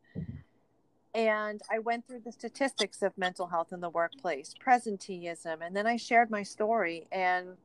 And 1.15 1.61
I 1.71 1.79
went 1.79 2.07
through 2.07 2.21
the 2.25 2.33
statistics 2.33 3.03
of 3.03 3.17
mental 3.17 3.49
health 3.49 3.73
in 3.73 3.81
the 3.81 3.89
workplace, 3.91 4.55
presenteeism, 4.65 5.57
and 5.61 5.75
then 5.75 5.87
I 5.87 5.97
shared 5.97 6.31
my 6.31 6.43
story. 6.43 7.07
And 7.11 7.57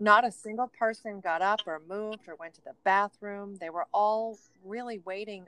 not 0.00 0.24
a 0.24 0.32
single 0.32 0.70
person 0.78 1.20
got 1.20 1.42
up 1.42 1.60
or 1.66 1.80
moved 1.88 2.28
or 2.28 2.34
went 2.36 2.54
to 2.54 2.64
the 2.64 2.74
bathroom. 2.84 3.56
They 3.60 3.70
were 3.70 3.86
all 3.92 4.38
really 4.64 4.98
waiting 4.98 5.46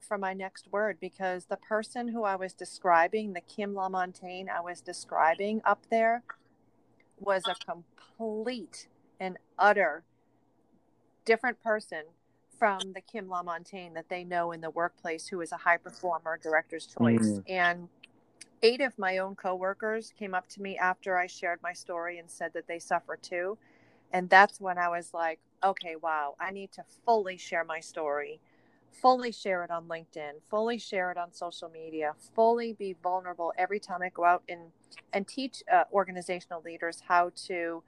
for 0.00 0.18
my 0.18 0.32
next 0.34 0.70
word 0.70 0.98
because 1.00 1.46
the 1.46 1.56
person 1.56 2.08
who 2.08 2.24
I 2.24 2.36
was 2.36 2.52
describing, 2.52 3.32
the 3.32 3.40
Kim 3.40 3.74
LaMontagne 3.74 4.48
I 4.48 4.60
was 4.60 4.80
describing 4.80 5.60
up 5.64 5.86
there, 5.90 6.22
was 7.18 7.42
a 7.46 7.54
complete 7.64 8.88
and 9.18 9.38
utter 9.58 10.04
different 11.26 11.62
person 11.62 12.04
from 12.58 12.78
the 12.94 13.02
Kim 13.02 13.26
LaMontagne 13.26 13.92
that 13.92 14.08
they 14.08 14.24
know 14.24 14.52
in 14.52 14.62
the 14.62 14.70
workplace 14.70 15.26
who 15.26 15.42
is 15.42 15.52
a 15.52 15.58
high 15.58 15.76
performer, 15.76 16.38
director's 16.42 16.86
choice. 16.86 17.18
Mm. 17.20 17.42
And 17.46 17.88
eight 18.62 18.80
of 18.80 18.98
my 18.98 19.18
own 19.18 19.34
coworkers 19.34 20.14
came 20.18 20.34
up 20.34 20.48
to 20.50 20.62
me 20.62 20.78
after 20.78 21.18
I 21.18 21.26
shared 21.26 21.60
my 21.62 21.74
story 21.74 22.18
and 22.18 22.30
said 22.30 22.54
that 22.54 22.66
they 22.66 22.78
suffer 22.78 23.18
too. 23.20 23.58
And 24.12 24.30
that's 24.30 24.58
when 24.58 24.78
I 24.78 24.88
was 24.88 25.12
like, 25.12 25.38
okay, 25.62 25.96
wow, 26.00 26.36
I 26.40 26.50
need 26.50 26.72
to 26.72 26.84
fully 27.04 27.36
share 27.36 27.64
my 27.64 27.80
story 27.80 28.40
fully 29.00 29.32
share 29.32 29.62
it 29.64 29.70
on 29.70 29.86
LinkedIn, 29.86 30.32
fully 30.48 30.78
share 30.78 31.10
it 31.10 31.16
on 31.16 31.32
social 31.32 31.68
media, 31.68 32.14
fully 32.34 32.72
be 32.72 32.96
vulnerable 33.02 33.52
every 33.58 33.78
time 33.78 34.02
I 34.02 34.08
go 34.10 34.24
out 34.24 34.42
and 34.48 34.72
and 35.12 35.26
teach 35.26 35.62
uh, 35.72 35.84
organizational 35.92 36.62
leaders 36.62 37.02
how 37.06 37.30
to 37.46 37.82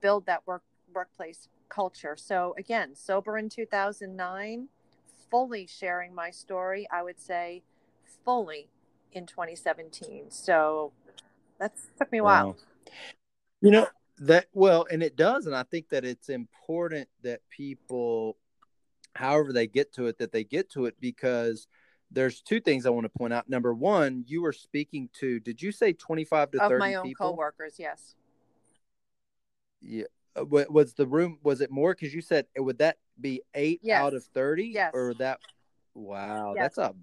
build 0.00 0.26
that 0.26 0.46
work 0.46 0.62
workplace 0.92 1.48
culture. 1.68 2.16
So 2.16 2.54
again, 2.58 2.94
sober 2.94 3.38
in 3.38 3.48
2009, 3.48 4.68
fully 5.30 5.66
sharing 5.66 6.14
my 6.14 6.30
story, 6.30 6.86
I 6.92 7.02
would 7.02 7.20
say 7.20 7.62
fully 8.24 8.68
in 9.12 9.26
2017. 9.26 10.30
So 10.30 10.92
that 11.58 11.72
took 11.98 12.10
me 12.12 12.18
a 12.18 12.24
while. 12.24 12.46
Wow. 12.48 12.56
You 13.60 13.70
know, 13.70 13.88
that 14.18 14.46
well, 14.52 14.86
and 14.90 15.02
it 15.02 15.16
does. 15.16 15.46
And 15.46 15.54
I 15.54 15.62
think 15.64 15.88
that 15.90 16.04
it's 16.04 16.28
important 16.28 17.08
that 17.22 17.40
people, 17.50 18.36
however 19.14 19.52
they 19.52 19.66
get 19.66 19.92
to 19.94 20.06
it, 20.06 20.18
that 20.18 20.32
they 20.32 20.44
get 20.44 20.70
to 20.72 20.86
it 20.86 20.94
because 21.00 21.66
there's 22.10 22.40
two 22.40 22.60
things 22.60 22.86
I 22.86 22.90
want 22.90 23.04
to 23.04 23.18
point 23.18 23.32
out. 23.32 23.48
Number 23.48 23.74
one, 23.74 24.24
you 24.26 24.42
were 24.42 24.52
speaking 24.52 25.08
to, 25.14 25.40
did 25.40 25.60
you 25.60 25.72
say 25.72 25.92
25 25.92 26.52
to 26.52 26.62
of 26.62 26.68
30 26.68 26.78
my 26.78 26.94
own 26.94 27.04
people? 27.04 27.30
coworkers, 27.30 27.74
yes. 27.78 28.14
Yeah. 29.80 30.04
Uh, 30.36 30.44
was 30.44 30.94
the 30.94 31.06
room, 31.06 31.38
was 31.42 31.60
it 31.60 31.70
more? 31.70 31.94
Because 31.94 32.14
you 32.14 32.20
said, 32.20 32.46
would 32.56 32.78
that 32.78 32.96
be 33.20 33.42
eight 33.54 33.80
yes. 33.82 34.00
out 34.00 34.14
of 34.14 34.24
30? 34.24 34.66
Yes. 34.66 34.90
Or 34.94 35.14
that, 35.14 35.38
wow, 35.94 36.54
yes. 36.56 36.74
that's 36.74 36.78
a, 36.78 36.94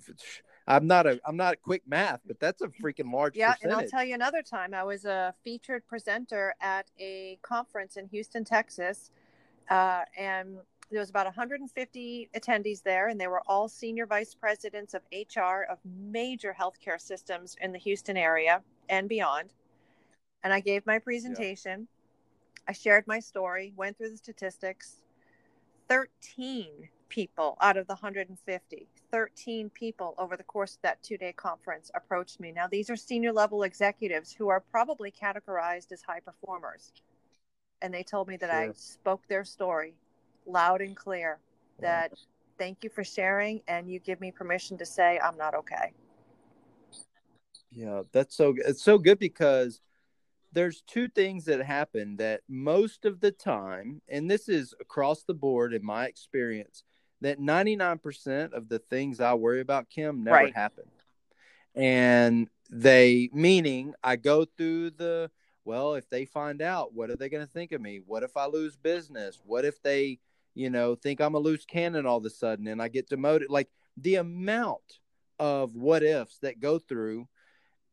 I'm 0.67 0.87
not 0.87 1.07
a, 1.07 1.19
I'm 1.25 1.37
not 1.37 1.61
quick 1.61 1.83
math, 1.87 2.21
but 2.25 2.39
that's 2.39 2.61
a 2.61 2.67
freaking 2.67 3.11
large 3.11 3.35
Yeah. 3.35 3.53
Percentage. 3.53 3.73
And 3.73 3.81
I'll 3.81 3.89
tell 3.89 4.03
you 4.03 4.15
another 4.15 4.41
time, 4.41 4.73
I 4.73 4.83
was 4.83 5.05
a 5.05 5.33
featured 5.43 5.87
presenter 5.87 6.53
at 6.61 6.87
a 6.99 7.39
conference 7.41 7.97
in 7.97 8.07
Houston, 8.07 8.43
Texas. 8.43 9.11
Uh, 9.69 10.01
and 10.17 10.57
there 10.91 10.99
was 10.99 11.09
about 11.09 11.25
150 11.25 12.29
attendees 12.35 12.83
there, 12.83 13.07
and 13.07 13.19
they 13.19 13.27
were 13.27 13.41
all 13.47 13.69
senior 13.69 14.05
vice 14.05 14.35
presidents 14.35 14.93
of 14.93 15.01
HR 15.13 15.63
of 15.69 15.79
major 15.85 16.53
healthcare 16.57 16.99
systems 16.99 17.55
in 17.61 17.71
the 17.71 17.79
Houston 17.79 18.17
area 18.17 18.61
and 18.89 19.07
beyond. 19.07 19.53
And 20.43 20.53
I 20.53 20.59
gave 20.59 20.85
my 20.85 20.99
presentation. 20.99 21.81
Yeah. 21.81 22.00
I 22.67 22.73
shared 22.73 23.07
my 23.07 23.19
story, 23.19 23.73
went 23.75 23.97
through 23.97 24.11
the 24.11 24.17
statistics. 24.17 25.01
13 25.89 26.89
people 27.09 27.57
out 27.59 27.75
of 27.75 27.85
the 27.87 27.95
150, 27.95 28.87
13 29.11 29.69
people 29.71 30.15
over 30.17 30.37
the 30.37 30.43
course 30.43 30.75
of 30.75 30.81
that 30.83 31.03
two 31.03 31.17
day 31.17 31.33
conference 31.33 31.91
approached 31.93 32.39
me. 32.39 32.51
Now, 32.51 32.67
these 32.67 32.89
are 32.89 32.95
senior 32.95 33.33
level 33.33 33.63
executives 33.63 34.31
who 34.31 34.47
are 34.47 34.61
probably 34.61 35.11
categorized 35.11 35.91
as 35.91 36.01
high 36.01 36.21
performers. 36.21 36.93
And 37.81 37.93
they 37.93 38.03
told 38.03 38.27
me 38.27 38.37
that 38.37 38.49
sure. 38.49 38.59
I 38.59 38.71
spoke 38.73 39.27
their 39.27 39.43
story 39.43 39.95
loud 40.45 40.81
and 40.81 40.95
clear 40.95 41.39
that 41.81 42.13
thank 42.57 42.83
you 42.83 42.89
for 42.89 43.03
sharing 43.03 43.61
and 43.67 43.89
you 43.91 43.99
give 43.99 44.21
me 44.21 44.31
permission 44.31 44.77
to 44.77 44.85
say 44.85 45.19
I'm 45.21 45.37
not 45.37 45.53
okay. 45.55 45.93
Yeah, 47.71 48.03
that's 48.11 48.35
so 48.35 48.53
it's 48.57 48.83
so 48.83 48.97
good 48.97 49.19
because 49.19 49.79
there's 50.51 50.81
two 50.85 51.07
things 51.07 51.45
that 51.45 51.63
happen 51.63 52.17
that 52.17 52.41
most 52.49 53.05
of 53.05 53.19
the 53.19 53.31
time 53.31 54.01
and 54.09 54.29
this 54.29 54.49
is 54.49 54.73
across 54.79 55.23
the 55.23 55.33
board 55.33 55.73
in 55.73 55.83
my 55.83 56.05
experience 56.05 56.83
that 57.21 57.39
99% 57.39 58.53
of 58.53 58.67
the 58.67 58.79
things 58.79 59.19
I 59.19 59.33
worry 59.35 59.61
about 59.61 59.89
Kim 59.89 60.23
never 60.23 60.37
right. 60.37 60.55
happen. 60.55 60.85
And 61.75 62.49
they 62.69 63.29
meaning 63.31 63.93
I 64.03 64.15
go 64.15 64.45
through 64.45 64.91
the 64.91 65.29
well, 65.63 65.93
if 65.93 66.09
they 66.09 66.25
find 66.25 66.59
out, 66.59 66.95
what 66.95 67.11
are 67.11 67.15
they 67.15 67.29
going 67.29 67.45
to 67.45 67.51
think 67.51 67.71
of 67.71 67.79
me? 67.79 68.01
What 68.03 68.23
if 68.23 68.35
I 68.35 68.47
lose 68.47 68.75
business? 68.75 69.39
What 69.45 69.63
if 69.63 69.79
they 69.83 70.17
you 70.53 70.69
know, 70.69 70.95
think 70.95 71.21
I'm 71.21 71.35
a 71.35 71.39
loose 71.39 71.65
cannon 71.65 72.05
all 72.05 72.17
of 72.17 72.25
a 72.25 72.29
sudden 72.29 72.67
and 72.67 72.81
I 72.81 72.87
get 72.87 73.09
demoted. 73.09 73.49
Like 73.49 73.69
the 73.97 74.15
amount 74.15 74.99
of 75.39 75.75
what 75.75 76.03
ifs 76.03 76.37
that 76.39 76.59
go 76.59 76.79
through 76.79 77.27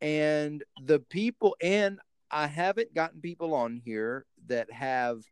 and 0.01 0.63
the 0.83 0.99
people, 0.99 1.55
and 1.61 1.99
I 2.31 2.47
haven't 2.47 2.93
gotten 2.93 3.21
people 3.21 3.53
on 3.53 3.81
here 3.83 4.25
that 4.47 4.71
have 4.71 5.23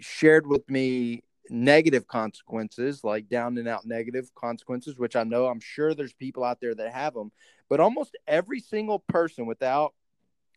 shared 0.00 0.46
with 0.46 0.68
me 0.68 1.22
negative 1.50 2.06
consequences, 2.06 3.04
like 3.04 3.28
down 3.28 3.58
and 3.58 3.68
out 3.68 3.84
negative 3.84 4.30
consequences, 4.34 4.98
which 4.98 5.16
I 5.16 5.24
know 5.24 5.46
I'm 5.46 5.60
sure 5.60 5.94
there's 5.94 6.14
people 6.14 6.44
out 6.44 6.60
there 6.60 6.74
that 6.74 6.92
have 6.92 7.14
them, 7.14 7.32
but 7.68 7.80
almost 7.80 8.16
every 8.26 8.60
single 8.60 9.00
person 9.00 9.46
without 9.46 9.94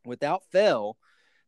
without 0.05 0.43
fail 0.51 0.97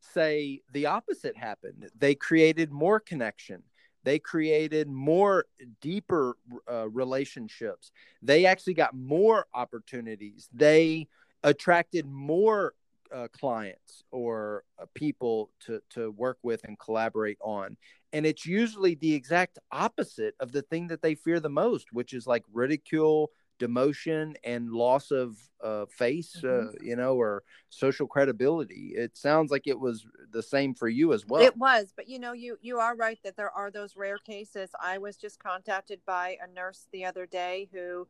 say 0.00 0.60
the 0.72 0.86
opposite 0.86 1.36
happened. 1.36 1.90
They 1.98 2.14
created 2.14 2.70
more 2.70 3.00
connection. 3.00 3.62
They 4.02 4.18
created 4.18 4.88
more 4.88 5.44
deeper 5.80 6.36
uh, 6.70 6.88
relationships. 6.88 7.92
They 8.22 8.46
actually 8.46 8.74
got 8.74 8.94
more 8.94 9.46
opportunities. 9.52 10.48
They 10.52 11.08
attracted 11.42 12.06
more 12.06 12.74
uh, 13.14 13.28
clients 13.38 14.02
or 14.10 14.64
uh, 14.80 14.86
people 14.94 15.50
to 15.60 15.80
to 15.90 16.10
work 16.12 16.38
with 16.42 16.62
and 16.64 16.78
collaborate 16.78 17.38
on 17.40 17.76
and 18.12 18.26
it's 18.26 18.46
usually 18.46 18.94
the 18.94 19.14
exact 19.14 19.58
opposite 19.72 20.34
of 20.40 20.52
the 20.52 20.62
thing 20.62 20.88
that 20.88 21.02
they 21.02 21.14
fear 21.14 21.40
the 21.40 21.48
most 21.48 21.92
which 21.92 22.12
is 22.12 22.26
like 22.26 22.44
ridicule 22.52 23.30
demotion 23.60 24.34
and 24.42 24.72
loss 24.72 25.10
of 25.10 25.36
uh, 25.62 25.84
face, 25.86 26.36
mm-hmm. 26.42 26.68
uh, 26.68 26.72
you 26.80 26.96
know, 26.96 27.14
or 27.14 27.42
social 27.68 28.06
credibility. 28.06 28.92
It 28.96 29.16
sounds 29.16 29.50
like 29.50 29.66
it 29.66 29.78
was 29.78 30.06
the 30.32 30.42
same 30.42 30.74
for 30.74 30.88
you 30.88 31.12
as 31.12 31.26
well. 31.26 31.42
It 31.42 31.56
was, 31.56 31.92
but 31.94 32.08
you 32.08 32.18
know, 32.18 32.32
you 32.32 32.56
you 32.62 32.78
are 32.78 32.96
right 32.96 33.18
that 33.22 33.36
there 33.36 33.50
are 33.50 33.70
those 33.70 33.94
rare 33.94 34.18
cases. 34.18 34.70
I 34.82 34.98
was 34.98 35.16
just 35.16 35.38
contacted 35.38 36.00
by 36.06 36.38
a 36.42 36.50
nurse 36.52 36.88
the 36.92 37.04
other 37.04 37.26
day 37.26 37.68
who 37.72 38.08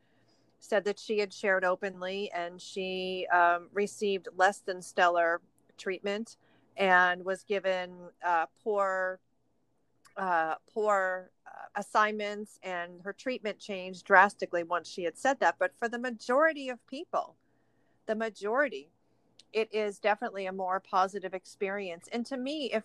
said 0.61 0.85
that 0.85 0.99
she 0.99 1.19
had 1.19 1.33
shared 1.33 1.65
openly 1.65 2.31
and 2.35 2.61
she 2.61 3.27
um, 3.33 3.69
received 3.73 4.29
less 4.37 4.59
than 4.59 4.81
stellar 4.81 5.41
treatment 5.77 6.37
and 6.77 7.25
was 7.25 7.43
given 7.43 7.93
uh, 8.25 8.47
poor 8.63 9.19
uh, 10.17 10.57
poor 10.73 11.31
uh, 11.47 11.81
assignments 11.81 12.59
and 12.63 13.01
her 13.03 13.13
treatment 13.13 13.59
changed 13.59 14.05
drastically 14.05 14.63
once 14.63 14.89
she 14.89 15.05
had 15.05 15.17
said 15.17 15.41
that. 15.41 15.57
But 15.59 15.73
for 15.79 15.89
the 15.89 15.99
majority 15.99 16.69
of 16.69 16.85
people, 16.87 17.37
the 18.07 18.15
majority, 18.15 18.91
it 19.53 19.69
is 19.73 19.99
definitely 19.99 20.47
a 20.47 20.53
more 20.53 20.81
positive 20.81 21.33
experience. 21.33 22.09
And 22.13 22.27
to 22.27 22.37
me, 22.37 22.71
if 22.73 22.85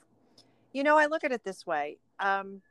you 0.71 0.83
know, 0.83 0.97
I 0.97 1.05
look 1.05 1.23
at 1.23 1.31
it 1.31 1.43
this 1.43 1.65
way. 1.65 1.97
Um, 2.19 2.61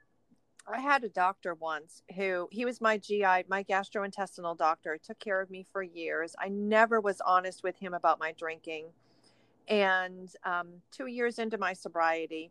I 0.66 0.80
had 0.80 1.04
a 1.04 1.08
doctor 1.08 1.54
once 1.54 2.02
who 2.16 2.48
he 2.50 2.64
was 2.64 2.80
my 2.80 2.96
GI, 2.96 3.44
my 3.48 3.64
gastrointestinal 3.68 4.56
doctor, 4.56 4.98
took 5.02 5.18
care 5.18 5.40
of 5.40 5.50
me 5.50 5.64
for 5.70 5.82
years. 5.82 6.34
I 6.38 6.48
never 6.48 7.00
was 7.00 7.20
honest 7.20 7.62
with 7.62 7.76
him 7.76 7.92
about 7.92 8.18
my 8.18 8.32
drinking. 8.32 8.86
And 9.68 10.30
um, 10.44 10.68
two 10.90 11.06
years 11.06 11.38
into 11.38 11.58
my 11.58 11.74
sobriety, 11.74 12.50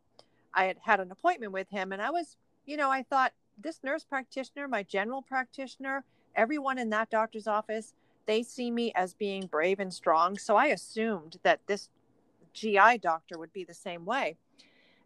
I 0.53 0.66
had 0.66 0.78
had 0.84 0.99
an 0.99 1.11
appointment 1.11 1.51
with 1.51 1.70
him 1.70 1.91
and 1.91 2.01
I 2.01 2.11
was, 2.11 2.36
you 2.66 2.78
know, 2.78 2.91
I 2.91 3.01
thought 3.01 3.34
this 3.57 3.80
nurse 3.84 4.03
practitioner, 4.03 4.68
my 4.68 4.84
general 4.84 5.22
practitioner, 5.22 6.03
everyone 6.36 6.78
in 6.78 6.89
that 6.91 7.09
doctor's 7.09 7.47
office, 7.47 7.93
they 8.26 8.43
see 8.43 8.72
me 8.72 8.91
as 8.95 9.14
being 9.14 9.47
brave 9.47 9.80
and 9.80 9.93
strong. 9.93 10.38
So 10.38 10.55
I 10.55 10.68
assumed 10.68 11.39
that 11.43 11.61
this 11.68 11.89
GI 12.53 12.99
doctor 13.01 13.38
would 13.38 13.53
be 13.53 13.64
the 13.64 13.74
same 13.74 14.05
way. 14.05 14.38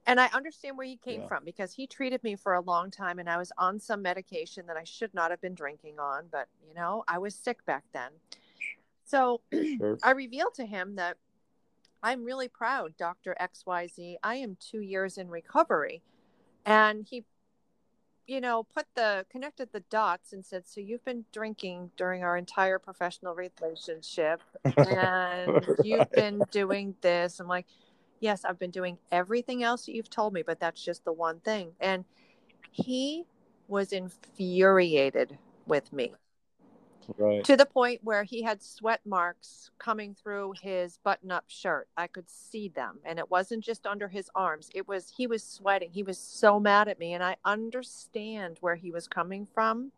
And 0.07 0.21
I 0.21 0.27
understand 0.27 0.77
where 0.77 0.87
he 0.87 0.95
came 0.95 1.21
yeah. 1.21 1.27
from 1.27 1.43
because 1.43 1.73
he 1.73 1.85
treated 1.85 2.23
me 2.23 2.37
for 2.37 2.53
a 2.53 2.61
long 2.61 2.89
time 2.89 3.19
and 3.19 3.29
I 3.29 3.37
was 3.37 3.51
on 3.57 3.77
some 3.77 4.01
medication 4.01 4.65
that 4.67 4.77
I 4.77 4.85
should 4.85 5.13
not 5.13 5.31
have 5.31 5.41
been 5.41 5.53
drinking 5.53 5.99
on, 5.99 6.27
but 6.31 6.47
you 6.65 6.73
know, 6.73 7.03
I 7.09 7.17
was 7.17 7.35
sick 7.35 7.65
back 7.65 7.83
then. 7.93 8.11
So 9.05 9.41
sure. 9.53 9.97
I 10.01 10.11
revealed 10.11 10.53
to 10.55 10.65
him 10.65 10.95
that 10.95 11.17
I'm 12.01 12.23
really 12.23 12.47
proud, 12.47 12.95
Dr. 12.97 13.35
XYZ. 13.39 14.15
I 14.23 14.35
am 14.35 14.55
two 14.61 14.79
years 14.79 15.17
in 15.17 15.29
recovery. 15.29 16.01
And 16.65 17.05
he, 17.05 17.25
you 18.27 18.39
know, 18.39 18.63
put 18.63 18.85
the 18.95 19.25
connected 19.29 19.69
the 19.73 19.81
dots 19.89 20.31
and 20.31 20.45
said, 20.45 20.67
So 20.67 20.79
you've 20.79 21.03
been 21.03 21.25
drinking 21.33 21.91
during 21.97 22.23
our 22.23 22.37
entire 22.37 22.79
professional 22.79 23.35
relationship 23.35 24.41
and 24.77 25.65
you've 25.83 26.11
been 26.11 26.41
doing 26.51 26.95
this. 27.01 27.41
I'm 27.41 27.47
like, 27.47 27.65
Yes, 28.19 28.43
I've 28.45 28.59
been 28.59 28.71
doing 28.71 28.97
everything 29.11 29.63
else 29.63 29.85
that 29.85 29.93
you've 29.93 30.09
told 30.09 30.33
me, 30.33 30.41
but 30.41 30.59
that's 30.59 30.83
just 30.83 31.05
the 31.05 31.13
one 31.13 31.39
thing. 31.39 31.71
And 31.79 32.05
he 32.71 33.25
was 33.67 33.91
infuriated 33.91 35.37
with 35.65 35.91
me 35.91 36.13
right. 37.17 37.43
to 37.43 37.55
the 37.55 37.65
point 37.65 38.01
where 38.03 38.23
he 38.23 38.41
had 38.41 38.61
sweat 38.61 39.01
marks 39.05 39.71
coming 39.77 40.15
through 40.15 40.53
his 40.61 40.97
button 41.03 41.31
up 41.31 41.45
shirt. 41.47 41.87
I 41.97 42.07
could 42.07 42.29
see 42.29 42.69
them. 42.69 42.99
And 43.05 43.19
it 43.19 43.29
wasn't 43.29 43.63
just 43.63 43.85
under 43.85 44.07
his 44.07 44.29
arms, 44.35 44.69
it 44.73 44.87
was, 44.87 45.13
he 45.15 45.27
was 45.27 45.43
sweating. 45.43 45.91
He 45.91 46.03
was 46.03 46.17
so 46.17 46.59
mad 46.59 46.87
at 46.87 46.99
me. 46.99 47.13
And 47.13 47.23
I 47.23 47.37
understand 47.45 48.57
where 48.61 48.75
he 48.75 48.91
was 48.91 49.07
coming 49.07 49.47
from. 49.53 49.91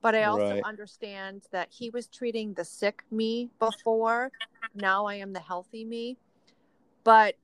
But 0.00 0.14
I 0.14 0.24
also 0.24 0.44
right. 0.50 0.62
understand 0.62 1.44
that 1.50 1.68
he 1.70 1.88
was 1.88 2.08
treating 2.08 2.52
the 2.52 2.64
sick 2.64 3.02
me 3.10 3.48
before. 3.58 4.30
Now 4.74 5.06
I 5.06 5.14
am 5.14 5.32
the 5.32 5.40
healthy 5.40 5.84
me. 5.84 6.18
But 7.04 7.36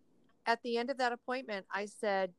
at 0.51 0.61
the 0.65 0.79
end 0.79 0.91
of 0.91 0.99
that 0.99 1.13
appointment, 1.13 1.65
I 1.73 1.87
said, 1.87 2.33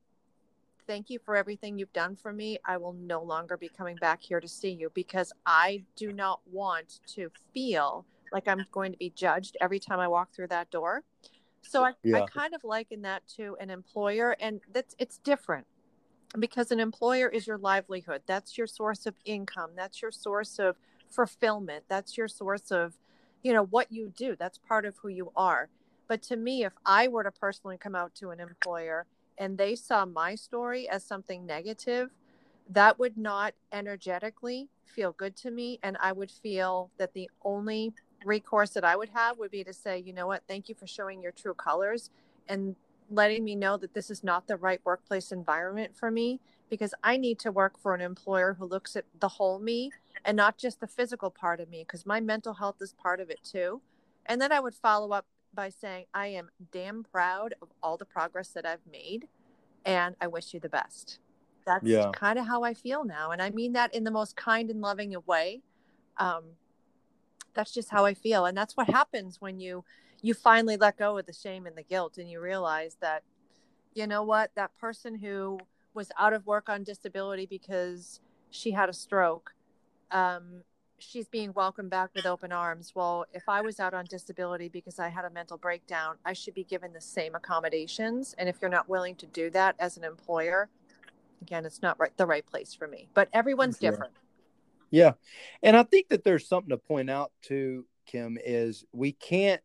thank 0.86 1.09
you 1.09 1.18
for 1.24 1.38
everything 1.38 1.78
you've 1.78 1.93
done 1.93 2.18
for 2.18 2.34
me. 2.34 2.57
I 2.66 2.76
will 2.76 2.91
no 2.91 3.24
longer 3.24 3.55
be 3.55 3.70
coming 3.70 3.95
back 3.95 4.22
here 4.22 4.41
to 4.41 4.49
see 4.49 4.72
you 4.72 4.91
because 4.93 5.32
I 5.45 5.84
do 5.95 6.12
not 6.12 6.41
want 6.51 6.99
to 7.16 7.30
feel 7.53 8.05
like 8.34 8.49
I'm 8.49 8.66
going 8.74 8.91
to 8.91 8.97
be 8.97 9.12
judged 9.12 9.55
every 9.62 9.80
time 9.80 9.99
I 10.01 10.09
walk 10.09 10.34
through 10.34 10.47
that 10.47 10.70
door. 10.72 11.03
So 11.62 11.86
I, 11.86 11.93
yeah. 12.03 12.18
I 12.18 12.26
kind 12.26 12.53
of 12.53 12.66
liken 12.66 13.01
that 13.03 13.26
to 13.38 13.55
an 13.62 13.70
employer, 13.70 14.36
and 14.41 14.59
that's 14.74 14.93
it's 14.99 15.18
different. 15.20 15.66
because 16.39 16.72
an 16.72 16.80
employer 16.80 17.28
is 17.28 17.45
your 17.47 17.57
livelihood. 17.57 18.22
That's 18.26 18.57
your 18.57 18.68
source 18.68 19.05
of 19.05 19.16
income. 19.26 19.72
That's 19.76 20.01
your 20.01 20.12
source 20.12 20.59
of 20.59 20.78
fulfillment. 21.09 21.84
That's 21.89 22.18
your 22.18 22.28
source 22.28 22.72
of, 22.72 22.93
you 23.43 23.53
know, 23.53 23.66
what 23.66 23.91
you 23.91 24.14
do. 24.16 24.36
That's 24.39 24.57
part 24.57 24.86
of 24.86 24.95
who 25.01 25.09
you 25.09 25.32
are. 25.36 25.70
But 26.12 26.24
to 26.24 26.36
me, 26.36 26.66
if 26.66 26.74
I 26.86 27.07
were 27.07 27.24
to 27.24 27.32
personally 27.32 27.78
come 27.78 27.95
out 27.95 28.14
to 28.16 28.32
an 28.32 28.41
employer 28.41 29.05
and 29.38 29.57
they 29.57 29.76
saw 29.76 30.03
my 30.03 30.36
story 30.36 30.89
as 30.89 31.05
something 31.05 31.45
negative, 31.45 32.09
that 32.70 32.99
would 32.99 33.18
not 33.18 33.53
energetically 33.72 34.68
feel 34.86 35.14
good 35.14 35.38
to 35.38 35.51
me. 35.51 35.80
And 35.82 35.95
I 36.01 36.12
would 36.12 36.30
feel 36.30 36.91
that 36.97 37.14
the 37.14 37.30
only 37.45 37.93
recourse 38.26 38.72
that 38.72 38.84
I 38.84 38.97
would 38.97 39.07
have 39.14 39.38
would 39.38 39.51
be 39.51 39.64
to 39.64 39.72
say, 39.72 39.99
you 39.99 40.12
know 40.12 40.28
what, 40.28 40.43
thank 40.49 40.68
you 40.68 40.76
for 40.76 40.86
showing 40.86 41.22
your 41.22 41.32
true 41.32 41.53
colors 41.53 42.09
and 42.49 42.76
letting 43.09 43.45
me 43.45 43.55
know 43.55 43.78
that 43.78 43.93
this 43.93 44.12
is 44.12 44.22
not 44.22 44.47
the 44.47 44.57
right 44.57 44.82
workplace 44.84 45.32
environment 45.32 45.95
for 45.95 46.12
me 46.12 46.41
because 46.70 46.93
I 47.01 47.16
need 47.16 47.39
to 47.39 47.53
work 47.53 47.80
for 47.80 47.95
an 47.95 48.01
employer 48.01 48.57
who 48.59 48.66
looks 48.66 48.97
at 48.97 49.05
the 49.18 49.30
whole 49.30 49.59
me 49.59 49.91
and 50.26 50.36
not 50.36 50.57
just 50.57 50.82
the 50.82 50.88
physical 50.88 51.32
part 51.32 51.62
of 51.62 51.70
me 51.70 51.86
because 51.88 52.05
my 52.05 52.20
mental 52.20 52.55
health 52.55 52.82
is 52.82 52.91
part 52.91 53.22
of 53.22 53.30
it 53.30 53.39
too. 53.45 53.80
And 54.26 54.41
then 54.41 54.51
I 54.51 54.59
would 54.59 54.76
follow 54.76 55.12
up 55.12 55.26
by 55.54 55.70
saying, 55.70 56.06
I 56.14 56.28
am 56.28 56.49
damn 56.72 57.04
proud 57.04 57.56
of 57.62 57.70
all 57.82 57.97
the 57.97 58.06
progress 58.06 58.49
that 58.49 58.66
I've 58.66 58.86
made 58.91 59.28
and 59.86 60.16
I 60.22 60.28
wish 60.28 60.54
you 60.54 60.60
the 60.60 60.70
best. 60.70 61.20
That's 61.66 61.86
yeah. 61.86 62.12
kind 62.14 62.39
of 62.39 62.47
how 62.47 62.64
I 62.64 62.74
feel 62.74 63.04
now. 63.04 63.32
And 63.32 63.41
I 63.41 63.49
mean 63.49 63.74
that 63.74 63.93
in 63.93 64.04
the 64.04 64.12
most 64.12 64.36
kind 64.36 64.70
and 64.70 64.82
loving 64.82 65.16
way. 65.26 65.62
Um, 66.18 66.43
that's 67.54 67.74
just 67.74 67.89
how 67.89 68.06
I 68.06 68.14
feel. 68.14 68.45
And 68.45 68.58
that's 68.58 68.76
what 68.78 68.89
happens 68.89 69.39
when 69.39 69.60
you 69.60 69.84
you 70.22 70.34
finally 70.34 70.78
let 70.78 70.97
go 70.97 71.18
of 71.18 71.26
the 71.26 71.34
shame 71.34 71.66
and 71.66 71.76
the 71.76 71.84
guilt 71.84 72.18
and 72.20 72.30
you 72.30 72.39
realize 72.39 72.95
that 73.02 73.24
you 73.93 74.06
know 74.06 74.24
what 74.24 74.52
that 74.56 74.76
person 74.78 75.16
who 75.16 75.60
was 75.93 76.12
out 76.18 76.34
of 76.34 76.45
work 76.45 76.70
on 76.70 76.84
disability 76.84 77.47
because 77.47 78.20
she 78.52 78.72
had 78.72 78.88
a 78.88 78.93
stroke 78.93 79.54
um, 80.12 80.62
she's 81.02 81.28
being 81.28 81.54
welcomed 81.54 81.89
back 81.89 82.10
with 82.16 82.26
open 82.26 82.52
arms. 82.52 82.93
Well 82.95 83.26
if 83.34 83.47
i 83.47 83.62
was 83.62 83.80
out 83.80 83.93
on 83.93 84.06
disability 84.06 84.70
because 84.70 84.99
i 84.99 85.10
had 85.10 85.26
a 85.26 85.30
mental 85.30 85.58
breakdown 85.58 86.16
i 86.26 86.34
should 86.34 86.54
be 86.54 86.64
given 86.64 86.93
the 86.93 87.02
same 87.02 87.36
accommodations. 87.36 88.36
And 88.38 88.47
if 88.47 88.58
you're 88.62 88.72
not 88.72 88.89
willing 88.89 89.16
to 89.16 89.26
do 89.26 89.49
that 89.52 89.76
as 89.80 89.97
an 89.97 90.04
employer 90.04 90.70
again 91.41 91.66
it's 91.66 91.82
not 91.82 91.99
right 91.99 92.16
the 92.18 92.26
right 92.26 92.45
place 92.45 92.74
for 92.74 92.88
me. 92.88 93.08
But 93.14 93.30
everyone's 93.34 93.78
different. 93.78 94.14
Yeah. 94.89 95.14
And 95.64 95.76
i 95.76 95.84
think 95.84 96.10
that 96.10 96.24
there's 96.24 96.47
something 96.47 96.70
to 96.70 96.78
point 96.78 97.10
out 97.10 97.32
to 97.43 97.86
kim 98.06 98.38
is 98.43 98.86
we 98.91 99.12
can't 99.12 99.62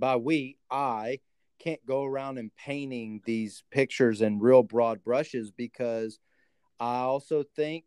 by 0.00 0.16
we, 0.16 0.56
I 0.70 1.20
can't 1.60 1.84
go 1.86 2.04
around 2.04 2.38
and 2.38 2.50
painting 2.56 3.20
these 3.24 3.62
pictures 3.70 4.22
in 4.22 4.40
real 4.40 4.62
broad 4.62 5.04
brushes 5.04 5.52
because 5.52 6.18
I 6.80 7.00
also 7.00 7.44
think 7.54 7.84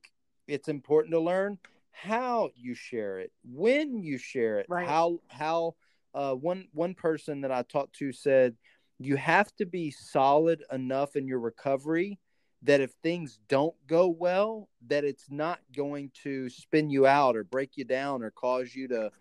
it's 0.47 0.69
important 0.69 1.13
to 1.13 1.19
learn 1.19 1.57
how 1.93 2.49
you 2.55 2.73
share 2.73 3.19
it, 3.19 3.31
when 3.43 4.03
you 4.03 4.17
share 4.17 4.59
it, 4.59 4.65
right. 4.67 4.87
how 4.87 5.19
how 5.27 5.75
uh, 6.13 6.33
one 6.33 6.67
one 6.73 6.93
person 6.93 7.41
that 7.41 7.51
I 7.51 7.63
talked 7.63 7.95
to 7.97 8.11
said 8.11 8.55
you 8.99 9.15
have 9.15 9.55
to 9.55 9.65
be 9.65 9.91
solid 9.91 10.63
enough 10.71 11.15
in 11.15 11.27
your 11.27 11.39
recovery 11.39 12.19
that 12.63 12.81
if 12.81 12.91
things 13.03 13.39
don't 13.49 13.75
go 13.87 14.07
well, 14.07 14.69
that 14.87 15.03
it's 15.03 15.29
not 15.29 15.59
going 15.75 16.11
to 16.23 16.49
spin 16.49 16.89
you 16.89 17.05
out 17.05 17.35
or 17.35 17.43
break 17.43 17.71
you 17.75 17.83
down 17.83 18.23
or 18.23 18.31
cause 18.31 18.73
you 18.73 18.87
to 18.87 19.11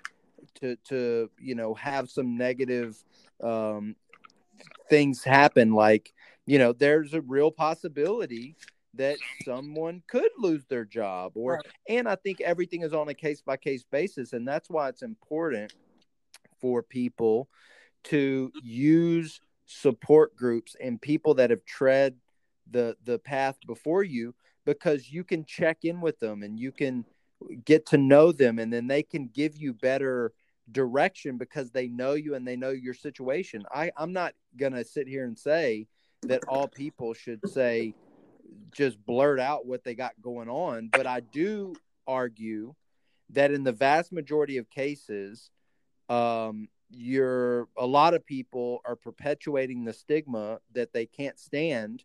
to 0.60 0.76
to 0.88 1.30
you 1.40 1.54
know 1.54 1.74
have 1.74 2.10
some 2.10 2.36
negative 2.36 3.02
um, 3.42 3.96
things 4.88 5.22
happen 5.22 5.72
like 5.72 6.12
you 6.46 6.58
know 6.58 6.72
there's 6.72 7.14
a 7.14 7.20
real 7.22 7.50
possibility 7.50 8.56
that 8.94 9.16
someone 9.44 10.02
could 10.06 10.30
lose 10.38 10.64
their 10.66 10.84
job 10.84 11.32
or 11.34 11.54
right. 11.54 11.66
and 11.88 12.08
i 12.08 12.14
think 12.14 12.40
everything 12.40 12.82
is 12.82 12.92
on 12.92 13.08
a 13.08 13.14
case 13.14 13.40
by 13.40 13.56
case 13.56 13.84
basis 13.90 14.32
and 14.32 14.46
that's 14.46 14.68
why 14.68 14.88
it's 14.88 15.02
important 15.02 15.72
for 16.60 16.82
people 16.82 17.48
to 18.04 18.52
use 18.62 19.40
support 19.66 20.34
groups 20.36 20.76
and 20.80 21.00
people 21.00 21.34
that 21.34 21.50
have 21.50 21.64
tread 21.64 22.14
the 22.70 22.96
the 23.04 23.18
path 23.18 23.56
before 23.66 24.02
you 24.02 24.34
because 24.64 25.10
you 25.10 25.24
can 25.24 25.44
check 25.44 25.78
in 25.84 26.00
with 26.00 26.18
them 26.20 26.42
and 26.42 26.58
you 26.58 26.70
can 26.70 27.04
get 27.64 27.86
to 27.86 27.96
know 27.96 28.30
them 28.30 28.58
and 28.58 28.72
then 28.72 28.86
they 28.86 29.02
can 29.02 29.28
give 29.28 29.56
you 29.56 29.72
better 29.72 30.32
direction 30.70 31.38
because 31.38 31.70
they 31.70 31.88
know 31.88 32.12
you 32.12 32.34
and 32.34 32.46
they 32.46 32.56
know 32.56 32.70
your 32.70 32.94
situation. 32.94 33.64
I, 33.74 33.90
I'm 33.96 34.12
not 34.12 34.34
going 34.56 34.72
to 34.72 34.84
sit 34.84 35.08
here 35.08 35.24
and 35.24 35.38
say 35.38 35.86
that 36.22 36.42
all 36.46 36.68
people 36.68 37.14
should 37.14 37.40
say, 37.48 37.94
just 38.72 39.04
blurt 39.04 39.40
out 39.40 39.66
what 39.66 39.84
they 39.84 39.94
got 39.94 40.12
going 40.20 40.48
on. 40.48 40.88
But 40.92 41.06
I 41.06 41.20
do 41.20 41.74
argue 42.06 42.74
that 43.30 43.50
in 43.50 43.64
the 43.64 43.72
vast 43.72 44.12
majority 44.12 44.58
of 44.58 44.70
cases, 44.70 45.50
um, 46.08 46.68
you're 46.90 47.68
a 47.76 47.86
lot 47.86 48.14
of 48.14 48.26
people 48.26 48.80
are 48.84 48.96
perpetuating 48.96 49.84
the 49.84 49.92
stigma 49.92 50.60
that 50.74 50.92
they 50.92 51.06
can't 51.06 51.38
stand. 51.38 52.04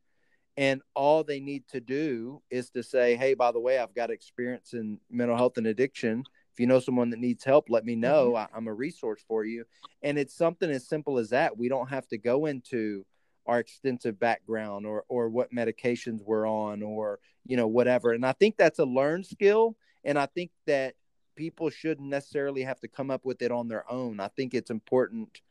And 0.55 0.81
all 0.95 1.23
they 1.23 1.39
need 1.39 1.67
to 1.69 1.79
do 1.79 2.41
is 2.49 2.71
to 2.71 2.81
say 2.81 3.15
hey 3.15 3.35
by 3.35 3.51
the 3.51 3.59
way 3.59 3.77
i've 3.77 3.93
got 3.93 4.09
experience 4.09 4.73
in 4.73 4.99
mental 5.11 5.37
health 5.37 5.57
and 5.57 5.67
addiction. 5.67 6.23
If 6.53 6.59
you 6.59 6.65
know 6.65 6.79
someone 6.79 7.11
that 7.11 7.19
needs 7.19 7.43
help 7.43 7.65
let 7.69 7.85
me 7.85 7.95
know. 7.95 8.31
Mm-hmm. 8.31 8.55
I, 8.55 8.57
am 8.57 8.67
a 8.67 8.73
resource 8.73 9.23
for 9.27 9.45
you. 9.45 9.65
And 10.01 10.17
it's 10.17 10.35
something 10.35 10.71
as 10.71 10.87
simple 10.87 11.19
as 11.19 11.29
that. 11.29 11.57
We 11.57 11.69
don't 11.69 11.89
have 11.89 12.07
to 12.07 12.17
go 12.17 12.45
into 12.47 13.05
our 13.47 13.59
extensive 13.59 14.19
background 14.19 14.85
or 14.85 15.05
or 15.07 15.29
what 15.29 15.51
medications 15.51 16.21
we're 16.23 16.47
on 16.47 16.83
or 16.83 17.19
you 17.45 17.57
know 17.57 17.67
whatever. 17.67 18.13
And 18.13 18.25
i 18.25 18.33
think 18.33 18.57
that's 18.57 18.79
a 18.79 18.85
learned 18.85 19.25
skill 19.25 19.75
and 20.03 20.19
i 20.19 20.25
think 20.25 20.51
that 20.65 20.95
people 21.35 21.69
shouldn't 21.69 22.09
necessarily 22.09 22.63
have 22.63 22.79
to 22.81 22.87
come 22.87 23.09
up 23.09 23.23
with 23.23 23.41
it 23.41 23.51
on 23.51 23.67
their 23.67 23.89
own. 23.89 24.19
I 24.19 24.27
think 24.27 24.53
it's 24.53 24.71
important 24.71 25.41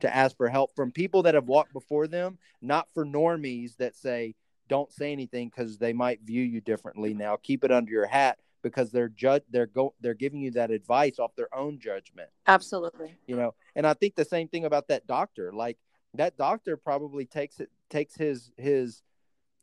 to 0.00 0.14
ask 0.14 0.36
for 0.36 0.48
help 0.48 0.74
from 0.74 0.90
people 0.90 1.22
that 1.22 1.34
have 1.34 1.46
walked 1.46 1.72
before 1.72 2.08
them 2.08 2.38
not 2.60 2.88
for 2.92 3.06
normies 3.06 3.76
that 3.76 3.94
say 3.94 4.34
don't 4.68 4.92
say 4.92 5.12
anything 5.12 5.48
because 5.48 5.78
they 5.78 5.92
might 5.92 6.22
view 6.22 6.42
you 6.42 6.60
differently 6.60 7.14
now. 7.14 7.36
Keep 7.36 7.64
it 7.64 7.70
under 7.70 7.92
your 7.92 8.06
hat 8.06 8.38
because 8.62 8.90
they're 8.90 9.10
judge 9.10 9.42
they're 9.50 9.66
go 9.66 9.94
they're 10.00 10.14
giving 10.14 10.40
you 10.40 10.50
that 10.50 10.70
advice 10.70 11.18
off 11.18 11.36
their 11.36 11.54
own 11.54 11.78
judgment. 11.78 12.30
Absolutely. 12.46 13.14
You 13.26 13.36
know 13.36 13.54
and 13.76 13.86
i 13.86 13.94
think 13.94 14.16
the 14.16 14.24
same 14.24 14.48
thing 14.48 14.64
about 14.64 14.88
that 14.88 15.06
doctor. 15.06 15.52
Like 15.52 15.78
that 16.14 16.36
doctor 16.36 16.76
probably 16.76 17.24
takes 17.24 17.60
it 17.60 17.70
takes 17.90 18.16
his 18.16 18.50
his 18.56 19.02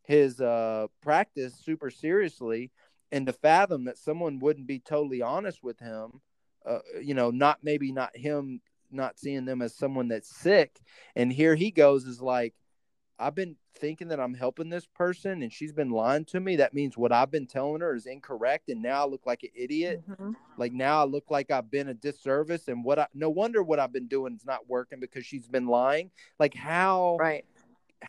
his 0.03 0.41
uh 0.41 0.87
practice 1.01 1.55
super 1.55 1.89
seriously 1.89 2.71
and 3.11 3.25
to 3.25 3.33
fathom 3.33 3.85
that 3.85 3.97
someone 3.97 4.39
wouldn't 4.39 4.67
be 4.67 4.79
totally 4.79 5.21
honest 5.21 5.63
with 5.63 5.79
him 5.79 6.21
uh, 6.65 6.79
you 7.01 7.13
know 7.13 7.31
not 7.31 7.59
maybe 7.63 7.91
not 7.91 8.15
him 8.15 8.61
not 8.91 9.17
seeing 9.17 9.45
them 9.45 9.61
as 9.61 9.73
someone 9.73 10.07
that's 10.07 10.35
sick. 10.35 10.79
And 11.15 11.31
here 11.31 11.55
he 11.55 11.71
goes 11.71 12.05
is 12.05 12.21
like 12.21 12.53
I've 13.21 13.35
been 13.35 13.55
thinking 13.77 14.07
that 14.09 14.19
I'm 14.19 14.33
helping 14.33 14.69
this 14.69 14.85
person 14.85 15.43
and 15.43 15.53
she's 15.53 15.71
been 15.71 15.91
lying 15.91 16.25
to 16.25 16.39
me, 16.39 16.55
that 16.57 16.73
means 16.73 16.97
what 16.97 17.11
I've 17.11 17.31
been 17.31 17.45
telling 17.45 17.81
her 17.81 17.95
is 17.95 18.05
incorrect. 18.07 18.69
And 18.69 18.81
now 18.81 19.03
I 19.03 19.07
look 19.07 19.25
like 19.25 19.43
an 19.43 19.49
idiot. 19.55 20.03
Mm-hmm. 20.09 20.31
Like 20.57 20.73
now 20.73 21.01
I 21.01 21.05
look 21.05 21.29
like 21.29 21.51
I've 21.51 21.69
been 21.69 21.89
a 21.89 21.93
disservice. 21.93 22.67
And 22.67 22.83
what 22.83 22.99
I, 22.99 23.07
no 23.13 23.29
wonder 23.29 23.61
what 23.61 23.79
I've 23.79 23.93
been 23.93 24.07
doing 24.07 24.35
is 24.35 24.45
not 24.45 24.67
working 24.67 24.99
because 24.99 25.25
she's 25.25 25.47
been 25.47 25.67
lying. 25.67 26.09
Like 26.39 26.55
how, 26.55 27.17
right. 27.19 27.45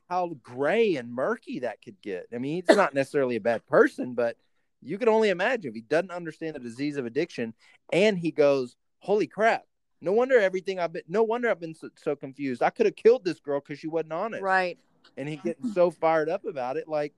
How 0.09 0.31
gray 0.43 0.97
and 0.97 1.13
murky 1.13 1.61
that 1.61 1.83
could 1.83 2.01
get. 2.01 2.27
I 2.33 2.39
mean, 2.39 2.63
he's 2.67 2.77
not 2.77 2.95
necessarily 2.95 3.37
a 3.37 3.43
bad 3.43 3.67
person, 3.67 4.15
but 4.15 4.39
you 4.81 4.97
can 4.97 5.11
only 5.11 5.29
imagine 5.29 5.69
if 5.69 5.75
he 5.75 5.83
doesn't 5.83 6.11
understand 6.11 6.57
the 6.57 6.61
disease 6.61 6.97
of 6.97 7.05
addiction 7.05 7.53
and 7.93 8.19
he 8.19 8.31
goes, 8.31 8.75
Holy 9.01 9.27
crap, 9.27 9.65
no 10.01 10.13
wonder 10.13 10.41
everything 10.41 10.81
I've 10.81 10.95
been. 10.95 11.03
No 11.09 11.23
wonder 11.25 11.51
I've 11.51 11.61
been 11.61 11.75
so, 11.75 11.91
so 11.97 12.17
confused. 12.17 12.63
I 12.63 12.71
could 12.71 12.87
have 12.87 12.97
killed 12.97 13.23
this 13.23 13.39
girl 13.39 13.61
because 13.61 13.79
she 13.79 13.89
wasn't 13.89 14.15
honest. 14.15 14.43
Right 14.43 14.79
and 15.17 15.29
he 15.29 15.37
getting 15.45 15.73
so 15.73 15.91
fired 15.91 16.29
up 16.29 16.45
about 16.45 16.77
it. 16.77 16.89
Like 16.89 17.15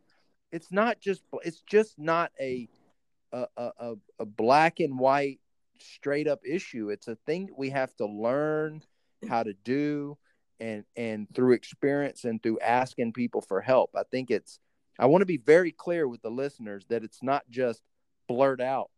it's 0.52 0.70
not 0.70 1.00
just 1.00 1.22
it's 1.42 1.62
just 1.62 1.98
not 1.98 2.32
a 2.40 2.68
a 3.32 3.46
a, 3.56 3.94
a 4.20 4.26
black 4.26 4.80
and 4.80 4.98
white 4.98 5.40
straight 5.80 6.28
up 6.28 6.40
issue. 6.44 6.90
It's 6.90 7.08
a 7.08 7.16
thing 7.26 7.50
we 7.56 7.70
have 7.70 7.94
to 7.96 8.06
learn 8.06 8.82
how 9.28 9.42
to 9.42 9.54
do 9.64 10.16
and 10.60 10.84
and 10.96 11.26
through 11.34 11.52
experience 11.52 12.24
and 12.24 12.42
through 12.42 12.60
asking 12.60 13.12
people 13.12 13.40
for 13.40 13.60
help. 13.60 13.90
I 13.96 14.02
think 14.10 14.30
it's 14.30 14.58
I 14.98 15.06
want 15.06 15.22
to 15.22 15.26
be 15.26 15.38
very 15.38 15.72
clear 15.72 16.06
with 16.06 16.22
the 16.22 16.30
listeners 16.30 16.84
that 16.88 17.02
it's 17.02 17.22
not 17.22 17.42
just 17.50 17.82
blurt 18.28 18.60
out 18.60 18.90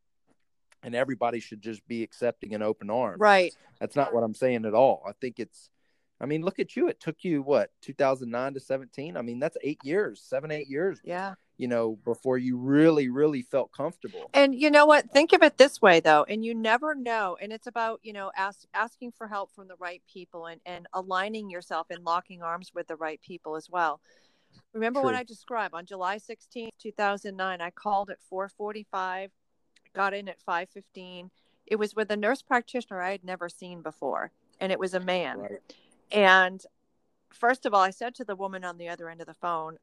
and 0.82 0.94
everybody 0.94 1.40
should 1.40 1.62
just 1.62 1.86
be 1.88 2.02
accepting 2.02 2.54
an 2.54 2.62
open 2.62 2.90
arm. 2.90 3.18
Right. 3.18 3.54
That's 3.80 3.96
not 3.96 4.12
what 4.12 4.22
I'm 4.22 4.34
saying 4.34 4.66
at 4.66 4.74
all. 4.74 5.02
I 5.06 5.12
think 5.12 5.38
it's 5.38 5.70
I 6.20 6.26
mean, 6.26 6.42
look 6.42 6.58
at 6.58 6.76
you. 6.76 6.88
It 6.88 6.98
took 6.98 7.24
you 7.24 7.42
what, 7.42 7.70
2009 7.82 8.54
to 8.54 8.60
17? 8.60 9.16
I 9.16 9.22
mean, 9.22 9.38
that's 9.38 9.56
eight 9.62 9.80
years, 9.84 10.22
seven, 10.22 10.50
eight 10.50 10.68
years. 10.68 11.00
Yeah. 11.04 11.34
You 11.58 11.68
know, 11.68 11.98
before 12.04 12.38
you 12.38 12.56
really, 12.58 13.08
really 13.08 13.42
felt 13.42 13.72
comfortable. 13.72 14.30
And 14.34 14.54
you 14.54 14.70
know 14.70 14.86
what? 14.86 15.10
Think 15.10 15.32
of 15.32 15.42
it 15.42 15.56
this 15.56 15.80
way, 15.80 16.00
though, 16.00 16.24
and 16.28 16.44
you 16.44 16.54
never 16.54 16.94
know. 16.94 17.36
And 17.40 17.52
it's 17.52 17.66
about, 17.66 18.00
you 18.02 18.12
know, 18.12 18.30
ask, 18.36 18.66
asking 18.74 19.12
for 19.12 19.26
help 19.26 19.52
from 19.54 19.68
the 19.68 19.76
right 19.78 20.02
people 20.10 20.46
and, 20.46 20.60
and 20.66 20.86
aligning 20.92 21.50
yourself 21.50 21.86
and 21.90 22.04
locking 22.04 22.42
arms 22.42 22.72
with 22.74 22.88
the 22.88 22.96
right 22.96 23.20
people 23.22 23.56
as 23.56 23.70
well. 23.70 24.00
Remember 24.72 25.00
True. 25.00 25.06
when 25.06 25.14
I 25.14 25.22
described 25.22 25.74
on 25.74 25.86
July 25.86 26.18
16, 26.18 26.70
2009, 26.78 27.60
I 27.60 27.70
called 27.70 28.10
at 28.10 28.18
445, 28.28 29.30
got 29.94 30.14
in 30.14 30.28
at 30.28 30.40
515. 30.40 31.30
It 31.66 31.76
was 31.76 31.96
with 31.96 32.10
a 32.10 32.16
nurse 32.16 32.42
practitioner 32.42 33.00
I 33.00 33.12
had 33.12 33.24
never 33.24 33.48
seen 33.48 33.80
before, 33.80 34.30
and 34.60 34.70
it 34.70 34.78
was 34.78 34.94
a 34.94 35.00
man. 35.00 35.38
Right. 35.38 35.60
And 36.12 36.62
first 37.30 37.66
of 37.66 37.74
all, 37.74 37.82
I 37.82 37.90
said 37.90 38.14
to 38.16 38.24
the 38.24 38.36
woman 38.36 38.64
on 38.64 38.78
the 38.78 38.88
other 38.88 39.08
end 39.08 39.20
of 39.20 39.26
the 39.26 39.34
phone, 39.34 39.78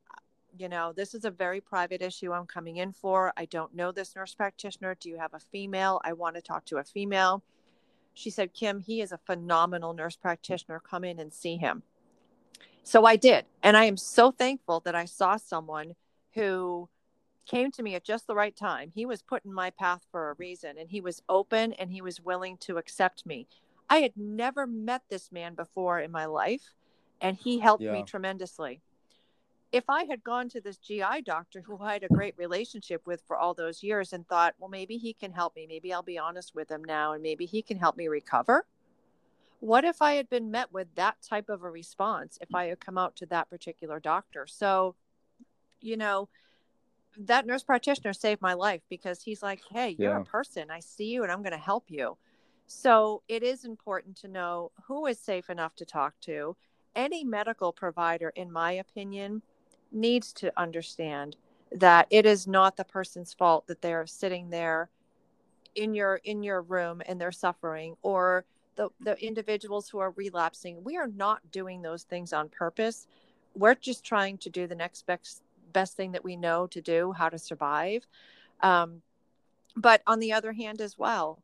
you 0.57 0.69
know, 0.69 0.93
this 0.93 1.13
is 1.15 1.25
a 1.25 1.31
very 1.31 1.61
private 1.61 2.01
issue 2.01 2.31
I'm 2.31 2.45
coming 2.45 2.77
in 2.77 2.91
for. 2.91 3.33
I 3.35 3.45
don't 3.45 3.73
know 3.75 3.91
this 3.91 4.15
nurse 4.15 4.35
practitioner. 4.35 4.95
Do 4.95 5.09
you 5.09 5.17
have 5.17 5.33
a 5.33 5.39
female? 5.39 5.99
I 6.03 6.13
want 6.13 6.35
to 6.35 6.41
talk 6.41 6.65
to 6.65 6.77
a 6.77 6.83
female. 6.83 7.43
She 8.13 8.29
said, 8.29 8.53
Kim, 8.53 8.79
he 8.79 9.01
is 9.01 9.11
a 9.11 9.17
phenomenal 9.17 9.93
nurse 9.93 10.15
practitioner. 10.15 10.79
Come 10.79 11.03
in 11.03 11.19
and 11.19 11.33
see 11.33 11.57
him. 11.57 11.81
So 12.83 13.05
I 13.05 13.15
did. 13.15 13.45
And 13.63 13.75
I 13.75 13.85
am 13.85 13.97
so 13.97 14.31
thankful 14.31 14.81
that 14.81 14.93
I 14.93 15.05
saw 15.05 15.37
someone 15.37 15.95
who 16.35 16.89
came 17.45 17.71
to 17.71 17.83
me 17.83 17.95
at 17.95 18.03
just 18.03 18.27
the 18.27 18.35
right 18.35 18.55
time. 18.55 18.91
He 18.93 19.05
was 19.05 19.21
put 19.21 19.43
in 19.45 19.53
my 19.53 19.71
path 19.71 20.05
for 20.11 20.29
a 20.29 20.35
reason 20.35 20.77
and 20.77 20.89
he 20.89 21.01
was 21.01 21.21
open 21.27 21.73
and 21.73 21.91
he 21.91 22.01
was 22.01 22.21
willing 22.21 22.57
to 22.59 22.77
accept 22.77 23.25
me. 23.25 23.47
I 23.93 23.97
had 23.97 24.17
never 24.17 24.65
met 24.65 25.03
this 25.07 25.31
man 25.31 25.53
before 25.53 25.99
in 25.99 26.09
my 26.09 26.25
life 26.25 26.73
and 27.21 27.37
he 27.37 27.59
helped 27.59 27.83
yeah. 27.83 27.91
me 27.91 28.01
tremendously. 28.01 28.81
If 29.71 29.83
I 29.87 30.05
had 30.05 30.23
gone 30.23 30.49
to 30.49 30.61
this 30.61 30.77
GI 30.77 31.21
doctor 31.23 31.61
who 31.61 31.77
I 31.79 31.93
had 31.93 32.03
a 32.03 32.07
great 32.07 32.33
relationship 32.35 33.05
with 33.05 33.21
for 33.27 33.37
all 33.37 33.53
those 33.53 33.83
years 33.83 34.11
and 34.11 34.27
thought, 34.27 34.55
well, 34.57 34.71
maybe 34.71 34.97
he 34.97 35.13
can 35.13 35.31
help 35.31 35.55
me, 35.55 35.67
maybe 35.67 35.93
I'll 35.93 36.01
be 36.01 36.17
honest 36.17 36.55
with 36.55 36.71
him 36.71 36.83
now 36.83 37.13
and 37.13 37.21
maybe 37.21 37.45
he 37.45 37.61
can 37.61 37.77
help 37.77 37.95
me 37.95 38.07
recover, 38.07 38.65
what 39.59 39.85
if 39.85 40.01
I 40.01 40.13
had 40.13 40.27
been 40.27 40.49
met 40.49 40.73
with 40.73 40.87
that 40.95 41.17
type 41.21 41.49
of 41.49 41.61
a 41.61 41.69
response 41.69 42.39
if 42.41 42.55
I 42.55 42.65
had 42.65 42.79
come 42.79 42.97
out 42.97 43.15
to 43.17 43.27
that 43.27 43.47
particular 43.51 43.99
doctor? 43.99 44.47
So, 44.47 44.95
you 45.81 45.97
know, 45.97 46.29
that 47.15 47.45
nurse 47.45 47.63
practitioner 47.63 48.13
saved 48.13 48.41
my 48.41 48.53
life 48.53 48.81
because 48.89 49.21
he's 49.21 49.43
like, 49.43 49.61
hey, 49.69 49.95
you're 49.99 50.13
yeah. 50.13 50.21
a 50.21 50.25
person. 50.25 50.71
I 50.71 50.79
see 50.79 51.11
you 51.11 51.21
and 51.21 51.31
I'm 51.31 51.43
going 51.43 51.51
to 51.51 51.59
help 51.59 51.85
you. 51.89 52.17
So 52.75 53.21
it 53.27 53.43
is 53.43 53.65
important 53.65 54.17
to 54.17 54.27
know 54.27 54.71
who 54.87 55.05
is 55.05 55.19
safe 55.19 55.49
enough 55.49 55.75
to 55.75 55.85
talk 55.85 56.19
to. 56.21 56.55
Any 56.95 57.23
medical 57.23 57.71
provider, 57.71 58.29
in 58.35 58.51
my 58.51 58.71
opinion, 58.73 59.43
needs 59.91 60.33
to 60.33 60.51
understand 60.57 61.35
that 61.71 62.07
it 62.09 62.25
is 62.25 62.47
not 62.47 62.75
the 62.75 62.83
person's 62.83 63.31
fault 63.33 63.67
that 63.67 63.81
they're 63.81 64.07
sitting 64.07 64.49
there 64.49 64.89
in 65.75 65.93
your 65.93 66.19
in 66.23 66.43
your 66.43 66.61
room 66.61 67.01
and 67.05 67.21
they're 67.21 67.31
suffering 67.31 67.95
or 68.01 68.43
the, 68.75 68.89
the 68.99 69.23
individuals 69.23 69.87
who 69.87 69.99
are 69.99 70.11
relapsing, 70.11 70.83
we 70.83 70.97
are 70.97 71.07
not 71.07 71.51
doing 71.51 71.83
those 71.83 72.03
things 72.03 72.33
on 72.33 72.49
purpose. 72.49 73.07
We're 73.55 73.75
just 73.75 74.03
trying 74.03 74.39
to 74.39 74.49
do 74.49 74.65
the 74.65 74.75
next 74.75 75.05
best, 75.05 75.43
best 75.71 75.95
thing 75.95 76.11
that 76.13 76.23
we 76.23 76.35
know 76.35 76.65
to 76.67 76.81
do, 76.81 77.11
how 77.11 77.29
to 77.29 77.37
survive. 77.37 78.07
Um, 78.61 79.03
but 79.75 80.01
on 80.07 80.19
the 80.19 80.33
other 80.33 80.53
hand, 80.53 80.81
as 80.81 80.97
well, 80.97 81.43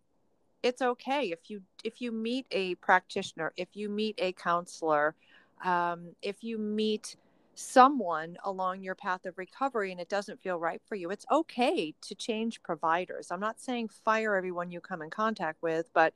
it's 0.63 0.81
okay 0.81 1.31
if 1.31 1.49
you 1.49 1.61
if 1.83 2.01
you 2.01 2.11
meet 2.11 2.45
a 2.51 2.75
practitioner, 2.75 3.53
if 3.57 3.69
you 3.73 3.89
meet 3.89 4.15
a 4.17 4.33
counselor, 4.33 5.15
um, 5.63 6.09
if 6.21 6.43
you 6.43 6.57
meet 6.57 7.15
someone 7.55 8.37
along 8.45 8.81
your 8.81 8.95
path 8.95 9.25
of 9.25 9.37
recovery 9.37 9.91
and 9.91 9.99
it 9.99 10.09
doesn't 10.09 10.41
feel 10.41 10.57
right 10.57 10.81
for 10.85 10.95
you, 10.95 11.09
it's 11.11 11.25
okay 11.31 11.93
to 12.01 12.15
change 12.15 12.63
providers. 12.63 13.31
I'm 13.31 13.39
not 13.39 13.59
saying 13.59 13.89
fire 13.89 14.35
everyone 14.35 14.71
you 14.71 14.79
come 14.79 15.01
in 15.01 15.09
contact 15.09 15.61
with, 15.61 15.89
but 15.93 16.13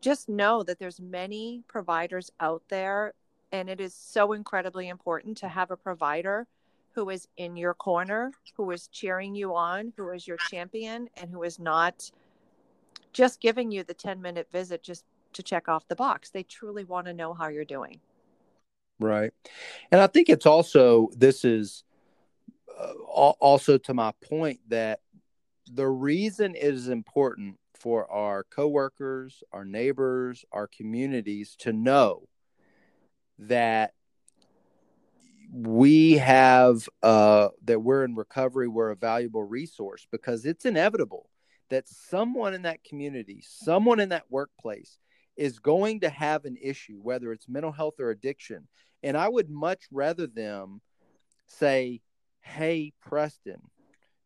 just 0.00 0.28
know 0.28 0.62
that 0.64 0.78
there's 0.80 1.00
many 1.00 1.62
providers 1.68 2.30
out 2.40 2.62
there 2.68 3.14
and 3.52 3.68
it 3.68 3.80
is 3.80 3.94
so 3.94 4.32
incredibly 4.32 4.88
important 4.88 5.36
to 5.38 5.48
have 5.48 5.70
a 5.70 5.76
provider 5.76 6.46
who 6.94 7.08
is 7.10 7.28
in 7.36 7.56
your 7.56 7.74
corner 7.74 8.32
who 8.56 8.70
is 8.72 8.88
cheering 8.88 9.34
you 9.34 9.54
on 9.54 9.92
who 9.96 10.10
is 10.10 10.26
your 10.26 10.36
champion 10.50 11.08
and 11.16 11.30
who 11.30 11.44
is 11.44 11.58
not 11.58 12.10
just 13.12 13.40
giving 13.40 13.70
you 13.70 13.84
the 13.84 13.94
10 13.94 14.20
minute 14.20 14.48
visit 14.52 14.82
just 14.82 15.04
to 15.34 15.42
check 15.42 15.68
off 15.68 15.88
the 15.88 15.96
box. 15.96 16.30
They 16.30 16.42
truly 16.42 16.84
want 16.84 17.06
to 17.06 17.14
know 17.14 17.34
how 17.34 17.48
you're 17.48 17.64
doing. 17.64 18.00
Right. 19.00 19.32
And 19.90 20.00
i 20.00 20.06
think 20.06 20.28
it's 20.28 20.46
also 20.46 21.10
this 21.16 21.44
is 21.44 21.82
uh, 22.78 22.92
also 23.10 23.78
to 23.78 23.94
my 23.94 24.12
point 24.22 24.60
that 24.68 25.00
the 25.70 25.88
reason 25.88 26.54
it 26.54 26.62
is 26.62 26.88
important 26.88 27.58
for 27.74 28.10
our 28.10 28.44
coworkers, 28.44 29.42
our 29.52 29.64
neighbors, 29.64 30.44
our 30.52 30.68
communities 30.68 31.56
to 31.58 31.72
know 31.72 32.28
that 33.40 33.92
we 35.52 36.12
have 36.18 36.88
uh, 37.02 37.48
that 37.64 37.80
we're 37.80 38.04
in 38.04 38.14
recovery, 38.14 38.68
we're 38.68 38.90
a 38.90 38.96
valuable 38.96 39.42
resource 39.42 40.06
because 40.10 40.46
it's 40.46 40.64
inevitable 40.64 41.28
that 41.72 41.88
someone 41.88 42.52
in 42.52 42.62
that 42.62 42.84
community, 42.84 43.42
someone 43.42 43.98
in 43.98 44.10
that 44.10 44.30
workplace 44.30 44.98
is 45.36 45.58
going 45.58 46.00
to 46.00 46.10
have 46.10 46.44
an 46.44 46.58
issue, 46.60 46.98
whether 47.00 47.32
it's 47.32 47.48
mental 47.48 47.72
health 47.72 47.94
or 47.98 48.10
addiction. 48.10 48.68
And 49.02 49.16
I 49.16 49.26
would 49.26 49.48
much 49.48 49.84
rather 49.90 50.26
them 50.26 50.82
say, 51.46 52.02
Hey, 52.42 52.92
Preston, 53.00 53.62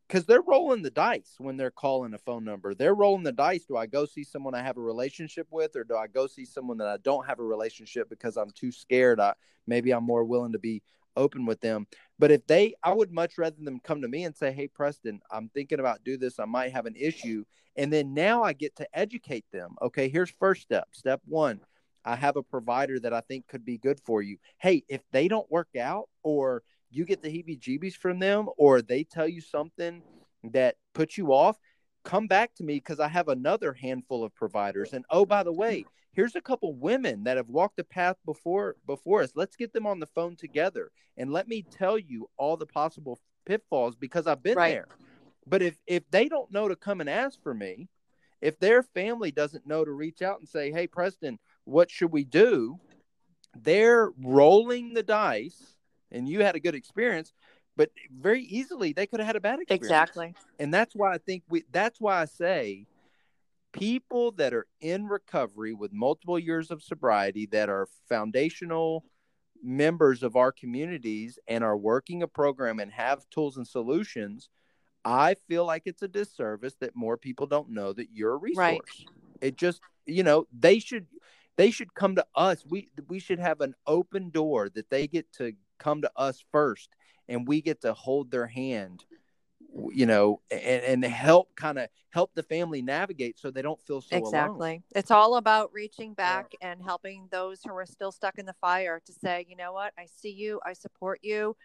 because 0.09 0.27
they're 0.27 0.43
rolling 0.43 0.83
the 0.83 0.91
dice 0.91 1.35
when 1.39 1.57
they're 1.57 1.71
calling 1.71 2.15
a 2.15 2.19
phone 2.19 2.45
number. 2.45 2.75
They're 2.75 2.95
rolling 2.95 3.23
the 3.23 3.31
dice. 3.31 3.65
Do 3.67 3.77
I 3.77 3.87
go 3.87 4.07
see 4.07 4.25
someone 4.25 4.55
I 4.55 4.63
have 4.63 4.77
a 4.77 4.83
relationship 4.83 5.47
with, 5.51 5.77
or 5.77 5.85
do 5.85 5.95
I 5.95 6.09
go 6.09 6.27
see 6.27 6.45
someone 6.45 6.79
that 6.79 6.89
I 6.89 6.97
don't 6.97 7.27
have 7.27 7.39
a 7.39 7.45
relationship 7.45 8.09
because 8.09 8.37
I'm 8.37 8.51
too 8.51 8.73
scared? 8.73 9.21
I 9.21 9.35
maybe 9.69 9.93
I'm 9.93 10.05
more 10.05 10.25
willing 10.25 10.53
to 10.53 10.59
be 10.59 10.83
open 11.17 11.47
with 11.47 11.61
them. 11.61 11.87
But 12.19 12.31
if 12.31 12.47
they, 12.47 12.75
I 12.83 12.95
would 12.95 13.13
much 13.13 13.37
rather 13.39 13.57
them 13.61 13.81
come 13.81 14.01
to 14.03 14.09
me 14.09 14.25
and 14.25 14.35
say, 14.35 14.53
"Hey, 14.53 14.69
Preston, 14.69 15.21
I'm 15.31 15.49
thinking 15.51 15.81
about 15.81 16.05
do 16.05 16.17
this. 16.17 16.39
I 16.39 16.47
might 16.47 16.73
have 16.73 16.87
an 16.87 16.97
issue," 16.97 17.45
and 17.77 17.93
then 17.93 18.15
now 18.15 18.43
I 18.43 18.53
get 18.53 18.77
to 18.77 18.89
educate 18.95 19.45
them. 19.53 19.77
Okay, 19.83 20.09
here's 20.09 20.31
first 20.31 20.63
step. 20.63 20.89
Step 20.93 21.21
one. 21.27 21.61
I 22.05 22.17
have 22.17 22.37
a 22.37 22.43
provider 22.43 23.01
that 23.01 23.13
I 23.13 23.21
think 23.21 23.49
could 23.49 23.65
be 23.65 23.79
good 23.79 24.01
for 24.01 24.23
you. 24.23 24.39
Hey, 24.59 24.85
if 24.89 25.03
they 25.11 25.27
don't 25.29 25.51
work 25.51 25.75
out 25.79 26.09
or 26.23 26.63
you 26.91 27.05
get 27.05 27.21
the 27.21 27.29
heebie 27.29 27.59
jeebies 27.59 27.95
from 27.95 28.21
them 28.21 28.49
or 28.57 28.81
they 28.81 29.03
tell 29.03 29.27
you 29.27 29.41
something 29.41 30.03
that 30.53 30.77
puts 30.95 31.19
you 31.19 31.33
off, 31.33 31.59
come 32.07 32.29
back 32.29 32.55
to 32.55 32.65
me 32.65 32.77
because 32.77 33.01
I 33.01 33.09
have 33.09 33.29
another 33.29 33.73
handful 33.73 34.25
of 34.25 34.35
providers. 34.35 34.93
And 34.93 35.05
oh, 35.11 35.27
by 35.27 35.43
the 35.43 35.53
way, 35.53 35.85
here's 36.13 36.37
a 36.37 36.41
couple 36.41 36.73
women 36.75 37.25
that 37.25 37.37
have 37.37 37.49
walked 37.49 37.77
the 37.77 37.85
path 37.85 38.17
before 38.25 38.77
before 38.87 39.23
us. 39.23 39.33
Let's 39.35 39.57
get 39.57 39.73
them 39.73 39.87
on 39.87 39.99
the 39.99 40.07
phone 40.07 40.37
together 40.37 40.93
and 41.17 41.33
let 41.33 41.49
me 41.49 41.63
tell 41.63 41.99
you 41.99 42.31
all 42.39 42.57
the 42.57 42.67
possible 42.67 43.19
pitfalls 43.45 43.97
because 43.97 44.27
I've 44.27 44.43
been 44.43 44.57
right. 44.57 44.71
there. 44.71 44.89
But 45.47 45.63
if 45.63 45.77
if 45.87 46.09
they 46.11 46.29
don't 46.29 46.53
know 46.53 46.69
to 46.69 46.77
come 46.77 47.01
and 47.01 47.11
ask 47.11 47.43
for 47.43 47.53
me, 47.53 47.89
if 48.41 48.59
their 48.59 48.83
family 48.83 49.33
doesn't 49.33 49.67
know 49.67 49.85
to 49.85 49.93
reach 49.93 50.23
out 50.23 50.39
and 50.39 50.49
say, 50.49 50.71
"Hey, 50.71 50.87
Preston, 50.87 51.39
what 51.65 51.91
should 51.91 52.13
we 52.13 52.25
do?" 52.25 52.79
They're 53.59 54.11
rolling 54.19 54.95
the 54.95 55.03
dice 55.03 55.77
and 56.11 56.29
you 56.29 56.43
had 56.43 56.57
a 56.57 56.61
good 56.61 56.75
experience 56.75 57.33
but 57.77 57.91
very 58.11 58.43
easily 58.43 58.93
they 58.93 59.07
could 59.07 59.21
have 59.21 59.27
had 59.27 59.37
a 59.37 59.41
bad 59.41 59.61
experience. 59.61 59.85
Exactly. 59.85 60.35
And 60.59 60.73
that's 60.73 60.95
why 60.95 61.15
i 61.15 61.19
think 61.19 61.43
we 61.49 61.65
that's 61.73 62.01
why 62.01 62.21
i 62.21 62.25
say 62.25 62.87
people 63.73 64.33
that 64.33 64.55
are 64.55 64.67
in 64.81 65.07
recovery 65.07 65.75
with 65.75 65.93
multiple 65.93 66.39
years 66.39 66.71
of 66.71 66.83
sobriety 66.83 67.47
that 67.47 67.69
are 67.69 67.89
foundational 68.09 69.05
members 69.63 70.23
of 70.23 70.37
our 70.37 70.53
communities 70.53 71.39
and 71.49 71.65
are 71.65 71.77
working 71.77 72.23
a 72.23 72.29
program 72.29 72.79
and 72.79 72.93
have 72.93 73.29
tools 73.31 73.57
and 73.57 73.67
solutions 73.67 74.49
i 75.05 75.35
feel 75.49 75.65
like 75.65 75.83
it's 75.87 76.03
a 76.03 76.09
disservice 76.09 76.75
that 76.81 76.95
more 76.95 77.17
people 77.17 77.47
don't 77.47 77.71
know 77.71 77.93
that 77.93 78.09
you're 78.13 78.35
a 78.35 78.39
resource. 78.39 78.57
Right. 78.59 78.81
it 79.41 79.57
just 79.57 79.81
you 80.07 80.23
know 80.23 80.47
they 80.57 80.79
should 80.79 81.07
they 81.57 81.71
should 81.71 81.95
come 81.95 82.15
to 82.17 82.27
us. 82.35 82.65
We 82.69 82.91
we 83.09 83.19
should 83.19 83.39
have 83.39 83.61
an 83.61 83.75
open 83.87 84.31
door 84.31 84.69
that 84.71 84.91
they 84.91 85.07
get 85.07 85.33
to 85.35 85.53
come 85.79 86.03
to 86.03 86.11
us 86.17 86.45
first 86.53 86.91
and 87.29 87.47
we 87.47 87.61
get 87.61 87.81
to 87.83 87.93
hold 87.93 88.31
their 88.31 88.47
hand 88.47 89.05
you 89.91 90.07
know 90.07 90.41
and, 90.51 91.05
and 91.05 91.05
help 91.05 91.55
kind 91.55 91.79
of 91.79 91.89
help 92.11 92.35
the 92.35 92.43
family 92.43 92.81
navigate 92.81 93.39
so 93.39 93.51
they 93.51 93.63
don't 93.63 93.81
feel 93.83 94.01
so 94.01 94.17
exactly. 94.17 94.71
Alone. 94.71 94.83
it's 94.95 95.11
all 95.11 95.37
about 95.37 95.71
reaching 95.73 96.15
back 96.15 96.53
yeah. 96.61 96.71
and 96.71 96.83
helping 96.83 97.29
those 97.31 97.61
who 97.63 97.75
are 97.75 97.87
still 97.87 98.13
stuck 98.13 98.39
in 98.39 98.47
the 98.47 98.55
fire 98.55 99.03
to 99.05 99.13
say 99.13 99.45
you 99.49 99.57
know 99.57 99.73
what? 99.73 99.93
I 99.99 100.07
see 100.07 100.31
you. 100.31 100.61
I 100.65 100.73
support 100.73 101.21
you. 101.23 101.57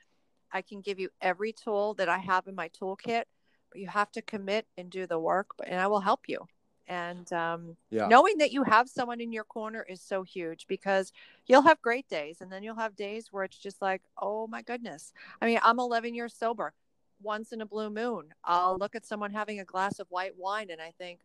I 0.52 0.62
can 0.62 0.82
give 0.82 1.00
you 1.00 1.10
every 1.22 1.54
tool 1.54 1.94
that 1.96 2.10
i 2.10 2.18
have 2.18 2.48
in 2.48 2.56
my 2.56 2.70
toolkit 2.70 3.24
but 3.72 3.80
you 3.80 3.88
have 3.88 4.12
to 4.12 4.22
commit 4.22 4.66
and 4.78 4.90
do 4.90 5.08
the 5.08 5.20
work 5.20 5.52
and 5.66 5.80
i 5.80 5.88
will 5.88 6.02
help 6.02 6.22
you 6.28 6.40
and 6.88 7.32
um, 7.34 7.76
yeah. 7.90 8.08
knowing 8.08 8.38
that 8.40 8.52
you 8.52 8.64
have 8.64 8.90
someone 8.90 9.22
in 9.22 9.32
your 9.32 9.44
corner 9.44 9.86
is 9.88 10.02
so 10.02 10.24
huge 10.24 10.66
because 10.68 11.12
you'll 11.46 11.62
have 11.62 11.82
great 11.82 12.08
days 12.10 12.42
and 12.42 12.52
then 12.52 12.64
you'll 12.64 12.76
have 12.76 12.96
days 12.96 13.28
where 13.32 13.44
it's 13.44 13.58
just 13.58 13.82
like 13.82 14.02
oh 14.22 14.48
my 14.48 14.62
goodness 14.62 15.14
i 15.42 15.46
mean 15.46 15.60
i'm 15.64 15.80
11 15.80 16.14
years 16.14 16.34
sober 16.34 16.74
once 17.22 17.52
in 17.52 17.62
a 17.62 17.66
blue 17.66 17.90
moon 17.90 18.26
i'll 18.46 18.78
look 18.78 18.96
at 18.96 19.06
someone 19.06 19.32
having 19.32 19.60
a 19.60 19.66
glass 19.66 20.00
of 20.00 20.08
white 20.10 20.36
wine 20.38 20.70
and 20.72 20.82
i 20.82 20.92
think 20.98 21.20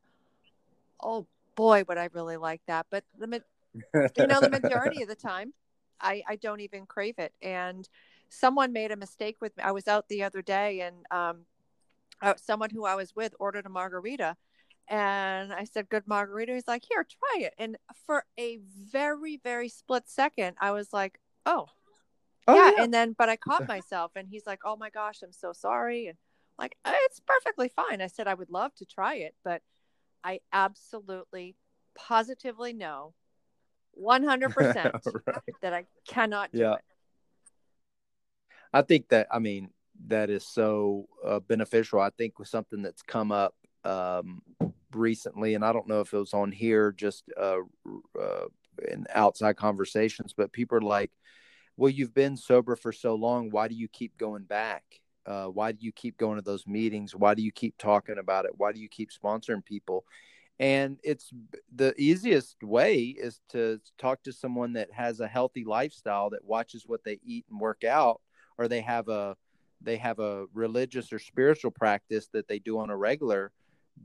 oh 1.03 1.27
boy 1.55 1.83
would 1.89 1.99
i 1.99 2.09
really 2.13 2.37
like 2.37 2.61
that 2.67 2.87
but 2.91 3.03
the 3.19 3.43
you 3.75 4.27
know 4.27 4.41
the 4.41 4.51
majority 4.51 5.03
of 5.03 5.09
the 5.09 5.15
time 5.15 5.53
i 6.01 6.23
i 6.29 6.37
don't 6.37 6.61
even 6.61 6.85
crave 6.87 7.19
it 7.19 7.33
and 7.43 7.89
someone 8.29 8.73
made 8.73 8.93
a 8.93 8.97
mistake 8.97 9.37
with 9.41 9.57
me. 9.57 9.63
I 9.63 9.73
was 9.73 9.89
out 9.89 10.09
the 10.09 10.23
other 10.23 10.43
day 10.43 10.81
and 10.81 10.97
um, 11.11 11.47
uh, 12.23 12.35
someone 12.37 12.71
who 12.71 12.85
I 12.85 12.95
was 12.95 13.15
with 13.15 13.35
ordered 13.39 13.67
a 13.67 13.69
margarita. 13.69 14.37
And 14.89 15.53
I 15.53 15.65
said, 15.65 15.89
Good 15.89 16.07
margarita. 16.07 16.55
He's 16.55 16.69
like, 16.69 16.85
Here, 16.89 17.05
try 17.05 17.47
it. 17.47 17.55
And 17.59 17.77
for 18.07 18.25
a 18.39 18.59
very, 18.91 19.39
very 19.43 19.69
split 19.69 20.05
second, 20.07 20.57
I 20.61 20.71
was 20.71 20.93
like, 20.93 21.19
Oh, 21.45 21.67
oh 22.47 22.55
yeah. 22.55 22.73
yeah. 22.77 22.85
And 22.85 22.95
then, 22.95 23.15
but 23.17 23.29
I 23.29 23.37
caught 23.37 23.67
myself 23.69 24.13
and 24.17 24.29
he's 24.29 24.47
like, 24.47 24.61
Oh 24.65 24.77
my 24.77 24.91
gosh, 24.91 25.23
I'm 25.23 25.33
so 25.33 25.53
sorry. 25.53 26.07
And 26.07 26.19
like, 26.59 26.77
uh, 26.85 26.93
it's 27.05 27.21
perfectly 27.21 27.69
fine. 27.69 28.01
I 28.01 28.07
said, 28.07 28.29
I 28.29 28.35
would 28.35 28.51
love 28.51 28.75
to 28.77 28.87
try 28.87 29.17
it, 29.17 29.35
but 29.45 29.63
I 30.25 30.41
absolutely, 30.53 31.57
positively 31.95 32.73
know 32.73 33.15
100% 34.01 34.55
right. 34.55 35.39
that 35.63 35.73
I 35.73 35.85
cannot 36.07 36.53
do 36.53 36.59
yeah. 36.59 36.75
it. 36.75 36.81
I 38.73 38.83
think 38.83 39.09
that, 39.09 39.27
I 39.31 39.39
mean, 39.39 39.71
that 40.09 40.29
is 40.29 40.47
so 40.47 41.09
uh, 41.27 41.41
beneficial. 41.41 42.01
I 42.01 42.11
think 42.11 42.39
with 42.39 42.49
something 42.49 42.83
that's 42.83 43.03
come 43.03 43.33
up 43.33 43.55
um, 43.85 44.43
recently, 44.95 45.55
and 45.55 45.65
I 45.65 45.73
don't 45.73 45.89
know 45.89 46.01
if 46.01 46.13
it 46.13 46.19
was 46.19 46.35
on 46.35 46.53
here, 46.53 46.93
just 46.93 47.25
uh, 47.41 47.59
uh, 48.21 48.47
in 48.89 49.07
outside 49.13 49.57
conversations, 49.57 50.35
but 50.37 50.53
people 50.53 50.79
are 50.79 50.83
like, 50.83 51.11
well, 51.77 51.91
you've 51.91 52.15
been 52.15 52.37
sober 52.37 52.77
for 52.77 52.93
so 52.93 53.15
long. 53.15 53.51
Why 53.51 53.69
do 53.69 53.75
you 53.75 53.89
keep 53.89 54.17
going 54.17 54.45
back? 54.45 54.85
Uh, 55.27 55.47
why 55.47 55.73
do 55.73 55.85
you 55.85 55.93
keep 55.93 56.17
going 56.17 56.37
to 56.37 56.43
those 56.43 56.67
meetings? 56.67 57.15
Why 57.15 57.35
do 57.35 57.43
you 57.43 57.53
keep 57.53 57.77
talking 57.79 58.19
about 58.19 58.45
it? 58.45 58.53
Why 58.57 58.73
do 58.73 58.81
you 58.81 58.89
keep 58.89 59.11
sponsoring 59.11 59.65
people? 59.65 60.05
And 60.59 60.99
it's 61.03 61.31
the 61.75 61.95
easiest 62.01 62.63
way 62.63 63.05
is 63.05 63.41
to 63.51 63.81
talk 63.99 64.23
to 64.23 64.33
someone 64.33 64.73
that 64.75 64.91
has 64.93 65.21
a 65.21 65.29
healthy 65.29 65.65
lifestyle 65.65 66.31
that 66.31 66.45
watches 66.45 66.85
what 66.87 67.05
they 67.05 67.19
eat 67.23 67.45
and 67.51 67.61
work 67.61 67.85
out, 67.85 68.21
or 68.57 68.69
they 68.69 68.81
have 68.81 69.09
a 69.09 69.37
they 69.83 69.99
have 69.99 70.19
a 70.19 70.47
religious 70.55 71.13
or 71.13 71.19
spiritual 71.19 71.71
practice 71.71 72.29
that 72.33 72.49
they 72.49 72.59
do 72.59 72.79
on 72.79 72.89
a 72.89 72.97
regular 72.97 73.53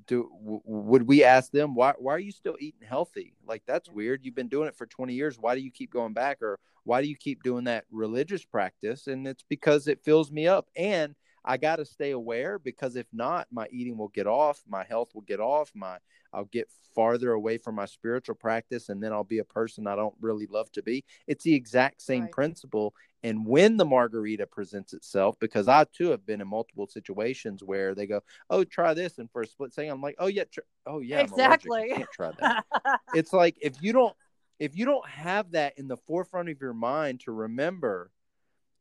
do 0.07 0.29
w- 0.39 0.61
would 0.65 1.03
we 1.03 1.23
ask 1.23 1.51
them 1.51 1.75
why 1.75 1.93
why 1.97 2.13
are 2.13 2.19
you 2.19 2.31
still 2.31 2.57
eating 2.59 2.87
healthy? 2.87 3.33
Like 3.45 3.63
that's 3.65 3.89
weird. 3.89 4.21
You've 4.23 4.35
been 4.35 4.47
doing 4.47 4.67
it 4.67 4.75
for 4.75 4.85
20 4.85 5.13
years. 5.13 5.37
Why 5.39 5.55
do 5.55 5.61
you 5.61 5.71
keep 5.71 5.91
going 5.91 6.13
back? 6.13 6.41
Or 6.41 6.59
why 6.83 7.01
do 7.01 7.07
you 7.07 7.15
keep 7.15 7.43
doing 7.43 7.65
that 7.65 7.85
religious 7.91 8.43
practice? 8.43 9.07
And 9.07 9.27
it's 9.27 9.43
because 9.47 9.87
it 9.87 10.03
fills 10.03 10.31
me 10.31 10.47
up. 10.47 10.67
And 10.75 11.15
i 11.43 11.57
got 11.57 11.77
to 11.77 11.85
stay 11.85 12.11
aware 12.11 12.59
because 12.59 12.95
if 12.95 13.07
not 13.11 13.47
my 13.51 13.67
eating 13.71 13.97
will 13.97 14.09
get 14.09 14.27
off 14.27 14.61
my 14.67 14.83
health 14.83 15.09
will 15.13 15.21
get 15.21 15.39
off 15.39 15.71
my 15.73 15.97
i'll 16.33 16.45
get 16.45 16.69
farther 16.93 17.31
away 17.31 17.57
from 17.57 17.75
my 17.75 17.85
spiritual 17.85 18.35
practice 18.35 18.89
and 18.89 19.01
then 19.01 19.13
i'll 19.13 19.23
be 19.23 19.39
a 19.39 19.43
person 19.43 19.87
i 19.87 19.95
don't 19.95 20.15
really 20.19 20.47
love 20.47 20.71
to 20.71 20.83
be. 20.83 21.03
It's 21.27 21.43
the 21.43 21.53
exact 21.53 22.01
same 22.01 22.23
right. 22.23 22.31
principle. 22.31 22.93
And 23.23 23.45
when 23.45 23.77
the 23.77 23.85
margarita 23.85 24.47
presents 24.47 24.93
itself 24.93 25.37
because 25.39 25.67
i 25.67 25.85
too 25.85 26.09
have 26.09 26.25
been 26.25 26.41
in 26.41 26.47
multiple 26.47 26.87
situations 26.87 27.63
where 27.63 27.93
they 27.93 28.07
go 28.07 28.21
oh 28.49 28.63
try 28.63 28.93
this 28.93 29.19
and 29.19 29.29
for 29.31 29.43
a 29.43 29.47
split 29.47 29.73
second 29.73 29.91
i'm 29.91 30.01
like 30.01 30.15
oh 30.17 30.27
yeah 30.27 30.45
tr- 30.51 30.61
oh 30.87 30.99
yeah 30.99 31.19
exactly. 31.19 31.91
i 31.91 31.97
can't 31.97 32.09
try 32.11 32.31
that. 32.39 32.65
It's 33.13 33.31
like 33.31 33.57
if 33.61 33.81
you 33.81 33.93
don't 33.93 34.15
if 34.59 34.75
you 34.75 34.85
don't 34.85 35.07
have 35.07 35.51
that 35.51 35.77
in 35.77 35.87
the 35.87 35.97
forefront 35.97 36.49
of 36.49 36.59
your 36.59 36.73
mind 36.73 37.21
to 37.21 37.31
remember 37.31 38.11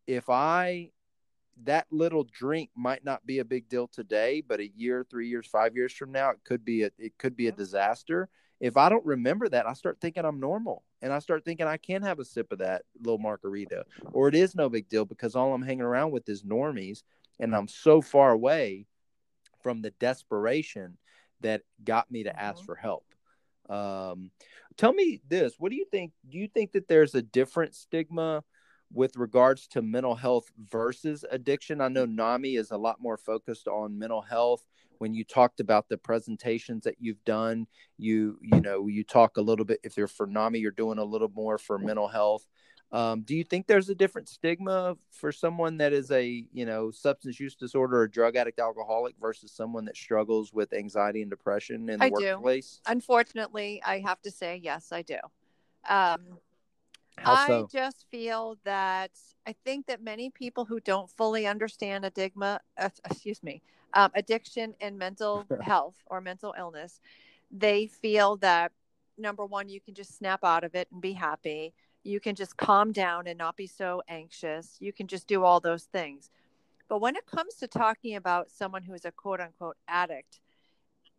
if 0.07 0.31
i 0.31 0.91
that 1.65 1.87
little 1.91 2.25
drink 2.25 2.71
might 2.75 3.05
not 3.05 3.25
be 3.27 3.39
a 3.39 3.45
big 3.45 3.69
deal 3.69 3.87
today 3.87 4.43
but 4.47 4.61
a 4.61 4.73
year 4.77 5.07
three 5.11 5.29
years 5.29 5.47
five 5.47 5.77
years 5.77 5.93
from 5.93 6.11
now 6.11 6.31
it 6.31 6.39
could 6.45 6.65
be 6.65 6.85
a 6.85 6.91
it 6.99 7.17
could 7.19 7.37
be 7.37 7.49
a 7.49 7.53
disaster 7.53 8.29
if 8.61 8.77
I 8.77 8.91
don't 8.91 9.05
remember 9.07 9.49
that, 9.49 9.67
I 9.67 9.73
start 9.73 9.99
thinking 10.01 10.25
I'm 10.25 10.39
normal 10.39 10.85
and 11.01 11.13
I 11.13 11.19
start 11.19 11.45
thinking 11.45 11.67
I 11.67 11.79
can 11.79 12.03
have 12.03 12.19
a 12.19 12.25
sip 12.25 12.53
of 12.53 12.59
that 12.59 12.83
little 13.01 13.19
margarita 13.19 13.85
or 14.13 14.29
it 14.29 14.35
is 14.35 14.55
no 14.55 14.69
big 14.69 14.89
deal 14.89 15.07
because 15.07 15.35
all 15.35 15.55
I'm 15.55 15.63
hanging 15.63 15.81
around 15.81 16.11
with 16.11 16.29
is 16.29 16.43
normies 16.43 17.03
and 17.39 17.57
I'm 17.57 17.69
so 17.69 18.03
far 18.03 18.31
away 18.33 18.87
from 19.63 19.81
the 19.81 19.93
desperation 19.93 20.99
that 21.41 21.63
got 21.83 22.11
me 22.11 22.25
to 22.25 22.39
ask 22.39 22.59
mm-hmm. 22.59 22.67
for 22.67 22.75
help. 22.75 23.07
Um, 23.71 24.31
tell 24.77 24.93
me 24.93 25.23
this 25.27 25.55
what 25.59 25.71
do 25.71 25.77
you 25.77 25.87
think? 25.91 26.13
Do 26.29 26.37
you 26.37 26.49
think 26.49 26.73
that 26.73 26.87
there's 26.87 27.15
a 27.15 27.23
different 27.23 27.75
stigma? 27.75 28.45
With 28.93 29.17
regards 29.17 29.67
to 29.69 29.83
mental 29.83 30.15
health 30.15 30.51
versus 30.71 31.25
addiction. 31.31 31.81
I 31.81 31.89
know 31.89 32.07
NAMI 32.07 32.57
is 32.57 32.71
a 32.71 32.77
lot 32.77 33.01
more 33.01 33.17
focused 33.17 33.69
on 33.69 33.99
mental 33.99 34.23
health 34.23 34.65
when 35.01 35.15
you 35.15 35.25
talked 35.25 35.61
about 35.61 35.89
the 35.89 35.97
presentations 35.97 36.85
that 36.85 36.97
you've 37.01 37.25
done 37.25 37.67
you 37.97 38.39
you 38.43 38.61
know 38.61 38.87
you 38.87 39.03
talk 39.03 39.39
a 39.39 39.41
little 39.41 39.65
bit 39.65 39.81
if 39.83 39.97
you're 39.97 40.07
for 40.07 40.27
nami 40.27 40.59
you're 40.59 40.71
doing 40.71 40.99
a 40.99 41.05
little 41.05 41.31
more 41.35 41.59
for 41.59 41.79
mental 41.79 42.07
health 42.07 42.47
um, 42.93 43.23
do 43.23 43.37
you 43.37 43.45
think 43.45 43.69
there's 43.69 43.89
a 43.89 43.95
different 43.95 44.29
stigma 44.29 44.97
for 45.13 45.31
someone 45.31 45.79
that 45.79 45.93
is 45.93 46.11
a 46.11 46.45
you 46.53 46.67
know 46.67 46.91
substance 46.91 47.41
use 47.41 47.55
disorder 47.55 47.99
or 47.99 48.09
drug 48.09 48.37
addict 48.37 48.61
alcoholic 48.61 49.15
versus 49.21 49.53
someone 49.53 49.85
that 49.87 49.97
struggles 49.97 50.53
with 50.53 50.73
anxiety 50.73 51.23
and 51.23 51.31
depression 51.31 51.89
in 51.89 51.99
the 51.99 52.07
I 52.07 52.11
workplace 52.11 52.81
do. 52.85 52.93
unfortunately 52.93 53.83
i 53.85 54.01
have 54.01 54.21
to 54.23 54.31
say 54.31 54.61
yes 54.63 54.93
i 54.93 55.03
do 55.03 55.17
um, 55.89 56.21
I 57.25 57.65
just 57.71 58.07
feel 58.11 58.59
that 58.65 59.11
I 59.47 59.55
think 59.65 59.87
that 59.87 60.03
many 60.03 60.31
people 60.31 60.65
who 60.65 60.81
don't 60.81 61.11
fully 61.11 61.47
understand 61.47 62.05
adigma, 62.05 62.59
uh, 62.79 62.89
excuse 63.05 63.43
me, 63.43 63.63
um, 63.95 64.11
addiction 64.15 64.75
and 64.81 64.99
mental 64.99 65.47
health 65.63 65.97
or 66.07 66.21
mental 66.21 66.55
illness, 66.59 67.01
they 67.51 67.87
feel 67.87 68.37
that 68.39 68.73
number 69.19 69.45
one, 69.45 69.69
you 69.69 69.81
can 69.81 69.95
just 69.95 70.17
snap 70.17 70.45
out 70.45 70.65
of 70.65 70.75
it 70.75 70.89
and 70.93 71.01
be 71.01 71.13
happy. 71.13 71.73
You 72.03 72.21
can 72.21 72.35
just 72.35 72.57
calm 72.57 72.93
down 72.93 73.27
and 73.27 73.37
not 73.37 73.57
be 73.57 73.67
so 73.67 74.03
anxious. 74.09 74.77
You 74.81 74.93
can 74.93 75.07
just 75.07 75.27
do 75.27 75.45
all 75.45 75.61
those 75.61 75.85
things. 75.85 76.31
But 76.89 77.01
when 77.01 77.17
it 77.17 77.27
comes 77.27 77.55
to 77.57 77.69
talking 77.69 78.17
about 78.17 78.51
someone 78.51 78.83
who 78.83 78.95
is 78.95 79.05
a 79.05 79.13
quote 79.13 79.41
unquote 79.41 79.77
addict, 79.87 80.41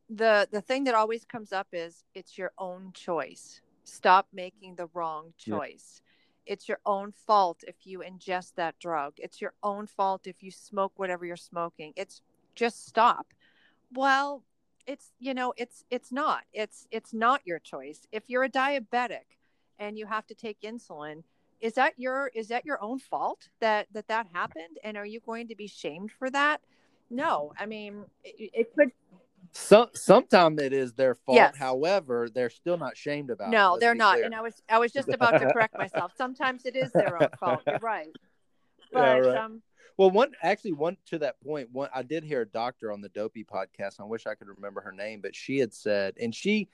the 0.09 0.47
the 0.51 0.61
thing 0.61 0.83
that 0.85 0.95
always 0.95 1.23
comes 1.23 1.53
up 1.53 1.67
is 1.71 2.03
it's 2.13 2.37
your 2.37 2.51
own 2.57 2.91
choice. 2.93 3.61
Stop 3.83 4.27
making 4.33 4.75
the 4.75 4.87
wrong 4.93 5.33
choice. 5.37 6.01
Yep. 6.45 6.53
It's 6.53 6.69
your 6.69 6.79
own 6.85 7.11
fault 7.11 7.63
if 7.67 7.75
you 7.83 7.99
ingest 7.99 8.55
that 8.55 8.79
drug. 8.79 9.13
It's 9.17 9.41
your 9.41 9.53
own 9.63 9.87
fault 9.87 10.25
if 10.25 10.41
you 10.41 10.51
smoke 10.51 10.93
whatever 10.95 11.25
you're 11.25 11.35
smoking. 11.35 11.93
It's 11.95 12.21
just 12.55 12.87
stop 12.87 13.27
well 13.93 14.43
it's 14.87 15.11
you 15.19 15.33
know 15.33 15.53
it's 15.57 15.83
it's 15.89 16.11
not 16.11 16.43
it's 16.53 16.87
it's 16.91 17.13
not 17.13 17.41
your 17.45 17.59
choice 17.59 18.07
if 18.11 18.23
you're 18.27 18.43
a 18.43 18.49
diabetic 18.49 19.37
and 19.79 19.97
you 19.97 20.05
have 20.05 20.25
to 20.25 20.35
take 20.35 20.59
insulin 20.61 21.23
is 21.59 21.73
that 21.73 21.93
your 21.97 22.31
is 22.33 22.47
that 22.47 22.65
your 22.65 22.81
own 22.81 22.97
fault 22.97 23.47
that 23.59 23.87
that 23.93 24.07
that 24.07 24.27
happened 24.33 24.77
and 24.83 24.97
are 24.97 25.05
you 25.05 25.19
going 25.19 25.47
to 25.47 25.55
be 25.55 25.67
shamed 25.67 26.11
for 26.11 26.29
that 26.29 26.61
no 27.09 27.53
i 27.59 27.65
mean 27.65 28.03
it, 28.23 28.49
it 28.53 28.75
could 28.75 28.89
some 29.53 29.87
sometimes 29.93 30.61
it 30.61 30.73
is 30.73 30.93
their 30.93 31.15
fault 31.15 31.35
yes. 31.35 31.55
however 31.57 32.29
they're 32.33 32.49
still 32.49 32.77
not 32.77 32.95
shamed 32.95 33.29
about 33.29 33.49
it. 33.49 33.51
no 33.51 33.77
they're 33.79 33.95
not 33.95 34.15
clear. 34.15 34.25
and 34.25 34.35
i 34.35 34.41
was 34.41 34.61
i 34.69 34.77
was 34.77 34.91
just 34.91 35.09
about 35.09 35.31
to 35.31 35.51
correct 35.51 35.77
myself 35.77 36.13
sometimes 36.15 36.65
it 36.65 36.75
is 36.75 36.91
their 36.91 37.21
own 37.21 37.27
fault 37.39 37.61
you're 37.67 37.77
right 37.81 38.15
but 38.93 38.99
yeah, 38.99 39.17
right. 39.17 39.37
um 39.37 39.61
well, 39.97 40.09
one 40.09 40.31
actually 40.41 40.71
one 40.71 40.97
to 41.07 41.19
that 41.19 41.39
point, 41.41 41.69
one 41.71 41.89
I 41.93 42.01
did 42.01 42.23
hear 42.23 42.41
a 42.41 42.45
doctor 42.47 42.91
on 42.91 43.01
the 43.01 43.09
Dopey 43.09 43.43
podcast. 43.43 43.99
I 43.99 44.03
wish 44.03 44.25
I 44.25 44.33
could 44.33 44.47
remember 44.47 44.81
her 44.81 44.91
name, 44.91 45.21
but 45.21 45.35
she 45.35 45.59
had 45.59 45.73
said, 45.73 46.15
and 46.19 46.33
she 46.33 46.69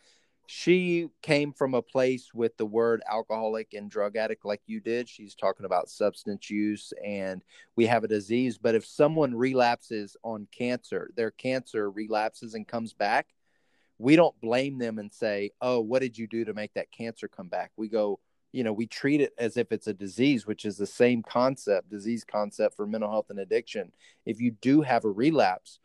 she 0.49 1.09
came 1.21 1.51
from 1.51 1.73
a 1.73 1.81
place 1.81 2.33
with 2.33 2.55
the 2.55 2.65
word 2.65 3.03
alcoholic 3.11 3.73
and 3.73 3.91
drug 3.91 4.15
addict 4.15 4.45
like 4.45 4.61
you 4.65 4.79
did. 4.79 5.09
She's 5.09 5.35
talking 5.35 5.65
about 5.65 5.89
substance 5.89 6.49
use 6.49 6.93
and 7.05 7.43
we 7.75 7.85
have 7.87 8.05
a 8.05 8.07
disease. 8.07 8.57
But 8.57 8.73
if 8.73 8.85
someone 8.85 9.35
relapses 9.35 10.15
on 10.23 10.47
cancer, 10.57 11.11
their 11.17 11.31
cancer 11.31 11.91
relapses 11.91 12.53
and 12.53 12.65
comes 12.65 12.93
back, 12.93 13.27
we 13.97 14.15
don't 14.15 14.39
blame 14.39 14.77
them 14.77 14.99
and 14.99 15.11
say, 15.11 15.51
Oh, 15.61 15.81
what 15.81 16.01
did 16.01 16.17
you 16.17 16.27
do 16.27 16.45
to 16.45 16.53
make 16.53 16.73
that 16.75 16.93
cancer 16.93 17.27
come 17.27 17.49
back? 17.49 17.71
We 17.75 17.89
go, 17.89 18.21
you 18.53 18.63
know 18.63 18.71
we 18.71 18.87
treat 18.87 19.19
it 19.19 19.33
as 19.37 19.57
if 19.57 19.73
it's 19.73 19.87
a 19.87 19.93
disease 19.93 20.47
which 20.47 20.63
is 20.63 20.77
the 20.77 20.87
same 20.87 21.21
concept 21.21 21.89
disease 21.89 22.23
concept 22.23 22.77
for 22.77 22.87
mental 22.87 23.11
health 23.11 23.29
and 23.29 23.39
addiction 23.39 23.91
if 24.25 24.39
you 24.39 24.51
do 24.61 24.81
have 24.81 25.03
a 25.03 25.11
relapse 25.11 25.79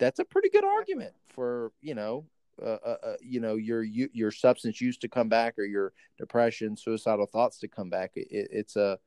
that's 0.00 0.18
a 0.18 0.24
pretty 0.24 0.50
good 0.50 0.64
argument 0.64 1.14
for 1.28 1.70
you 1.80 1.94
know 1.94 2.26
uh, 2.62 2.78
uh, 2.84 2.96
uh 3.02 3.16
you 3.22 3.40
know 3.40 3.56
your 3.56 3.82
your 3.82 4.30
substance 4.30 4.80
use 4.80 4.96
to 4.98 5.08
come 5.08 5.28
back 5.28 5.58
or 5.58 5.64
your 5.64 5.92
depression 6.18 6.76
suicidal 6.76 7.26
thoughts 7.26 7.58
to 7.58 7.68
come 7.68 7.90
back 7.90 8.12
it, 8.14 8.28
it's 8.30 8.76
a 8.76 8.98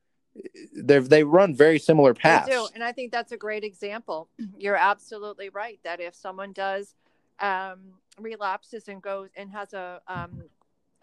they 0.74 0.98
they 0.98 1.24
run 1.24 1.54
very 1.54 1.78
similar 1.78 2.14
paths. 2.14 2.48
They 2.48 2.54
do, 2.54 2.68
and 2.74 2.82
I 2.82 2.92
think 2.92 3.12
that's 3.12 3.32
a 3.32 3.36
great 3.36 3.64
example. 3.64 4.28
You're 4.58 4.76
absolutely 4.76 5.48
right 5.48 5.78
that 5.84 6.00
if 6.00 6.14
someone 6.14 6.52
does 6.52 6.94
um, 7.40 7.94
relapses 8.18 8.88
and 8.88 9.00
goes 9.00 9.28
and 9.36 9.50
has 9.50 9.72
a 9.74 10.00
um, 10.08 10.42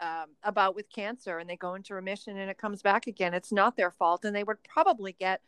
um, 0.00 0.26
about 0.42 0.74
with 0.74 0.90
cancer 0.90 1.38
and 1.38 1.48
they 1.48 1.56
go 1.56 1.74
into 1.74 1.94
remission 1.94 2.36
and 2.36 2.50
it 2.50 2.58
comes 2.58 2.82
back 2.82 3.06
again. 3.06 3.34
It's 3.34 3.52
not 3.52 3.76
their 3.76 3.90
fault, 3.90 4.24
and 4.24 4.34
they 4.34 4.44
would 4.44 4.62
probably 4.64 5.12
get 5.18 5.40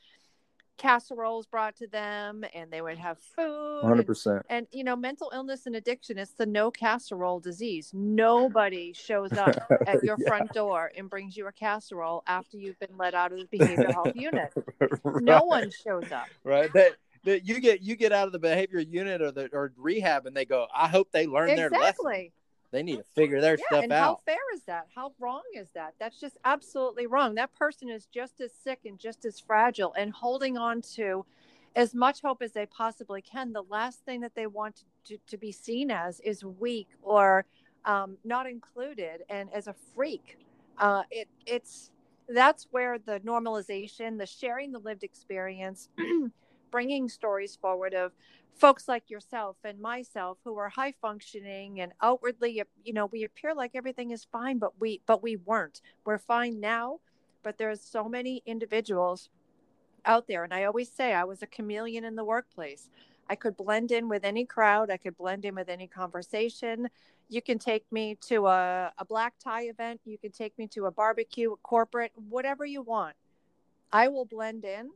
casseroles 0.77 1.47
brought 1.47 1.77
to 1.77 1.87
them 1.87 2.45
and 2.53 2.71
they 2.71 2.83
would 2.83 2.99
have 2.99 3.19
food 3.19 3.85
100% 3.85 4.27
and, 4.27 4.43
and, 4.49 4.67
you 4.73 4.83
know 4.83 4.97
mental 4.97 5.31
illness 5.35 5.67
and 5.67 5.77
addiction 5.77 6.19
it's 6.19 6.33
the 6.33 6.47
no 6.47 6.71
casserole 6.71 7.39
disease 7.39 7.91
nobody 7.93 8.93
shows 8.93 9.33
up 9.33 9.55
at 9.87 10.03
your 10.03 10.17
yeah. 10.19 10.29
front 10.29 10.53
door 10.53 10.91
and 10.97 11.09
brings 11.09 11.37
you 11.37 11.47
a 11.47 11.53
casserole 11.53 12.23
after 12.27 12.57
you've 12.57 12.79
been 12.81 12.97
let 12.99 13.15
out 13.15 13.33
of 13.33 13.39
the 13.39 13.45
behavioral 13.59 13.93
health 13.93 14.17
unit 14.17 14.53
right. 14.81 15.23
no 15.23 15.45
one 15.45 15.71
shows 15.71 16.11
up 16.11 16.27
right 16.43 16.73
that, 16.73 16.93
that 17.23 17.47
you 17.47 17.61
get 17.61 17.81
you 17.81 17.95
get 17.95 18.13
out 18.13 18.27
of 18.27 18.33
the 18.33 18.39
behavior 18.39 18.81
unit 18.81 19.23
or 19.23 19.31
the 19.31 19.49
or 19.53 19.73
rehab 19.77 20.27
and 20.27 20.37
they 20.37 20.45
go 20.45 20.67
i 20.75 20.89
hope 20.89 21.09
they 21.13 21.27
learn 21.27 21.51
exactly. 21.51 21.71
their 21.71 21.81
lesson 21.81 22.31
they 22.75 22.83
need 22.83 22.97
to 22.97 23.05
figure 23.15 23.41
their 23.41 23.57
yeah, 23.57 23.65
stuff 23.67 23.85
and 23.85 23.93
out. 23.93 24.03
How 24.03 24.21
fair 24.27 24.55
is 24.55 24.63
that? 24.67 24.89
How 24.95 25.13
wrong 25.21 25.43
is 25.55 25.69
that? 25.75 25.95
That's 26.01 26.21
just 26.21 26.37
absolutely 26.45 27.07
wrong. 27.07 27.37
That 27.37 27.55
person 27.55 27.89
is 27.89 28.07
just 28.07 28.41
as 28.41 28.53
sick 28.53 28.81
and 28.85 28.99
just 28.99 29.25
as 29.25 29.39
fragile 29.39 29.95
and 29.95 30.13
holding 30.13 30.59
on 30.59 30.83
to 30.97 31.25
as 31.77 31.95
much 31.95 32.21
hope 32.23 32.43
as 32.43 32.51
they 32.51 32.67
possibly 32.67 33.23
can. 33.23 33.53
The 33.53 33.63
last 33.63 34.05
thing 34.05 34.21
that 34.23 34.35
they 34.35 34.49
want 34.49 34.83
to, 35.05 35.19
to 35.29 35.37
be 35.37 35.53
seen 35.53 35.93
as 35.93 36.19
is 36.21 36.45
weak 36.45 36.89
or 37.01 37.45
um, 37.85 38.17
not 38.25 38.49
included 38.49 39.23
and 39.29 39.49
as 39.55 39.69
a 39.69 39.75
freak. 39.95 40.39
Uh, 40.77 41.05
it, 41.13 41.29
it's 41.47 41.93
that's 42.29 42.67
where 42.73 42.99
the 42.99 43.21
normalization, 43.21 44.19
the 44.19 44.27
sharing 44.27 44.73
the 44.73 44.81
lived 44.81 45.05
experience, 45.05 45.91
bringing 46.73 47.09
stories 47.09 47.57
forward 47.61 47.95
of 47.95 48.11
folks 48.55 48.89
like 48.89 49.11
yourself 49.11 49.57
and 49.65 49.81
myself 49.81 50.39
who 50.45 50.57
are 50.57 50.69
high 50.69 50.93
functioning 51.03 51.81
and 51.81 51.93
outwardly 52.01 52.63
you 52.85 52.93
know 52.93 53.07
we 53.07 53.25
appear 53.25 53.55
like 53.55 53.73
everything 53.75 54.11
is 54.11 54.27
fine 54.31 54.59
but 54.59 54.81
we 54.81 55.01
but 55.07 55.23
we 55.23 55.37
weren't. 55.37 55.81
We're 56.05 56.19
fine 56.19 56.61
now 56.61 57.01
but 57.43 57.59
there's 57.59 57.83
so 57.83 58.09
many 58.09 58.43
individuals 58.47 59.29
out 60.05 60.27
there. 60.29 60.45
And 60.45 60.55
i 60.55 60.65
always 60.65 60.91
say 60.91 61.13
i 61.13 61.25
was 61.25 61.43
a 61.43 61.47
chameleon 61.47 62.05
in 62.05 62.17
the 62.17 62.25
workplace. 62.25 62.89
I 63.29 63.37
could 63.37 63.57
blend 63.57 63.91
in 63.91 64.09
with 64.09 64.25
any 64.25 64.45
crowd. 64.45 64.91
I 64.91 64.99
could 64.99 65.17
blend 65.17 65.45
in 65.45 65.55
with 65.55 65.69
any 65.69 65.87
conversation. 65.87 66.89
You 67.31 67.41
can 67.41 67.59
take 67.59 67.91
me 67.91 68.17
to 68.29 68.47
a, 68.47 68.93
a 68.99 69.05
black 69.05 69.35
tie 69.43 69.63
event. 69.63 70.03
You 70.05 70.19
can 70.19 70.31
take 70.31 70.57
me 70.59 70.67
to 70.69 70.87
a 70.87 70.91
barbecue 70.91 71.53
a 71.53 71.57
corporate 71.57 72.13
whatever 72.29 72.67
you 72.67 72.83
want. 72.83 73.17
I 73.93 74.09
will 74.09 74.27
blend 74.27 74.65
in 74.65 74.91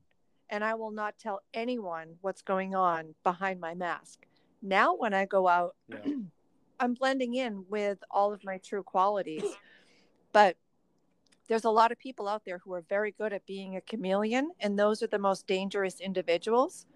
and 0.51 0.65
I 0.65 0.75
will 0.75 0.91
not 0.91 1.19
tell 1.19 1.41
anyone 1.55 2.17
what's 2.21 2.43
going 2.43 2.75
on 2.75 3.15
behind 3.23 3.61
my 3.61 3.75
mask. 3.75 4.27
Now, 4.63 4.95
when 4.95 5.15
I 5.15 5.25
go 5.25 5.49
out, 5.49 5.77
yeah. 5.89 5.99
I'm 6.81 6.95
blending 6.95 7.35
in 7.35 7.65
with 7.69 7.99
all 8.11 8.33
of 8.33 8.45
my 8.45 8.59
true 8.59 8.83
qualities. 8.83 9.43
But 10.33 10.57
there's 11.49 11.65
a 11.65 11.71
lot 11.71 11.91
of 11.91 11.99
people 11.99 12.29
out 12.29 12.45
there 12.45 12.59
who 12.59 12.73
are 12.75 12.85
very 12.89 13.11
good 13.11 13.33
at 13.33 13.47
being 13.47 13.77
a 13.77 13.81
chameleon, 13.81 14.51
and 14.61 14.79
those 14.79 15.03
are 15.03 15.07
the 15.07 15.19
most 15.19 15.47
dangerous 15.47 15.99
individuals 16.01 16.87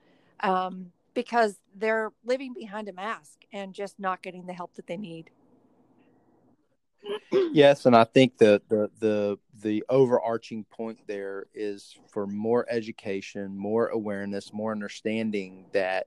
um, 0.41 0.93
because 1.15 1.59
they're 1.75 2.13
living 2.25 2.53
behind 2.53 2.89
a 2.89 2.93
mask 2.93 3.41
and 3.53 3.75
just 3.75 3.99
not 3.99 4.23
getting 4.23 4.47
the 4.47 4.53
help 4.53 4.75
that 4.75 4.87
they 4.87 4.97
need 4.97 5.31
yes, 7.53 7.87
and 7.87 7.97
I 7.97 8.05
think 8.05 8.39
the 8.39 8.63
the 8.69 8.91
the 8.99 9.39
the 9.63 9.85
overarching 9.89 10.65
point 10.65 10.99
there 11.07 11.47
is 11.55 11.99
for 12.09 12.27
more 12.27 12.67
education, 12.69 13.57
more 13.57 13.89
awareness, 13.89 14.53
more 14.53 14.73
understanding 14.73 15.67
that 15.73 16.07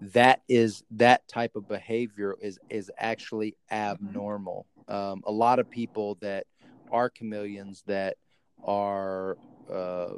that 0.00 0.42
is 0.48 0.82
that 0.90 1.26
type 1.28 1.56
of 1.56 1.68
behavior 1.68 2.36
is 2.40 2.58
is 2.68 2.90
actually 2.98 3.56
abnormal. 3.70 4.66
Um, 4.88 5.22
a 5.26 5.32
lot 5.32 5.58
of 5.58 5.70
people 5.70 6.16
that 6.20 6.46
are 6.90 7.08
chameleons 7.08 7.82
that 7.86 8.16
are 8.64 9.38
uh, 9.72 10.08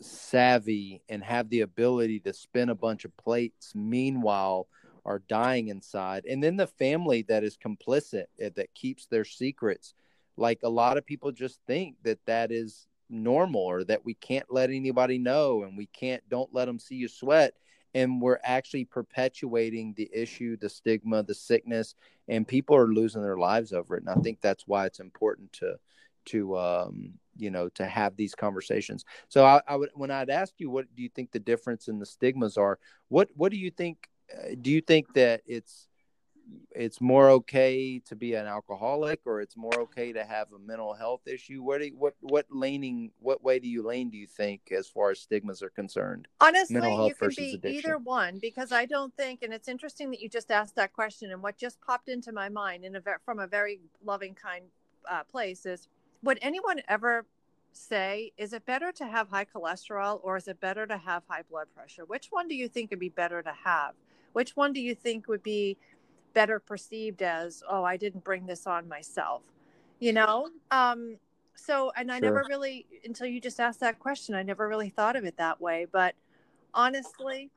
savvy 0.00 1.02
and 1.08 1.22
have 1.24 1.48
the 1.48 1.60
ability 1.60 2.20
to 2.20 2.32
spin 2.32 2.68
a 2.68 2.74
bunch 2.74 3.04
of 3.04 3.16
plates. 3.16 3.72
Meanwhile, 3.74 4.66
are 5.04 5.22
dying 5.28 5.68
inside. 5.68 6.24
And 6.26 6.42
then 6.42 6.56
the 6.56 6.66
family 6.66 7.22
that 7.22 7.44
is 7.44 7.56
complicit 7.56 8.24
eh, 8.40 8.50
that 8.56 8.74
keeps 8.74 9.06
their 9.06 9.24
secrets. 9.24 9.94
Like 10.36 10.60
a 10.62 10.68
lot 10.68 10.96
of 10.96 11.06
people 11.06 11.32
just 11.32 11.60
think 11.66 11.96
that 12.04 12.20
that 12.26 12.52
is 12.52 12.86
normal 13.10 13.60
or 13.60 13.84
that 13.84 14.04
we 14.04 14.14
can't 14.14 14.46
let 14.50 14.70
anybody 14.70 15.18
know 15.18 15.64
and 15.64 15.76
we 15.76 15.86
can't 15.86 16.22
don't 16.28 16.54
let 16.54 16.66
them 16.66 16.78
see 16.78 16.94
you 16.94 17.08
sweat. 17.08 17.54
And 17.94 18.22
we're 18.22 18.38
actually 18.42 18.86
perpetuating 18.86 19.92
the 19.96 20.08
issue 20.12 20.56
the 20.56 20.70
stigma 20.70 21.22
the 21.22 21.34
sickness 21.34 21.94
and 22.28 22.48
people 22.48 22.74
are 22.74 22.86
losing 22.86 23.22
their 23.22 23.36
lives 23.36 23.72
over 23.72 23.96
it. 23.96 24.04
And 24.06 24.10
i 24.10 24.20
think 24.22 24.40
that's 24.40 24.66
why 24.66 24.86
it's 24.86 25.00
important 25.00 25.52
to 25.54 25.76
to 26.24 26.56
um 26.56 27.14
you 27.36 27.50
know 27.50 27.68
to 27.70 27.84
have 27.84 28.16
these 28.16 28.34
conversations. 28.34 29.04
So 29.28 29.44
I, 29.44 29.60
I 29.66 29.76
would 29.76 29.90
when 29.94 30.10
i'd 30.10 30.30
ask 30.30 30.54
you 30.58 30.70
what 30.70 30.86
do 30.94 31.02
you 31.02 31.10
think 31.10 31.32
the 31.32 31.38
difference 31.38 31.88
in 31.88 31.98
the 31.98 32.06
stigmas 32.06 32.56
are 32.56 32.78
what 33.08 33.28
what 33.34 33.50
do 33.50 33.58
you 33.58 33.70
think 33.70 34.08
do 34.60 34.70
you 34.70 34.80
think 34.80 35.12
that 35.14 35.42
it's 35.46 35.88
it's 36.72 37.00
more 37.00 37.30
okay 37.30 37.98
to 38.00 38.16
be 38.16 38.34
an 38.34 38.46
alcoholic 38.46 39.20
or 39.24 39.40
it's 39.40 39.56
more 39.56 39.74
okay 39.78 40.12
to 40.12 40.24
have 40.24 40.52
a 40.52 40.58
mental 40.58 40.92
health 40.92 41.22
issue? 41.26 41.62
What 41.62 41.80
do 41.80 41.86
you, 41.86 41.96
what 41.96 42.14
what 42.20 42.46
leaning 42.50 43.10
what 43.18 43.42
way 43.42 43.58
do 43.58 43.68
you 43.68 43.86
lean 43.86 44.10
do 44.10 44.16
you 44.16 44.26
think 44.26 44.72
as 44.76 44.88
far 44.88 45.10
as 45.10 45.20
stigmas 45.20 45.62
are 45.62 45.70
concerned? 45.70 46.28
Honestly 46.40 46.76
you 46.76 47.14
can 47.14 47.30
be 47.36 47.54
addiction? 47.54 47.90
either 47.90 47.98
one 47.98 48.38
because 48.40 48.72
i 48.72 48.84
don't 48.84 49.14
think 49.16 49.42
and 49.42 49.52
it's 49.52 49.68
interesting 49.68 50.10
that 50.10 50.20
you 50.20 50.28
just 50.28 50.50
asked 50.50 50.74
that 50.76 50.92
question 50.92 51.30
and 51.30 51.42
what 51.42 51.56
just 51.56 51.80
popped 51.80 52.08
into 52.08 52.32
my 52.32 52.48
mind 52.48 52.84
in 52.84 52.96
a 52.96 53.02
from 53.24 53.38
a 53.38 53.46
very 53.46 53.80
loving 54.04 54.34
kind 54.34 54.64
uh, 55.08 55.22
place 55.24 55.66
is 55.66 55.88
would 56.22 56.38
anyone 56.42 56.80
ever 56.88 57.24
say 57.72 58.32
is 58.36 58.52
it 58.52 58.64
better 58.66 58.92
to 58.92 59.06
have 59.06 59.28
high 59.28 59.44
cholesterol 59.44 60.20
or 60.22 60.36
is 60.36 60.48
it 60.48 60.60
better 60.60 60.86
to 60.86 60.96
have 60.96 61.22
high 61.28 61.42
blood 61.50 61.66
pressure? 61.74 62.04
Which 62.04 62.28
one 62.30 62.48
do 62.48 62.54
you 62.54 62.68
think 62.68 62.90
would 62.90 62.98
be 62.98 63.08
better 63.08 63.42
to 63.42 63.52
have 63.64 63.94
which 64.32 64.56
one 64.56 64.72
do 64.72 64.80
you 64.80 64.94
think 64.94 65.28
would 65.28 65.42
be 65.42 65.76
better 66.34 66.58
perceived 66.58 67.22
as, 67.22 67.62
oh, 67.68 67.84
I 67.84 67.96
didn't 67.96 68.24
bring 68.24 68.46
this 68.46 68.66
on 68.66 68.88
myself? 68.88 69.42
You 70.00 70.12
know? 70.12 70.48
Um, 70.70 71.18
so, 71.54 71.92
and 71.96 72.10
I 72.10 72.18
sure. 72.18 72.30
never 72.30 72.44
really, 72.48 72.86
until 73.04 73.26
you 73.26 73.40
just 73.40 73.60
asked 73.60 73.80
that 73.80 73.98
question, 73.98 74.34
I 74.34 74.42
never 74.42 74.68
really 74.68 74.88
thought 74.88 75.16
of 75.16 75.24
it 75.24 75.36
that 75.36 75.60
way. 75.60 75.86
But 75.90 76.14
honestly, 76.74 77.50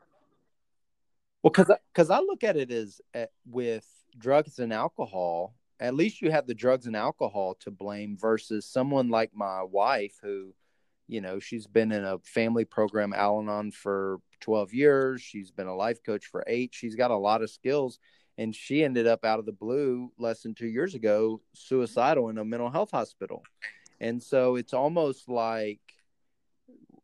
well, 1.43 1.51
because 1.51 1.71
because 1.93 2.09
I, 2.09 2.17
I, 2.17 2.21
look 2.21 2.43
at 2.43 2.57
it 2.57 2.71
as 2.71 3.01
uh, 3.13 3.25
with 3.45 3.87
drugs 4.17 4.59
and 4.59 4.73
alcohol, 4.73 5.53
at 5.79 5.93
least 5.93 6.21
you 6.21 6.31
have 6.31 6.47
the 6.47 6.55
drugs 6.55 6.87
and 6.87 6.95
alcohol 6.95 7.55
to 7.59 7.71
blame 7.71 8.17
versus 8.17 8.65
someone 8.65 9.09
like 9.09 9.31
my 9.33 9.61
wife 9.61 10.17
who, 10.21 10.53
you 11.07 11.21
know, 11.21 11.39
she's 11.39 11.67
been 11.67 11.91
in 11.91 12.03
a 12.03 12.19
family 12.19 12.65
program, 12.65 13.13
Al 13.13 13.39
Anon, 13.39 13.71
for 13.71 14.19
12 14.41 14.73
years. 14.73 15.21
She's 15.21 15.51
been 15.51 15.67
a 15.67 15.75
life 15.75 16.03
coach 16.03 16.25
for 16.25 16.43
eight. 16.47 16.73
She's 16.73 16.95
got 16.95 17.11
a 17.11 17.17
lot 17.17 17.41
of 17.41 17.49
skills. 17.49 17.99
And 18.37 18.53
she 18.53 18.83
ended 18.83 19.07
up 19.07 19.23
out 19.23 19.39
of 19.39 19.45
the 19.45 19.53
blue 19.53 20.11
less 20.17 20.41
than 20.41 20.55
two 20.55 20.67
years 20.67 20.93
ago, 20.93 21.41
suicidal 21.53 22.29
in 22.29 22.37
a 22.37 22.43
mental 22.45 22.69
health 22.69 22.91
hospital. 22.91 23.43
And 24.01 24.21
so 24.21 24.55
it's 24.55 24.73
almost 24.73 25.29
like 25.29 25.79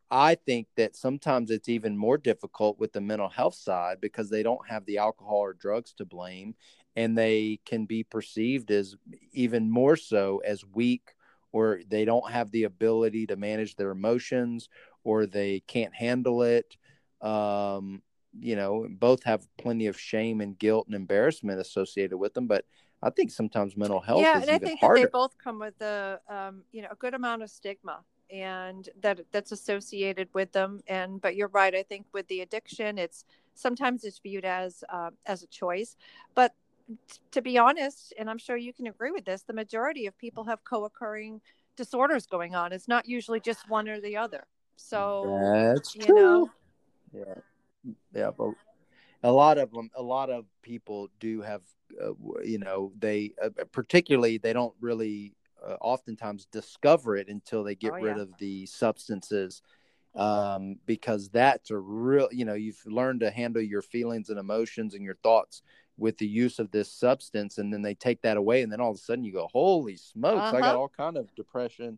I 0.10 0.36
think 0.36 0.68
that 0.76 0.98
sometimes 0.98 1.52
it's 1.52 1.70
even 1.70 1.96
more 1.98 2.18
difficult 2.18 2.80
with 2.80 2.92
the 2.92 3.00
mental 3.00 3.30
health 3.30 3.56
side 3.56 4.02
because 4.02 4.30
they 4.30 4.44
don't 4.44 4.68
have 4.68 4.86
the 4.86 4.98
alcohol 4.98 5.38
or 5.38 5.54
drugs 5.54 5.94
to 5.94 6.06
blame. 6.06 6.56
And 6.98 7.18
they 7.18 7.62
can 7.66 7.86
be 7.86 8.04
perceived 8.04 8.70
as 8.72 8.98
even 9.32 9.70
more 9.72 9.96
so 9.96 10.42
as 10.46 10.66
weak 10.66 11.14
or 11.52 11.82
they 11.88 12.06
don't 12.06 12.32
have 12.32 12.52
the 12.52 12.64
ability 12.64 13.28
to 13.28 13.36
manage 13.36 13.76
their 13.76 13.92
emotions 13.92 14.70
or 15.04 15.26
they 15.26 15.62
can't 15.68 15.94
handle 15.94 16.44
it 16.44 16.78
um, 17.22 18.02
you 18.40 18.56
know, 18.56 18.88
both 18.90 19.24
have 19.24 19.46
plenty 19.58 19.88
of 19.88 20.00
shame 20.00 20.42
and 20.42 20.58
guilt 20.58 20.88
and 20.88 20.96
embarrassment 20.96 21.60
associated 21.60 22.18
with 22.18 22.34
them, 22.34 22.48
but 22.48 22.66
I 23.04 23.10
think 23.10 23.32
sometimes 23.32 23.76
mental 23.76 24.00
health. 24.00 24.22
Yeah, 24.22 24.42
and 24.42 24.50
I 24.50 24.58
think 24.60 24.80
harder. 24.80 25.02
that 25.02 25.08
they 25.08 25.12
both 25.12 25.38
come 25.38 25.60
with 25.60 25.80
a 25.82 26.20
um, 26.30 26.64
you 26.72 26.82
know 26.82 26.90
a 26.92 26.96
good 26.96 27.14
amount 27.14 27.42
of 27.42 27.50
stigma, 27.50 28.02
and 28.30 28.88
that 29.02 29.22
that's 29.32 29.52
associated 29.52 30.30
with 30.34 30.52
them. 30.52 30.82
And 30.88 31.20
but 31.20 31.36
you're 31.36 31.50
right. 31.50 31.74
I 31.74 31.84
think 31.84 32.06
with 32.14 32.28
the 32.28 32.42
addiction, 32.42 32.98
it's 32.98 33.26
sometimes 33.56 34.04
it's 34.04 34.20
viewed 34.20 34.46
as 34.46 34.84
uh, 34.90 35.10
as 35.26 35.44
a 35.44 35.48
choice, 35.48 35.96
but 36.36 36.54
to 37.32 37.42
be 37.42 37.58
honest, 37.58 38.14
and 38.18 38.30
I'm 38.30 38.38
sure 38.38 38.58
you 38.58 38.74
can 38.74 38.88
agree 38.88 39.12
with 39.12 39.26
this, 39.26 39.44
the 39.44 39.54
majority 39.54 40.06
of 40.06 40.18
people 40.18 40.44
have 40.46 40.64
co-occurring 40.64 41.42
disorders 41.78 42.26
going 42.28 42.56
on. 42.56 42.74
It's 42.74 42.88
not 42.88 43.08
usually 43.08 43.40
just 43.40 43.70
one 43.70 43.88
or 43.88 44.00
the 44.02 44.18
other. 44.18 44.46
So 44.76 45.40
that's 45.54 45.96
you 45.96 46.02
true. 46.02 46.16
know 46.16 46.50
yeah, 47.14 47.36
yeah, 48.14 48.32
but 48.36 48.52
a 49.24 49.32
lot 49.32 49.58
of 49.58 49.72
them, 49.72 49.90
a 49.96 50.02
lot 50.02 50.30
of 50.30 50.46
people 50.62 51.10
do 51.20 51.42
have, 51.42 51.62
uh, 52.02 52.14
you 52.44 52.58
know, 52.58 52.92
they 52.98 53.34
uh, 53.44 53.50
particularly 53.72 54.38
they 54.38 54.54
don't 54.54 54.74
really 54.80 55.36
uh, 55.66 55.76
oftentimes 55.82 56.46
discover 56.52 57.18
it 57.18 57.28
until 57.28 57.64
they 57.64 57.76
get 57.76 57.94
oh, 57.94 58.02
rid 58.02 58.18
yeah. 58.18 58.24
of 58.24 58.30
the 58.40 58.66
substances 58.66 59.62
um, 60.16 60.78
because 60.86 61.30
that's 61.30 61.72
a 61.72 61.78
real 61.78 62.28
you 62.32 62.46
know 62.46 62.54
you've 62.54 62.82
learned 62.86 63.22
to 63.22 63.32
handle 63.32 63.62
your 63.62 63.82
feelings 63.82 64.30
and 64.30 64.40
emotions 64.40 64.94
and 64.94 65.04
your 65.04 65.16
thoughts 65.16 65.62
with 66.02 66.18
the 66.18 66.28
use 66.28 66.60
of 66.60 66.72
this 66.72 66.92
substance 66.92 67.58
and 67.58 67.72
then 67.72 67.82
they 67.82 67.94
take 67.94 68.22
that 68.22 68.36
away 68.36 68.62
and 68.62 68.72
then 68.72 68.82
all 68.82 68.92
of 68.92 68.98
a 68.98 69.00
sudden 69.00 69.24
you 69.24 69.32
go 69.32 69.48
holy 69.52 69.96
smokes 69.96 70.42
uh-huh. 70.42 70.58
i 70.58 70.60
got 70.60 70.70
uh-huh. 70.70 70.80
all 70.80 70.90
kind 70.90 71.16
of 71.16 71.34
depression 71.36 71.98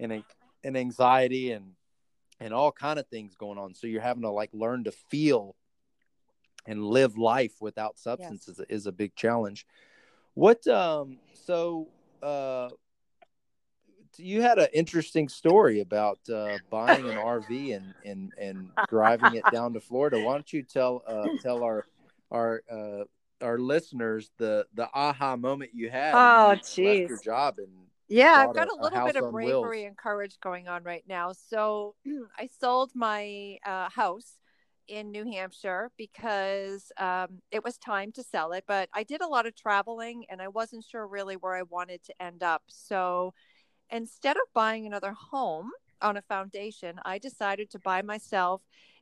and 0.00 0.24
and 0.64 0.76
anxiety 0.76 1.52
and 1.52 1.72
and 2.40 2.52
all 2.52 2.72
kind 2.72 2.98
of 2.98 3.06
things 3.06 3.36
going 3.36 3.56
on. 3.56 3.74
So 3.74 3.86
you're 3.86 4.02
having 4.02 4.22
to 4.22 4.30
like 4.30 4.50
learn 4.52 4.84
to 4.84 4.92
feel 4.92 5.54
and 6.66 6.84
live 6.84 7.16
life 7.16 7.54
without 7.60 7.98
substance 7.98 8.44
yes. 8.48 8.58
is, 8.58 8.66
is 8.68 8.86
a 8.86 8.92
big 8.92 9.14
challenge. 9.14 9.66
What 10.34 10.66
um 10.66 11.18
so 11.34 11.88
uh 12.22 12.70
you 14.18 14.42
had 14.42 14.58
an 14.58 14.68
interesting 14.74 15.26
story 15.28 15.80
about 15.80 16.18
uh, 16.28 16.58
buying 16.68 17.08
an 17.08 17.16
RV 17.16 17.74
and, 17.74 17.94
and 18.04 18.32
and 18.38 18.68
driving 18.88 19.36
it 19.36 19.44
down 19.50 19.72
to 19.72 19.80
Florida. 19.80 20.20
Why 20.20 20.34
don't 20.34 20.52
you 20.52 20.62
tell 20.62 21.02
uh, 21.06 21.28
tell 21.42 21.64
our 21.64 21.86
our 22.30 22.62
uh, 22.70 23.04
our 23.42 23.58
listeners 23.58 24.30
the 24.38 24.66
the 24.74 24.88
aha 24.94 25.36
moment 25.36 25.72
you 25.74 25.90
had? 25.90 26.14
Oh, 26.14 26.56
jeez, 26.62 27.08
your 27.08 27.20
job 27.22 27.58
and 27.58 27.68
yeah, 28.08 28.44
I've 28.46 28.54
got 28.54 28.68
a, 28.68 28.74
a 28.78 28.82
little 28.82 29.06
bit 29.06 29.16
of 29.16 29.32
bravery 29.32 29.78
wheels. 29.78 29.88
and 29.88 29.96
courage 29.96 30.38
going 30.42 30.68
on 30.68 30.82
right 30.82 31.04
now. 31.08 31.32
So 31.32 31.94
I 32.38 32.48
sold 32.60 32.90
my 32.94 33.56
uh, 33.64 33.88
house 33.88 34.38
in 34.86 35.10
New 35.10 35.24
Hampshire 35.24 35.90
because 35.96 36.92
um, 36.98 37.40
it 37.50 37.64
was 37.64 37.78
time 37.78 38.12
to 38.12 38.22
sell 38.22 38.52
it. 38.52 38.64
But 38.66 38.90
I 38.92 39.02
did 39.02 39.22
a 39.22 39.26
lot 39.26 39.46
of 39.46 39.56
traveling 39.56 40.26
and 40.28 40.42
I 40.42 40.48
wasn't 40.48 40.84
sure 40.84 41.06
really 41.06 41.36
where 41.36 41.54
I 41.54 41.62
wanted 41.62 42.02
to 42.04 42.22
end 42.22 42.42
up. 42.42 42.62
So 42.66 43.32
instead 43.90 44.36
of 44.36 44.42
buying 44.52 44.86
another 44.86 45.14
home 45.30 45.70
on 46.02 46.18
a 46.18 46.22
foundation, 46.22 47.00
I 47.06 47.18
decided 47.18 47.70
to 47.70 47.78
buy 47.78 48.02
myself 48.02 48.60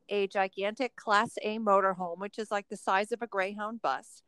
a 0.08 0.28
gigantic 0.28 0.94
Class 0.94 1.32
A 1.42 1.58
motorhome, 1.58 2.18
which 2.18 2.38
is 2.38 2.52
like 2.52 2.68
the 2.68 2.76
size 2.76 3.10
of 3.10 3.22
a 3.22 3.26
Greyhound 3.26 3.82
bus 3.82 4.22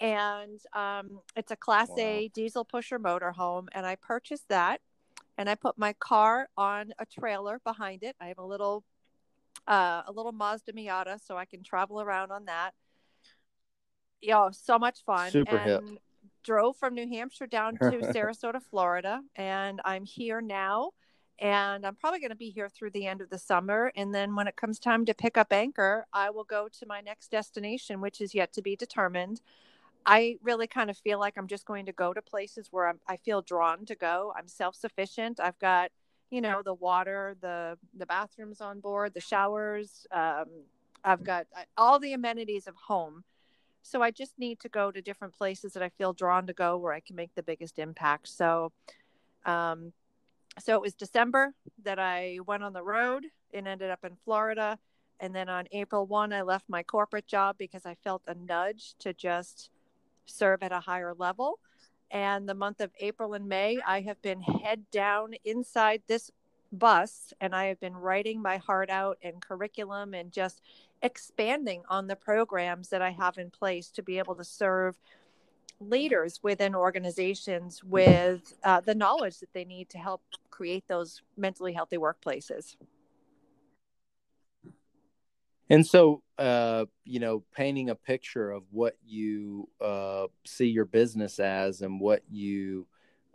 and 0.00 0.60
um, 0.74 1.20
it's 1.36 1.50
a 1.50 1.56
Class 1.56 1.88
wow. 1.88 1.96
A 1.98 2.28
diesel 2.28 2.64
pusher 2.64 2.98
motorhome. 2.98 3.66
And 3.72 3.84
I 3.86 3.96
purchased 3.96 4.48
that, 4.48 4.80
and 5.36 5.48
I 5.48 5.54
put 5.54 5.78
my 5.78 5.92
car 5.94 6.48
on 6.56 6.92
a 6.98 7.06
trailer 7.06 7.60
behind 7.64 8.02
it. 8.02 8.16
I 8.20 8.26
have 8.26 8.38
a 8.38 8.44
little, 8.44 8.84
uh, 9.66 10.02
a 10.06 10.12
little 10.12 10.32
Mazda 10.32 10.72
Miata, 10.72 11.18
so 11.24 11.36
I 11.36 11.44
can 11.44 11.62
travel 11.62 12.00
around 12.00 12.30
on 12.30 12.44
that. 12.46 12.72
Yo, 14.20 14.50
so 14.52 14.78
much 14.78 15.04
fun! 15.04 15.30
Super 15.30 15.56
and 15.56 15.88
hip. 15.88 16.02
Drove 16.44 16.76
from 16.76 16.94
New 16.94 17.08
Hampshire 17.08 17.46
down 17.46 17.76
to 17.76 17.90
Sarasota, 18.14 18.62
Florida, 18.62 19.22
and 19.36 19.80
I'm 19.84 20.04
here 20.04 20.40
now. 20.40 20.92
And 21.40 21.86
I'm 21.86 21.94
probably 21.94 22.18
going 22.18 22.30
to 22.30 22.36
be 22.36 22.50
here 22.50 22.68
through 22.68 22.90
the 22.90 23.06
end 23.06 23.20
of 23.20 23.30
the 23.30 23.38
summer. 23.38 23.92
And 23.94 24.12
then 24.12 24.34
when 24.34 24.48
it 24.48 24.56
comes 24.56 24.80
time 24.80 25.04
to 25.04 25.14
pick 25.14 25.38
up 25.38 25.52
anchor, 25.52 26.04
I 26.12 26.30
will 26.30 26.42
go 26.42 26.68
to 26.80 26.86
my 26.86 27.00
next 27.00 27.30
destination, 27.30 28.00
which 28.00 28.20
is 28.20 28.34
yet 28.34 28.52
to 28.54 28.62
be 28.62 28.74
determined. 28.74 29.40
I 30.10 30.38
really 30.42 30.66
kind 30.66 30.88
of 30.88 30.96
feel 30.96 31.20
like 31.20 31.34
I'm 31.36 31.46
just 31.46 31.66
going 31.66 31.84
to 31.84 31.92
go 31.92 32.14
to 32.14 32.22
places 32.22 32.68
where 32.70 32.88
I'm, 32.88 32.98
I 33.06 33.18
feel 33.18 33.42
drawn 33.42 33.84
to 33.84 33.94
go. 33.94 34.32
I'm 34.34 34.48
self 34.48 34.74
sufficient. 34.74 35.38
I've 35.38 35.58
got, 35.58 35.90
you 36.30 36.40
know, 36.40 36.62
the 36.64 36.72
water, 36.72 37.36
the 37.42 37.76
the 37.94 38.06
bathrooms 38.06 38.62
on 38.62 38.80
board, 38.80 39.12
the 39.12 39.20
showers. 39.20 40.06
Um, 40.10 40.46
I've 41.04 41.22
got 41.22 41.46
uh, 41.54 41.64
all 41.76 41.98
the 41.98 42.14
amenities 42.14 42.66
of 42.66 42.74
home. 42.74 43.24
So 43.82 44.00
I 44.00 44.10
just 44.10 44.32
need 44.38 44.60
to 44.60 44.70
go 44.70 44.90
to 44.90 45.02
different 45.02 45.34
places 45.36 45.74
that 45.74 45.82
I 45.82 45.90
feel 45.90 46.14
drawn 46.14 46.46
to 46.46 46.54
go 46.54 46.78
where 46.78 46.94
I 46.94 47.00
can 47.00 47.14
make 47.14 47.34
the 47.34 47.42
biggest 47.42 47.78
impact. 47.78 48.28
So, 48.28 48.72
um, 49.44 49.92
so 50.58 50.74
it 50.74 50.80
was 50.80 50.94
December 50.94 51.52
that 51.84 51.98
I 51.98 52.38
went 52.46 52.62
on 52.62 52.72
the 52.72 52.82
road 52.82 53.26
and 53.52 53.68
ended 53.68 53.90
up 53.90 54.04
in 54.04 54.16
Florida. 54.24 54.78
And 55.20 55.34
then 55.34 55.50
on 55.50 55.66
April 55.70 56.06
1, 56.06 56.32
I 56.32 56.42
left 56.42 56.64
my 56.68 56.82
corporate 56.82 57.26
job 57.26 57.56
because 57.58 57.84
I 57.84 57.94
felt 57.94 58.22
a 58.26 58.34
nudge 58.34 58.94
to 59.00 59.12
just 59.12 59.70
serve 60.28 60.62
at 60.62 60.72
a 60.72 60.80
higher 60.80 61.14
level. 61.14 61.58
And 62.10 62.48
the 62.48 62.54
month 62.54 62.80
of 62.80 62.90
April 63.00 63.34
and 63.34 63.48
May, 63.48 63.78
I 63.86 64.00
have 64.02 64.20
been 64.22 64.40
head 64.40 64.84
down 64.90 65.34
inside 65.44 66.02
this 66.06 66.30
bus 66.72 67.32
and 67.40 67.54
I 67.54 67.66
have 67.66 67.80
been 67.80 67.96
writing 67.96 68.40
my 68.42 68.58
heart 68.58 68.90
out 68.90 69.18
and 69.22 69.40
curriculum 69.40 70.14
and 70.14 70.32
just 70.32 70.60
expanding 71.02 71.82
on 71.88 72.06
the 72.06 72.16
programs 72.16 72.88
that 72.88 73.02
I 73.02 73.10
have 73.10 73.38
in 73.38 73.50
place 73.50 73.90
to 73.92 74.02
be 74.02 74.18
able 74.18 74.34
to 74.34 74.44
serve 74.44 74.98
leaders 75.80 76.40
within 76.42 76.74
organizations 76.74 77.84
with 77.84 78.54
uh, 78.64 78.80
the 78.80 78.94
knowledge 78.94 79.38
that 79.40 79.52
they 79.52 79.64
need 79.64 79.88
to 79.90 79.98
help 79.98 80.22
create 80.50 80.84
those 80.88 81.22
mentally 81.36 81.72
healthy 81.72 81.96
workplaces. 81.96 82.76
And 85.70 85.86
so, 85.86 86.22
uh, 86.38 86.86
you 87.04 87.20
know, 87.20 87.44
painting 87.54 87.90
a 87.90 87.94
picture 87.94 88.50
of 88.50 88.64
what 88.70 88.96
you 89.06 89.68
uh, 89.80 90.26
see 90.46 90.66
your 90.66 90.86
business 90.86 91.38
as 91.38 91.82
and 91.82 92.00
what 92.00 92.22
you, 92.30 92.86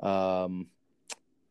um, 0.02 0.68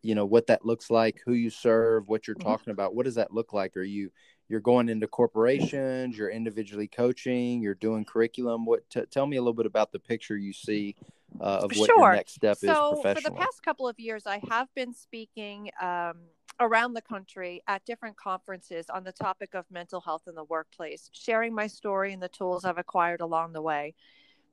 you 0.02 0.14
know, 0.14 0.26
what 0.26 0.48
that 0.48 0.66
looks 0.66 0.90
like, 0.90 1.20
who 1.24 1.34
you 1.34 1.50
serve, 1.50 2.08
what 2.08 2.26
you're 2.26 2.34
mm-hmm. 2.36 2.48
talking 2.48 2.72
about. 2.72 2.94
What 2.94 3.04
does 3.04 3.14
that 3.14 3.32
look 3.32 3.52
like? 3.52 3.76
Are 3.76 3.82
you 3.82 4.10
you're 4.48 4.60
going 4.60 4.88
into 4.88 5.06
corporations? 5.06 6.18
You're 6.18 6.28
individually 6.30 6.88
coaching. 6.88 7.62
You're 7.62 7.74
doing 7.74 8.04
curriculum. 8.04 8.66
What? 8.66 8.88
T- 8.90 9.06
tell 9.10 9.26
me 9.26 9.36
a 9.36 9.40
little 9.40 9.54
bit 9.54 9.66
about 9.66 9.92
the 9.92 9.98
picture 9.98 10.36
you 10.36 10.52
see 10.52 10.96
uh, 11.40 11.60
of 11.62 11.70
what 11.76 11.86
sure. 11.86 11.98
your 11.98 12.12
next 12.14 12.34
step 12.34 12.58
so 12.58 12.66
is 12.66 13.00
professionally. 13.00 13.22
for 13.22 13.30
the 13.30 13.36
past 13.36 13.62
couple 13.62 13.88
of 13.88 13.98
years, 13.98 14.26
I 14.26 14.42
have 14.50 14.68
been 14.74 14.92
speaking. 14.92 15.70
Um, 15.80 16.14
around 16.62 16.94
the 16.94 17.02
country 17.02 17.62
at 17.66 17.84
different 17.84 18.16
conferences 18.16 18.86
on 18.88 19.04
the 19.04 19.12
topic 19.12 19.54
of 19.54 19.64
mental 19.70 20.00
health 20.00 20.22
in 20.28 20.34
the 20.34 20.44
workplace, 20.44 21.10
sharing 21.12 21.54
my 21.54 21.66
story 21.66 22.12
and 22.12 22.22
the 22.22 22.28
tools 22.28 22.64
I've 22.64 22.78
acquired 22.78 23.20
along 23.20 23.52
the 23.52 23.62
way. 23.62 23.94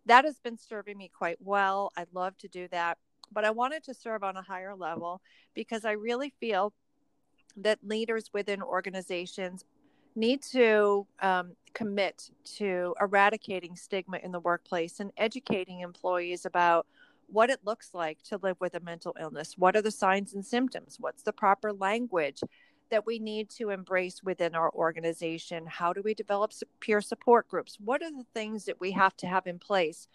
That 0.06 0.26
has 0.26 0.40
been 0.40 0.58
serving 0.58 0.98
me 0.98 1.12
quite 1.16 1.38
well. 1.40 1.92
I'd 1.96 2.14
love 2.14 2.38
to 2.40 2.48
do 2.48 2.68
that, 2.70 2.98
but 3.32 3.46
I 3.46 3.52
wanted 3.52 3.84
to 3.84 3.94
serve 3.94 4.24
on 4.24 4.38
a 4.38 4.42
higher 4.42 4.76
level 4.76 5.22
because 5.54 5.86
I 5.86 5.92
really 5.92 6.34
feel 6.40 6.74
that 7.58 7.80
leaders 7.84 8.32
within 8.34 8.62
organizations 8.64 9.66
need 10.16 10.42
to 10.42 11.06
um, 11.22 11.52
commit 11.74 12.32
to 12.58 12.96
eradicating 13.00 13.76
stigma 13.76 14.18
in 14.18 14.32
the 14.32 14.40
workplace 14.40 15.00
and 15.00 15.12
educating 15.18 15.82
employees 15.82 16.46
about 16.46 16.88
what 17.32 17.50
it 17.50 17.60
looks 17.64 17.94
like 17.94 18.22
to 18.24 18.40
live 18.42 18.58
with 18.60 18.76
a 18.76 18.80
mental 18.80 19.16
illness. 19.20 19.56
What 19.58 19.76
are 19.76 19.82
the 19.82 19.92
signs 19.92 20.34
and 20.34 20.46
symptoms? 20.46 20.98
What's 21.00 21.24
the 21.24 21.34
proper 21.34 21.74
language 21.74 22.42
that 22.90 23.06
we 23.06 23.20
need 23.20 23.50
to 23.52 23.70
embrace 23.70 24.24
within 24.24 24.56
our 24.56 24.72
organization? 24.74 25.66
How 25.68 25.94
do 25.94 26.02
we 26.04 26.14
develop 26.14 26.52
peer 26.80 27.02
support 27.02 27.48
groups? 27.48 27.78
What 27.80 28.02
are 28.02 28.12
the 28.12 28.26
things 28.34 28.66
that 28.66 28.80
we 28.80 28.92
have 28.92 29.16
to 29.18 29.28
have 29.28 29.48
in 29.48 29.60
place 29.60 30.08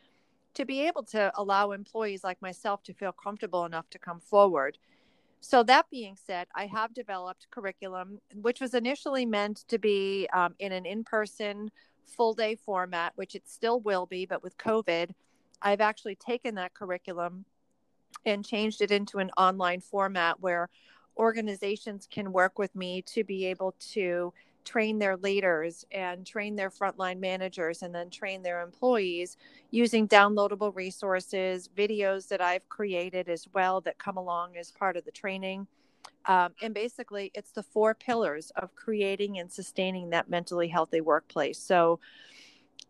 to 0.55 0.65
be 0.65 0.87
able 0.87 1.03
to 1.03 1.33
allow 1.37 1.73
employees 1.73 2.25
like 2.25 2.41
myself 2.41 2.83
to 2.85 2.95
feel 2.95 3.13
comfortable 3.13 3.65
enough 3.65 3.89
to 3.91 3.99
come 3.99 4.21
forward? 4.21 4.79
So, 5.41 5.63
that 5.65 5.91
being 5.91 6.17
said, 6.17 6.47
I 6.55 6.65
have 6.67 6.95
developed 6.95 7.49
curriculum, 7.51 8.19
which 8.35 8.63
was 8.63 8.73
initially 8.73 9.27
meant 9.27 9.69
to 9.69 9.79
be 9.79 10.27
um, 10.33 10.55
in 10.59 10.73
an 10.73 10.87
in 10.87 11.05
person, 11.05 11.71
full 12.07 12.33
day 12.33 12.55
format, 12.55 13.13
which 13.17 13.35
it 13.35 13.43
still 13.47 13.81
will 13.81 14.07
be, 14.07 14.25
but 14.25 14.43
with 14.43 14.57
COVID, 14.57 15.11
I've 15.65 15.81
actually 15.81 16.15
taken 16.17 16.55
that 16.57 16.75
curriculum 16.75 17.47
and 18.25 18.45
changed 18.45 18.81
it 18.83 18.91
into 18.91 19.19
an 19.19 19.31
online 19.37 19.81
format 19.81 20.41
where 20.41 20.69
organizations 21.17 22.07
can 22.11 22.33
work 22.33 22.59
with 22.59 22.75
me 22.77 23.03
to 23.03 23.25
be 23.25 23.47
able 23.47 23.75
to 23.93 24.33
train 24.65 24.99
their 24.99 25.17
leaders 25.17 25.85
and 25.93 26.27
train 26.27 26.57
their 26.57 26.71
frontline 26.71 27.19
managers 27.19 27.83
and 27.83 27.95
then 27.95 28.11
train 28.11 28.43
their 28.43 28.63
employees 28.63 29.37
using 29.71 30.09
downloadable 30.09 30.75
resources, 30.75 31.69
videos 31.77 32.29
that 32.29 32.41
I've 32.41 32.69
created 32.69 33.29
as 33.29 33.47
well 33.53 33.81
that 33.83 33.99
come 33.99 34.17
along 34.17 34.57
as 34.57 34.71
part 34.71 34.97
of 34.97 35.05
the 35.05 35.11
training. 35.11 35.67
Um, 36.27 36.55
and 36.63 36.73
basically, 36.73 37.31
it's 37.35 37.51
the 37.51 37.63
four 37.63 37.95
pillars 37.95 38.51
of 38.57 38.75
creating 38.75 39.39
and 39.39 39.53
sustaining 39.53 40.11
that 40.11 40.31
mentally 40.31 40.69
healthy 40.69 41.03
workplace. 41.03 41.59
So, 41.59 42.01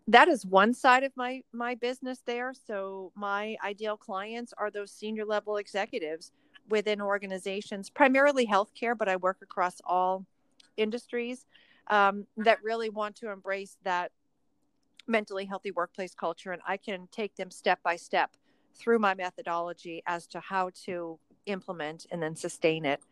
that 0.08 0.28
is 0.28 0.44
one 0.44 0.74
side 0.74 1.02
of 1.02 1.12
my 1.16 1.42
my 1.52 1.74
business 1.74 2.20
there. 2.26 2.52
So 2.66 3.12
my 3.14 3.56
ideal 3.64 3.96
clients 3.96 4.52
are 4.56 4.70
those 4.70 4.90
senior 4.90 5.24
level 5.24 5.56
executives 5.56 6.32
within 6.68 7.00
organizations 7.00 7.90
primarily 7.90 8.46
healthcare 8.46 8.96
but 8.96 9.08
i 9.08 9.16
work 9.16 9.38
across 9.42 9.80
all 9.84 10.24
industries 10.76 11.46
um, 11.88 12.26
that 12.38 12.62
really 12.62 12.88
want 12.88 13.14
to 13.16 13.30
embrace 13.30 13.76
that 13.84 14.10
mentally 15.06 15.44
healthy 15.44 15.70
workplace 15.70 16.14
culture. 16.14 16.52
And 16.52 16.62
i 16.66 16.76
can 16.76 17.08
take 17.10 17.36
them 17.36 17.50
step 17.50 17.80
by 17.82 17.96
step 17.96 18.30
through 18.74 18.98
my 18.98 19.14
methodology 19.14 20.02
as 20.06 20.26
to 20.28 20.40
how 20.40 20.70
to 20.84 21.18
implement 21.46 22.06
and 22.10 22.22
then 22.22 22.34
sustain 22.34 22.84
it 22.84 23.02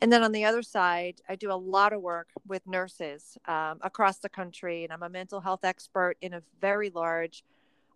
and 0.00 0.12
then 0.12 0.22
on 0.22 0.32
the 0.32 0.44
other 0.44 0.62
side, 0.62 1.20
I 1.28 1.34
do 1.34 1.50
a 1.50 1.54
lot 1.54 1.92
of 1.92 2.00
work 2.00 2.28
with 2.46 2.66
nurses 2.66 3.36
um, 3.46 3.78
across 3.82 4.18
the 4.18 4.28
country, 4.28 4.84
and 4.84 4.92
I'm 4.92 5.02
a 5.02 5.08
mental 5.08 5.40
health 5.40 5.64
expert 5.64 6.16
in 6.20 6.34
a 6.34 6.42
very 6.60 6.90
large 6.90 7.44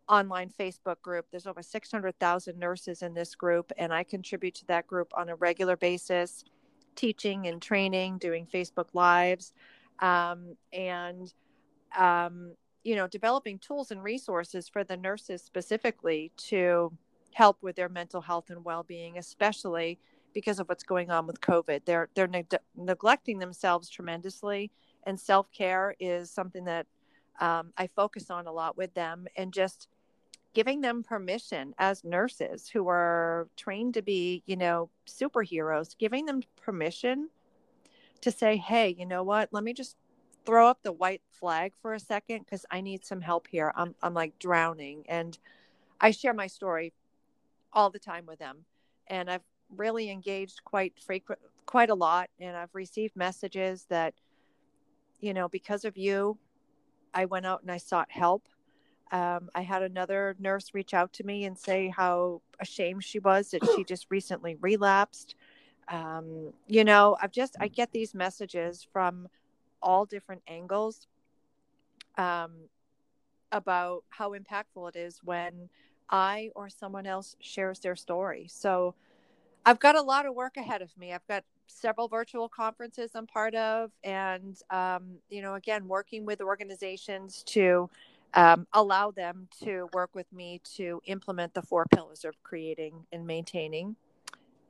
online 0.09 0.51
Facebook 0.51 1.01
group. 1.01 1.27
There's 1.31 1.47
over 1.47 1.63
600,000 1.63 2.59
nurses 2.59 3.03
in 3.03 3.15
this 3.15 3.35
group, 3.35 3.73
and 3.79 3.93
I 3.93 4.03
contribute 4.03 4.55
to 4.57 4.67
that 4.67 4.87
group 4.87 5.13
on 5.17 5.29
a 5.29 5.37
regular 5.37 5.77
basis, 5.77 6.45
teaching 6.97 7.47
and 7.47 7.63
training, 7.63 8.19
doing 8.19 8.47
Facebook 8.47 8.89
Lives, 8.95 9.53
um, 10.01 10.57
and 10.73 11.33
um, 11.97 12.53
you 12.85 12.97
know, 12.97 13.07
developing 13.07 13.59
tools 13.59 13.91
and 13.91 14.03
resources 14.03 14.69
for 14.69 14.83
the 14.83 14.97
nurses 14.97 15.43
specifically 15.43 16.33
to 16.37 16.93
help 17.33 17.63
with 17.63 17.77
their 17.77 17.89
mental 17.89 18.21
health 18.21 18.51
and 18.51 18.65
well-being, 18.65 19.19
especially 19.19 19.99
because 20.33 20.59
of 20.59 20.69
what's 20.69 20.85
going 20.85 21.11
on 21.11 21.27
with 21.27 21.41
COVID. 21.41 21.85
They're 21.85 22.09
they're 22.15 22.27
neg- 22.27 22.55
neglecting 22.77 23.39
themselves 23.39 23.89
tremendously, 23.89 24.71
and 25.05 25.19
self 25.19 25.51
care 25.53 25.95
is 26.01 26.31
something 26.31 26.65
that 26.65 26.87
um, 27.41 27.73
I 27.77 27.87
focus 27.89 28.31
on 28.31 28.47
a 28.47 28.53
lot 28.53 28.77
with 28.77 28.95
them, 28.95 29.27
and 29.37 29.53
just 29.53 29.89
giving 30.55 30.81
them 30.81 31.03
permission 31.03 31.75
as 31.79 32.05
nurses 32.05 32.69
who 32.69 32.89
are 32.89 33.49
trained 33.57 33.95
to 33.95 34.03
be, 34.03 34.43
you 34.47 34.57
know, 34.57 34.91
superheroes, 35.09 35.97
giving 35.97 36.27
them 36.27 36.43
permission 36.61 37.31
to 38.21 38.31
say, 38.31 38.57
hey, 38.57 38.95
you 38.99 39.07
know 39.07 39.23
what? 39.23 39.49
Let 39.53 39.65
me 39.65 39.73
just 39.73 39.97
throw 40.45 40.69
up 40.69 40.83
the 40.83 40.93
white 40.93 41.23
flag 41.31 41.73
for 41.81 41.95
a 41.95 42.01
second 42.01 42.41
because 42.41 42.67
I 42.71 42.81
need 42.81 43.05
some 43.05 43.21
help 43.21 43.47
here. 43.49 43.73
I'm 43.77 43.95
I'm 44.03 44.15
like 44.15 44.39
drowning, 44.39 45.05
and 45.09 45.39
I 46.01 46.11
share 46.11 46.35
my 46.35 46.47
story 46.47 46.93
all 47.73 47.91
the 47.91 47.99
time 47.99 48.27
with 48.27 48.39
them, 48.39 48.65
and 49.07 49.31
I've 49.31 49.45
really 49.77 50.11
engaged 50.11 50.65
quite 50.65 50.95
frequent, 50.99 51.41
quite 51.67 51.91
a 51.91 51.95
lot, 51.95 52.31
and 52.41 52.57
I've 52.57 52.75
received 52.75 53.17
messages 53.17 53.87
that, 53.89 54.15
you 55.21 55.35
know, 55.35 55.49
because 55.49 55.85
of 55.85 55.97
you, 55.97 56.39
I 57.15 57.25
went 57.27 57.47
out 57.47 57.63
and 57.63 57.71
I 57.71 57.77
sought 57.77 58.11
help. 58.11 58.49
Um, 59.11 59.51
I 59.55 59.61
had 59.61 59.83
another 59.83 60.37
nurse 60.39 60.71
reach 60.73 60.95
out 60.95 61.13
to 61.15 61.25
me 61.25 61.45
and 61.45 61.59
say 61.59 61.93
how 61.95 62.41
ashamed 62.61 63.05
she 63.05 63.19
was 63.19 63.51
that 63.51 63.63
she 63.77 63.85
just 63.85 64.07
recently 64.09 64.57
relapsed. 64.61 65.35
Um, 65.89 66.53
you 66.67 66.85
know, 66.85 67.17
I've 67.21 67.33
just 67.33 67.57
I 67.61 67.69
get 67.69 67.93
these 67.93 68.15
messages 68.15 68.87
from 68.91 69.29
all 69.83 70.07
different 70.07 70.43
angles 70.49 71.09
um, 72.17 72.53
about 73.51 74.05
how 74.09 74.33
impactful 74.33 74.89
it 74.89 74.97
is 74.97 75.21
when 75.23 75.69
I 76.09 76.51
or 76.55 76.69
someone 76.69 77.07
else 77.07 77.37
shares 77.41 77.81
their 77.81 77.97
story. 77.97 78.47
So 78.49 78.95
I've 79.65 79.79
got 79.79 79.97
a 79.97 80.03
lot 80.03 80.27
of 80.27 80.35
work 80.35 80.57
ahead 80.57 80.83
of 80.83 80.97
me. 80.99 81.13
I've 81.13 81.27
got 81.29 81.45
several 81.67 82.09
virtual 82.09 82.49
conferences 82.49 83.13
I'm 83.15 83.27
part 83.27 83.55
of, 83.55 83.91
and 84.03 84.57
um, 84.71 85.19
you 85.31 85.43
know, 85.43 85.55
again, 85.55 85.87
working 85.87 86.27
with 86.27 86.41
organizations 86.41 87.43
to 87.49 87.89
um, 88.35 88.67
allow 88.73 89.11
them 89.11 89.49
to 89.63 89.89
work 89.93 90.11
with 90.15 90.31
me 90.33 90.61
to 90.77 91.01
implement 91.07 91.55
the 91.55 91.63
four 91.63 91.87
pillars 91.95 92.25
of 92.25 92.43
creating 92.43 93.07
and 93.13 93.27
maintaining 93.27 93.97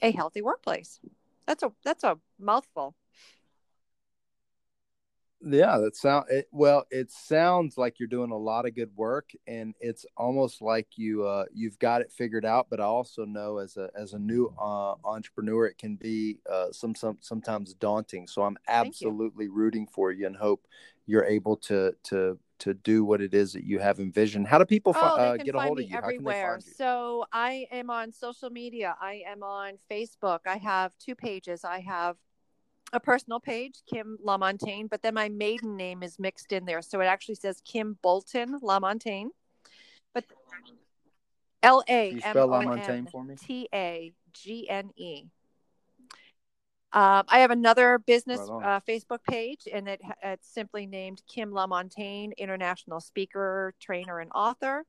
a 0.02 0.10
healthy 0.10 0.42
workplace. 0.42 1.00
That's 1.46 1.62
a 1.62 1.72
that's 1.84 2.04
a 2.04 2.18
mouthful. 2.38 2.94
Yeah, 5.44 5.78
that 5.78 5.96
sound 5.96 6.26
it, 6.30 6.46
well. 6.52 6.86
It 6.90 7.10
sounds 7.10 7.76
like 7.76 7.98
you're 7.98 8.06
doing 8.06 8.30
a 8.30 8.36
lot 8.36 8.64
of 8.64 8.76
good 8.76 8.90
work, 8.94 9.30
and 9.48 9.74
it's 9.80 10.06
almost 10.16 10.62
like 10.62 10.86
you 10.96 11.24
uh, 11.26 11.46
you've 11.52 11.78
got 11.80 12.00
it 12.00 12.12
figured 12.12 12.44
out. 12.44 12.68
But 12.70 12.80
I 12.80 12.84
also 12.84 13.24
know 13.24 13.58
as 13.58 13.76
a 13.76 13.90
as 13.96 14.12
a 14.12 14.18
new 14.18 14.52
uh, 14.60 14.94
entrepreneur, 15.04 15.66
it 15.66 15.78
can 15.78 15.96
be 15.96 16.38
uh, 16.50 16.70
some 16.70 16.94
some 16.94 17.18
sometimes 17.20 17.74
daunting. 17.74 18.28
So 18.28 18.42
I'm 18.42 18.56
absolutely 18.68 19.48
rooting 19.48 19.88
for 19.88 20.12
you 20.12 20.26
and 20.26 20.36
hope 20.36 20.64
you're 21.06 21.24
able 21.24 21.56
to 21.56 21.92
to 22.04 22.38
to 22.60 22.74
do 22.74 23.04
what 23.04 23.20
it 23.20 23.34
is 23.34 23.52
that 23.54 23.64
you 23.64 23.80
have 23.80 23.98
envisioned. 23.98 24.46
How 24.46 24.58
do 24.58 24.64
people 24.64 24.92
fi- 24.92 25.12
oh, 25.16 25.20
uh, 25.20 25.36
get 25.38 25.56
a 25.56 25.60
hold 25.60 25.80
of 25.80 25.90
you? 25.90 25.96
Everywhere. 25.96 26.60
You? 26.64 26.72
So 26.76 27.24
I 27.32 27.66
am 27.72 27.90
on 27.90 28.12
social 28.12 28.50
media. 28.50 28.94
I 29.00 29.24
am 29.26 29.42
on 29.42 29.72
Facebook. 29.90 30.40
I 30.46 30.58
have 30.58 30.92
two 31.00 31.16
pages. 31.16 31.64
I 31.64 31.80
have 31.80 32.16
a 32.92 33.00
personal 33.00 33.40
page, 33.40 33.82
Kim 33.88 34.18
LaMontagne, 34.24 34.88
but 34.90 35.02
then 35.02 35.14
my 35.14 35.28
maiden 35.28 35.76
name 35.76 36.02
is 36.02 36.18
mixed 36.18 36.52
in 36.52 36.64
there. 36.64 36.82
So 36.82 37.00
it 37.00 37.06
actually 37.06 37.36
says 37.36 37.62
Kim 37.64 37.98
Bolton 38.02 38.60
LaMontagne. 38.60 39.28
But 40.14 40.24
L 41.62 41.82
A 41.88 42.20
M 42.24 42.36
O 42.36 42.52
N 42.60 43.08
T 43.40 43.68
A 43.72 44.12
G 44.32 44.68
N 44.68 44.90
E. 44.96 45.24
Um, 46.94 47.24
I 47.28 47.38
have 47.38 47.50
another 47.50 47.98
business 47.98 48.40
right 48.50 48.76
uh, 48.76 48.80
Facebook 48.86 49.20
page, 49.26 49.66
and 49.72 49.88
it, 49.88 50.02
it's 50.22 50.52
simply 50.52 50.86
named 50.86 51.22
Kim 51.26 51.50
LaMontagne, 51.50 52.36
international 52.36 53.00
speaker, 53.00 53.72
trainer, 53.80 54.18
and 54.20 54.30
author. 54.34 54.84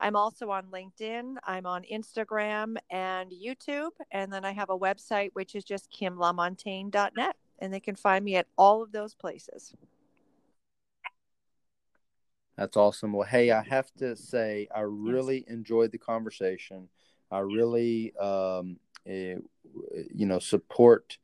I'm 0.00 0.16
also 0.16 0.50
on 0.50 0.66
LinkedIn. 0.66 1.36
I'm 1.44 1.66
on 1.66 1.84
Instagram 1.90 2.76
and 2.90 3.30
YouTube. 3.30 3.90
And 4.10 4.32
then 4.32 4.44
I 4.44 4.52
have 4.52 4.70
a 4.70 4.78
website, 4.78 5.30
which 5.32 5.54
is 5.54 5.64
just 5.64 5.90
kimlamontagne.net. 5.90 7.36
And 7.58 7.72
they 7.72 7.80
can 7.80 7.96
find 7.96 8.24
me 8.24 8.36
at 8.36 8.46
all 8.58 8.82
of 8.82 8.92
those 8.92 9.14
places. 9.14 9.74
That's 12.56 12.76
awesome. 12.76 13.12
Well, 13.12 13.26
hey, 13.26 13.50
I 13.50 13.62
have 13.62 13.92
to 13.98 14.16
say, 14.16 14.68
I 14.74 14.80
really 14.80 15.44
enjoyed 15.48 15.92
the 15.92 15.98
conversation. 15.98 16.88
I 17.30 17.40
really, 17.40 18.14
um, 18.16 18.78
eh, 19.06 19.36
you 20.14 20.26
know, 20.26 20.38
support 20.38 21.18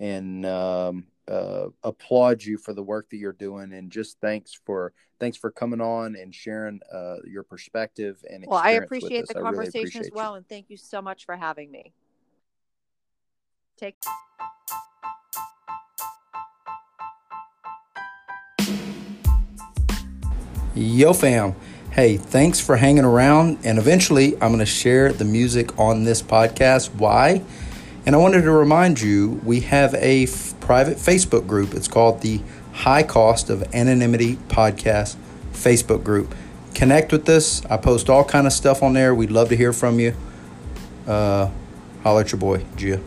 and 0.00 0.46
um, 0.46 1.06
uh, 1.28 1.68
applaud 1.82 2.42
you 2.42 2.56
for 2.56 2.72
the 2.72 2.82
work 2.82 3.08
that 3.10 3.18
you're 3.18 3.32
doing 3.32 3.72
and 3.72 3.90
just 3.90 4.18
thanks 4.20 4.58
for 4.64 4.92
thanks 5.20 5.36
for 5.36 5.50
coming 5.50 5.80
on 5.80 6.16
and 6.16 6.34
sharing 6.34 6.80
uh, 6.92 7.16
your 7.24 7.42
perspective 7.42 8.24
and 8.30 8.44
well 8.46 8.58
i 8.58 8.72
appreciate 8.72 9.26
the 9.28 9.34
conversation 9.34 9.72
really 9.74 9.88
appreciate 9.88 10.06
as 10.06 10.10
well 10.12 10.32
you. 10.32 10.36
and 10.38 10.48
thank 10.48 10.70
you 10.70 10.76
so 10.76 11.02
much 11.02 11.24
for 11.24 11.36
having 11.36 11.70
me. 11.70 11.92
Take 13.76 13.96
yo 20.74 21.12
fam. 21.12 21.54
Hey 21.92 22.16
thanks 22.16 22.58
for 22.58 22.76
hanging 22.76 23.04
around 23.04 23.58
and 23.64 23.78
eventually 23.78 24.34
i'm 24.34 24.48
going 24.48 24.58
to 24.60 24.66
share 24.66 25.12
the 25.12 25.24
music 25.24 25.78
on 25.78 26.04
this 26.04 26.22
podcast. 26.22 26.94
Why 26.94 27.42
and 28.08 28.16
I 28.16 28.18
wanted 28.20 28.40
to 28.40 28.50
remind 28.52 29.02
you 29.02 29.38
we 29.44 29.60
have 29.60 29.92
a 29.96 30.22
f- 30.22 30.54
private 30.60 30.96
Facebook 30.96 31.46
group. 31.46 31.74
It's 31.74 31.88
called 31.88 32.22
the 32.22 32.40
High 32.72 33.02
Cost 33.02 33.50
of 33.50 33.62
Anonymity 33.74 34.36
Podcast 34.48 35.16
Facebook 35.52 36.04
group. 36.04 36.34
Connect 36.72 37.12
with 37.12 37.28
us. 37.28 37.62
I 37.66 37.76
post 37.76 38.08
all 38.08 38.24
kind 38.24 38.46
of 38.46 38.54
stuff 38.54 38.82
on 38.82 38.94
there. 38.94 39.14
We'd 39.14 39.30
love 39.30 39.50
to 39.50 39.56
hear 39.58 39.74
from 39.74 40.00
you. 40.00 40.14
Uh, 41.06 41.50
holler 42.02 42.22
at 42.22 42.32
your 42.32 42.38
boy, 42.38 42.64
Gia. 42.76 42.98